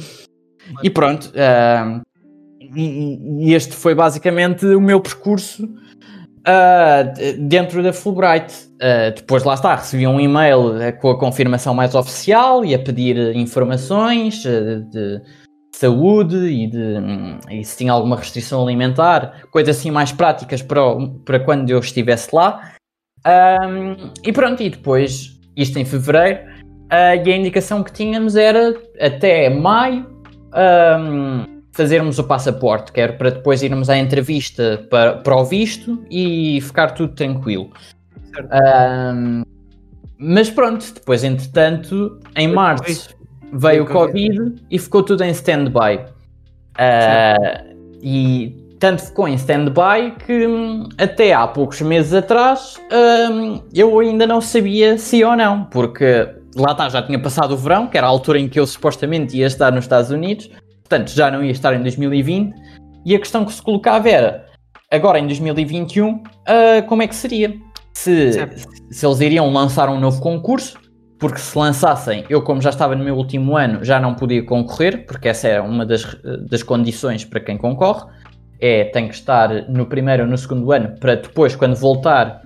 E 0.80 0.88
pronto, 0.88 1.24
uh, 1.24 2.00
e, 2.76 3.48
e, 3.48 3.52
este 3.52 3.74
foi 3.74 3.92
basicamente 3.92 4.64
o 4.64 4.80
meu 4.80 5.00
percurso 5.00 5.64
uh, 5.64 7.36
dentro 7.48 7.82
da 7.82 7.92
Fulbright. 7.92 8.54
Uh, 8.76 9.12
depois 9.12 9.42
lá 9.42 9.54
está, 9.54 9.74
recebi 9.74 10.06
um 10.06 10.20
e-mail 10.20 10.74
com 11.00 11.10
a 11.10 11.18
confirmação 11.18 11.74
mais 11.74 11.96
oficial 11.96 12.64
e 12.64 12.76
a 12.76 12.78
pedir 12.78 13.34
informações 13.34 14.44
de 14.44 15.20
saúde 15.78 16.36
e, 16.36 16.66
de, 16.66 16.96
e 17.50 17.64
se 17.64 17.76
tinha 17.76 17.92
alguma 17.92 18.16
restrição 18.16 18.62
alimentar, 18.62 19.42
coisas 19.50 19.76
assim 19.76 19.90
mais 19.90 20.10
práticas 20.10 20.62
para, 20.62 20.80
para 21.24 21.40
quando 21.40 21.68
eu 21.68 21.78
estivesse 21.78 22.34
lá. 22.34 22.72
Um, 23.26 24.10
e 24.24 24.32
pronto, 24.32 24.62
e 24.62 24.70
depois, 24.70 25.38
isto 25.54 25.78
em 25.78 25.84
fevereiro, 25.84 26.40
uh, 26.84 27.26
e 27.26 27.32
a 27.32 27.36
indicação 27.36 27.82
que 27.82 27.92
tínhamos 27.92 28.36
era 28.36 28.74
até 29.00 29.50
maio 29.50 30.06
um, 30.98 31.44
fazermos 31.72 32.18
o 32.18 32.24
passaporte, 32.24 32.90
que 32.90 33.00
era 33.00 33.12
para 33.12 33.30
depois 33.30 33.62
irmos 33.62 33.90
à 33.90 33.98
entrevista 33.98 34.86
para, 34.90 35.18
para 35.18 35.36
o 35.36 35.44
visto 35.44 36.02
e 36.10 36.58
ficar 36.62 36.92
tudo 36.92 37.14
tranquilo. 37.14 37.70
Um, 38.38 39.42
mas 40.18 40.48
pronto, 40.48 40.94
depois 40.94 41.22
entretanto, 41.22 42.18
em 42.34 42.48
março 42.48 43.14
veio 43.52 43.84
o 43.84 43.86
Covid 43.86 44.54
e 44.70 44.78
ficou 44.78 45.02
tudo 45.02 45.24
em 45.24 45.30
stand-by. 45.30 46.04
Uh, 46.78 47.76
e 48.02 48.66
tanto 48.78 49.02
ficou 49.02 49.26
em 49.26 49.34
stand-by 49.34 50.14
que 50.24 50.46
hum, 50.46 50.88
até 50.98 51.32
há 51.32 51.46
poucos 51.46 51.80
meses 51.80 52.12
atrás 52.12 52.76
um, 53.30 53.60
eu 53.72 53.98
ainda 53.98 54.26
não 54.26 54.40
sabia 54.40 54.98
se 54.98 55.24
ou 55.24 55.34
não, 55.36 55.64
porque 55.64 56.28
lá 56.54 56.72
está, 56.72 56.88
já 56.88 57.02
tinha 57.02 57.18
passado 57.18 57.52
o 57.52 57.56
verão, 57.56 57.86
que 57.86 57.96
era 57.96 58.06
a 58.06 58.10
altura 58.10 58.38
em 58.38 58.48
que 58.48 58.60
eu 58.60 58.66
supostamente 58.66 59.36
ia 59.36 59.46
estar 59.46 59.70
nos 59.72 59.84
Estados 59.84 60.10
Unidos, 60.10 60.50
portanto 60.82 61.10
já 61.10 61.30
não 61.30 61.42
ia 61.42 61.52
estar 61.52 61.74
em 61.74 61.82
2020, 61.82 62.54
e 63.04 63.14
a 63.14 63.18
questão 63.18 63.44
que 63.44 63.52
se 63.52 63.62
colocava 63.62 64.08
era, 64.08 64.46
agora 64.90 65.18
em 65.18 65.26
2021, 65.26 66.10
uh, 66.10 66.22
como 66.86 67.02
é 67.02 67.06
que 67.06 67.14
seria? 67.14 67.54
Se, 67.94 68.32
se 68.90 69.06
eles 69.06 69.20
iriam 69.20 69.50
lançar 69.50 69.88
um 69.88 69.98
novo 69.98 70.20
concurso, 70.20 70.78
porque 71.18 71.38
se 71.38 71.58
lançassem, 71.58 72.24
eu 72.28 72.42
como 72.42 72.60
já 72.60 72.70
estava 72.70 72.94
no 72.94 73.04
meu 73.04 73.16
último 73.16 73.56
ano, 73.56 73.84
já 73.84 73.98
não 73.98 74.14
podia 74.14 74.44
concorrer, 74.44 75.06
porque 75.06 75.28
essa 75.28 75.48
é 75.48 75.60
uma 75.60 75.86
das, 75.86 76.04
das 76.48 76.62
condições 76.62 77.24
para 77.24 77.40
quem 77.40 77.56
concorre, 77.56 78.04
é 78.60 78.84
tem 78.84 79.08
que 79.08 79.14
estar 79.14 79.68
no 79.68 79.86
primeiro 79.86 80.24
ou 80.24 80.28
no 80.28 80.36
segundo 80.36 80.70
ano 80.72 80.94
para 80.98 81.14
depois, 81.16 81.56
quando 81.56 81.74
voltar, 81.74 82.42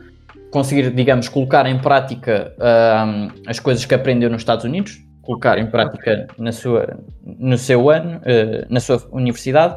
conseguir, 0.51 0.91
digamos, 0.91 1.29
colocar 1.29 1.67
em 1.67 1.79
prática 1.79 2.55
um, 2.59 3.29
as 3.47 3.59
coisas 3.59 3.85
que 3.85 3.95
aprendeu 3.95 4.29
nos 4.31 4.43
Estados 4.43 4.65
Unidos, 4.65 4.99
colocar 5.23 5.59
em 5.59 5.67
prática 5.67 6.27
na 6.39 6.53
sua, 6.53 6.99
no 7.25 7.57
seu 7.57 7.91
ano, 7.91 8.19
uh, 8.19 8.67
na 8.69 8.81
sua 8.81 9.03
universidade. 9.13 9.77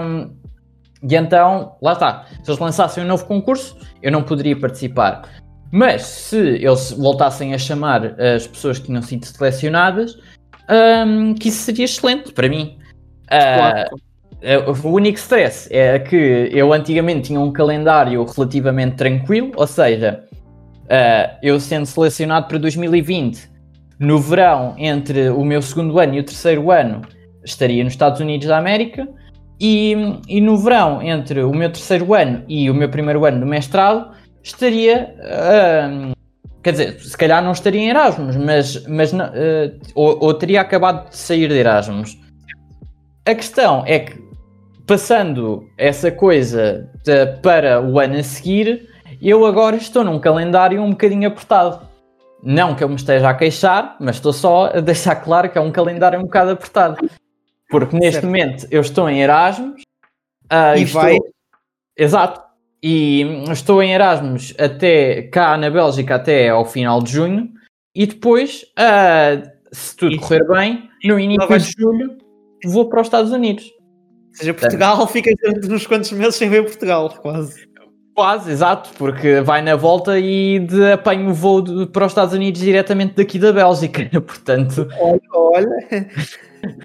Um, 0.00 0.30
e 1.06 1.14
então, 1.16 1.76
lá 1.82 1.92
está. 1.92 2.26
Se 2.42 2.50
eles 2.50 2.58
lançassem 2.58 3.04
um 3.04 3.06
novo 3.06 3.26
concurso, 3.26 3.76
eu 4.02 4.10
não 4.10 4.22
poderia 4.22 4.58
participar. 4.58 5.28
Mas 5.74 6.02
se 6.02 6.38
eles 6.38 6.92
voltassem 6.92 7.52
a 7.52 7.58
chamar 7.58 8.14
as 8.20 8.46
pessoas 8.46 8.78
que 8.78 8.86
tinham 8.86 9.02
sido 9.02 9.26
selecionadas, 9.26 10.16
um, 11.04 11.34
que 11.34 11.48
isso 11.48 11.64
seria 11.64 11.84
excelente 11.84 12.32
para 12.32 12.48
mim. 12.48 12.78
Uh, 13.26 14.70
o 14.70 14.88
único 14.88 15.18
stress 15.18 15.68
é 15.72 15.98
que 15.98 16.48
eu 16.52 16.72
antigamente 16.72 17.22
tinha 17.22 17.40
um 17.40 17.52
calendário 17.52 18.24
relativamente 18.24 18.94
tranquilo, 18.94 19.50
ou 19.56 19.66
seja, 19.66 20.22
uh, 20.84 21.36
eu 21.42 21.58
sendo 21.58 21.86
selecionado 21.86 22.46
para 22.46 22.58
2020, 22.58 23.50
no 23.98 24.20
verão, 24.20 24.76
entre 24.78 25.28
o 25.30 25.44
meu 25.44 25.60
segundo 25.60 25.98
ano 25.98 26.14
e 26.14 26.20
o 26.20 26.24
terceiro 26.24 26.70
ano, 26.70 27.02
estaria 27.44 27.82
nos 27.82 27.94
Estados 27.94 28.20
Unidos 28.20 28.46
da 28.46 28.58
América, 28.58 29.08
e, 29.58 29.96
e 30.28 30.40
no 30.40 30.56
verão, 30.56 31.02
entre 31.02 31.42
o 31.42 31.52
meu 31.52 31.72
terceiro 31.72 32.14
ano 32.14 32.44
e 32.46 32.70
o 32.70 32.74
meu 32.74 32.88
primeiro 32.88 33.24
ano 33.24 33.40
do 33.40 33.46
mestrado, 33.46 34.14
estaria. 34.44 35.16
Uh, 35.18 36.12
quer 36.62 36.70
dizer, 36.72 37.00
se 37.00 37.16
calhar 37.16 37.42
não 37.42 37.52
estaria 37.52 37.80
em 37.80 37.88
Erasmus, 37.88 38.36
mas, 38.36 38.86
mas 38.86 39.12
uh, 39.12 39.16
ou, 39.94 40.18
ou 40.22 40.34
teria 40.34 40.60
acabado 40.60 41.08
de 41.08 41.16
sair 41.16 41.48
de 41.48 41.54
Erasmus. 41.54 42.16
A 43.26 43.34
questão 43.34 43.82
é 43.86 44.00
que 44.00 44.22
passando 44.86 45.66
essa 45.78 46.12
coisa 46.12 46.90
de, 47.02 47.26
para 47.40 47.80
o 47.80 47.98
ano 47.98 48.18
a 48.18 48.22
seguir, 48.22 48.88
eu 49.20 49.46
agora 49.46 49.76
estou 49.76 50.04
num 50.04 50.20
calendário 50.20 50.82
um 50.82 50.90
bocadinho 50.90 51.26
apertado. 51.26 51.88
Não 52.42 52.74
que 52.74 52.84
eu 52.84 52.88
me 52.90 52.96
esteja 52.96 53.30
a 53.30 53.34
queixar, 53.34 53.96
mas 53.98 54.16
estou 54.16 54.32
só 54.32 54.66
a 54.66 54.80
deixar 54.80 55.16
claro 55.16 55.48
que 55.48 55.56
é 55.56 55.60
um 55.60 55.72
calendário 55.72 56.18
um 56.18 56.24
bocado 56.24 56.50
apertado. 56.50 57.08
Porque 57.70 57.96
neste 57.96 58.20
certo. 58.20 58.26
momento 58.26 58.66
eu 58.70 58.82
estou 58.82 59.08
em 59.08 59.22
Erasmus. 59.22 59.80
Uh, 60.52 60.76
e 60.76 60.82
estou... 60.82 61.00
vai. 61.00 61.18
Exato. 61.96 62.43
E 62.86 63.22
estou 63.50 63.82
em 63.82 63.94
Erasmus 63.94 64.52
até 64.58 65.22
cá 65.22 65.56
na 65.56 65.70
Bélgica 65.70 66.16
até 66.16 66.50
ao 66.50 66.66
final 66.66 67.02
de 67.02 67.12
junho. 67.12 67.48
E 67.94 68.04
depois, 68.04 68.62
uh, 68.78 69.48
se 69.72 69.96
tudo 69.96 70.18
correr 70.18 70.46
bem, 70.46 70.90
no 71.02 71.18
início 71.18 71.48
de 71.48 71.72
julho 71.78 72.18
vou 72.66 72.86
para 72.90 73.00
os 73.00 73.06
Estados 73.06 73.32
Unidos. 73.32 73.64
Ou 73.64 74.34
seja, 74.34 74.52
Portugal 74.52 75.06
fica 75.08 75.30
uns 75.70 75.86
quantos 75.86 76.12
meses 76.12 76.34
sem 76.34 76.50
ver 76.50 76.62
Portugal, 76.62 77.08
quase. 77.22 77.66
Quase, 78.14 78.50
exato, 78.52 78.90
porque 78.98 79.40
vai 79.40 79.62
na 79.62 79.76
volta 79.76 80.20
e 80.20 80.58
de, 80.58 80.92
apanha 80.92 81.26
o 81.26 81.32
voo 81.32 81.62
de, 81.62 81.86
para 81.86 82.04
os 82.04 82.12
Estados 82.12 82.34
Unidos 82.34 82.60
diretamente 82.60 83.14
daqui 83.14 83.38
da 83.38 83.50
Bélgica, 83.50 84.08
portanto... 84.20 84.86
Olha, 85.00 85.20
olha, 85.32 86.08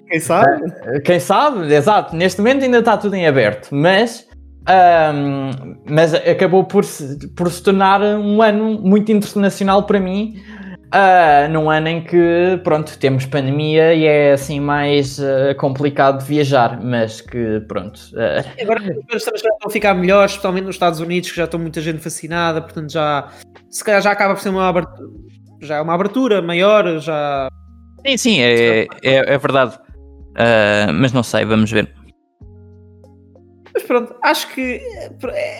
quem 0.08 0.18
sabe? 0.18 0.72
Eh, 0.86 1.00
quem 1.00 1.20
sabe, 1.20 1.72
exato, 1.72 2.16
neste 2.16 2.40
momento 2.40 2.64
ainda 2.64 2.78
está 2.78 2.96
tudo 2.96 3.14
em 3.14 3.26
aberto, 3.26 3.68
mas... 3.70 4.26
Um, 4.68 5.76
mas 5.88 6.14
acabou 6.14 6.64
por 6.64 6.84
se, 6.84 7.28
por 7.30 7.50
se 7.50 7.62
tornar 7.62 8.02
um 8.02 8.42
ano 8.42 8.80
muito 8.80 9.10
internacional 9.10 9.84
para 9.84 9.98
mim, 9.98 10.40
Uh, 10.92 11.48
num 11.52 11.70
ano 11.70 11.86
em 11.86 12.02
que, 12.02 12.60
pronto, 12.64 12.98
temos 12.98 13.24
pandemia 13.24 13.94
e 13.94 14.06
é 14.06 14.32
assim 14.32 14.58
mais 14.58 15.20
uh, 15.20 15.54
complicado 15.56 16.18
de 16.18 16.24
viajar, 16.24 16.82
mas 16.82 17.20
que, 17.20 17.60
pronto. 17.68 17.96
Uh... 18.12 18.60
Agora 18.60 18.80
as 18.80 19.22
coisas 19.22 19.40
já 19.40 19.50
estão 19.50 19.68
a 19.68 19.70
ficar 19.70 19.94
melhores, 19.94 20.32
especialmente 20.32 20.64
nos 20.64 20.74
Estados 20.74 20.98
Unidos, 20.98 21.30
que 21.30 21.36
já 21.36 21.44
estão 21.44 21.60
muita 21.60 21.80
gente 21.80 22.02
vacinada, 22.02 22.60
portanto 22.60 22.90
já, 22.90 23.28
se 23.70 23.84
calhar 23.84 24.02
já 24.02 24.10
acaba 24.10 24.34
por 24.34 24.40
ser 24.40 24.48
uma 24.48 24.68
abertura, 24.68 25.08
já 25.60 25.76
é 25.76 25.80
uma 25.80 25.94
abertura 25.94 26.42
maior, 26.42 26.98
já... 26.98 27.46
Sim, 28.04 28.16
sim, 28.16 28.40
é, 28.40 28.88
é, 29.04 29.34
é 29.34 29.38
verdade. 29.38 29.78
mas 30.98 31.12
não 31.12 31.22
sei, 31.22 31.44
vamos 31.44 31.70
ver. 31.70 31.99
Mas 33.80 33.86
pronto, 33.86 34.14
acho 34.22 34.52
que 34.54 34.82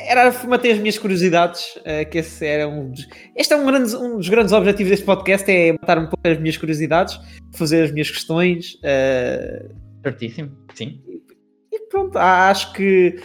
era 0.07 0.31
manter 0.47 0.73
as 0.73 0.79
minhas 0.79 0.99
curiosidades, 0.99 1.77
uh, 1.77 2.09
que 2.11 2.19
esse 2.19 2.45
era 2.45 2.69
um 2.69 2.91
dos, 2.91 3.09
este 3.35 3.55
é 3.55 3.57
um, 3.57 3.65
grande, 3.65 3.97
um, 3.97 4.17
dos 4.19 4.29
grandes 4.29 4.53
objetivos 4.53 4.91
deste 4.91 5.07
podcast, 5.07 5.51
é 5.51 5.73
matar 5.73 5.99
um 5.99 6.07
pouco 6.07 6.21
as 6.29 6.39
minhas 6.39 6.57
curiosidades, 6.57 7.19
fazer 7.55 7.85
as 7.85 7.93
minhas 7.93 8.11
questões. 8.11 8.75
Uh, 8.77 9.75
Certíssimo, 10.03 10.51
sim. 10.75 11.01
E, 11.09 11.77
e, 11.77 11.89
pronto, 11.89 12.17
acho 12.19 12.73
que 12.75 13.17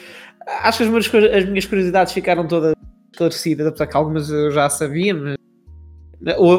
acho 0.48 0.78
que 0.78 0.84
as 0.84 0.90
minhas, 0.90 1.34
as 1.34 1.46
minhas 1.46 1.66
curiosidades 1.66 2.14
ficaram 2.14 2.48
todas 2.48 2.74
esclarecidas, 3.12 3.68
apesar 3.68 3.88
que 3.88 3.98
algumas 3.98 4.30
eu 4.30 4.52
já 4.52 4.70
sabia, 4.70 5.14
mas, 5.14 5.36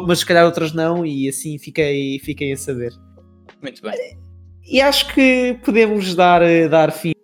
mas 0.06 0.18
se 0.18 0.26
calhar 0.26 0.44
outras 0.44 0.72
não, 0.72 1.06
e 1.06 1.28
assim 1.28 1.58
fiquei, 1.58 2.18
fiquei 2.18 2.52
a 2.52 2.56
saber. 2.56 2.92
Muito 3.62 3.80
bem. 3.80 4.18
E 4.68 4.80
acho 4.80 5.14
que 5.14 5.58
podemos 5.64 6.14
dar, 6.14 6.42
dar 6.68 6.90
fim 6.90 7.15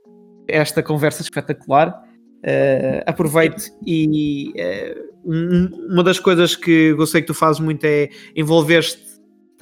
esta 0.52 0.82
conversa 0.82 1.22
espetacular. 1.22 2.02
Uh, 2.44 3.02
aproveite 3.06 3.72
e 3.86 4.52
uh, 4.56 5.12
uma 5.24 6.02
das 6.02 6.18
coisas 6.18 6.56
que 6.56 6.92
eu 6.98 7.06
sei 7.06 7.20
que 7.20 7.28
tu 7.28 7.34
fazes 7.34 7.60
muito 7.60 7.84
é 7.84 8.08
envolver-te. 8.34 9.00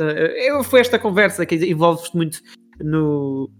Uh, 0.00 0.64
foi 0.64 0.80
esta 0.80 0.98
conversa 0.98 1.44
que 1.44 1.56
envolves-te 1.56 2.16
muito 2.16 2.40
no, 2.80 3.50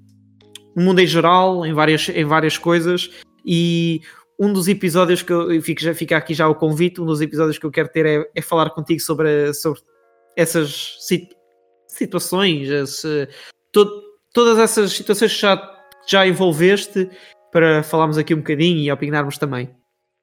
no, 0.74 0.82
mundo 0.82 1.00
em 1.00 1.06
geral, 1.06 1.66
em 1.66 1.74
várias, 1.74 2.08
em 2.08 2.24
várias 2.24 2.56
coisas. 2.56 3.10
E 3.44 4.00
um 4.38 4.52
dos 4.52 4.68
episódios 4.68 5.22
que 5.22 5.32
eu 5.32 5.60
fico, 5.60 5.82
já 5.82 5.94
fica 5.94 6.16
aqui 6.16 6.32
já 6.32 6.48
o 6.48 6.54
convite. 6.54 7.00
Um 7.00 7.06
dos 7.06 7.20
episódios 7.20 7.58
que 7.58 7.66
eu 7.66 7.70
quero 7.70 7.90
ter 7.90 8.06
é, 8.06 8.30
é 8.34 8.40
falar 8.40 8.70
contigo 8.70 9.00
sobre, 9.00 9.52
sobre 9.52 9.80
essas 10.34 10.96
situações, 11.88 12.68
esse, 12.70 13.28
to, 13.70 13.86
todas 14.32 14.58
essas 14.58 14.92
situações 14.92 15.34
que 15.34 15.40
já 15.42 15.79
já 16.10 16.26
envolveste 16.26 17.08
para 17.52 17.82
falarmos 17.82 18.18
aqui 18.18 18.34
um 18.34 18.38
bocadinho 18.38 18.78
e 18.78 18.90
opinarmos 18.90 19.38
também. 19.38 19.70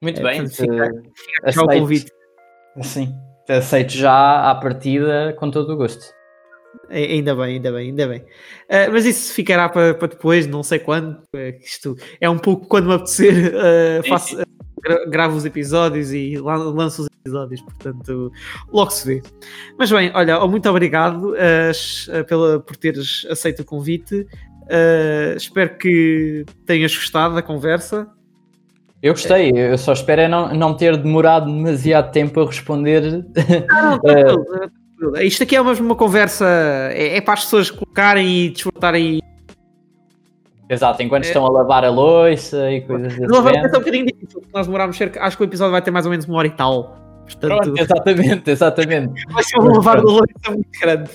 Muito 0.01 0.19
é, 0.19 0.23
bem, 0.23 0.41
portanto, 0.41 0.57
fica, 0.57 0.91
fica 1.15 1.51
já 1.51 1.61
o 1.61 1.67
convite. 1.67 2.11
Sim, 2.81 3.15
aceito 3.49 3.93
já 3.93 4.51
à 4.51 4.55
partida 4.55 5.35
com 5.39 5.49
todo 5.49 5.73
o 5.73 5.77
gosto. 5.77 6.17
Ainda 6.89 7.35
bem, 7.35 7.55
ainda 7.55 7.71
bem, 7.71 7.89
ainda 7.89 8.07
bem. 8.07 8.19
Uh, 8.19 8.91
mas 8.91 9.05
isso 9.05 9.33
ficará 9.33 9.67
para, 9.67 9.93
para 9.93 10.09
depois, 10.09 10.45
não 10.45 10.63
sei 10.63 10.79
quando. 10.79 11.17
Uh, 11.35 11.57
isto 11.59 11.95
é 12.21 12.29
um 12.29 12.37
pouco 12.37 12.67
quando 12.67 12.87
me 12.87 12.93
apetecer, 12.93 13.53
uh, 13.55 14.07
faço, 14.07 14.37
gravo 15.09 15.35
os 15.35 15.45
episódios 15.45 16.11
e 16.13 16.37
lanço 16.37 17.01
os 17.01 17.09
episódios, 17.19 17.61
portanto, 17.61 18.31
logo 18.71 18.91
se 18.91 19.05
vê. 19.05 19.21
Mas 19.77 19.91
bem, 19.91 20.11
olha, 20.13 20.39
muito 20.47 20.69
obrigado 20.69 21.33
pela, 22.27 22.59
por 22.59 22.77
teres 22.77 23.25
aceito 23.29 23.63
o 23.63 23.65
convite. 23.65 24.25
Uh, 24.67 25.37
espero 25.37 25.77
que 25.77 26.45
tenhas 26.65 26.95
gostado 26.95 27.35
da 27.35 27.41
conversa. 27.41 28.07
Eu 29.01 29.13
gostei, 29.13 29.51
eu 29.55 29.77
só 29.77 29.93
espero 29.93 30.21
é 30.21 30.27
não, 30.27 30.53
não 30.53 30.73
ter 30.73 30.97
demorado 30.97 31.45
demasiado 31.45 32.11
tempo 32.11 32.41
a 32.41 32.45
responder. 32.45 33.25
Ah, 33.71 33.99
não, 34.03 34.35
uh... 34.35 35.21
Isto 35.21 35.43
aqui 35.43 35.55
é 35.55 35.61
mesmo 35.61 35.85
uma 35.85 35.95
conversa, 35.95 36.45
é, 36.91 37.17
é, 37.17 37.21
para 37.21 37.35
as 37.35 37.43
pessoas 37.43 37.69
colocarem 37.69 38.45
e 38.45 38.49
desfrutarem. 38.49 39.21
Exato, 40.67 41.01
enquanto 41.03 41.25
é. 41.25 41.27
estão 41.27 41.45
a 41.45 41.49
lavar 41.49 41.85
a 41.85 41.89
louça 41.89 42.71
e 42.71 42.81
coisas 42.81 43.13
assim. 43.13 43.27
Não, 43.27 43.39
um 43.39 43.71
bocadinho 43.71 44.07
difícil, 44.07 44.41
nós 44.51 44.65
demoramos 44.65 44.97
cerca. 44.97 45.21
Acho 45.21 45.37
que 45.37 45.43
o 45.43 45.45
episódio 45.45 45.71
vai 45.71 45.81
ter 45.83 45.91
mais 45.91 46.05
ou 46.05 46.09
menos 46.09 46.25
uma 46.25 46.39
hora 46.39 46.47
e 46.47 46.51
tal. 46.51 46.97
Portanto... 47.25 47.61
Pronto, 47.61 47.79
exatamente, 47.79 48.51
exatamente. 48.51 49.23
Vai 49.31 49.43
ser 49.43 49.59
um 49.59 49.67
lavar 49.75 49.97
a 49.97 50.01
louça 50.01 50.25
muito 50.47 50.79
grande. 50.81 51.11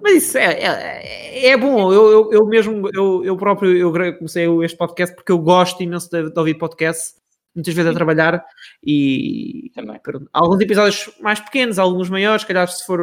Mas 0.00 0.24
isso 0.24 0.38
é, 0.38 0.52
é, 0.52 1.48
é 1.48 1.56
bom. 1.56 1.92
Eu, 1.92 2.10
eu, 2.10 2.32
eu, 2.32 2.46
mesmo, 2.46 2.88
eu, 2.92 3.24
eu 3.24 3.36
próprio, 3.36 3.76
eu 3.76 3.92
comecei 4.16 4.46
este 4.62 4.76
podcast 4.76 5.14
porque 5.14 5.32
eu 5.32 5.38
gosto 5.38 5.82
imenso 5.82 6.10
de, 6.10 6.30
de 6.30 6.38
ouvir 6.38 6.54
podcast, 6.54 7.14
muitas 7.54 7.72
vezes 7.72 7.90
a 7.90 7.94
trabalhar 7.94 8.44
e 8.84 9.72
também. 9.74 9.98
Alguns 10.32 10.60
episódios 10.60 11.10
mais 11.20 11.40
pequenos, 11.40 11.78
alguns 11.78 12.10
maiores, 12.10 12.42
se 12.42 12.46
calhar 12.46 12.68
se 12.68 12.84
for 12.84 13.00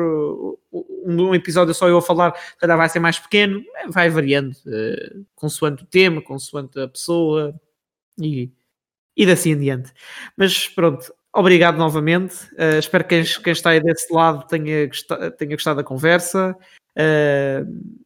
um, 0.71 1.33
episódio 1.33 1.73
só 1.73 1.89
eu 1.89 1.97
a 1.97 2.01
falar, 2.01 2.35
se 2.35 2.57
calhar 2.57 2.77
vai 2.77 2.87
ser 2.87 2.99
mais 2.99 3.17
pequeno, 3.17 3.63
é, 3.75 3.87
vai 3.87 4.09
variando, 4.09 4.51
uh, 4.51 5.25
consoante 5.35 5.83
o 5.83 5.87
tema, 5.87 6.21
consoante 6.21 6.79
a 6.79 6.87
pessoa 6.87 7.59
e, 8.19 8.51
e 9.17 9.29
assim 9.31 9.51
em 9.51 9.57
diante. 9.57 9.91
Mas 10.37 10.67
pronto, 10.67 11.11
obrigado 11.33 11.77
novamente. 11.77 12.35
Uh, 12.53 12.77
espero 12.77 13.03
que 13.03 13.23
quem, 13.23 13.43
quem, 13.43 13.53
está 13.53 13.71
aí 13.71 13.81
desse 13.81 14.13
lado 14.13 14.47
tenha 14.47 14.87
tenha 15.37 15.55
gostado 15.55 15.77
da 15.77 15.83
conversa. 15.83 16.55
Uh, 16.97 18.03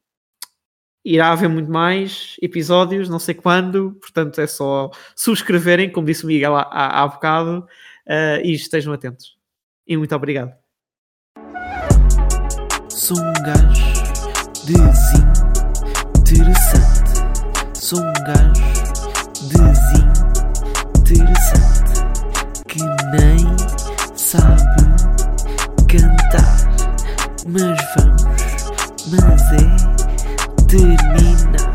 irá 1.04 1.32
haver 1.32 1.48
muito 1.48 1.72
mais 1.72 2.36
episódios, 2.42 3.08
não 3.08 3.20
sei 3.20 3.34
quando, 3.34 3.94
portanto 4.02 4.42
é 4.42 4.48
só 4.48 4.92
subscreverem, 5.16 5.90
como 5.90 6.06
disse 6.08 6.26
o 6.26 6.28
Miguel 6.28 6.56
há, 6.56 6.64
há, 6.64 7.04
há 7.04 7.08
bocado, 7.08 7.60
uh, 8.08 8.42
e 8.44 8.54
estejam 8.54 8.92
atentos. 8.92 9.38
E 9.88 9.96
muito 9.96 10.14
obrigado. 10.14 10.54
Sou 12.90 13.18
um 13.18 13.34
gajo 13.46 13.88
desinteressante. 16.26 17.22
Sou 17.74 18.00
um 18.00 18.14
gajo 18.26 18.68
desinteressante 21.06 22.02
que 22.68 22.80
nem 23.16 23.40
sabe 24.18 24.58
cantar. 25.88 26.58
Mas 27.48 27.78
vamos, 27.96 28.27
mas 29.10 29.42
é 29.54 30.66
terminar. 30.68 31.66